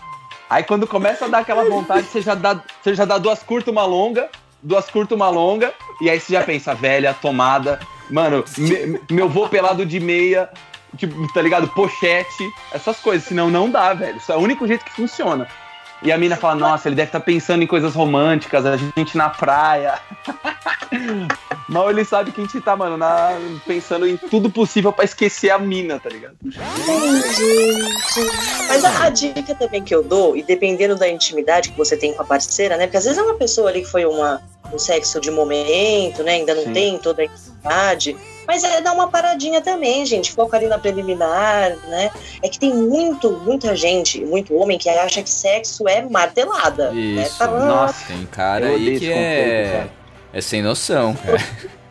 Aí 0.50 0.64
quando 0.64 0.86
começa 0.86 1.26
a 1.26 1.28
dar 1.28 1.39
aquela 1.39 1.64
vontade, 1.64 2.08
você 2.08 2.22
já 2.22 2.36
dá, 2.36 2.62
você 2.82 2.94
já 2.94 3.06
dá 3.06 3.18
duas 3.18 3.41
curtas, 3.41 3.72
uma 3.72 3.86
longa, 3.86 4.30
duas 4.64 4.89
curtas, 4.89 5.16
uma 5.16 5.30
longa, 5.30 5.74
e 6.01 6.09
aí 6.09 6.20
você 6.20 6.34
já 6.34 6.41
pensa, 6.43 6.74
velha, 6.74 7.14
tomada, 7.14 7.80
mano, 8.09 8.43
me- 8.57 8.99
meu 9.11 9.28
voo 9.30 9.49
pelado 9.49 9.86
de 9.86 9.99
meia, 9.99 10.49
tipo, 10.97 11.32
tá 11.34 11.41
ligado? 11.41 11.68
Pochete, 11.70 12.49
essas 12.72 12.97
coisas, 12.99 13.28
senão 13.28 13.49
não 13.49 13.70
dá, 13.70 13.93
velho. 13.93 14.18
Isso 14.18 14.32
é 14.32 14.36
o 14.36 14.39
único 14.39 14.66
jeito 14.68 14.86
que 14.86 14.91
funciona. 14.93 15.47
E 16.04 16.12
a 16.12 16.18
mina 16.18 16.36
fala, 16.36 16.56
nossa, 16.56 16.89
ele 16.89 16.95
deve 16.97 17.08
estar 17.10 17.22
pensando 17.22 17.64
em 17.64 17.68
coisas 17.68 17.93
românticas, 17.95 18.66
a 18.66 18.76
gente 18.76 19.16
na 19.18 19.30
praia. 19.30 19.97
Mal 21.70 21.89
ele 21.89 22.04
sabe 22.04 22.32
que 22.34 22.41
a 22.41 22.43
gente 22.43 22.60
tá, 22.60 22.76
mano, 22.76 22.97
na- 22.97 23.38
pensando 23.66 24.06
em 24.06 24.18
tudo 24.18 24.49
possível 24.49 24.91
pra 24.91 25.06
esquecer 25.06 25.49
a 25.49 25.58
mina, 25.58 25.97
tá 25.99 26.10
ligado? 26.10 26.36
Mas 28.68 28.84
a, 28.84 29.06
a 29.06 29.10
dica 29.10 29.56
também 29.56 29.82
que 29.82 29.95
eu 29.95 30.04
dou, 30.04 30.36
e 30.36 30.43
dependendo 30.43 30.95
da 30.95 31.08
intimidade 31.08 31.70
que 31.72 31.78
você 31.78 31.95
tem 31.95 32.14
com 32.14 32.22
a 32.22 32.26
parceira, 32.26 32.76
né? 32.76 32.86
Porque 32.86 32.97
às 32.97 33.06
vezes 33.06 33.18
é 33.18 33.24
uma 33.24 33.36
pessoa 33.36 33.70
ali 33.70 33.82
que 33.82 33.89
foi 33.89 34.06
uma, 34.06 34.41
um 34.74 34.78
sexo 34.78 35.22
de 35.22 35.32
momento, 35.32 36.22
né? 36.22 36.34
Ainda 36.34 36.54
não 36.54 36.64
Sim. 36.66 36.74
tem 36.74 36.97
toda 36.97 37.22
a 37.22 37.26
intimidade. 37.26 38.18
Mas 38.48 38.64
é 38.64 38.82
dar 38.82 38.94
uma 38.94 39.08
paradinha 39.08 39.62
também, 39.62 40.06
gente. 40.06 40.32
Foca 40.32 40.58
ali 40.58 40.68
na 40.68 40.78
preliminar, 40.78 41.76
né? 41.88 42.12
É 42.41 42.50
que 42.50 42.60
tem 42.60 42.74
muito, 42.74 43.32
muita 43.32 43.76
gente, 43.76 44.24
muito 44.26 44.56
homem 44.56 44.78
que 44.78 44.89
acha 44.89 45.22
que 45.22 45.30
sexo 45.30 45.88
é 45.88 46.02
martelada. 46.02 46.91
Né? 46.91 47.24
Isso. 47.24 47.38
Fala, 47.38 47.66
Nossa. 47.66 48.06
Tem 48.08 48.26
cara 48.26 48.68
Eu 48.68 48.76
aí 48.76 49.00
que 49.00 49.12
é. 49.12 49.88
É 50.34 50.41
sem 50.41 50.62
noção, 50.62 51.14
cara. 51.14 51.38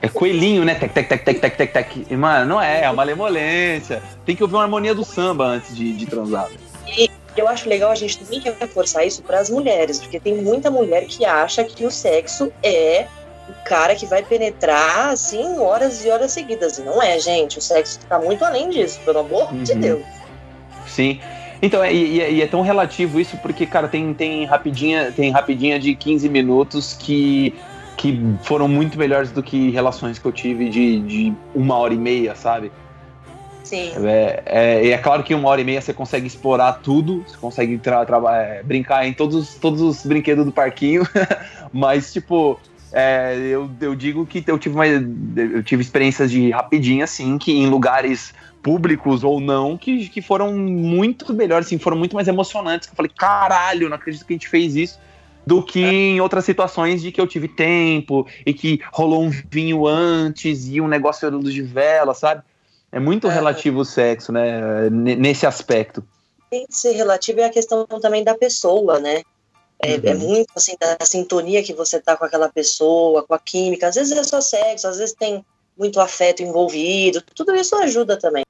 É 0.02 0.08
coelhinho, 0.08 0.64
né? 0.64 0.74
Tec, 0.74 0.92
tec, 0.92 1.08
tec, 1.08 1.24
tec, 1.24 1.40
tec, 1.40 1.56
tec, 1.56 1.72
tec. 1.72 2.06
E, 2.10 2.16
mano, 2.16 2.44
não 2.44 2.60
é, 2.60 2.82
é 2.82 2.86
uma 2.88 2.94
malemolência. 2.94 4.02
Tem 4.26 4.34
que 4.34 4.42
ouvir 4.42 4.56
uma 4.56 4.64
harmonia 4.64 4.92
do 4.92 5.04
samba 5.04 5.44
antes 5.44 5.76
de, 5.76 5.92
de 5.92 6.06
transar. 6.06 6.50
Eu 7.36 7.48
acho 7.48 7.68
legal 7.68 7.90
a 7.90 7.94
gente 7.94 8.18
também 8.18 8.40
reforçar 8.40 9.04
isso 9.04 9.22
para 9.22 9.38
as 9.38 9.48
mulheres, 9.48 10.00
porque 10.00 10.18
tem 10.18 10.34
muita 10.42 10.70
mulher 10.70 11.06
que 11.06 11.24
acha 11.24 11.64
que 11.64 11.86
o 11.86 11.90
sexo 11.90 12.52
é 12.62 13.06
o 13.48 13.64
cara 13.64 13.94
que 13.94 14.06
vai 14.06 14.22
penetrar 14.22 15.10
assim 15.10 15.58
horas 15.58 16.04
e 16.04 16.10
horas 16.10 16.32
seguidas. 16.32 16.78
E 16.78 16.82
não 16.82 17.02
é, 17.02 17.18
gente. 17.18 17.58
O 17.58 17.62
sexo 17.62 17.98
está 17.98 18.18
muito 18.18 18.44
além 18.44 18.70
disso, 18.70 19.00
pelo 19.04 19.20
amor 19.20 19.52
de 19.54 19.72
Uhum. 19.72 19.80
Deus. 19.80 20.02
Sim. 20.86 21.20
Então, 21.60 21.82
é, 21.82 21.92
e, 21.92 22.18
e 22.18 22.42
é 22.42 22.46
tão 22.46 22.60
relativo 22.60 23.20
isso 23.20 23.36
porque, 23.36 23.66
cara, 23.66 23.86
tem, 23.86 24.12
tem 24.12 24.44
rapidinha, 24.44 25.12
tem 25.12 25.30
rapidinha 25.30 25.78
de 25.78 25.94
15 25.94 26.28
minutos 26.28 26.92
que, 26.92 27.54
que 27.96 28.20
foram 28.42 28.66
muito 28.66 28.98
melhores 28.98 29.30
do 29.30 29.42
que 29.42 29.70
relações 29.70 30.18
que 30.18 30.26
eu 30.26 30.32
tive 30.32 30.68
de, 30.68 31.00
de 31.00 31.32
uma 31.54 31.76
hora 31.76 31.94
e 31.94 31.98
meia, 31.98 32.34
sabe? 32.34 32.72
Sim. 33.62 33.92
É, 34.04 34.42
é, 34.44 34.88
é 34.88 34.98
claro 34.98 35.22
que 35.22 35.34
uma 35.34 35.48
hora 35.48 35.60
e 35.60 35.64
meia 35.64 35.80
você 35.80 35.92
consegue 35.92 36.26
explorar 36.26 36.80
tudo, 36.82 37.24
você 37.26 37.36
consegue 37.36 37.78
tra, 37.78 38.04
tra, 38.04 38.18
é, 38.36 38.62
brincar 38.64 39.06
em 39.06 39.12
todos, 39.12 39.54
todos 39.54 39.80
os 39.80 40.04
brinquedos 40.04 40.44
do 40.44 40.50
parquinho, 40.50 41.06
mas, 41.72 42.12
tipo, 42.12 42.58
é, 42.92 43.36
eu, 43.38 43.70
eu 43.80 43.94
digo 43.94 44.26
que 44.26 44.44
eu 44.46 44.58
tive, 44.58 44.74
uma, 44.74 44.86
eu 44.86 45.62
tive 45.62 45.82
experiências 45.82 46.30
de 46.30 46.50
rapidinho, 46.50 47.02
assim, 47.02 47.38
que 47.38 47.52
em 47.52 47.66
lugares 47.66 48.32
públicos 48.62 49.24
ou 49.24 49.40
não, 49.40 49.76
que, 49.76 50.08
que 50.08 50.22
foram 50.22 50.52
muito 50.54 51.32
melhores, 51.34 51.66
assim, 51.66 51.78
foram 51.78 51.96
muito 51.96 52.14
mais 52.14 52.28
emocionantes. 52.28 52.86
Que 52.86 52.92
eu 52.92 52.96
falei, 52.96 53.10
caralho, 53.16 53.88
não 53.88 53.96
acredito 53.96 54.24
que 54.24 54.32
a 54.32 54.36
gente 54.36 54.48
fez 54.48 54.76
isso. 54.76 54.98
Do 55.44 55.60
que 55.60 55.80
em 55.80 56.20
outras 56.20 56.44
situações 56.44 57.02
de 57.02 57.10
que 57.10 57.20
eu 57.20 57.26
tive 57.26 57.48
tempo 57.48 58.28
e 58.46 58.54
que 58.54 58.80
rolou 58.92 59.24
um 59.24 59.30
vinho 59.50 59.86
antes 59.86 60.68
e 60.68 60.80
um 60.80 60.86
negócio 60.86 61.28
de 61.42 61.62
vela, 61.62 62.14
sabe? 62.14 62.42
É 62.92 63.00
muito 63.00 63.26
É. 63.26 63.32
relativo 63.32 63.80
o 63.80 63.84
sexo, 63.84 64.30
né? 64.30 64.86
n- 64.88 65.16
Nesse 65.16 65.44
aspecto. 65.44 66.04
Tem 66.48 66.64
que 66.66 66.76
ser 66.76 66.92
relativo 66.92 67.40
é 67.40 67.46
a 67.46 67.50
questão 67.50 67.84
também 68.00 68.22
da 68.22 68.34
pessoa, 68.36 69.00
né? 69.00 69.22
É, 69.82 69.96
Uhum. 69.96 70.00
é 70.04 70.14
muito 70.14 70.48
assim 70.54 70.76
da 70.80 71.04
sintonia 71.04 71.62
que 71.62 71.72
você 71.74 72.00
tá 72.00 72.16
com 72.16 72.24
aquela 72.24 72.48
pessoa, 72.48 73.24
com 73.24 73.34
a 73.34 73.38
química. 73.38 73.88
Às 73.88 73.96
vezes 73.96 74.16
é 74.16 74.22
só 74.22 74.40
sexo, 74.40 74.86
às 74.86 74.98
vezes 74.98 75.14
tem 75.14 75.44
muito 75.76 76.00
afeto 76.00 76.42
envolvido. 76.42 77.22
Tudo 77.34 77.54
isso 77.54 77.74
ajuda 77.74 78.16
também. 78.16 78.44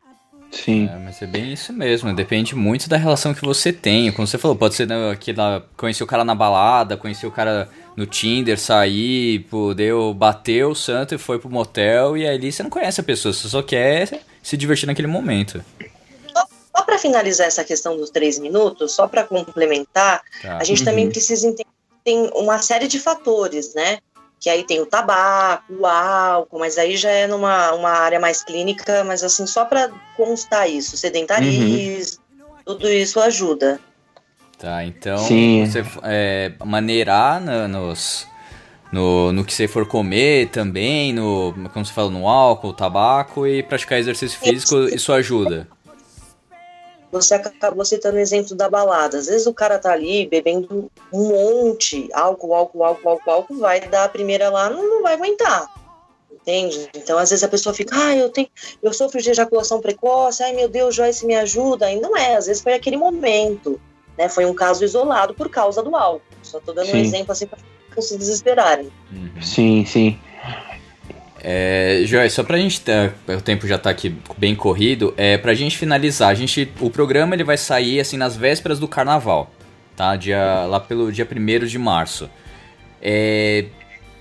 Sim. 0.51 0.87
É, 0.93 0.99
mas 0.99 1.23
é 1.23 1.27
bem 1.27 1.55
isso 1.55 1.73
mesmo, 1.73 2.15
depende 2.15 2.55
muito 2.55 2.87
da 2.87 2.99
relação 2.99 3.33
que 3.33 3.43
você 3.45 3.73
tem. 3.73 4.13
Como 4.13 4.27
você 4.27 4.37
falou, 4.37 4.55
pode 4.55 4.75
ser 4.75 4.87
né, 4.87 5.17
que 5.19 5.35
conhecer 5.79 6.05
o 6.05 6.07
cara 6.07 6.25
na 6.25 6.35
balada, 6.35 6.97
conhecer 6.97 7.27
o 7.27 7.31
cara 7.31 7.71
no 7.97 8.05
Tinder, 8.05 8.59
sair, 8.59 9.41
pô, 9.51 9.73
deu, 9.73 10.13
bateu 10.13 10.71
o 10.71 10.75
santo 10.75 11.15
e 11.15 11.19
foi 11.19 11.39
pro 11.39 11.49
motel, 11.49 12.17
e 12.17 12.27
ali 12.27 12.53
você 12.53 12.63
não 12.63 12.71
conhece 12.71 13.01
a 13.01 13.05
pessoa, 13.05 13.33
você 13.33 13.49
só 13.49 13.63
quer 13.63 14.21
se 14.43 14.57
divertir 14.57 14.87
naquele 14.87 15.09
momento. 15.09 15.65
Para 16.93 16.99
finalizar 16.99 17.47
essa 17.47 17.65
questão 17.65 17.97
dos 17.97 18.11
três 18.11 18.39
minutos, 18.39 18.93
só 18.93 19.09
para 19.09 19.25
complementar, 19.25 20.21
Tá? 20.43 20.59
a 20.59 20.63
gente 20.65 20.81
Uhum. 20.81 20.85
também 20.85 21.09
precisa 21.09 21.47
entender 21.47 21.65
que 21.65 22.05
tem 22.05 22.31
uma 22.35 22.61
série 22.61 22.87
de 22.87 23.01
fatores, 23.01 23.73
né? 23.73 23.97
Que 24.39 24.51
aí 24.51 24.63
tem 24.67 24.79
o 24.79 24.85
tabaco, 24.85 25.73
o 25.73 25.87
álcool, 25.87 26.59
mas 26.59 26.77
aí 26.77 26.95
já 26.99 27.09
é 27.11 27.27
numa 27.27 27.73
uma 27.73 27.89
área 27.93 28.21
mais 28.21 28.45
clínica, 28.45 29.03
mas 29.05 29.25
assim, 29.25 29.47
só 29.47 29.65
para 29.65 29.91
constar 30.19 30.69
isso, 30.69 30.95
sedentarismo, 30.99 32.23
tudo 32.67 32.87
isso 32.87 33.19
ajuda. 33.21 33.81
Tá, 34.59 34.85
então 34.85 35.17
Sim. 35.17 35.65
você 35.65 35.83
é, 36.03 36.53
maneirar 36.63 37.41
na- 37.41 37.67
nos, 37.69 38.27
no, 38.93 39.33
no 39.33 39.45
que 39.47 39.55
você 39.55 39.67
for 39.67 39.87
comer 39.89 40.51
também, 40.51 41.11
no, 41.15 41.55
como 41.73 41.87
você 41.87 41.93
fala, 41.93 42.11
no 42.11 42.29
álcool, 42.29 42.75
tabaco 42.75 43.47
e 43.47 43.63
praticar 43.63 43.99
exercício 43.99 44.39
físico, 44.39 44.77
isso 44.95 45.11
ajuda. 45.11 45.67
Você 47.13 47.35
acabou 47.35 47.85
citando 47.85 48.17
o 48.17 48.21
exemplo 48.21 48.57
da 48.57 48.71
balada. 48.71 49.19
Às 49.19 49.27
vezes 49.27 49.47
o 49.47 49.53
cara 49.53 49.79
tá 49.79 49.93
ali 49.93 50.27
bebendo 50.27 50.91
um 51.13 51.29
monte, 51.29 52.09
álcool, 52.15 52.55
álcool, 52.55 52.83
álcool, 52.83 53.09
álcool, 53.11 53.31
álcool, 53.31 53.59
vai 53.59 53.81
dar 53.81 54.05
a 54.05 54.09
primeira 54.09 54.49
lá, 54.49 54.71
não, 54.71 54.83
não 54.89 55.03
vai 55.03 55.13
aguentar. 55.13 55.69
Entende? 56.33 56.89
Então, 56.95 57.19
às 57.19 57.29
vezes 57.29 57.45
a 57.45 57.49
pessoa 57.49 57.75
fica, 57.75 57.95
ah, 57.95 58.17
eu 58.17 58.31
tenho, 58.31 58.49
eu 58.83 58.93
sofro 58.95 59.21
de 59.21 59.31
ejaculação 59.31 59.79
precoce, 59.81 60.43
ai 60.43 60.55
meu 60.55 60.69
Deus, 60.69 60.95
Joyce 60.95 61.27
me 61.27 61.35
ajuda. 61.35 61.93
E 61.93 62.01
não 62.01 62.17
é, 62.17 62.35
às 62.35 62.47
vezes 62.47 62.63
foi 62.63 62.73
aquele 62.73 62.97
momento, 62.97 63.79
né? 64.17 64.31
Foi 64.31 64.47
um 64.47 64.55
caso 64.55 64.83
isolado 64.83 65.35
por 65.35 65.51
causa 65.51 65.83
do 65.83 65.95
álcool. 65.95 66.23
Só 66.43 66.61
tô 66.61 66.73
dando 66.73 66.89
um 66.89 66.93
Sim. 66.93 67.01
exemplo 67.01 67.33
assim 67.33 67.47
para 67.47 67.59
se 68.01 68.17
desesperarem. 68.17 68.91
Sim, 69.43 69.85
sim. 69.85 70.19
É, 71.45 72.03
Joyce, 72.07 72.37
só 72.37 72.45
pra 72.45 72.57
gente 72.57 72.81
o 73.27 73.41
tempo 73.41 73.67
já 73.67 73.77
tá 73.77 73.91
aqui 73.91 74.15
bem 74.39 74.55
corrido, 74.55 75.13
é 75.17 75.37
pra 75.37 75.55
gente 75.55 75.77
finalizar, 75.77 76.29
a 76.29 76.35
gente, 76.35 76.71
o 76.79 76.89
programa 76.89 77.35
ele 77.35 77.43
vai 77.43 77.57
sair 77.57 77.99
assim 77.99 78.17
nas 78.17 78.37
vésperas 78.37 78.79
do 78.79 78.87
carnaval, 78.87 79.53
tá? 79.97 80.15
Dia, 80.15 80.65
lá 80.67 80.79
pelo 80.79 81.11
dia 81.11 81.27
1 81.29 81.67
de 81.67 81.79
março. 81.81 82.31
É, 83.03 83.65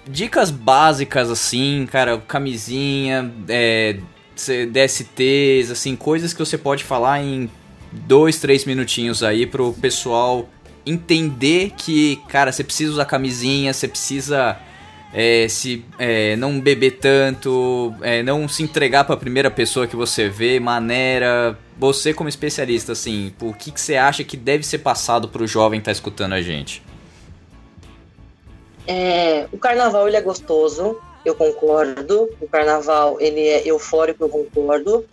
dicas 0.07 0.49
básicas 0.49 1.29
assim, 1.29 1.87
cara, 1.91 2.17
camisinha, 2.17 3.31
é, 3.47 3.97
DSTs, 4.71 5.69
assim, 5.71 5.95
coisas 5.95 6.33
que 6.33 6.39
você 6.39 6.57
pode 6.57 6.83
falar 6.83 7.21
em 7.21 7.47
dois, 7.91 8.39
três 8.39 8.65
minutinhos 8.65 9.21
aí 9.21 9.45
pro 9.45 9.73
pessoal 9.73 10.49
entender 10.83 11.73
que, 11.77 12.15
cara, 12.27 12.51
você 12.51 12.63
precisa 12.63 12.93
usar 12.93 13.05
camisinha, 13.05 13.71
você 13.71 13.87
precisa 13.87 14.57
é, 15.13 15.47
se 15.49 15.83
é, 15.99 16.35
não 16.37 16.59
beber 16.59 16.91
tanto, 16.91 17.93
é, 18.01 18.23
não 18.23 18.47
se 18.47 18.63
entregar 18.63 19.03
pra 19.03 19.17
primeira 19.17 19.51
pessoa 19.51 19.85
que 19.85 19.95
você 19.95 20.29
vê, 20.29 20.59
maneira. 20.59 21.57
Você 21.77 22.13
como 22.13 22.29
especialista, 22.29 22.91
assim, 22.91 23.33
o 23.41 23.53
que, 23.53 23.71
que 23.71 23.81
você 23.81 23.95
acha 23.95 24.23
que 24.23 24.37
deve 24.37 24.63
ser 24.65 24.79
passado 24.79 25.27
pro 25.27 25.47
jovem 25.47 25.79
que 25.79 25.85
tá 25.85 25.91
escutando 25.91 26.33
a 26.33 26.41
gente? 26.41 26.81
É, 28.87 29.47
o 29.51 29.57
carnaval 29.57 30.07
ele 30.07 30.17
é 30.17 30.21
gostoso, 30.21 30.97
eu 31.25 31.35
concordo. 31.35 32.29
O 32.39 32.47
carnaval 32.47 33.17
ele 33.19 33.41
é 33.41 33.67
eufórico, 33.67 34.23
eu 34.23 34.29
concordo. 34.29 35.05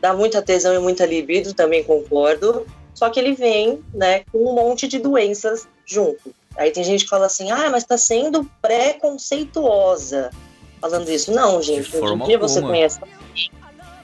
Dá 0.00 0.12
muita 0.14 0.40
tesão 0.42 0.74
e 0.74 0.78
muita 0.78 1.04
libido, 1.04 1.52
também 1.52 1.82
concordo. 1.82 2.66
Só 2.94 3.10
que 3.10 3.18
ele 3.18 3.34
vem, 3.34 3.82
né, 3.92 4.20
com 4.30 4.38
um 4.38 4.54
monte 4.54 4.86
de 4.86 4.98
doenças 4.98 5.66
junto. 5.84 6.32
Aí 6.56 6.70
tem 6.70 6.84
gente 6.84 7.04
que 7.04 7.10
fala 7.10 7.26
assim, 7.26 7.50
ah, 7.50 7.68
mas 7.70 7.84
tá 7.84 7.98
sendo 7.98 8.48
preconceituosa 8.62 10.30
falando 10.80 11.10
isso. 11.10 11.32
Não, 11.32 11.62
gente, 11.62 11.80
hoje 11.80 11.96
em 11.96 12.00
forma 12.00 12.26
dia 12.26 12.38
você 12.38 12.60
conhece. 12.60 13.00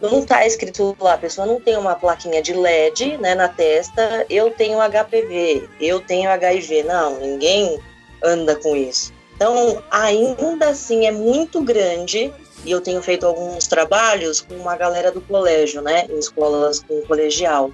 Não 0.00 0.24
tá 0.24 0.46
escrito 0.46 0.96
lá, 0.98 1.14
a 1.14 1.18
pessoa 1.18 1.46
não 1.46 1.60
tem 1.60 1.76
uma 1.76 1.94
plaquinha 1.94 2.40
de 2.40 2.54
LED, 2.54 3.18
né, 3.18 3.34
na 3.34 3.48
testa, 3.48 4.24
eu 4.30 4.50
tenho 4.50 4.78
HPV, 4.78 5.68
eu 5.78 6.00
tenho 6.00 6.30
HIV. 6.30 6.84
Não, 6.84 7.20
ninguém 7.20 7.78
anda 8.24 8.56
com 8.56 8.74
isso. 8.74 9.12
Então, 9.36 9.82
ainda 9.90 10.70
assim, 10.70 11.06
é 11.06 11.12
muito 11.12 11.62
grande. 11.62 12.32
E 12.64 12.70
eu 12.70 12.80
tenho 12.82 13.00
feito 13.00 13.24
alguns 13.24 13.66
trabalhos 13.66 14.42
com 14.42 14.54
uma 14.54 14.76
galera 14.76 15.10
do 15.10 15.22
colégio, 15.22 15.80
né? 15.80 16.06
Em 16.10 16.18
escolas 16.18 16.80
com 16.80 17.00
colegial. 17.02 17.70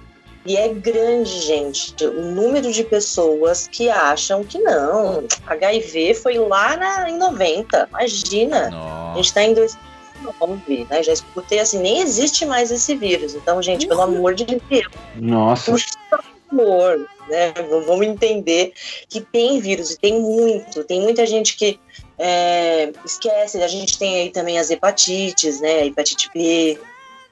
E 0.47 0.55
é 0.55 0.69
grande, 0.69 1.41
gente, 1.41 1.93
o 2.05 2.21
número 2.21 2.71
de 2.71 2.81
pessoas 2.85 3.67
que 3.67 3.89
acham 3.89 4.45
que 4.45 4.57
não. 4.57 5.25
HIV 5.45 6.13
foi 6.13 6.37
lá 6.37 6.77
na, 6.77 7.09
em 7.09 7.17
90. 7.17 7.89
Imagina. 7.89 8.67
A 8.67 8.69
Nossa. 8.69 9.17
gente 9.17 9.33
tá 9.33 9.43
em 9.43 9.53
2009, 9.53 10.87
né? 10.89 11.03
Já 11.03 11.11
escutei 11.11 11.59
assim, 11.59 11.79
nem 11.79 11.99
existe 11.99 12.45
mais 12.45 12.71
esse 12.71 12.95
vírus. 12.95 13.35
Então, 13.35 13.61
gente, 13.61 13.87
pelo 13.87 14.01
amor 14.03 14.35
de 14.35 14.45
Deus 14.45 14.87
Nossa. 15.17 15.69
por 15.69 15.81
favor, 16.09 17.09
né? 17.27 17.53
Vamos 17.85 18.07
entender 18.07 18.71
que 19.09 19.19
tem 19.19 19.59
vírus 19.59 19.91
e 19.91 19.99
tem 19.99 20.17
muito. 20.17 20.81
Tem 20.85 21.01
muita 21.01 21.25
gente 21.25 21.57
que 21.57 21.77
é, 22.17 22.93
esquece. 23.03 23.61
A 23.61 23.67
gente 23.67 23.99
tem 23.99 24.21
aí 24.21 24.29
também 24.29 24.57
as 24.57 24.69
hepatites, 24.69 25.59
né? 25.59 25.81
A 25.81 25.85
hepatite 25.87 26.29
B 26.33 26.79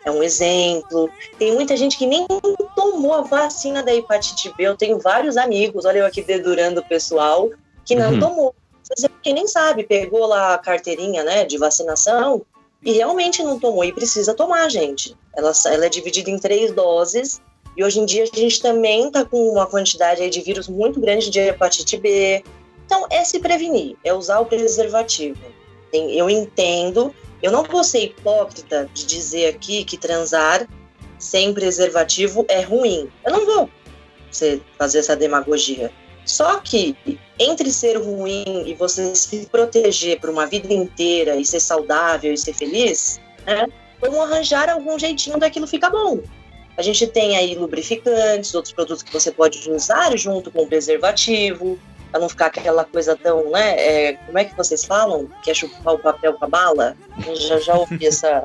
é 0.05 0.11
um 0.11 0.21
exemplo. 0.23 1.09
Tem 1.37 1.53
muita 1.53 1.75
gente 1.75 1.97
que 1.97 2.05
nem 2.05 2.25
tomou 2.75 3.13
a 3.13 3.21
vacina 3.21 3.81
da 3.83 3.93
hepatite 3.93 4.53
B. 4.55 4.63
Eu 4.63 4.77
tenho 4.77 4.99
vários 4.99 5.35
amigos, 5.35 5.83
olha 5.83 5.99
eu 5.99 6.05
aqui 6.05 6.21
dedurando 6.21 6.79
o 6.79 6.85
pessoal, 6.85 7.49
que 7.83 7.95
não 7.95 8.13
Uhum. 8.13 8.19
tomou. 8.19 8.55
É 9.03 9.09
porque 9.09 9.33
nem 9.33 9.47
sabe, 9.47 9.83
pegou 9.83 10.27
lá 10.27 10.53
a 10.53 10.57
carteirinha 10.59 11.23
né, 11.23 11.43
de 11.43 11.57
vacinação 11.57 12.43
e 12.83 12.91
realmente 12.91 13.41
não 13.41 13.59
tomou. 13.59 13.83
E 13.83 13.91
precisa 13.91 14.35
tomar, 14.35 14.69
gente. 14.69 15.15
Ela, 15.35 15.51
ela 15.65 15.85
é 15.87 15.89
dividida 15.89 16.29
em 16.29 16.37
três 16.37 16.71
doses. 16.71 17.41
E 17.75 17.83
hoje 17.83 17.99
em 17.99 18.05
dia 18.05 18.23
a 18.23 18.25
gente 18.27 18.61
também 18.61 19.07
está 19.07 19.25
com 19.25 19.49
uma 19.49 19.65
quantidade 19.65 20.29
de 20.29 20.41
vírus 20.41 20.67
muito 20.67 20.99
grande 20.99 21.31
de 21.31 21.39
hepatite 21.39 21.97
B. 21.97 22.43
Então 22.85 23.07
é 23.09 23.23
se 23.23 23.39
prevenir, 23.39 23.97
é 24.03 24.13
usar 24.13 24.39
o 24.39 24.45
preservativo. 24.45 25.41
Eu 25.91 26.29
entendo, 26.29 27.13
eu 27.45 27.51
não 27.51 27.61
vou 27.61 27.83
ser 27.83 28.05
hipócrita 28.05 28.89
de 28.91 29.05
dizer 29.05 29.49
aqui 29.49 29.85
que 29.85 29.97
transar 29.97 30.67
sem 31.19 31.53
preservativo 31.53 32.43
é 32.49 32.61
ruim. 32.61 33.07
Eu 33.23 33.31
não 33.31 33.45
vou 33.45 33.69
fazer 34.79 34.97
essa 34.97 35.15
demagogia. 35.15 35.91
Só 36.25 36.59
que 36.59 36.97
entre 37.39 37.71
ser 37.71 37.97
ruim 37.97 38.63
e 38.65 38.73
você 38.73 39.13
se 39.13 39.45
proteger 39.45 40.19
por 40.19 40.31
uma 40.31 40.47
vida 40.47 40.73
inteira 40.73 41.35
e 41.35 41.45
ser 41.45 41.59
saudável 41.59 42.33
e 42.33 42.37
ser 42.37 42.55
feliz, 42.55 43.21
né, 43.45 43.67
vamos 44.01 44.19
arranjar 44.21 44.67
algum 44.67 44.97
jeitinho 44.97 45.37
daquilo 45.37 45.67
ficar 45.67 45.91
bom. 45.91 46.21
A 46.75 46.81
gente 46.81 47.05
tem 47.05 47.37
aí 47.37 47.53
lubrificantes, 47.53 48.55
outros 48.55 48.73
produtos 48.73 49.03
que 49.03 49.13
você 49.13 49.31
pode 49.31 49.69
usar 49.69 50.17
junto 50.17 50.49
com 50.49 50.63
o 50.63 50.67
preservativo, 50.67 51.77
para 52.11 52.19
não 52.19 52.29
ficar 52.29 52.47
aquela 52.47 52.85
coisa 52.85 53.15
tão, 53.15 53.49
né? 53.51 53.75
é, 53.77 54.13
como 54.25 54.37
é 54.37 54.45
que 54.45 54.55
vocês 54.55 54.85
falam? 54.85 55.27
Que 55.43 55.51
é 55.51 55.53
chupar 55.53 55.93
o 55.95 55.99
papel 55.99 56.33
com 56.33 56.45
a 56.45 56.47
bala? 56.47 56.97
Eu 57.25 57.35
já, 57.35 57.59
já 57.59 57.75
ouvi 57.75 58.05
essa. 58.07 58.43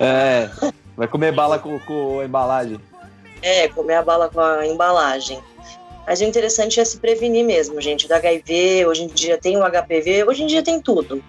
É. 0.00 0.48
Vai 0.96 1.06
comer 1.06 1.32
bala 1.32 1.58
com, 1.58 1.78
com 1.80 2.20
a 2.20 2.24
embalagem. 2.24 2.80
É, 3.42 3.68
comer 3.68 3.94
a 3.94 4.02
bala 4.02 4.28
com 4.28 4.40
a 4.40 4.66
embalagem. 4.66 5.40
Mas 6.06 6.20
o 6.20 6.24
interessante 6.24 6.78
é 6.78 6.84
se 6.84 6.98
prevenir 6.98 7.44
mesmo, 7.44 7.80
gente. 7.80 8.06
Do 8.06 8.14
HIV, 8.14 8.86
hoje 8.86 9.02
em 9.02 9.08
dia 9.08 9.36
tem 9.36 9.56
o 9.56 9.64
HPV, 9.64 10.24
hoje 10.24 10.44
em 10.44 10.46
dia 10.46 10.62
tem 10.62 10.80
tudo. 10.80 11.22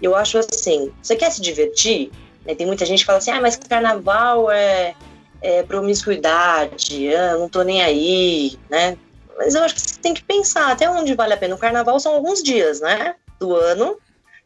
Eu 0.00 0.14
acho 0.14 0.38
assim, 0.38 0.90
você 1.02 1.16
quer 1.16 1.30
se 1.30 1.42
divertir? 1.42 2.10
Né, 2.46 2.54
Tem 2.54 2.66
muita 2.66 2.86
gente 2.86 3.00
que 3.00 3.06
fala 3.06 3.18
assim, 3.18 3.32
ah, 3.32 3.40
mas 3.40 3.56
carnaval 3.56 4.50
é, 4.50 4.94
é 5.42 5.62
promiscuidade, 5.62 7.14
ah, 7.14 7.36
não 7.36 7.48
tô 7.48 7.62
nem 7.62 7.82
aí, 7.82 8.56
né? 8.70 8.96
Mas 9.40 9.54
eu 9.54 9.64
acho 9.64 9.74
que 9.74 9.80
você 9.80 9.98
tem 10.02 10.12
que 10.12 10.22
pensar 10.22 10.70
até 10.70 10.88
onde 10.88 11.14
vale 11.14 11.32
a 11.32 11.36
pena. 11.36 11.54
O 11.54 11.58
carnaval 11.58 11.98
são 11.98 12.14
alguns 12.14 12.42
dias, 12.42 12.78
né? 12.80 13.14
Do 13.38 13.56
ano, 13.56 13.96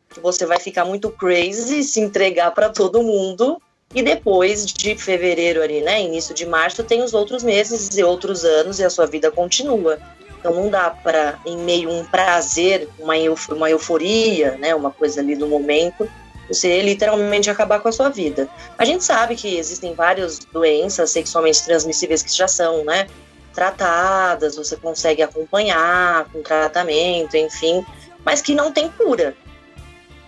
que 0.09 0.21
você 0.21 0.47
vai 0.47 0.61
ficar 0.61 0.85
muito 0.85 1.11
crazy, 1.11 1.83
se 1.83 2.01
entregar 2.01 2.53
para 2.53 2.69
todo 2.69 3.03
mundo. 3.03 3.61
E 3.93 4.03
depois 4.03 4.65
de 4.65 4.97
fevereiro 4.97 5.61
ali, 5.61 5.81
né? 5.81 6.01
Início 6.01 6.33
de 6.33 6.47
março, 6.47 6.85
tem 6.85 7.03
os 7.03 7.13
outros 7.13 7.43
meses 7.43 7.97
e 7.97 8.05
outros 8.05 8.45
anos 8.45 8.79
e 8.79 8.85
a 8.85 8.91
sua 8.91 9.07
vida 9.07 9.33
continua. 9.33 9.99
Então 10.39 10.55
não 10.55 10.69
dá 10.69 10.91
para, 10.91 11.41
em 11.45 11.57
meio 11.57 11.91
a 11.91 11.93
um 11.93 12.05
prazer, 12.05 12.89
uma, 12.99 13.15
uma 13.51 13.71
euforia, 13.71 14.53
né? 14.59 14.77
Uma 14.77 14.93
coisa 14.93 15.21
ali 15.21 15.35
do 15.35 15.49
momento, 15.49 16.09
você 16.49 16.83
literalmente 16.83 17.51
acabar 17.51 17.81
com 17.81 17.89
a 17.89 17.93
sua 17.93 18.11
vida. 18.11 18.49
A 18.79 18.85
gente 18.85 19.03
sabe 19.03 19.35
que 19.35 19.57
existem 19.57 19.93
várias 19.93 20.39
doenças 20.39 21.11
sexualmente 21.11 21.65
transmissíveis 21.65 22.23
que 22.23 22.33
já 22.33 22.47
são, 22.47 22.85
né? 22.85 23.09
Tratadas, 23.55 24.57
você 24.57 24.77
consegue 24.77 25.23
acompanhar 25.23 26.25
com 26.33 26.43
tratamento, 26.43 27.37
enfim, 27.37 27.85
mas 28.25 28.43
que 28.43 28.55
não 28.55 28.73
tem 28.73 28.89
cura. 28.89 29.35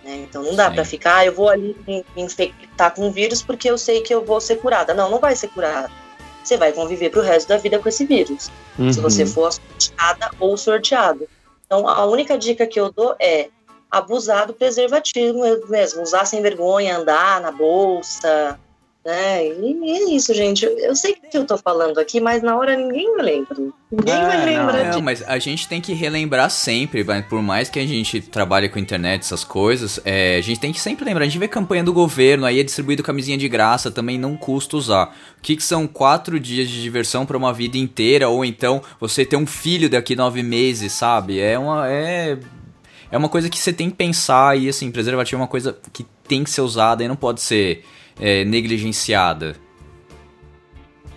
né? 0.03 0.25
Então 0.27 0.41
não 0.43 0.55
dá 0.55 0.71
para 0.71 0.85
ficar, 0.85 1.17
ah, 1.17 1.25
eu 1.25 1.33
vou 1.33 1.49
ali 1.49 1.75
me 1.87 2.03
infectar 2.15 2.93
com 2.93 3.11
vírus 3.11 3.41
porque 3.41 3.69
eu 3.69 3.77
sei 3.77 4.01
que 4.01 4.13
eu 4.13 4.23
vou 4.23 4.39
ser 4.39 4.55
curada. 4.57 4.93
Não, 4.93 5.09
não 5.09 5.19
vai 5.19 5.35
ser 5.35 5.49
curada. 5.49 5.89
Você 6.43 6.55
vai 6.55 6.71
conviver 6.71 7.09
pro 7.09 7.21
resto 7.21 7.49
da 7.49 7.57
vida 7.57 7.77
com 7.79 7.89
esse 7.89 8.05
vírus 8.05 8.49
se 8.93 9.01
você 9.01 9.23
Uhum. 9.23 9.27
for 9.27 9.51
sorteada 9.51 10.31
ou 10.39 10.55
sorteado. 10.55 11.27
Então, 11.65 11.85
a 11.87 12.05
única 12.05 12.37
dica 12.37 12.65
que 12.65 12.79
eu 12.79 12.89
dou 12.91 13.13
é 13.19 13.49
abusar 13.91 14.47
do 14.47 14.53
preservativo 14.53 15.39
mesmo, 15.67 16.01
usar 16.01 16.23
sem 16.25 16.41
vergonha, 16.41 16.97
andar 16.97 17.41
na 17.41 17.51
bolsa, 17.51 18.57
né? 19.07 19.47
E, 19.47 19.89
é 19.89 20.15
isso, 20.15 20.33
gente. 20.33 20.65
Eu, 20.65 20.93
sei 20.93 21.13
que 21.13 21.37
eu 21.37 21.45
tô 21.45 21.57
falando 21.57 21.97
aqui, 21.97 22.19
mas 22.19 22.43
na 22.43 22.57
hora 22.57 22.75
ninguém 22.75 23.15
me 23.15 23.23
lembra. 23.23 23.55
Ninguém 23.89 24.13
É, 24.13 24.27
vai 24.27 24.45
lembrar 24.45 24.83
Não, 24.83 24.89
disso. 24.89 25.01
mas 25.01 25.23
a 25.25 25.39
gente 25.39 25.65
tem 25.65 25.79
que 25.79 25.93
relembrar 25.93 26.49
sempre, 26.49 27.03
vai, 27.03 27.23
por 27.23 27.41
mais 27.41 27.69
que 27.69 27.79
a 27.79 27.87
gente 27.87 28.19
trabalhe 28.19 28.67
com 28.67 28.77
internet, 28.77 29.21
essas 29.21 29.45
coisas, 29.45 29.97
é, 30.03 30.35
a 30.35 30.41
gente 30.41 30.59
tem 30.59 30.73
que 30.73 30.81
sempre 30.81 31.05
lembrar. 31.05 31.23
A 31.23 31.27
gente 31.27 31.39
vê 31.39 31.47
campanha 31.47 31.85
do 31.85 31.93
governo, 31.93 32.45
aí 32.45 32.59
é 32.59 32.63
distribuído 32.63 33.01
camisinha 33.01 33.37
de 33.37 33.47
graça, 33.47 33.89
também 33.89 34.19
não 34.19 34.35
custa 34.35 34.75
usar. 34.75 35.15
O 35.37 35.41
que, 35.41 35.55
que 35.55 35.63
são 35.63 35.87
quatro 35.87 36.37
dias 36.37 36.67
de 36.67 36.81
diversão 36.81 37.25
pra 37.25 37.37
uma 37.37 37.53
vida 37.53 37.77
inteira? 37.77 38.27
Ou 38.27 38.43
então 38.43 38.81
você 38.99 39.23
ter 39.25 39.37
um 39.37 39.47
filho 39.47 39.89
daqui 39.89 40.17
nove 40.17 40.43
meses, 40.43 40.91
sabe? 40.91 41.39
É 41.39 41.57
uma. 41.57 41.89
É, 41.89 42.37
é 43.09 43.17
uma 43.17 43.29
coisa 43.29 43.49
que 43.49 43.57
você 43.57 43.71
tem 43.71 43.89
que 43.89 43.95
pensar 43.95 44.59
e 44.59 44.67
assim, 44.67 44.91
preservativo 44.91 45.39
é 45.39 45.43
uma 45.43 45.47
coisa 45.47 45.77
que 45.93 46.05
tem 46.27 46.43
que 46.43 46.49
ser 46.49 46.59
usada 46.59 47.01
e 47.05 47.07
não 47.07 47.15
pode 47.15 47.39
ser 47.39 47.85
é, 48.19 48.43
negligenciada. 48.43 49.55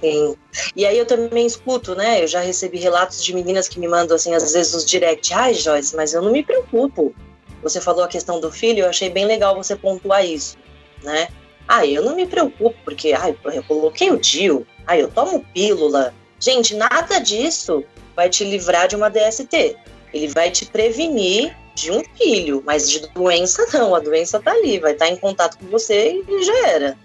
Sim. 0.00 0.34
E 0.74 0.86
aí 0.86 0.98
eu 0.98 1.04
também 1.04 1.46
escuto, 1.46 1.94
né? 1.94 2.22
Eu 2.22 2.26
já 2.26 2.40
recebi 2.40 2.78
relatos 2.78 3.22
de 3.22 3.34
meninas 3.34 3.68
que 3.68 3.78
me 3.78 3.86
mandam 3.86 4.16
assim, 4.16 4.34
às 4.34 4.52
vezes 4.52 4.72
nos 4.72 4.84
direct, 4.84 5.32
ai 5.34 5.54
Joyce, 5.54 5.94
mas 5.94 6.14
eu 6.14 6.22
não 6.22 6.32
me 6.32 6.42
preocupo. 6.42 7.14
Você 7.62 7.80
falou 7.80 8.02
a 8.02 8.08
questão 8.08 8.40
do 8.40 8.50
filho, 8.50 8.80
eu 8.80 8.88
achei 8.88 9.10
bem 9.10 9.26
legal 9.26 9.54
você 9.54 9.76
pontuar 9.76 10.24
isso, 10.24 10.56
né? 11.02 11.28
Ah, 11.68 11.86
eu 11.86 12.02
não 12.02 12.16
me 12.16 12.26
preocupo, 12.26 12.74
porque 12.84 13.12
ai, 13.12 13.36
eu 13.44 13.62
coloquei 13.64 14.10
o 14.10 14.18
DIU, 14.18 14.66
ai, 14.86 15.02
eu 15.02 15.08
tomo 15.08 15.44
pílula. 15.52 16.14
Gente, 16.40 16.74
nada 16.74 17.18
disso 17.18 17.84
vai 18.16 18.30
te 18.30 18.42
livrar 18.44 18.88
de 18.88 18.96
uma 18.96 19.10
DST. 19.10 19.76
Ele 20.12 20.28
vai 20.28 20.50
te 20.50 20.64
prevenir 20.64 21.54
de 21.80 21.90
um 21.90 22.02
filho, 22.16 22.62
mas 22.64 22.90
de 22.90 23.00
doença 23.08 23.66
não. 23.72 23.94
A 23.94 24.00
doença 24.00 24.38
tá 24.40 24.52
ali, 24.52 24.78
vai 24.78 24.92
estar 24.92 25.08
em 25.08 25.16
contato 25.16 25.58
com 25.58 25.66
você 25.66 26.22
e 26.28 26.42
já 26.44 26.68
era. 26.68 26.96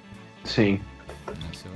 Sim, 0.44 0.80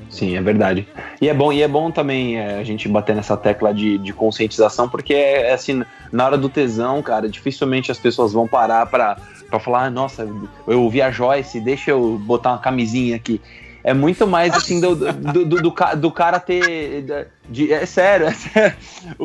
sim, 0.10 0.36
é 0.36 0.42
verdade. 0.42 0.88
E 1.22 1.28
é 1.30 1.34
bom, 1.34 1.52
e 1.52 1.62
é 1.62 1.68
bom 1.68 1.92
também 1.92 2.38
é, 2.40 2.60
a 2.60 2.64
gente 2.64 2.88
bater 2.88 3.16
nessa 3.16 3.36
tecla 3.36 3.74
de, 3.74 3.98
de 3.98 4.14
conscientização, 4.14 4.88
porque 4.88 5.14
é 5.14 5.54
assim, 5.54 5.84
na 6.12 6.26
hora 6.26 6.38
do 6.38 6.50
tesão, 6.50 7.02
cara, 7.02 7.28
dificilmente 7.28 7.92
as 7.92 7.98
pessoas 7.98 8.34
vão 8.34 8.48
parar 8.48 8.86
pra, 8.86 9.18
pra 9.50 9.60
falar, 9.60 9.86
"Ah, 9.86 9.90
nossa, 9.90 10.28
eu 10.68 10.84
ouvi 10.84 11.02
a 11.02 11.10
Joyce, 11.10 11.60
deixa 11.60 11.92
eu 11.92 12.20
botar 12.20 12.52
uma 12.52 12.60
camisinha 12.60 13.16
aqui. 13.16 13.42
É 13.84 13.94
muito 13.94 14.28
mais 14.28 14.54
assim 14.54 14.82
do, 14.82 14.96
do, 14.96 15.14
do, 15.46 15.46
do 15.46 15.74
do 15.98 16.12
cara 16.12 16.40
ter. 16.40 17.32
de- 17.48 17.72
é 17.72 17.86
sério, 17.86 18.28
é 18.28 18.34
sério. 18.34 18.76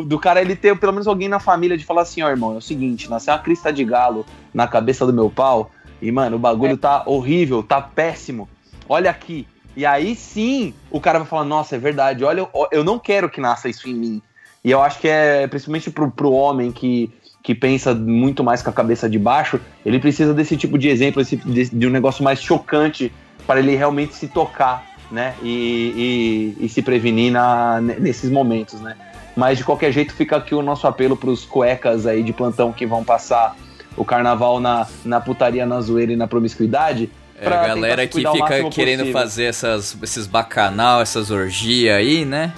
Do 0.07 0.19
cara 0.19 0.41
ele 0.41 0.55
ter 0.55 0.77
pelo 0.79 0.93
menos 0.93 1.07
alguém 1.07 1.29
na 1.29 1.41
família 1.41 1.77
de 1.77 1.85
falar 1.85 2.03
assim, 2.03 2.23
ó, 2.23 2.29
irmão, 2.29 2.55
é 2.55 2.59
o 2.59 2.63
seguinte, 2.63 3.11
nasceu 3.11 3.35
uma 3.35 3.41
crista 3.41 3.73
de 3.73 3.85
galo 3.85 4.25
na 4.53 4.67
cabeça 4.67 5.05
do 5.05 5.13
meu 5.13 5.29
pau, 5.29 5.71
e, 6.01 6.13
mano, 6.13 6.37
o 6.37 6.39
bagulho 6.39 6.77
tá 6.77 7.03
horrível, 7.07 7.63
tá 7.63 7.81
péssimo. 7.81 8.49
Olha 8.89 9.11
aqui. 9.11 9.47
E 9.77 9.85
aí 9.85 10.15
sim 10.15 10.73
o 10.91 11.01
cara 11.01 11.19
vai 11.19 11.27
falar, 11.27 11.45
nossa, 11.45 11.75
é 11.75 11.79
verdade, 11.79 12.23
olha, 12.25 12.41
eu, 12.41 12.51
eu 12.71 12.85
não 12.85 12.99
quero 12.99 13.29
que 13.29 13.41
nasça 13.41 13.69
isso 13.69 13.89
em 13.89 13.95
mim. 13.95 14.23
E 14.63 14.71
eu 14.71 14.81
acho 14.81 14.99
que 15.01 15.09
é, 15.09 15.47
principalmente 15.47 15.91
pro, 15.91 16.11
pro 16.11 16.31
homem 16.33 16.71
que, 16.71 17.11
que 17.43 17.55
pensa 17.55 17.93
muito 17.95 18.45
mais 18.45 18.63
com 18.63 18.71
a 18.71 18.73
cabeça 18.73 19.11
de 19.11 19.19
baixo, 19.19 19.61
ele 19.85 19.99
precisa 19.99 20.33
desse 20.33 20.57
tipo 20.57 20.79
de 20.79 20.89
exemplo, 20.89 21.21
esse, 21.21 21.37
de, 21.37 21.69
de 21.71 21.87
um 21.87 21.91
negócio 21.91 22.23
mais 22.23 22.41
chocante 22.41 23.13
para 23.47 23.61
ele 23.61 23.77
realmente 23.77 24.15
se 24.15 24.29
tocar, 24.29 24.85
né? 25.11 25.35
E, 25.43 26.55
e, 26.59 26.65
e 26.65 26.69
se 26.69 26.83
prevenir 26.83 27.33
na, 27.33 27.81
nesses 27.81 28.31
momentos, 28.31 28.81
né? 28.81 28.97
Mas 29.37 29.59
de 29.59 29.65
qualquer 29.65 29.93
jeito 29.93 30.15
fica 30.15 30.37
aqui 30.37 30.55
o 30.55 30.63
nosso 30.63 30.87
apelo 30.87 31.17
pros 31.17 31.45
cuecas 31.45 32.07
aí 32.07 32.23
de 32.23 32.33
plantão 32.33 32.73
que 32.73 32.87
vão 32.87 33.03
passar 33.05 33.57
o 33.97 34.05
carnaval 34.05 34.61
na, 34.61 34.87
na 35.05 35.21
putaria, 35.21 35.67
na 35.67 35.81
zoeira 35.81 36.13
e 36.13 36.17
na 36.17 36.27
promiscuidade. 36.27 37.11
É, 37.37 37.45
pra 37.45 37.63
a 37.63 37.67
galera 37.67 38.07
que 38.07 38.19
fica 38.19 38.71
querendo 38.71 39.01
possível. 39.01 39.21
fazer 39.21 39.45
essas, 39.45 39.97
esses 40.03 40.27
bacanal, 40.27 41.03
essas 41.03 41.31
orgias 41.31 41.97
aí, 41.97 42.25
né? 42.25 42.53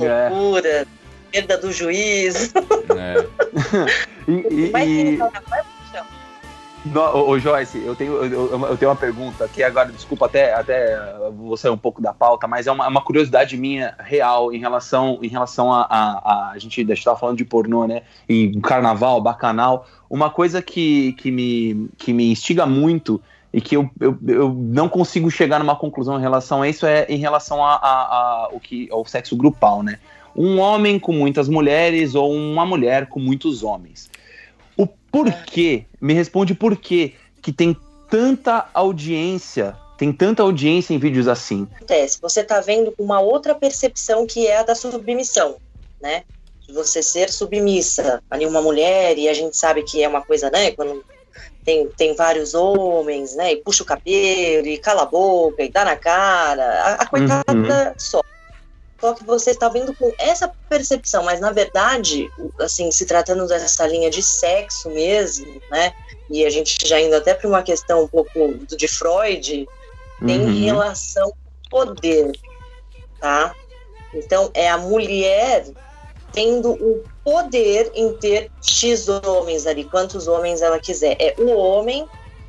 É. 0.00 0.28
Loucura, 0.28 0.86
perda 1.32 1.58
do 1.58 1.72
juízo. 1.72 2.52
É. 2.96 3.26
E, 4.28 4.46
e- 4.50 4.70
Vai 4.70 4.86
e-. 4.86 5.18
No, 6.92 7.00
ô, 7.28 7.38
Joyce, 7.38 7.78
eu 7.84 7.94
tenho, 7.96 8.12
eu- 8.24 8.50
eu 8.66 8.76
tenho 8.76 8.90
uma 8.90 8.96
pergunta 8.96 9.48
que 9.48 9.62
agora, 9.62 9.90
desculpa 9.90 10.26
até, 10.26 10.54
até 10.54 10.96
vou 11.36 11.56
sair 11.56 11.70
um 11.70 11.76
pouco 11.78 12.00
da 12.00 12.12
pauta, 12.12 12.46
mas 12.46 12.66
é 12.66 12.72
uma, 12.72 12.86
uma 12.88 13.00
curiosidade 13.02 13.56
minha 13.56 13.94
real 13.98 14.52
em 14.52 14.58
relação, 14.58 15.18
em 15.22 15.28
relação 15.28 15.72
a, 15.72 15.82
a, 15.82 16.12
a, 16.48 16.50
a 16.52 16.58
gente 16.58 16.80
estava 16.90 17.18
falando 17.18 17.36
de 17.38 17.44
pornô, 17.44 17.86
né? 17.86 18.02
Em 18.28 18.60
carnaval, 18.60 19.20
bacanal. 19.20 19.86
Uma 20.08 20.30
coisa 20.30 20.62
que, 20.62 21.12
que, 21.14 21.30
me, 21.30 21.88
que 21.98 22.12
me 22.12 22.30
instiga 22.30 22.64
muito 22.66 23.20
e 23.52 23.60
que 23.60 23.76
eu, 23.76 23.90
eu, 24.00 24.18
eu 24.26 24.52
não 24.54 24.88
consigo 24.88 25.30
chegar 25.30 25.58
numa 25.58 25.74
conclusão 25.76 26.18
em 26.18 26.20
relação 26.20 26.62
a 26.62 26.68
isso 26.68 26.86
é 26.86 27.06
em 27.08 27.16
relação 27.18 27.64
a, 27.64 27.74
a, 27.74 27.88
a- 28.44 28.48
o 28.52 28.60
que, 28.60 28.88
ao 28.90 29.04
sexo 29.06 29.36
grupal, 29.36 29.82
né? 29.82 29.98
Um 30.36 30.58
homem 30.60 30.98
com 31.00 31.12
muitas 31.12 31.48
mulheres 31.48 32.14
ou 32.14 32.32
uma 32.32 32.64
mulher 32.64 33.06
com 33.06 33.18
muitos 33.18 33.62
homens. 33.64 34.08
O 35.08 35.24
porquê, 35.24 35.86
me 36.00 36.12
responde 36.12 36.54
por 36.54 36.76
quê 36.76 37.14
que 37.42 37.52
tem 37.52 37.76
tanta 38.10 38.68
audiência, 38.74 39.76
tem 39.96 40.12
tanta 40.12 40.42
audiência 40.42 40.94
em 40.94 40.98
vídeos 40.98 41.28
assim. 41.28 41.66
acontece? 41.74 42.18
Você 42.20 42.44
tá 42.44 42.60
vendo 42.60 42.94
uma 42.98 43.20
outra 43.20 43.54
percepção 43.54 44.26
que 44.26 44.46
é 44.46 44.58
a 44.58 44.62
da 44.62 44.74
submissão, 44.74 45.56
né? 46.00 46.24
De 46.66 46.72
você 46.72 47.02
ser 47.02 47.30
submissa 47.30 48.22
ali 48.30 48.46
uma 48.46 48.60
mulher 48.60 49.16
e 49.18 49.28
a 49.28 49.34
gente 49.34 49.56
sabe 49.56 49.82
que 49.82 50.02
é 50.02 50.08
uma 50.08 50.22
coisa, 50.22 50.50
né? 50.50 50.70
Quando 50.72 51.02
tem, 51.64 51.86
tem 51.96 52.14
vários 52.14 52.54
homens, 52.54 53.34
né? 53.34 53.52
E 53.52 53.56
puxa 53.56 53.82
o 53.82 53.86
cabelo 53.86 54.66
e 54.66 54.78
cala 54.78 55.02
a 55.02 55.06
boca 55.06 55.62
e 55.62 55.68
dá 55.68 55.84
na 55.84 55.96
cara, 55.96 56.64
a, 56.64 56.94
a 56.94 57.06
coitada 57.06 57.94
só. 57.98 58.22
Só 59.00 59.14
que 59.14 59.24
você 59.24 59.52
está 59.52 59.68
vendo 59.68 59.94
com 59.94 60.12
essa 60.18 60.52
percepção, 60.68 61.22
mas 61.22 61.40
na 61.40 61.52
verdade, 61.52 62.28
assim, 62.58 62.90
se 62.90 63.06
tratando 63.06 63.46
dessa 63.46 63.86
linha 63.86 64.10
de 64.10 64.22
sexo 64.22 64.90
mesmo, 64.90 65.62
né? 65.70 65.92
E 66.30 66.44
a 66.44 66.50
gente 66.50 66.76
já 66.84 67.00
indo 67.00 67.14
até 67.14 67.32
para 67.32 67.48
uma 67.48 67.62
questão 67.62 68.04
um 68.04 68.08
pouco 68.08 68.58
de 68.76 68.88
Freud, 68.88 69.66
tem 70.26 70.40
Uhum. 70.40 70.64
relação 70.64 71.30
com 71.30 71.50
poder, 71.70 72.32
tá? 73.20 73.54
Então 74.14 74.50
é 74.52 74.68
a 74.68 74.78
mulher 74.78 75.64
tendo 76.32 76.72
o 76.72 77.04
poder 77.24 77.90
em 77.94 78.12
ter 78.18 78.50
X 78.60 79.08
homens 79.08 79.66
ali, 79.66 79.84
quantos 79.84 80.26
homens 80.26 80.60
ela 80.60 80.78
quiser. 80.80 81.16
É 81.20 81.34
o 81.38 81.50
homem 81.50 82.06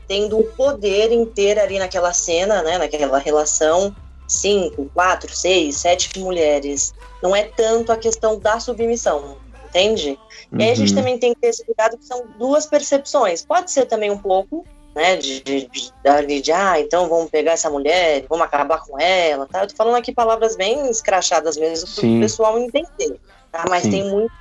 tendo 0.08 0.40
o 0.40 0.44
poder 0.56 1.12
em 1.12 1.26
ter 1.26 1.60
ali 1.60 1.78
naquela 1.78 2.12
cena, 2.12 2.64
né, 2.64 2.80
naquela 2.80 3.20
relação, 3.20 3.96
cinco, 4.30 4.90
quatro, 4.94 5.36
seis, 5.36 5.78
sete 5.78 6.18
mulheres. 6.20 6.94
Não 7.22 7.36
é 7.36 7.44
tanto 7.44 7.92
a 7.92 7.98
questão 7.98 8.40
da 8.40 8.60
submissão, 8.60 9.38
entende? 9.68 10.18
E 10.58 10.64
aí 10.64 10.72
a 10.72 10.76
gente 10.76 10.90
Uhum. 10.92 10.96
também 10.96 11.18
tem 11.18 11.34
que 11.34 11.42
ter 11.42 11.48
esse 11.48 11.66
cuidado 11.66 11.98
que 11.98 12.06
são 12.06 12.26
duas 12.38 12.66
percepções. 12.66 13.44
Pode 13.44 13.72
ser 13.72 13.86
também 13.86 14.10
um 14.10 14.18
pouco 14.18 14.66
né? 14.96 15.16
De, 15.18 15.42
de, 15.42 15.70
de, 15.70 16.42
de, 16.42 16.52
ah, 16.52 16.80
então 16.80 17.08
vamos 17.08 17.30
pegar 17.30 17.54
essa 17.54 17.70
mulher, 17.70 18.26
vamos 18.28 18.46
acabar 18.46 18.80
com 18.80 19.00
ela, 19.00 19.46
tá? 19.46 19.64
Eu 19.64 19.68
tô 19.68 19.76
falando 19.76 19.96
aqui 19.96 20.12
palavras 20.12 20.56
bem 20.56 20.90
escrachadas 20.90 21.58
mesmo 21.58 21.88
para 21.94 22.06
o 22.06 22.20
pessoal 22.20 22.60
entender, 22.60 23.20
tá? 23.52 23.66
Mas 23.70 23.84
Sim. 23.84 23.92
tem 23.92 24.10
muito, 24.10 24.34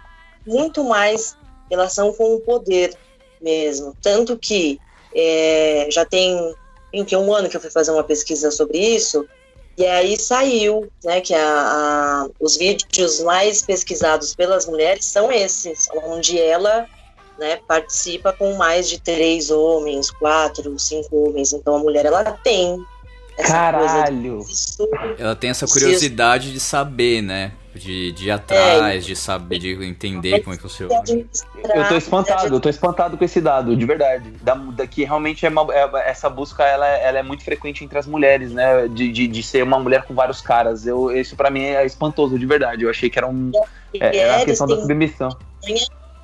muito 0.47 0.85
mais 0.85 1.37
relação 1.71 2.13
com 2.13 2.35
o 2.35 2.41
poder 2.41 2.95
mesmo. 3.41 3.95
Tanto 4.03 4.39
que 4.39 4.81
é, 5.15 5.89
já 5.91 6.05
tem, 6.05 6.55
enfim, 6.93 7.17
um 7.17 7.33
ano 7.33 7.49
que 7.49 7.57
eu 7.57 7.61
fui 7.61 7.71
fazer 7.71 7.93
uma 7.93 8.05
pesquisa 8.05 8.51
sobre 8.51 8.79
isso, 8.79 9.29
e 9.79 9.87
aí 9.87 10.19
saiu, 10.19 10.89
né, 11.05 11.21
que 11.21 11.33
a, 11.35 11.41
a- 11.49 12.27
os 12.41 12.57
vídeos 12.57 13.21
mais 13.21 13.63
pesquisados 13.63 14.35
pelas 14.35 14.67
mulheres 14.67 15.05
são 15.05 15.31
esses, 15.33 15.89
onde 16.05 16.39
ela, 16.41 16.87
né, 17.39 17.61
participa 17.69 18.33
com 18.33 18.55
mais 18.57 18.89
de 18.89 19.01
três 19.01 19.51
homens, 19.51 20.11
quatro, 20.11 20.77
cinco 20.79 21.29
homens. 21.29 21.53
Então 21.53 21.77
a 21.77 21.79
mulher 21.79 22.05
ela 22.07 22.25
tem 22.43 22.77
essa 23.39 23.53
Caralho! 23.53 24.45
coisa 24.45 25.07
de 25.17 25.23
Ela 25.23 25.37
tem 25.37 25.51
essa 25.51 25.67
curiosidade 25.67 26.53
de 26.53 26.59
saber, 26.59 27.23
né? 27.23 27.53
De, 27.79 28.13
de 28.13 28.27
ir 28.27 28.31
atrás, 28.31 29.05
de 29.07 29.15
saber, 29.17 29.59
de 29.59 29.73
entender 29.85 30.41
como 30.41 30.55
é 30.55 30.57
que 30.57 30.63
funciona. 30.63 30.95
Eu 31.75 31.89
tô 31.89 31.97
espantado, 31.97 32.55
eu 32.55 32.61
tô 32.61 32.69
espantado 32.69 33.17
com 33.17 33.25
esse 33.25 33.41
dado, 33.41 33.77
de 33.77 33.87
verdade. 33.87 34.31
Da, 34.43 34.55
da- 34.55 34.87
que 34.87 35.05
realmente 35.05 35.47
é 35.47 35.49
uma- 35.49 35.67
é- 35.75 36.11
essa 36.11 36.29
busca 36.29 36.65
ela, 36.65 36.87
é- 36.89 37.05
ela 37.07 37.19
é 37.19 37.23
muito 37.23 37.45
frequente 37.45 37.85
entre 37.85 37.99
as 37.99 38.07
mulheres, 38.07 38.53
né? 38.53 38.87
De, 38.89 39.11
de, 39.11 39.27
de 39.29 39.43
ser 39.43 39.63
uma 39.63 39.79
mulher 39.79 40.03
com 40.05 40.15
vários 40.15 40.41
caras. 40.41 40.87
Eu, 40.87 41.11
isso 41.17 41.37
pra 41.37 41.51
mim 41.51 41.63
é 41.63 41.85
espantoso, 41.87 42.39
de 42.39 42.45
verdade. 42.47 42.83
Eu 42.85 42.91
achei 42.91 43.09
que 43.09 43.19
era 43.19 43.27
um. 43.29 43.51
É, 43.95 44.17
era 44.19 44.37
a 44.43 44.45
questão 44.45 44.67
da 44.67 44.75
submissão. 44.83 45.37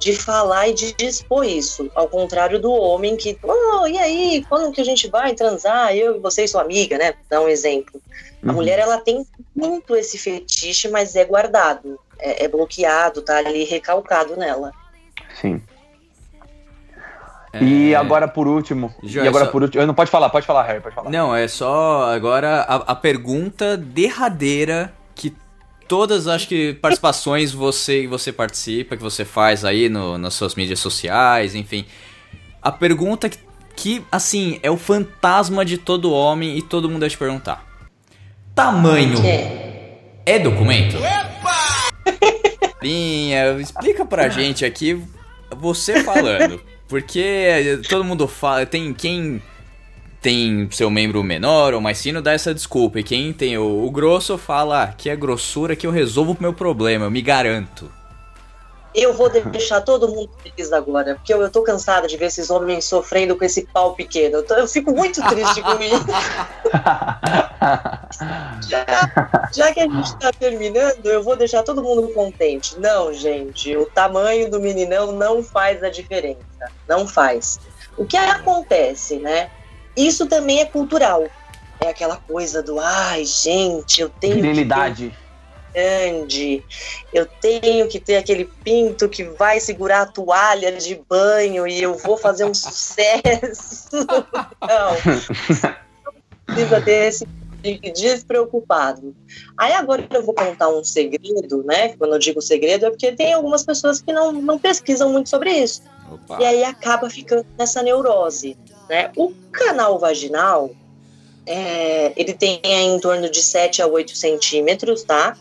de 0.00 0.12
falar 0.12 0.68
e 0.68 0.74
de 0.74 0.92
dispor 0.92 1.44
isso, 1.46 1.90
ao 1.94 2.06
contrário 2.08 2.60
do 2.60 2.70
homem 2.70 3.16
que, 3.16 3.38
oh, 3.42 3.86
e 3.86 3.96
aí, 3.96 4.44
quando 4.50 4.70
que 4.70 4.80
a 4.80 4.84
gente 4.84 5.08
vai 5.08 5.34
transar? 5.34 5.94
Eu 5.96 6.16
e 6.16 6.18
você 6.18 6.44
e 6.44 6.48
sua 6.48 6.60
amiga, 6.60 6.98
né? 6.98 7.14
Dá 7.30 7.40
um 7.40 7.48
exemplo. 7.48 8.02
A 8.44 8.48
Uhum. 8.48 8.54
mulher, 8.54 8.78
ela 8.78 8.98
tem 8.98 9.26
muito 9.54 9.96
esse 9.96 10.18
fetiche, 10.18 10.88
mas 10.88 11.16
é 11.16 11.24
guardado, 11.24 11.98
é, 12.18 12.44
é 12.44 12.48
bloqueado, 12.48 13.22
tá 13.22 13.38
ali 13.38 13.64
recalcado 13.64 14.36
nela. 14.36 14.70
Sim. 15.40 15.62
E 17.60 17.92
É, 17.92 17.96
agora 17.96 18.26
por 18.26 18.48
último. 18.48 18.92
E 19.02 19.18
agora 19.20 19.44
só- 19.44 19.50
por 19.50 19.62
último. 19.62 19.80
Eu 19.82 19.86
não 19.86 19.94
pode 19.94 20.10
falar, 20.10 20.28
pode 20.28 20.44
falar, 20.44 20.64
Harry, 20.64 20.80
pode 20.80 20.94
falar. 20.94 21.08
Não, 21.08 21.34
é 21.34 21.46
só 21.46 22.12
agora 22.12 22.62
a, 22.62 22.74
a 22.92 22.94
pergunta 22.96 23.76
derradeira 23.76 24.92
que 25.14 25.32
todas 25.86 26.26
acho 26.26 26.48
que 26.48 26.74
participações 26.74 27.52
você 27.54 28.08
você 28.08 28.32
participa, 28.32 28.96
que 28.96 29.02
você 29.02 29.24
faz 29.24 29.64
aí 29.64 29.88
no, 29.88 30.18
nas 30.18 30.34
suas 30.34 30.56
mídias 30.56 30.80
sociais, 30.80 31.54
enfim. 31.54 31.86
A 32.60 32.72
pergunta 32.72 33.28
que, 33.28 33.38
que, 33.76 34.04
assim, 34.10 34.58
é 34.62 34.70
o 34.70 34.76
fantasma 34.76 35.64
de 35.64 35.78
todo 35.78 36.10
homem 36.12 36.58
e 36.58 36.62
todo 36.62 36.88
mundo 36.88 37.00
deve 37.00 37.10
te 37.12 37.18
perguntar. 37.18 37.64
Tamanho 38.54 39.18
é, 39.26 39.98
é 40.24 40.38
documento? 40.38 40.96
Linha, 42.80 43.56
explica 43.58 44.04
pra 44.04 44.28
gente 44.28 44.64
aqui, 44.64 45.02
você 45.56 46.04
falando. 46.04 46.60
Porque 46.86 47.80
todo 47.88 48.04
mundo 48.04 48.28
fala, 48.28 48.64
tem 48.64 48.92
quem 48.92 49.42
tem 50.20 50.68
seu 50.70 50.88
membro 50.88 51.22
menor 51.22 51.74
ou 51.74 51.80
mais 51.80 52.00
fino 52.00 52.22
dá 52.22 52.32
essa 52.32 52.54
desculpa. 52.54 53.00
E 53.00 53.02
quem 53.02 53.32
tem 53.32 53.58
o, 53.58 53.84
o 53.84 53.90
grosso 53.90 54.38
fala 54.38 54.84
"Ah, 54.84 54.86
que 54.88 55.10
é 55.10 55.16
grossura 55.16 55.74
que 55.76 55.86
eu 55.86 55.90
resolvo 55.90 56.32
o 56.32 56.36
meu 56.40 56.52
problema, 56.52 57.06
eu 57.06 57.10
me 57.10 57.20
garanto. 57.20 57.90
Eu 58.94 59.12
vou 59.12 59.28
deixar 59.28 59.80
todo 59.80 60.08
mundo 60.08 60.30
feliz 60.42 60.72
agora, 60.72 61.14
porque 61.16 61.32
eu, 61.34 61.42
eu 61.42 61.50
tô 61.50 61.62
cansada 61.62 62.06
de 62.06 62.16
ver 62.16 62.26
esses 62.26 62.48
homens 62.50 62.84
sofrendo 62.84 63.36
com 63.36 63.44
esse 63.44 63.66
pau 63.66 63.94
pequeno. 63.94 64.36
Eu, 64.36 64.42
tô- 64.46 64.54
eu 64.54 64.68
fico 64.68 64.92
muito 64.92 65.20
triste 65.28 65.60
com 65.62 65.72
isso. 65.82 66.04
Já, 68.68 68.84
já 69.52 69.72
que 69.72 69.80
a 69.80 69.88
gente 69.88 70.16
tá 70.16 70.30
terminando, 70.32 71.06
eu 71.06 71.22
vou 71.22 71.36
deixar 71.36 71.62
todo 71.62 71.82
mundo 71.82 72.08
contente. 72.08 72.78
Não, 72.78 73.12
gente, 73.12 73.76
o 73.76 73.86
tamanho 73.86 74.50
do 74.50 74.60
meninão 74.60 75.12
não 75.12 75.42
faz 75.42 75.82
a 75.82 75.90
diferença. 75.90 76.38
Não 76.88 77.06
faz. 77.06 77.58
O 77.96 78.04
que 78.04 78.16
acontece, 78.16 79.16
né? 79.16 79.50
Isso 79.96 80.26
também 80.26 80.60
é 80.60 80.64
cultural. 80.66 81.24
É 81.80 81.88
aquela 81.88 82.16
coisa 82.16 82.62
do, 82.62 82.78
ai, 82.80 83.24
gente, 83.24 84.00
eu 84.00 84.08
tenho 84.08 84.36
que 84.36 84.40
ter 84.42 84.48
Virilidade. 84.48 85.18
Grande, 85.74 86.62
eu 87.12 87.26
tenho 87.26 87.88
que 87.88 87.98
ter 87.98 88.16
aquele 88.16 88.44
pinto 88.62 89.08
que 89.08 89.24
vai 89.24 89.58
segurar 89.58 90.02
a 90.02 90.06
toalha 90.06 90.72
de 90.72 91.00
banho 91.08 91.66
e 91.66 91.82
eu 91.82 91.94
vou 91.94 92.16
fazer 92.16 92.44
um 92.44 92.54
sucesso. 92.54 93.88
Não. 94.62 95.74
Precisa 96.46 96.80
ter 96.80 97.08
esse 97.08 97.26
despreocupado. 97.94 99.16
Aí 99.56 99.72
agora 99.72 100.06
eu 100.10 100.22
vou 100.22 100.34
contar 100.34 100.68
um 100.68 100.84
segredo, 100.84 101.64
né? 101.64 101.96
Quando 101.96 102.12
eu 102.12 102.18
digo 102.18 102.42
segredo 102.42 102.86
é 102.86 102.90
porque 102.90 103.12
tem 103.12 103.32
algumas 103.32 103.64
pessoas 103.64 104.02
que 104.02 104.12
não, 104.12 104.32
não 104.32 104.58
pesquisam 104.58 105.10
muito 105.10 105.30
sobre 105.30 105.50
isso. 105.50 105.82
Opa. 106.12 106.38
E 106.40 106.44
aí 106.44 106.62
acaba 106.62 107.08
ficando 107.08 107.46
nessa 107.58 107.82
neurose. 107.82 108.58
Né? 108.88 109.10
O 109.16 109.32
canal 109.50 109.98
vaginal, 109.98 110.70
é, 111.46 112.12
ele 112.16 112.34
tem 112.34 112.60
em 112.62 113.00
torno 113.00 113.30
de 113.30 113.42
7 113.42 113.80
a 113.80 113.86
8 113.86 114.14
centímetros, 114.14 115.02
tá? 115.02 115.34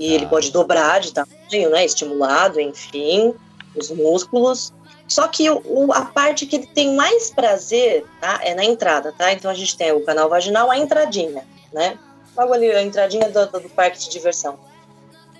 E 0.00 0.14
ele 0.14 0.24
Tá. 0.24 0.30
pode 0.30 0.50
dobrar 0.50 0.98
de 1.00 1.12
tamanho, 1.12 1.70
né? 1.70 1.84
Estimulado, 1.84 2.58
enfim, 2.60 3.34
os 3.76 3.90
músculos. 3.90 4.72
Só 5.06 5.28
que 5.28 5.48
o, 5.50 5.92
a 5.92 6.06
parte 6.06 6.46
que 6.46 6.56
ele 6.56 6.66
tem 6.66 6.94
mais 6.96 7.30
prazer, 7.30 8.04
tá? 8.20 8.40
É 8.42 8.54
na 8.54 8.64
entrada, 8.64 9.12
tá? 9.16 9.30
Então 9.32 9.50
a 9.50 9.54
gente 9.54 9.76
tem 9.76 9.92
o 9.92 10.04
canal 10.04 10.28
vaginal, 10.28 10.70
a 10.70 10.78
entradinha, 10.78 11.44
né? 11.72 11.98
Logo 12.36 12.52
ali, 12.54 12.70
a 12.70 12.82
entradinha 12.82 13.28
do, 13.28 13.46
do- 13.46 13.60
do 13.60 13.68
parque 13.68 13.98
de 13.98 14.08
diversão. 14.08 14.58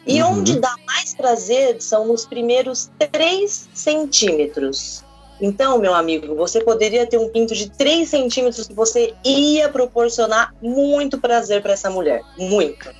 E 0.07 0.23
Uhum. 0.23 0.41
onde 0.41 0.59
dá 0.59 0.75
mais 0.87 1.15
prazer 1.15 1.81
são 1.81 2.07
nos 2.07 2.27
primeiros 2.27 2.91
3 3.13 3.69
centímetros. 3.75 5.05
Então, 5.41 5.79
meu 5.79 5.95
amigo, 5.95 6.35
você 6.35 6.61
poderia 6.61 7.07
ter 7.07 7.17
um 7.19 7.29
pinto 7.29 7.55
de 7.55 7.71
3 7.71 8.09
centímetros 8.09 8.67
que 8.67 8.75
você 8.75 9.15
ia 9.25 9.69
proporcionar 9.71 10.55
muito 10.61 11.19
prazer 11.19 11.63
para 11.63 11.73
essa 11.73 11.89
mulher. 11.89 12.23
Muito. 12.37 12.91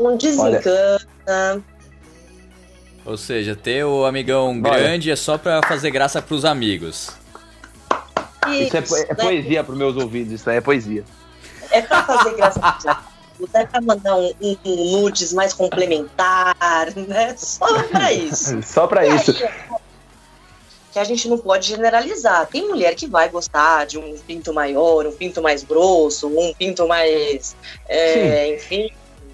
Não 0.00 0.16
desencana. 0.16 1.62
Ou 3.04 3.16
seja, 3.16 3.56
ter 3.56 3.84
o 3.84 4.04
amigão 4.04 4.50
Olha. 4.64 4.78
grande 4.78 5.10
é 5.10 5.16
só 5.16 5.38
pra 5.38 5.60
fazer 5.66 5.90
graça 5.90 6.20
pros 6.20 6.44
amigos. 6.44 7.10
Isso 8.48 8.76
é, 8.76 8.80
po- 8.80 8.96
é 8.96 9.06
né? 9.08 9.14
poesia 9.14 9.64
pros 9.64 9.76
meus 9.76 9.96
ouvidos, 9.96 10.32
isso 10.32 10.48
aí 10.50 10.56
é 10.56 10.60
poesia. 10.60 11.04
É 11.70 11.82
pra 11.82 12.02
fazer 12.04 12.34
graça 12.34 12.58
pros 12.60 12.86
amigos, 12.86 13.54
é 13.54 13.66
pra 13.66 13.80
mandar 13.80 14.16
um, 14.16 14.32
um, 14.40 14.56
um 14.64 15.00
nudes 15.02 15.32
mais 15.32 15.52
complementar, 15.52 16.54
né? 16.96 17.34
Só 17.36 17.82
pra 17.84 18.12
isso. 18.12 18.60
Só 18.64 18.86
pra 18.86 19.06
isso. 19.06 19.32
que 20.92 20.98
a 20.98 21.04
gente 21.04 21.28
não 21.28 21.38
pode 21.38 21.68
generalizar. 21.68 22.46
Tem 22.46 22.66
mulher 22.68 22.94
que 22.94 23.06
vai 23.06 23.28
gostar 23.28 23.86
de 23.86 23.98
um 23.98 24.18
pinto 24.18 24.52
maior, 24.52 25.06
um 25.06 25.12
pinto 25.12 25.40
mais 25.40 25.62
grosso, 25.62 26.26
um 26.28 26.52
pinto 26.54 26.86
mais, 26.88 27.54
é, 27.88 28.54
enfim, 28.56 28.90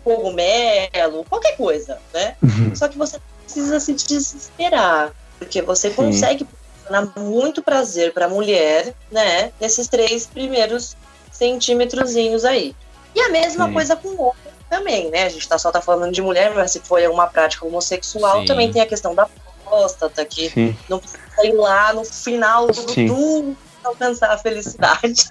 cogumelo, 0.06 1.24
qualquer 1.28 1.56
coisa, 1.56 1.98
né? 2.14 2.36
Só 2.76 2.86
que 2.86 2.96
você 2.96 3.18
precisa 3.42 3.80
se 3.80 3.92
desesperar, 3.92 5.12
porque 5.36 5.60
você 5.60 5.88
Sim. 5.88 5.96
consegue 5.96 6.44
proporcionar 6.44 7.18
muito 7.18 7.60
prazer 7.60 8.12
para 8.12 8.26
a 8.26 8.28
mulher, 8.28 8.94
né? 9.10 9.52
Nesses 9.60 9.88
três 9.88 10.24
primeiros 10.24 10.96
centímetrozinhos 11.32 12.44
aí. 12.44 12.76
E 13.16 13.20
a 13.20 13.30
mesma 13.30 13.66
Sim. 13.66 13.72
coisa 13.72 13.96
com 13.96 14.08
o 14.10 14.20
homem 14.22 14.54
também, 14.70 15.10
né? 15.10 15.24
A 15.24 15.28
gente 15.28 15.48
tá, 15.48 15.58
só 15.58 15.72
tá 15.72 15.80
falando 15.80 16.12
de 16.12 16.22
mulher, 16.22 16.54
mas 16.54 16.70
se 16.70 16.78
for 16.78 17.02
uma 17.10 17.26
prática 17.26 17.66
homossexual, 17.66 18.40
Sim. 18.40 18.46
também 18.46 18.70
tem 18.70 18.82
a 18.82 18.86
questão 18.86 19.12
da 19.12 19.28
próstata, 19.64 20.24
que 20.24 20.50
Sim. 20.50 20.76
não 20.88 21.00
precisa 21.00 21.20
ir 21.44 21.52
lá 21.52 21.92
no 21.92 22.04
final 22.04 22.68
do 22.68 22.84
tudo 22.84 23.56
alcançar 23.86 24.30
a 24.32 24.38
felicidade. 24.38 25.24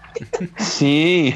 Sim. 0.58 1.34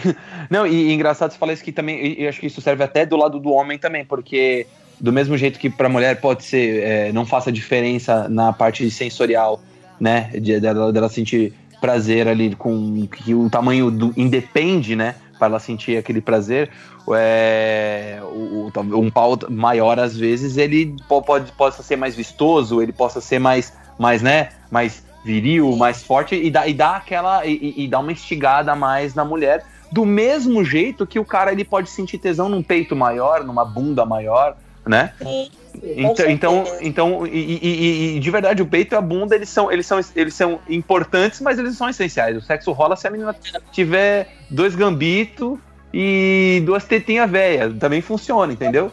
Não, 0.49 0.65
e, 0.65 0.89
e 0.89 0.93
engraçado 0.93 1.31
você 1.31 1.37
falar 1.37 1.53
isso 1.53 1.63
que 1.63 1.71
também, 1.71 2.13
eu 2.19 2.29
acho 2.29 2.39
que 2.39 2.47
isso 2.47 2.61
serve 2.61 2.83
até 2.83 3.05
do 3.05 3.15
lado 3.15 3.39
do 3.39 3.51
homem 3.51 3.77
também, 3.77 4.03
porque 4.05 4.67
do 4.99 5.11
mesmo 5.13 5.37
jeito 5.37 5.59
que 5.59 5.69
pra 5.69 5.87
mulher 5.89 6.19
pode 6.19 6.43
ser, 6.43 6.83
é, 6.83 7.11
não 7.11 7.25
faça 7.25 7.51
diferença 7.51 8.27
na 8.27 8.51
parte 8.51 8.89
sensorial, 8.91 9.61
né, 9.99 10.29
de, 10.39 10.59
dela, 10.59 11.09
sentir 11.09 11.53
prazer 11.81 12.27
ali 12.27 12.55
com 12.55 13.07
que 13.07 13.33
o 13.33 13.49
tamanho 13.49 13.89
do 13.89 14.13
independe, 14.17 14.95
né, 14.95 15.15
para 15.37 15.47
ela 15.47 15.59
sentir 15.59 15.97
aquele 15.97 16.19
prazer, 16.19 16.69
é, 17.13 18.19
o, 18.23 18.69
o- 18.75 18.99
um 18.99 19.09
pau 19.09 19.37
maior 19.49 19.97
às 19.99 20.15
vezes 20.17 20.57
ele 20.57 20.95
po- 21.07 21.21
pode 21.21 21.51
possa 21.53 21.81
ser 21.81 21.95
mais 21.95 22.15
vistoso, 22.15 22.81
ele 22.81 22.91
possa 22.91 23.21
ser 23.21 23.39
mais, 23.39 23.73
mais 23.97 24.21
né, 24.21 24.49
mais 24.69 25.03
viril, 25.23 25.75
mais 25.75 26.03
forte 26.03 26.35
e 26.35 26.49
dá, 26.49 26.67
e 26.67 26.73
dá 26.73 26.95
aquela 26.95 27.45
e, 27.45 27.73
e- 27.77 27.87
dá 27.87 27.99
uma 27.99 28.11
instigada 28.11 28.75
mais 28.75 29.13
na 29.13 29.25
mulher, 29.25 29.65
do 29.91 30.05
mesmo 30.05 30.63
jeito 30.63 31.05
que 31.05 31.19
o 31.19 31.25
cara 31.25 31.51
ele 31.51 31.63
pode 31.65 31.89
sentir 31.89 32.17
tesão 32.17 32.47
num 32.47 32.63
peito 32.63 32.95
maior, 32.95 33.43
numa 33.43 33.65
bunda 33.65 34.05
maior, 34.05 34.55
né? 34.85 35.13
Sim, 35.19 35.51
com 35.73 36.11
Então, 36.11 36.29
então, 36.29 36.63
então 36.81 37.27
e, 37.27 37.31
e- 37.31 37.59
e- 37.61 38.17
e 38.17 38.19
de 38.19 38.31
verdade, 38.31 38.61
o 38.61 38.65
peito 38.65 38.93
e 38.93 38.97
a 38.97 39.01
bunda, 39.01 39.35
eles 39.35 39.49
são, 39.49 39.71
eles 39.71 39.85
são, 39.85 39.99
eles 40.15 40.33
são 40.33 40.59
importantes, 40.69 41.41
mas 41.41 41.59
eles 41.59 41.75
são 41.77 41.89
essenciais. 41.89 42.37
O 42.37 42.41
sexo 42.41 42.71
rola 42.71 42.95
se 42.95 43.07
a 43.07 43.11
menina 43.11 43.35
tiver 43.71 44.35
dois 44.49 44.75
gambitos 44.75 45.57
e 45.93 46.61
duas 46.65 46.85
tetinhas 46.85 47.29
velhas. 47.29 47.75
Também 47.77 48.01
funciona, 48.01 48.51
entendeu? 48.53 48.91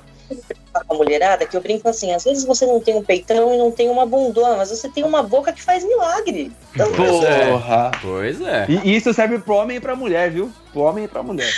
Com 0.84 0.94
a 0.94 0.96
mulherada 0.96 1.46
que 1.46 1.56
eu 1.56 1.60
brinco 1.60 1.88
assim, 1.88 2.12
às 2.12 2.24
vezes 2.24 2.44
você 2.44 2.66
não 2.66 2.80
tem 2.80 2.94
um 2.96 3.02
peitão 3.02 3.54
e 3.54 3.58
não 3.58 3.70
tem 3.70 3.88
uma 3.88 4.04
bundona, 4.06 4.56
mas 4.56 4.70
você 4.70 4.88
tem 4.88 5.04
uma 5.04 5.22
boca 5.22 5.52
que 5.52 5.62
faz 5.62 5.84
milagre. 5.84 6.52
Então, 6.74 6.88
é. 7.24 7.50
Porra! 7.52 7.90
Pois 8.02 8.40
é. 8.40 8.66
E 8.68 8.96
isso 8.96 9.12
serve 9.14 9.38
pro 9.38 9.54
homem 9.54 9.76
e 9.76 9.80
pra 9.80 9.94
mulher, 9.96 10.30
viu? 10.30 10.50
Pro 10.72 10.82
homem 10.82 11.04
e 11.04 11.08
pra 11.08 11.22
mulher. 11.22 11.52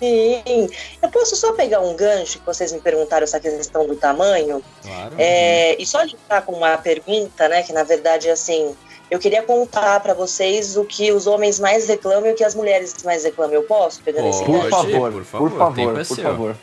sim. 0.00 0.68
Eu 1.02 1.08
posso 1.08 1.34
só 1.36 1.52
pegar 1.52 1.80
um 1.80 1.94
gancho 1.94 2.38
que 2.38 2.46
vocês 2.46 2.72
me 2.72 2.80
perguntaram 2.80 3.24
essa 3.24 3.40
questão 3.40 3.86
do 3.86 3.96
tamanho? 3.96 4.62
Claro. 4.82 5.14
É, 5.18 5.80
e 5.80 5.86
só 5.86 6.02
linkar 6.02 6.42
com 6.42 6.52
uma 6.52 6.76
pergunta, 6.78 7.48
né? 7.48 7.62
Que 7.62 7.72
na 7.72 7.82
verdade 7.84 8.28
é 8.28 8.32
assim. 8.32 8.74
Eu 9.10 9.18
queria 9.18 9.42
contar 9.42 10.00
pra 10.00 10.14
vocês 10.14 10.76
o 10.76 10.84
que 10.84 11.12
os 11.12 11.26
homens 11.26 11.60
mais 11.60 11.86
reclamam 11.86 12.30
e 12.30 12.32
o 12.32 12.34
que 12.34 12.42
as 12.42 12.54
mulheres 12.54 12.94
mais 13.04 13.22
reclamam. 13.22 13.54
Eu 13.54 13.62
posso? 13.64 14.00
Pegando 14.02 14.28
esse 14.28 14.42
Pode, 14.44 14.52
Por 14.52 14.62
gancho? 14.62 14.70
favor, 14.70 15.12
por 15.12 15.12
por 15.12 15.24
favor, 15.24 15.50
favor, 15.58 15.92
é 15.92 15.96
por 15.98 16.04
seu. 16.04 16.24
favor. 16.24 16.56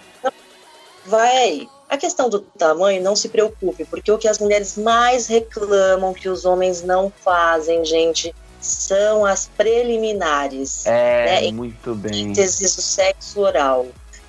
Vai 1.05 1.37
aí. 1.37 1.69
A 1.91 1.97
questão 1.97 2.29
do 2.29 2.39
tamanho, 2.39 3.03
não 3.03 3.17
se 3.17 3.27
preocupe, 3.27 3.83
porque 3.83 4.09
o 4.09 4.17
que 4.17 4.25
as 4.25 4.39
mulheres 4.39 4.77
mais 4.77 5.27
reclamam 5.27 6.13
que 6.13 6.29
os 6.29 6.45
homens 6.45 6.81
não 6.81 7.11
fazem, 7.21 7.83
gente, 7.83 8.33
são 8.61 9.25
as 9.25 9.49
preliminares. 9.57 10.85
É, 10.85 11.41
né? 11.41 11.51
muito 11.51 11.93
bem. 11.93 12.29
Ínteses 12.29 12.77
do 12.77 12.81
sexo 12.81 13.41
oral. 13.41 13.87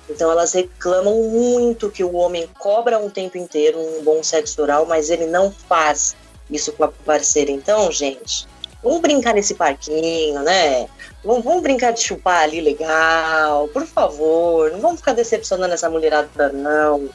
Então 0.09 0.29
elas 0.29 0.51
reclamam 0.51 1.23
muito 1.29 1.89
que 1.89 2.03
o 2.03 2.13
homem 2.15 2.49
cobra 2.59 2.99
um 2.99 3.09
tempo 3.09 3.37
inteiro 3.37 3.79
um 3.79 4.03
bom 4.03 4.21
sexo 4.21 4.61
oral, 4.61 4.85
mas 4.85 5.09
ele 5.09 5.27
não 5.27 5.49
faz 5.49 6.17
isso 6.51 6.73
com 6.73 6.83
a 6.83 6.89
parceira. 6.89 7.49
Então, 7.49 7.89
gente, 7.93 8.45
vamos 8.83 8.99
brincar 8.99 9.33
nesse 9.33 9.53
parquinho, 9.53 10.41
né? 10.41 10.89
Vamos, 11.23 11.45
vamos 11.45 11.63
brincar 11.63 11.93
de 11.93 12.01
chupar 12.01 12.41
ali 12.43 12.59
legal, 12.59 13.69
por 13.69 13.85
favor. 13.85 14.69
Não 14.71 14.81
vamos 14.81 14.99
ficar 14.99 15.13
decepcionando 15.13 15.73
essa 15.73 15.89
mulherada, 15.89 16.49
não. 16.49 17.09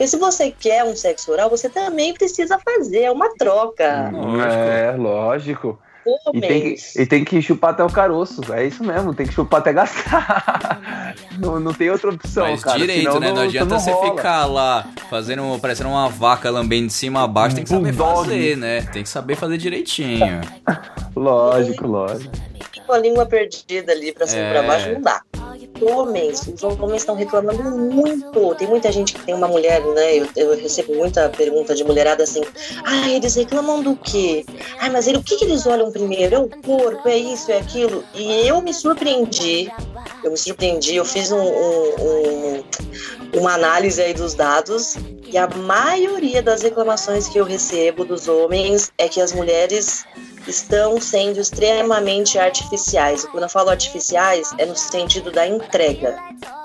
Porque 0.00 0.08
se 0.08 0.16
você 0.16 0.50
quer 0.50 0.82
um 0.82 0.96
sexo 0.96 1.30
oral, 1.30 1.50
você 1.50 1.68
também 1.68 2.14
precisa 2.14 2.58
fazer, 2.58 3.02
é 3.02 3.12
uma 3.12 3.36
troca. 3.36 4.10
Lógico. 4.10 4.40
É, 4.40 4.96
lógico. 4.96 5.78
E 6.32 6.40
tem, 6.40 6.62
que, 6.62 7.02
e 7.02 7.06
tem 7.06 7.22
que 7.22 7.42
chupar 7.42 7.72
até 7.72 7.84
o 7.84 7.90
caroço. 7.90 8.40
É 8.54 8.64
isso 8.64 8.82
mesmo, 8.82 9.12
tem 9.12 9.26
que 9.26 9.34
chupar 9.34 9.60
até 9.60 9.74
gastar. 9.74 11.14
não, 11.38 11.60
não 11.60 11.74
tem 11.74 11.90
outra 11.90 12.08
opção, 12.08 12.48
Mas 12.48 12.64
cara. 12.64 12.78
direito, 12.78 13.12
senão 13.12 13.20
né? 13.20 13.30
Não, 13.30 13.42
adianta 13.42 13.78
você 13.78 13.90
rola. 13.90 14.10
ficar 14.10 14.46
lá 14.46 14.86
fazendo, 15.10 15.42
parecendo 15.60 15.90
uma 15.90 16.08
vaca 16.08 16.48
lambendo 16.48 16.86
de 16.86 16.94
cima 16.94 17.22
a 17.22 17.26
baixo, 17.26 17.56
tem 17.56 17.64
que 17.64 17.68
saber 17.68 17.92
Bulldog. 17.92 18.24
fazer, 18.24 18.56
né? 18.56 18.80
Tem 18.90 19.02
que 19.02 19.08
saber 19.10 19.36
fazer 19.36 19.58
direitinho. 19.58 20.40
Lógico, 21.14 21.86
lógico. 21.86 22.49
Com 22.90 22.94
a 22.96 22.98
língua 22.98 23.24
perdida 23.24 23.92
ali 23.92 24.10
pra 24.12 24.26
cima 24.26 24.42
e 24.42 24.44
É. 24.46 24.50
pra 24.50 24.62
baixo, 24.64 24.92
não 24.92 25.00
dá. 25.00 25.22
Homens, 25.82 26.42
os 26.46 26.62
homens 26.62 27.02
estão 27.02 27.14
reclamando 27.14 27.62
muito. 27.62 28.54
Tem 28.56 28.68
muita 28.68 28.90
gente 28.92 29.14
que 29.14 29.20
tem 29.24 29.34
uma 29.34 29.48
mulher, 29.48 29.80
né? 29.94 30.16
Eu, 30.16 30.28
eu 30.36 30.56
recebo 30.60 30.94
muita 30.94 31.28
pergunta 31.30 31.74
de 31.74 31.84
mulherada 31.84 32.24
assim: 32.24 32.42
ah, 32.84 33.08
eles 33.08 33.34
reclamam 33.36 33.80
do 33.82 33.96
quê? 33.96 34.44
Ah, 34.78 34.90
mas 34.90 35.06
ele, 35.06 35.18
o 35.18 35.22
que, 35.22 35.36
que 35.36 35.44
eles 35.44 35.66
olham 35.66 35.90
primeiro? 35.90 36.34
É 36.34 36.38
o 36.38 36.48
corpo, 36.48 37.08
é 37.08 37.16
isso, 37.16 37.50
é 37.50 37.58
aquilo. 37.58 38.04
E 38.14 38.46
eu 38.46 38.60
me 38.60 38.74
surpreendi, 38.74 39.70
eu 40.22 40.30
me 40.32 40.36
surpreendi, 40.36 40.96
eu 40.96 41.04
fiz 41.04 41.30
um- 41.32 41.38
um- 41.40 41.94
um- 42.00 42.64
uma 43.40 43.54
análise 43.54 44.02
aí 44.02 44.12
dos 44.12 44.34
dados 44.34 44.96
e 45.26 45.38
a 45.38 45.46
maioria 45.46 46.42
das 46.42 46.60
reclamações 46.62 47.26
que 47.28 47.38
eu 47.38 47.44
recebo 47.44 48.04
dos 48.04 48.28
homens 48.28 48.92
é 48.98 49.08
que 49.08 49.20
as 49.20 49.32
mulheres 49.32 50.04
estão 50.46 51.00
sendo 51.00 51.40
extremamente 51.40 52.38
artificiais. 52.38 53.24
Quando 53.26 53.44
eu 53.44 53.48
falo 53.48 53.70
artificiais, 53.70 54.50
é 54.58 54.66
no 54.66 54.76
sentido 54.76 55.30
da 55.30 55.46
entrega. 55.46 56.16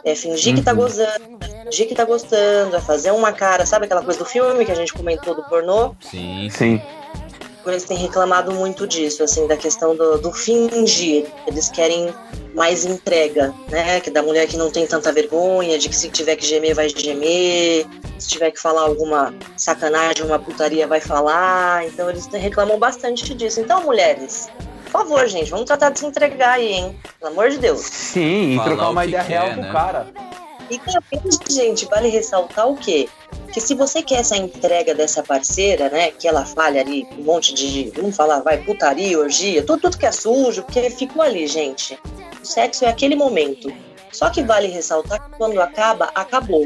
É 0.04 0.16
fingir 0.16 0.56
que 0.56 0.62
tá 0.62 0.72
Uhum. 0.72 0.78
gozando, 0.78 1.22
fingir 1.64 1.88
que 1.88 1.96
tá 1.96 2.04
gostando, 2.06 2.76
é 2.76 2.82
fazer 2.82 3.12
uma 3.12 3.32
cara, 3.34 3.66
sabe 3.66 3.86
aquela 3.86 4.04
coisa 4.04 4.20
do 4.20 4.26
filme 4.26 4.66
que 4.66 4.72
a 4.72 4.76
gente 4.76 4.94
comentou 4.94 5.36
do 5.36 5.44
pornô? 5.44 5.96
Sim. 6.00 6.50
Sim. 6.52 6.82
Eles 7.70 7.84
têm 7.84 7.98
reclamado 7.98 8.52
muito 8.52 8.88
disso, 8.88 9.24
assim, 9.24 9.48
da 9.48 9.58
questão 9.58 9.96
do, 9.96 10.18
do 10.18 10.32
fingir. 10.32 11.26
Eles 11.48 11.70
querem 11.70 12.14
mais 12.54 12.86
entrega, 12.86 13.54
né? 13.70 14.00
Que 14.00 14.10
da 14.10 14.24
mulher 14.24 14.48
que 14.48 14.58
não 14.58 14.72
tem 14.72 14.88
tanta 14.88 15.12
vergonha, 15.12 15.78
de 15.78 15.90
que 15.90 15.96
se 15.96 16.10
tiver 16.10 16.36
que 16.36 16.46
gemer, 16.46 16.74
vai 16.74 16.90
gemer. 16.90 17.86
Se 18.18 18.30
tiver 18.30 18.52
que 18.52 18.60
falar 18.60 18.82
alguma 18.82 19.34
sacanagem, 19.58 20.26
uma 20.26 20.40
putaria, 20.40 20.88
vai 20.88 21.02
falar. 21.02 21.86
Então 21.86 22.10
eles 22.10 22.28
reclamam 22.28 22.80
bastante 22.80 23.34
disso. 23.34 23.60
Então, 23.60 23.84
mulheres, 23.84 24.50
por 24.86 24.92
favor, 24.92 25.28
gente, 25.28 25.50
vamos 25.50 25.66
tratar 25.66 25.90
de 25.90 26.00
se 26.00 26.06
entregar 26.06 26.54
aí, 26.54 26.72
hein? 26.72 27.00
Pelo 27.20 27.32
amor 27.32 27.50
de 27.50 27.58
Deus. 27.58 27.82
Sim, 27.82 28.56
e 28.56 28.64
trocar 28.64 28.90
uma 28.90 29.06
ideia 29.06 29.24
quer, 29.24 29.30
real 29.30 29.48
né? 29.48 29.56
com 29.56 29.70
o 29.70 29.72
cara. 29.72 30.08
E 30.70 30.80
também, 30.80 31.22
gente, 31.50 31.86
vale 31.86 32.10
ressaltar 32.10 32.68
o 32.68 32.76
quê? 32.76 33.08
Que 33.54 33.62
se 33.62 33.76
você 33.76 34.02
quer 34.02 34.20
essa 34.20 34.36
entrega 34.36 34.96
dessa 34.96 35.22
parceira, 35.22 35.90
né, 35.90 36.12
que 36.12 36.28
ela 36.28 36.46
fale 36.46 36.80
ali 36.80 37.08
um 37.18 37.24
monte 37.24 37.54
de, 37.54 37.92
vamos 37.96 38.16
falar, 38.16 38.42
vai, 38.42 38.58
putaria, 38.64 39.20
orgia, 39.20 39.64
tudo, 39.64 39.82
tudo 39.82 39.98
que 39.98 40.06
é 40.06 40.12
sujo, 40.12 40.64
porque 40.64 40.90
ficou 40.90 41.22
ali, 41.22 41.48
gente. 41.48 42.00
O 42.42 42.46
sexo 42.46 42.86
é 42.86 42.90
aquele 42.90 43.16
momento. 43.16 43.72
Só 44.12 44.30
que 44.30 44.42
vale 44.42 44.68
ressaltar 44.68 45.24
que 45.24 45.38
quando 45.38 45.62
acaba, 45.62 46.10
acabou. 46.16 46.66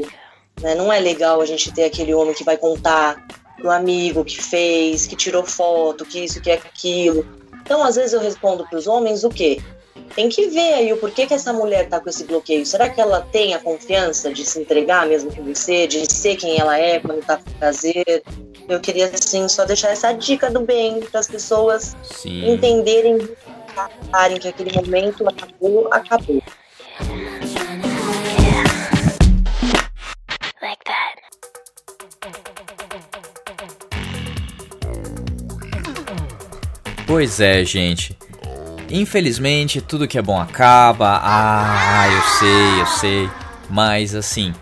Né? 0.60 0.74
Não 0.74 0.92
é 0.92 0.98
legal 1.00 1.40
a 1.40 1.46
gente 1.46 1.72
ter 1.72 1.84
aquele 1.84 2.14
homem 2.14 2.34
que 2.34 2.44
vai 2.44 2.56
contar 2.56 3.26
pro 3.56 3.70
amigo 3.70 4.24
que 4.24 4.42
fez, 4.42 5.06
que 5.06 5.16
tirou 5.16 5.44
foto, 5.44 6.04
que 6.04 6.24
isso, 6.24 6.40
que 6.40 6.50
aquilo. 6.50 7.26
Então, 7.62 7.82
às 7.82 7.96
vezes 7.96 8.12
eu 8.12 8.20
respondo 8.20 8.66
pros 8.68 8.86
homens 8.86 9.22
o 9.24 9.28
quê? 9.28 9.60
Tem 10.14 10.28
que 10.28 10.48
ver 10.48 10.74
aí 10.74 10.92
o 10.92 10.96
porquê 10.96 11.26
que 11.26 11.34
essa 11.34 11.52
mulher 11.52 11.88
tá 11.88 12.00
com 12.00 12.08
esse 12.08 12.24
bloqueio. 12.24 12.66
Será 12.66 12.88
que 12.88 13.00
ela 13.00 13.20
tem 13.32 13.54
a 13.54 13.60
confiança 13.60 14.32
de 14.32 14.44
se 14.44 14.60
entregar 14.60 15.06
mesmo 15.06 15.30
que 15.30 15.40
você, 15.40 15.86
de 15.86 16.04
ser 16.12 16.36
quem 16.36 16.58
ela 16.58 16.76
é 16.76 16.98
quando 16.98 17.24
tá 17.24 17.36
com 17.36 17.50
prazer? 17.52 18.22
Eu 18.68 18.80
queria, 18.80 19.06
assim, 19.06 19.48
só 19.48 19.64
deixar 19.64 19.90
essa 19.90 20.12
dica 20.12 20.50
do 20.50 20.60
bem 20.60 21.00
para 21.00 21.20
as 21.20 21.28
pessoas 21.28 21.96
Sim. 22.02 22.52
entenderem, 22.52 23.18
que 24.40 24.48
aquele 24.48 24.72
momento 24.72 25.28
acabou, 25.28 25.88
acabou. 25.92 26.42
Like 30.60 30.84
that. 30.84 31.20
Pois 37.06 37.40
é, 37.40 37.64
gente. 37.64 38.16
Infelizmente, 38.90 39.80
tudo 39.80 40.08
que 40.08 40.18
é 40.18 40.22
bom 40.22 40.40
acaba. 40.40 41.20
Ah, 41.22 42.08
eu 42.08 42.22
sei, 42.38 42.80
eu 42.80 42.86
sei. 42.86 43.30
Mas 43.68 44.14
assim, 44.14 44.52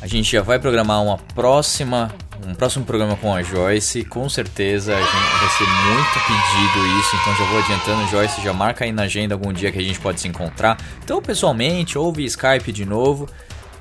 a 0.00 0.06
gente 0.08 0.32
já 0.32 0.42
vai 0.42 0.58
programar 0.58 1.00
uma 1.00 1.16
próxima, 1.16 2.12
um 2.44 2.54
próximo 2.54 2.84
programa 2.84 3.16
com 3.16 3.32
a 3.32 3.42
Joyce. 3.42 4.04
Com 4.04 4.28
certeza 4.28 4.96
a 4.96 5.00
gente 5.00 5.10
vai 5.10 5.48
ser 5.50 5.64
muito 5.64 6.12
pedido 6.26 7.00
isso. 7.00 7.16
Então 7.16 7.36
já 7.36 7.44
vou 7.44 7.58
adiantando, 7.60 8.10
Joyce, 8.10 8.42
já 8.42 8.52
marca 8.52 8.84
aí 8.84 8.90
na 8.90 9.02
agenda 9.02 9.34
algum 9.34 9.52
dia 9.52 9.70
que 9.70 9.78
a 9.78 9.82
gente 9.82 10.00
pode 10.00 10.20
se 10.20 10.26
encontrar. 10.26 10.76
Então 11.04 11.22
pessoalmente, 11.22 11.96
ou 11.96 12.12
via 12.12 12.26
Skype 12.26 12.72
de 12.72 12.84
novo 12.84 13.28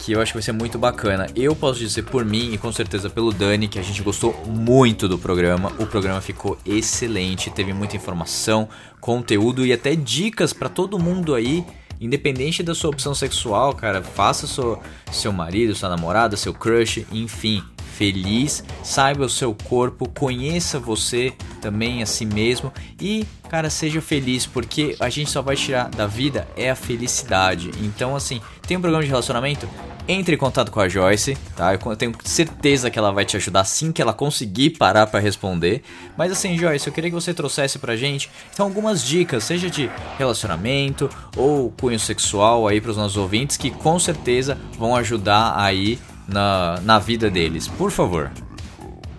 que 0.02 0.14
eu 0.14 0.20
acho 0.20 0.32
que 0.32 0.38
vai 0.38 0.44
ser 0.44 0.52
muito 0.52 0.80
bacana. 0.80 1.28
Eu 1.36 1.56
posso 1.56 1.80
dizer 1.80 2.02
por 2.04 2.26
mim 2.26 2.54
e 2.54 2.58
com 2.58 2.72
certeza 2.72 3.08
pelo 3.08 3.32
Dani 3.32 3.68
que 3.68 3.78
a 3.78 3.84
gente 3.84 4.02
gostou 4.02 4.34
muito 4.48 5.08
do 5.08 5.18
programa. 5.18 5.72
O 5.78 5.86
programa 5.86 6.20
ficou 6.20 6.58
excelente, 6.66 7.52
teve 7.52 7.72
muita 7.72 7.96
informação, 7.96 8.68
conteúdo 9.00 9.64
e 9.64 9.72
até 9.72 9.96
dicas 9.96 10.54
pra 10.54 10.70
todo 10.70 10.98
mundo 10.98 11.36
aí. 11.36 11.64
Independente 12.00 12.64
da 12.64 12.74
sua 12.74 12.90
opção 12.90 13.14
sexual, 13.14 13.76
cara, 13.76 14.02
faça 14.02 14.48
seu, 14.48 14.82
seu 15.12 15.32
marido, 15.32 15.76
sua 15.76 15.88
namorada, 15.88 16.36
seu 16.36 16.52
crush, 16.52 17.06
enfim, 17.12 17.64
feliz, 17.96 18.64
saiba 18.84 19.26
o 19.26 19.30
seu 19.30 19.54
corpo, 19.54 20.10
conheça 20.10 20.80
você 20.80 21.32
também 21.62 22.02
a 22.02 22.08
si 22.08 22.26
mesmo 22.26 22.74
e, 23.00 23.24
cara, 23.48 23.70
seja 23.70 24.02
feliz, 24.02 24.48
porque 24.48 24.96
a 25.00 25.10
gente 25.10 25.30
só 25.30 25.44
vai 25.44 25.56
tirar 25.56 25.90
da 25.90 26.08
vida 26.08 26.48
é 26.58 26.72
a 26.72 26.76
felicidade. 26.76 27.70
Então, 27.80 28.16
assim, 28.16 28.42
tem 28.66 28.78
um 28.78 28.82
programa 28.82 29.04
de 29.04 29.10
relacionamento? 29.10 29.70
Entre 30.08 30.36
em 30.36 30.38
contato 30.38 30.72
com 30.72 30.80
a 30.80 30.90
Joyce, 30.90 31.38
tá? 31.56 31.74
Eu 31.74 31.96
tenho 31.96 32.14
certeza 32.24 32.90
que 32.90 32.98
ela 32.98 33.12
vai 33.12 33.24
te 33.24 33.38
ajudar 33.38 33.62
assim 33.62 33.92
que 33.92 34.02
ela 34.02 34.14
conseguir 34.14 34.72
parar 34.72 35.08
pra 35.08 35.20
responder. 35.20 35.84
Mas 36.18 36.32
assim, 36.32 36.58
Joyce, 36.58 36.88
eu 36.88 36.94
queria 36.94 37.10
que 37.10 37.16
você 37.16 37.34
trouxesse 37.34 37.80
pra 37.80 37.96
gente 37.96 38.30
então 38.54 38.66
algumas 38.66 39.04
dicas, 39.04 39.44
seja 39.44 39.70
de 39.70 39.90
relacionamento 40.18 41.10
ou 41.36 41.72
cunho 41.72 42.00
sexual 42.00 42.68
aí 42.68 42.82
pros 42.82 42.98
nossos 42.98 43.18
ouvintes 43.18 43.58
que 43.58 43.70
com 43.70 43.98
certeza 44.00 44.58
vão 44.78 44.96
ajudar 44.96 45.54
aí 45.58 46.00
na, 46.28 46.80
na 46.82 47.00
vida 47.00 47.30
deles. 47.30 47.68
Por 47.68 47.92
favor. 47.92 48.32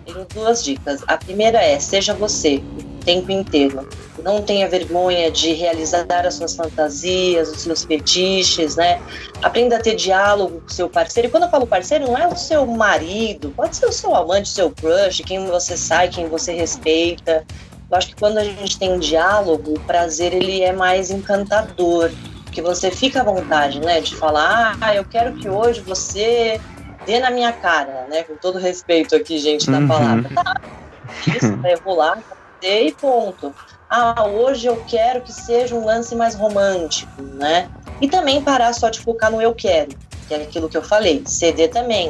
Tenho 0.05 0.25
duas 0.33 0.63
dicas. 0.63 1.03
A 1.07 1.17
primeira 1.17 1.59
é: 1.59 1.79
seja 1.79 2.13
você. 2.13 2.61
tempo 3.03 3.31
inteiro. 3.31 3.87
Não 4.23 4.41
tenha 4.41 4.69
vergonha 4.69 5.29
de 5.29 5.51
realizar 5.51 6.05
as 6.25 6.35
suas 6.35 6.55
fantasias, 6.55 7.49
os 7.49 7.61
seus 7.61 7.83
fetiches, 7.83 8.75
né? 8.77 9.01
Aprenda 9.41 9.75
a 9.75 9.79
ter 9.81 9.95
diálogo 9.95 10.61
com 10.61 10.67
o 10.67 10.73
seu 10.73 10.89
parceiro. 10.89 11.27
E 11.27 11.31
quando 11.31 11.43
eu 11.43 11.49
falo 11.49 11.67
parceiro, 11.67 12.05
não 12.07 12.17
é 12.17 12.27
o 12.27 12.35
seu 12.35 12.65
marido, 12.65 13.51
pode 13.55 13.75
ser 13.75 13.85
o 13.85 13.91
seu 13.91 14.15
amante, 14.15 14.49
o 14.49 14.53
seu 14.53 14.71
crush, 14.71 15.21
quem 15.25 15.45
você 15.45 15.75
sai, 15.75 16.07
quem 16.07 16.27
você 16.29 16.53
respeita. 16.53 17.43
Eu 17.91 17.97
acho 17.97 18.07
que 18.07 18.15
quando 18.15 18.37
a 18.37 18.43
gente 18.43 18.79
tem 18.79 18.93
um 18.93 18.99
diálogo, 18.99 19.73
o 19.73 19.79
prazer 19.81 20.33
ele 20.33 20.61
é 20.61 20.71
mais 20.71 21.11
encantador, 21.11 22.09
porque 22.45 22.61
você 22.61 22.89
fica 22.89 23.21
à 23.21 23.23
vontade, 23.23 23.79
né, 23.81 23.99
de 23.99 24.15
falar, 24.15 24.77
ah, 24.79 24.95
eu 24.95 25.03
quero 25.03 25.33
que 25.33 25.49
hoje 25.49 25.81
você 25.81 26.59
dê 27.05 27.19
na 27.19 27.29
minha 27.29 27.51
cara, 27.51 28.07
né, 28.09 28.23
com 28.23 28.35
todo 28.35 28.57
respeito 28.57 29.15
aqui, 29.15 29.37
gente, 29.37 29.69
da 29.69 29.79
Uhum. 29.79 29.87
palavra. 29.87 30.29
Tá, 30.33 30.55
isso 31.35 31.55
vai 31.57 31.75
rolar, 31.83 32.23
e 32.61 32.91
ponto. 32.93 33.53
Ah, 33.95 34.25
hoje 34.25 34.65
eu 34.65 34.83
quero 34.87 35.21
que 35.21 35.31
seja 35.31 35.75
um 35.75 35.85
lance 35.85 36.15
mais 36.15 36.33
romântico, 36.33 37.21
né? 37.21 37.69
E 38.01 38.07
também 38.07 38.41
parar 38.41 38.73
só 38.73 38.89
de 38.89 38.99
focar 38.99 39.31
no 39.31 39.39
eu 39.39 39.53
quero, 39.53 39.91
que 40.27 40.33
é 40.33 40.37
aquilo 40.37 40.67
que 40.67 40.75
eu 40.75 40.81
falei, 40.81 41.21
ceder 41.27 41.69
também. 41.69 42.09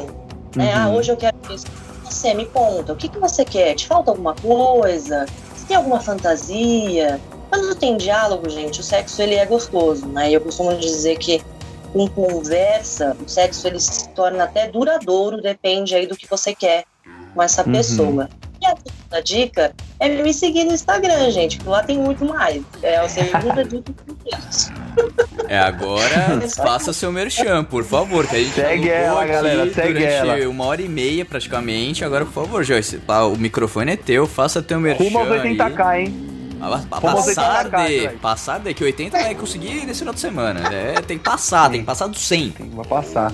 Né? 0.54 0.72
Ah, 0.72 0.88
Uhum. 0.88 0.94
hoje 0.96 1.12
eu 1.12 1.16
quero 1.18 1.36
isso. 1.50 1.66
Você 2.02 2.32
me 2.32 2.46
conta, 2.46 2.94
o 2.94 2.96
que, 2.96 3.06
que 3.06 3.18
você 3.18 3.44
quer? 3.44 3.74
Te 3.74 3.86
falta 3.86 4.10
alguma 4.10 4.32
coisa? 4.32 5.26
Você 5.54 5.66
tem 5.66 5.76
alguma 5.76 6.00
fantasia? 6.00 7.20
Quando 7.50 7.74
tem 7.74 7.98
diálogo, 7.98 8.48
gente, 8.48 8.80
o 8.80 8.82
sexo 8.82 9.20
ele 9.20 9.34
é 9.34 9.44
gostoso, 9.44 10.06
né? 10.08 10.30
Eu 10.30 10.40
costumo 10.40 10.74
dizer 10.78 11.16
que 11.18 11.42
com 11.92 12.08
conversa, 12.08 13.14
o 13.22 13.28
sexo 13.28 13.66
ele 13.68 13.78
se 13.78 14.08
torna 14.14 14.44
até 14.44 14.68
duradouro, 14.68 15.42
depende 15.42 15.94
aí 15.94 16.06
do 16.06 16.16
que 16.16 16.26
você 16.30 16.54
quer 16.54 16.84
com 17.34 17.42
essa 17.42 17.62
Uhum. 17.62 17.72
pessoa. 17.72 18.30
E 18.64 18.66
a 18.66 18.74
segunda 18.76 19.22
dica 19.22 19.72
é 20.00 20.08
me 20.22 20.32
seguir 20.32 20.64
no 20.64 20.72
Instagram, 20.72 21.30
gente, 21.30 21.58
que 21.58 21.68
lá 21.68 21.82
tem 21.82 21.98
muito 21.98 22.24
mais. 22.24 22.62
É 22.82 22.96
a 22.96 23.08
segunda 23.08 23.62
dica 23.64 23.92
que. 24.24 24.34
É, 25.48 25.58
agora 25.58 26.40
É 26.42 26.48
faça 26.48 26.92
seu 26.92 27.12
merchan, 27.12 27.62
por 27.64 27.84
favor, 27.84 28.26
que 28.26 28.36
a 28.36 28.38
gente 28.38 28.54
Segue 28.54 28.90
alugou 28.92 29.22
ela, 29.22 29.26
galera, 29.26 29.72
segue 29.74 29.92
durante 29.94 30.04
ela. 30.40 30.48
uma 30.48 30.64
hora 30.64 30.80
e 30.82 30.88
meia 30.88 31.24
praticamente. 31.24 32.04
Agora, 32.04 32.24
por 32.24 32.32
favor, 32.32 32.64
Joyce, 32.64 33.00
o 33.32 33.36
microfone 33.36 33.92
é 33.92 33.96
teu, 33.96 34.26
faça 34.26 34.62
teu 34.62 34.80
merchan 34.80 35.04
Rumo 35.04 35.18
aos 35.18 35.30
aí. 35.32 35.56
80k, 35.56 35.98
hein? 36.00 36.30
Ah, 36.60 36.80
pa- 36.88 36.98
Rumo 36.98 37.16
aos 37.18 37.26
Passar 37.26 37.66
80K, 37.70 37.86
de, 37.86 37.98
velho. 38.00 38.18
passar 38.20 38.58
de, 38.60 38.72
que 38.72 38.84
80 38.84 39.18
vai 39.18 39.34
conseguir 39.34 39.84
nesse 39.84 39.98
final 39.98 40.14
de 40.14 40.20
semana. 40.20 40.60
É, 40.74 40.94
tem 41.02 41.18
que 41.18 41.24
passar, 41.24 41.70
tem 41.70 41.80
que 41.80 41.86
passar 41.86 42.06
do 42.06 42.18
100. 42.18 42.54
Vai 42.72 42.86
passar. 42.86 43.30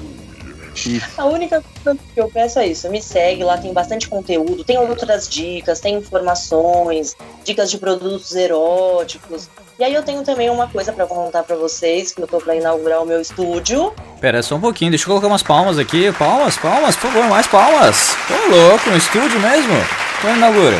A 1.16 1.24
única 1.27 1.62
coisa 1.82 1.98
que 2.15 2.20
eu 2.20 2.28
peço 2.28 2.59
é 2.59 2.66
isso, 2.66 2.89
me 2.90 3.02
segue, 3.02 3.44
lá 3.44 3.59
tem 3.59 3.73
bastante 3.73 4.09
conteúdo, 4.09 4.65
tem 4.65 4.78
outras 4.78 5.28
dicas, 5.28 5.81
tem 5.81 5.97
informações, 5.97 7.16
dicas 7.44 7.70
de 7.70 7.78
produtos 7.78 8.35
eróticos. 8.35 9.48
E 9.78 9.85
aí 9.85 9.94
eu 9.94 10.02
tenho 10.02 10.23
também 10.23 10.51
uma 10.51 10.69
coisa 10.69 10.93
pra 10.93 11.07
contar 11.07 11.43
pra 11.43 11.57
vocês, 11.57 12.12
que 12.12 12.20
eu 12.20 12.27
tô 12.27 12.39
pra 12.39 12.55
inaugurar 12.55 13.02
o 13.02 13.07
meu 13.07 13.20
estúdio. 13.20 13.94
Pera 14.20 14.43
só 14.43 14.57
um 14.57 14.61
pouquinho, 14.61 14.90
deixa 14.90 15.05
eu 15.05 15.09
colocar 15.09 15.27
umas 15.27 15.43
palmas 15.43 15.78
aqui. 15.78 16.12
Palmas, 16.12 16.57
palmas, 16.59 16.97
por 16.97 17.11
favor, 17.11 17.28
mais 17.28 17.47
palmas. 17.47 18.15
Tô 18.28 18.55
louco, 18.55 18.90
um 18.90 18.97
estúdio 18.97 19.40
mesmo? 19.40 19.73
Quando 20.20 20.36
inaugura? 20.36 20.77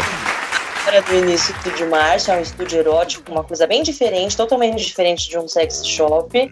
Era 0.87 1.01
do 1.03 1.15
início 1.15 1.55
de 1.77 1.85
março, 1.87 2.31
é 2.31 2.37
um 2.37 2.43
estúdio 2.43 2.79
erótico, 2.81 3.31
uma 3.31 3.45
coisa 3.45 3.67
bem 3.67 3.83
diferente, 3.83 4.37
totalmente 4.37 4.85
diferente 4.85 5.29
de 5.31 5.39
um 5.39 5.47
sex 5.47 5.87
shop. 5.87 6.51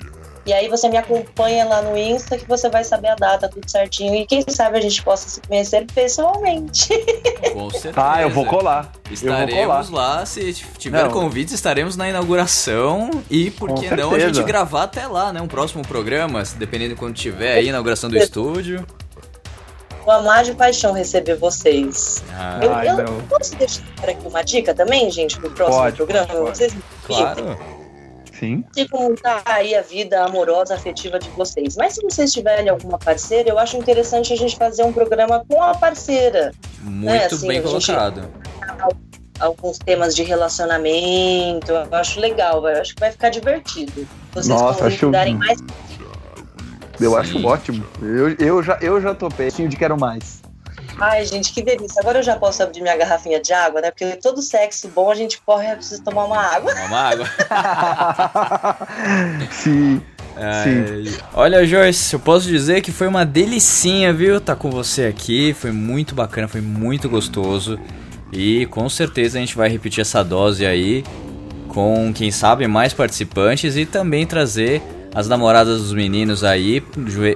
E 0.48 0.52
aí 0.54 0.66
você 0.66 0.88
me 0.88 0.96
acompanha 0.96 1.66
lá 1.66 1.82
no 1.82 1.94
Insta 1.94 2.38
que 2.38 2.48
você 2.48 2.70
vai 2.70 2.82
saber 2.82 3.08
a 3.08 3.14
data, 3.14 3.50
tudo 3.50 3.70
certinho. 3.70 4.14
E 4.14 4.24
quem 4.24 4.42
sabe 4.48 4.78
a 4.78 4.80
gente 4.80 5.02
possa 5.02 5.28
se 5.28 5.42
conhecer 5.42 5.84
pessoalmente. 5.94 6.88
Com 7.52 7.68
certeza. 7.68 7.92
Tá, 7.92 8.22
eu 8.22 8.30
vou 8.30 8.46
colar. 8.46 8.90
Eu 9.10 9.14
vou 9.14 9.28
colar. 9.28 9.42
Estaremos 9.44 9.90
lá, 9.90 10.24
se 10.24 10.54
tiver 10.78 11.02
Não. 11.04 11.10
convites, 11.10 11.52
estaremos 11.52 11.96
na 11.98 12.08
inauguração 12.08 13.10
e 13.30 13.50
por 13.50 13.74
que 13.74 13.94
não 13.94 14.14
a 14.14 14.18
gente 14.18 14.42
gravar 14.42 14.84
até 14.84 15.06
lá, 15.06 15.34
né? 15.34 15.42
Um 15.42 15.48
próximo 15.48 15.86
programa, 15.86 16.42
dependendo 16.56 16.94
de 16.94 16.98
quando 16.98 17.14
tiver 17.14 17.56
aí, 17.56 17.68
inauguração 17.68 18.08
do 18.08 18.16
estúdio. 18.16 18.86
Vou 20.02 20.14
amar 20.14 20.44
de 20.44 20.54
paixão 20.54 20.94
receber 20.94 21.36
vocês. 21.36 22.24
Ah, 22.32 22.58
Eu, 22.62 22.72
eu 22.72 23.04
não. 23.04 23.20
posso 23.28 23.54
deixar 23.54 23.82
aqui 24.00 24.26
uma 24.26 24.42
dica 24.42 24.72
também, 24.72 25.10
gente, 25.10 25.38
pro 25.38 25.50
próximo 25.50 25.76
Pode, 25.82 25.96
programa? 25.98 26.26
pode. 26.26 26.56
Vocês 26.56 26.74
claro. 27.04 27.77
Sim. 28.38 28.64
sei 28.72 28.86
como 28.88 29.14
tá 29.16 29.42
aí 29.46 29.74
a 29.74 29.82
vida 29.82 30.24
amorosa, 30.24 30.74
afetiva 30.74 31.18
de 31.18 31.28
vocês. 31.30 31.76
Mas 31.76 31.94
se 31.94 32.02
vocês 32.02 32.32
tiverem 32.32 32.68
alguma 32.68 32.98
parceira, 32.98 33.48
eu 33.48 33.58
acho 33.58 33.76
interessante 33.76 34.32
a 34.32 34.36
gente 34.36 34.56
fazer 34.56 34.82
um 34.84 34.92
programa 34.92 35.44
com 35.48 35.62
a 35.62 35.74
parceira. 35.74 36.52
Muito 36.82 37.10
É, 37.12 37.24
assim, 37.26 37.48
bem 37.48 37.62
gente- 37.66 37.86
colocado. 37.86 38.28
Alguns 39.40 39.78
temas 39.78 40.16
de 40.16 40.24
relacionamento, 40.24 41.70
eu 41.70 41.94
acho 41.94 42.18
legal, 42.20 42.66
eu 42.68 42.80
acho 42.80 42.94
que 42.94 43.00
vai 43.00 43.12
ficar 43.12 43.28
divertido. 43.28 44.06
Vocês 44.32 44.48
Nossa, 44.48 44.86
acho- 44.86 44.98
convidarem 45.00 45.36
mais. 45.36 45.58
Eu 47.00 47.12
Sim. 47.12 47.16
acho 47.18 47.46
ótimo. 47.46 47.84
Eu, 48.02 48.30
eu, 48.34 48.62
já, 48.62 48.76
eu 48.80 49.00
já 49.00 49.14
topei. 49.14 49.50
Tinha 49.52 49.68
de 49.68 49.76
quero 49.76 49.96
mais. 49.98 50.42
Ai, 51.00 51.24
gente, 51.24 51.52
que 51.52 51.62
delícia. 51.62 52.00
Agora 52.00 52.18
eu 52.18 52.22
já 52.22 52.36
posso 52.36 52.62
abrir 52.62 52.80
minha 52.80 52.96
garrafinha 52.96 53.40
de 53.40 53.52
água, 53.52 53.80
né? 53.80 53.90
Porque 53.90 54.16
todo 54.16 54.42
sexo 54.42 54.88
bom 54.88 55.10
a 55.10 55.14
gente 55.14 55.40
corre 55.40 55.72
e 55.72 55.76
precisa 55.76 56.02
tomar 56.02 56.24
uma 56.24 56.38
água. 56.38 56.74
Uma 56.86 56.98
água. 56.98 57.26
Sim. 59.52 60.02
Ai, 60.36 61.04
Olha, 61.34 61.64
Joyce, 61.66 62.14
eu 62.14 62.20
posso 62.20 62.46
dizer 62.48 62.80
que 62.80 62.92
foi 62.92 63.06
uma 63.06 63.24
delicinha, 63.24 64.12
viu? 64.12 64.40
Tá 64.40 64.56
com 64.56 64.70
você 64.70 65.06
aqui. 65.06 65.54
Foi 65.54 65.70
muito 65.70 66.14
bacana, 66.14 66.48
foi 66.48 66.60
muito 66.60 67.08
gostoso. 67.08 67.78
E 68.32 68.66
com 68.66 68.88
certeza 68.88 69.38
a 69.38 69.40
gente 69.40 69.56
vai 69.56 69.68
repetir 69.68 70.00
essa 70.00 70.22
dose 70.22 70.66
aí 70.66 71.04
com, 71.68 72.12
quem 72.12 72.30
sabe, 72.30 72.66
mais 72.66 72.92
participantes 72.92 73.76
e 73.76 73.86
também 73.86 74.26
trazer 74.26 74.82
as 75.18 75.26
namoradas 75.26 75.80
dos 75.82 75.92
meninos 75.92 76.44
aí 76.44 76.80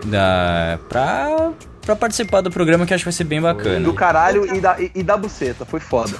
da- 0.04 0.78
pra, 0.88 1.50
pra 1.84 1.96
participar 1.96 2.40
do 2.40 2.48
programa 2.48 2.86
que 2.86 2.94
acho 2.94 3.02
que 3.02 3.06
vai 3.06 3.12
ser 3.12 3.24
bem 3.24 3.40
bacana. 3.40 3.80
Do 3.80 3.92
caralho 3.92 4.54
e 4.54 4.60
da, 4.60 4.80
e, 4.80 4.92
e 4.94 5.02
da 5.02 5.16
buceta. 5.16 5.64
Foi 5.64 5.80
foda. 5.80 6.16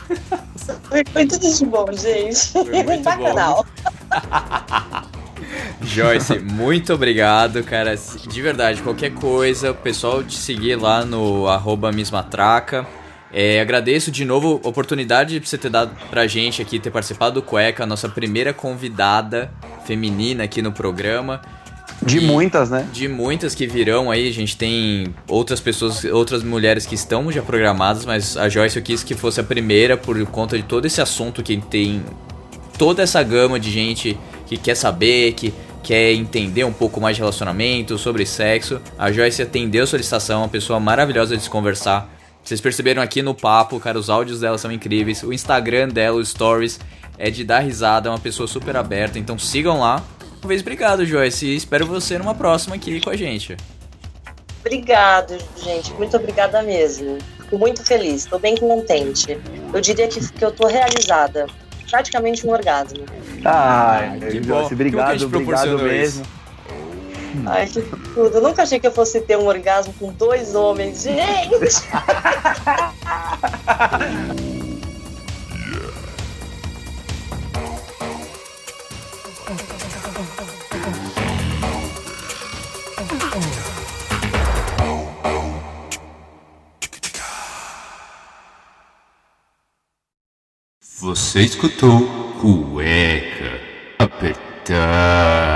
Foi, 0.83 1.05
foi 1.13 1.25
tudo 1.25 1.55
de 1.55 1.65
bom, 1.65 1.87
gente. 1.93 2.53
muito 2.85 3.05
Bacanal. 3.05 3.65
Joyce, 5.83 6.39
muito 6.41 6.93
obrigado, 6.95 7.63
cara. 7.63 7.95
De 7.97 8.43
verdade, 8.43 8.83
qualquer 8.83 9.13
coisa, 9.13 9.71
o 9.71 9.75
pessoal 9.75 10.23
te 10.25 10.37
seguir 10.37 10.75
lá 10.77 11.05
no 11.05 11.47
arroba 11.47 11.93
Mismatraca. 11.93 12.85
É, 13.33 13.61
agradeço 13.61 14.11
de 14.11 14.25
novo 14.25 14.61
a 14.63 14.69
oportunidade 14.69 15.41
de 15.41 15.49
você 15.49 15.57
ter 15.57 15.71
dado 15.71 15.91
pra 16.11 16.27
gente 16.27 16.61
aqui, 16.61 16.79
ter 16.79 16.91
participado 16.91 17.37
do 17.37 17.43
Cueca, 17.43 17.85
a 17.85 17.87
nossa 17.87 18.09
primeira 18.09 18.53
convidada 18.53 19.51
feminina 19.87 20.45
aqui 20.45 20.61
no 20.61 20.71
programa. 20.71 21.41
De 22.03 22.19
E- 22.19 22.21
muitas, 22.21 22.69
né? 22.69 22.87
De 22.93 23.09
muitas 23.09 23.55
que 23.55 23.67
virão 23.67 24.11
aí, 24.11 24.29
a 24.29 24.33
gente 24.33 24.57
tem 24.57 25.15
outras 25.29 25.61
pessoas, 25.61 26.05
outras 26.05 26.43
mulheres 26.43 26.85
que 26.85 26.95
estão 26.95 27.31
já 27.33 27.41
programadas, 27.43 28.05
mas 28.05 28.37
a 28.37 28.49
Joyce 28.49 28.77
eu 28.77 28.83
quis 28.83 29.03
que 29.03 29.15
fosse 29.15 29.41
a 29.41 29.45
primeira 29.45 29.97
por 29.97 30.21
conta 30.27 30.57
de 30.57 30.65
todo 30.65 30.85
esse 30.85 31.01
assunto 31.01 31.43
que 31.43 31.57
tem 31.57 32.03
toda 32.77 33.03
essa 33.03 33.23
gama 33.23 33.59
de 33.59 33.71
gente 33.71 34.19
que 34.47 34.57
quer 34.57 34.75
saber, 34.75 35.33
que 35.33 35.55
quer 35.83 36.13
entender 36.13 36.65
um 36.65 36.73
pouco 36.73 37.01
mais 37.01 37.17
de 37.17 37.23
relacionamento, 37.23 37.97
sobre 37.97 38.27
sexo. 38.27 38.81
A 38.99 39.11
Joyce 39.11 39.41
atendeu 39.43 39.85
a 39.85 39.87
solicitação, 39.87 40.43
uma 40.43 40.49
pessoa 40.49 40.79
maravilhosa 40.79 41.37
de 41.37 41.43
se 41.43 41.51
conversar. 41.51 42.09
Vocês 42.45 42.61
perceberam 42.61 43.01
aqui 43.01 43.23
no 43.23 43.35
papo, 43.35 43.79
cara, 43.79 43.99
os 43.99 44.11
áudios 44.11 44.41
dela 44.41 44.59
são 44.59 44.73
incríveis. 44.73 45.23
O 45.23 45.33
Instagram 45.33 45.89
dela, 45.89 46.19
os 46.19 46.31
stories, 46.31 46.81
é 47.17 47.31
de 47.31 47.45
dar 47.45 47.61
risada, 47.61 48.09
é 48.09 48.13
uma 48.13 48.19
pessoa 48.19 48.49
super 48.49 48.77
aberta, 48.77 49.19
então 49.19 49.39
sigam 49.39 49.81
lá. 49.81 50.03
Uma 50.43 50.49
vez 50.49 50.61
obrigado, 50.61 51.07
Joyce, 51.07 51.47
e 51.47 51.57
espero 51.57 51.87
você 51.87 52.19
numa 52.19 52.35
próxima 52.35 52.75
aqui 52.75 53.01
com 53.01 53.11
a 53.11 53.17
gente. 53.17 53.57
Obrigado, 54.61 55.39
gente. 55.57 55.93
Muito 55.95 56.17
obrigada 56.17 56.63
mesmo. 56.63 57.19
Fico 57.39 57.59
muito 57.59 57.85
feliz, 57.85 58.25
estou 58.25 58.39
bem 58.39 58.57
contente. 58.57 59.39
Eu 59.73 59.81
diria 59.81 60.09
que, 60.09 60.21
que 60.33 60.45
eu 60.45 60.51
tô 60.51 60.67
realizada. 60.67 61.47
Praticamente 61.89 62.47
um 62.47 62.51
orgasmo. 62.51 63.05
Ai, 63.45 64.19
que 64.19 64.41
bom. 64.41 64.55
Joyce, 64.55 64.69
bom 64.69 64.75
obrigado, 64.75 65.23
obrigado 65.25 65.79
mesmo. 65.79 66.25
Ai, 67.47 67.67
que 67.67 67.83
tudo. 67.83 68.37
Eu 68.37 68.43
nunca 68.43 68.63
achei 68.63 68.79
que 68.79 68.87
eu 68.87 68.93
fosse 68.93 69.21
ter 69.21 69.37
um 69.37 69.47
orgasmo 69.47 69.93
com 69.95 70.13
dois 70.13 70.55
homens. 70.55 71.03
Gente! 71.03 71.53
Você 91.03 91.41
escutou 91.41 92.01
Cueca 92.41 93.61
Apertada. 93.99 95.52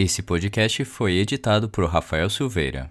Esse 0.00 0.22
podcast 0.22 0.84
foi 0.84 1.14
editado 1.14 1.68
por 1.68 1.84
Rafael 1.84 2.30
Silveira. 2.30 2.88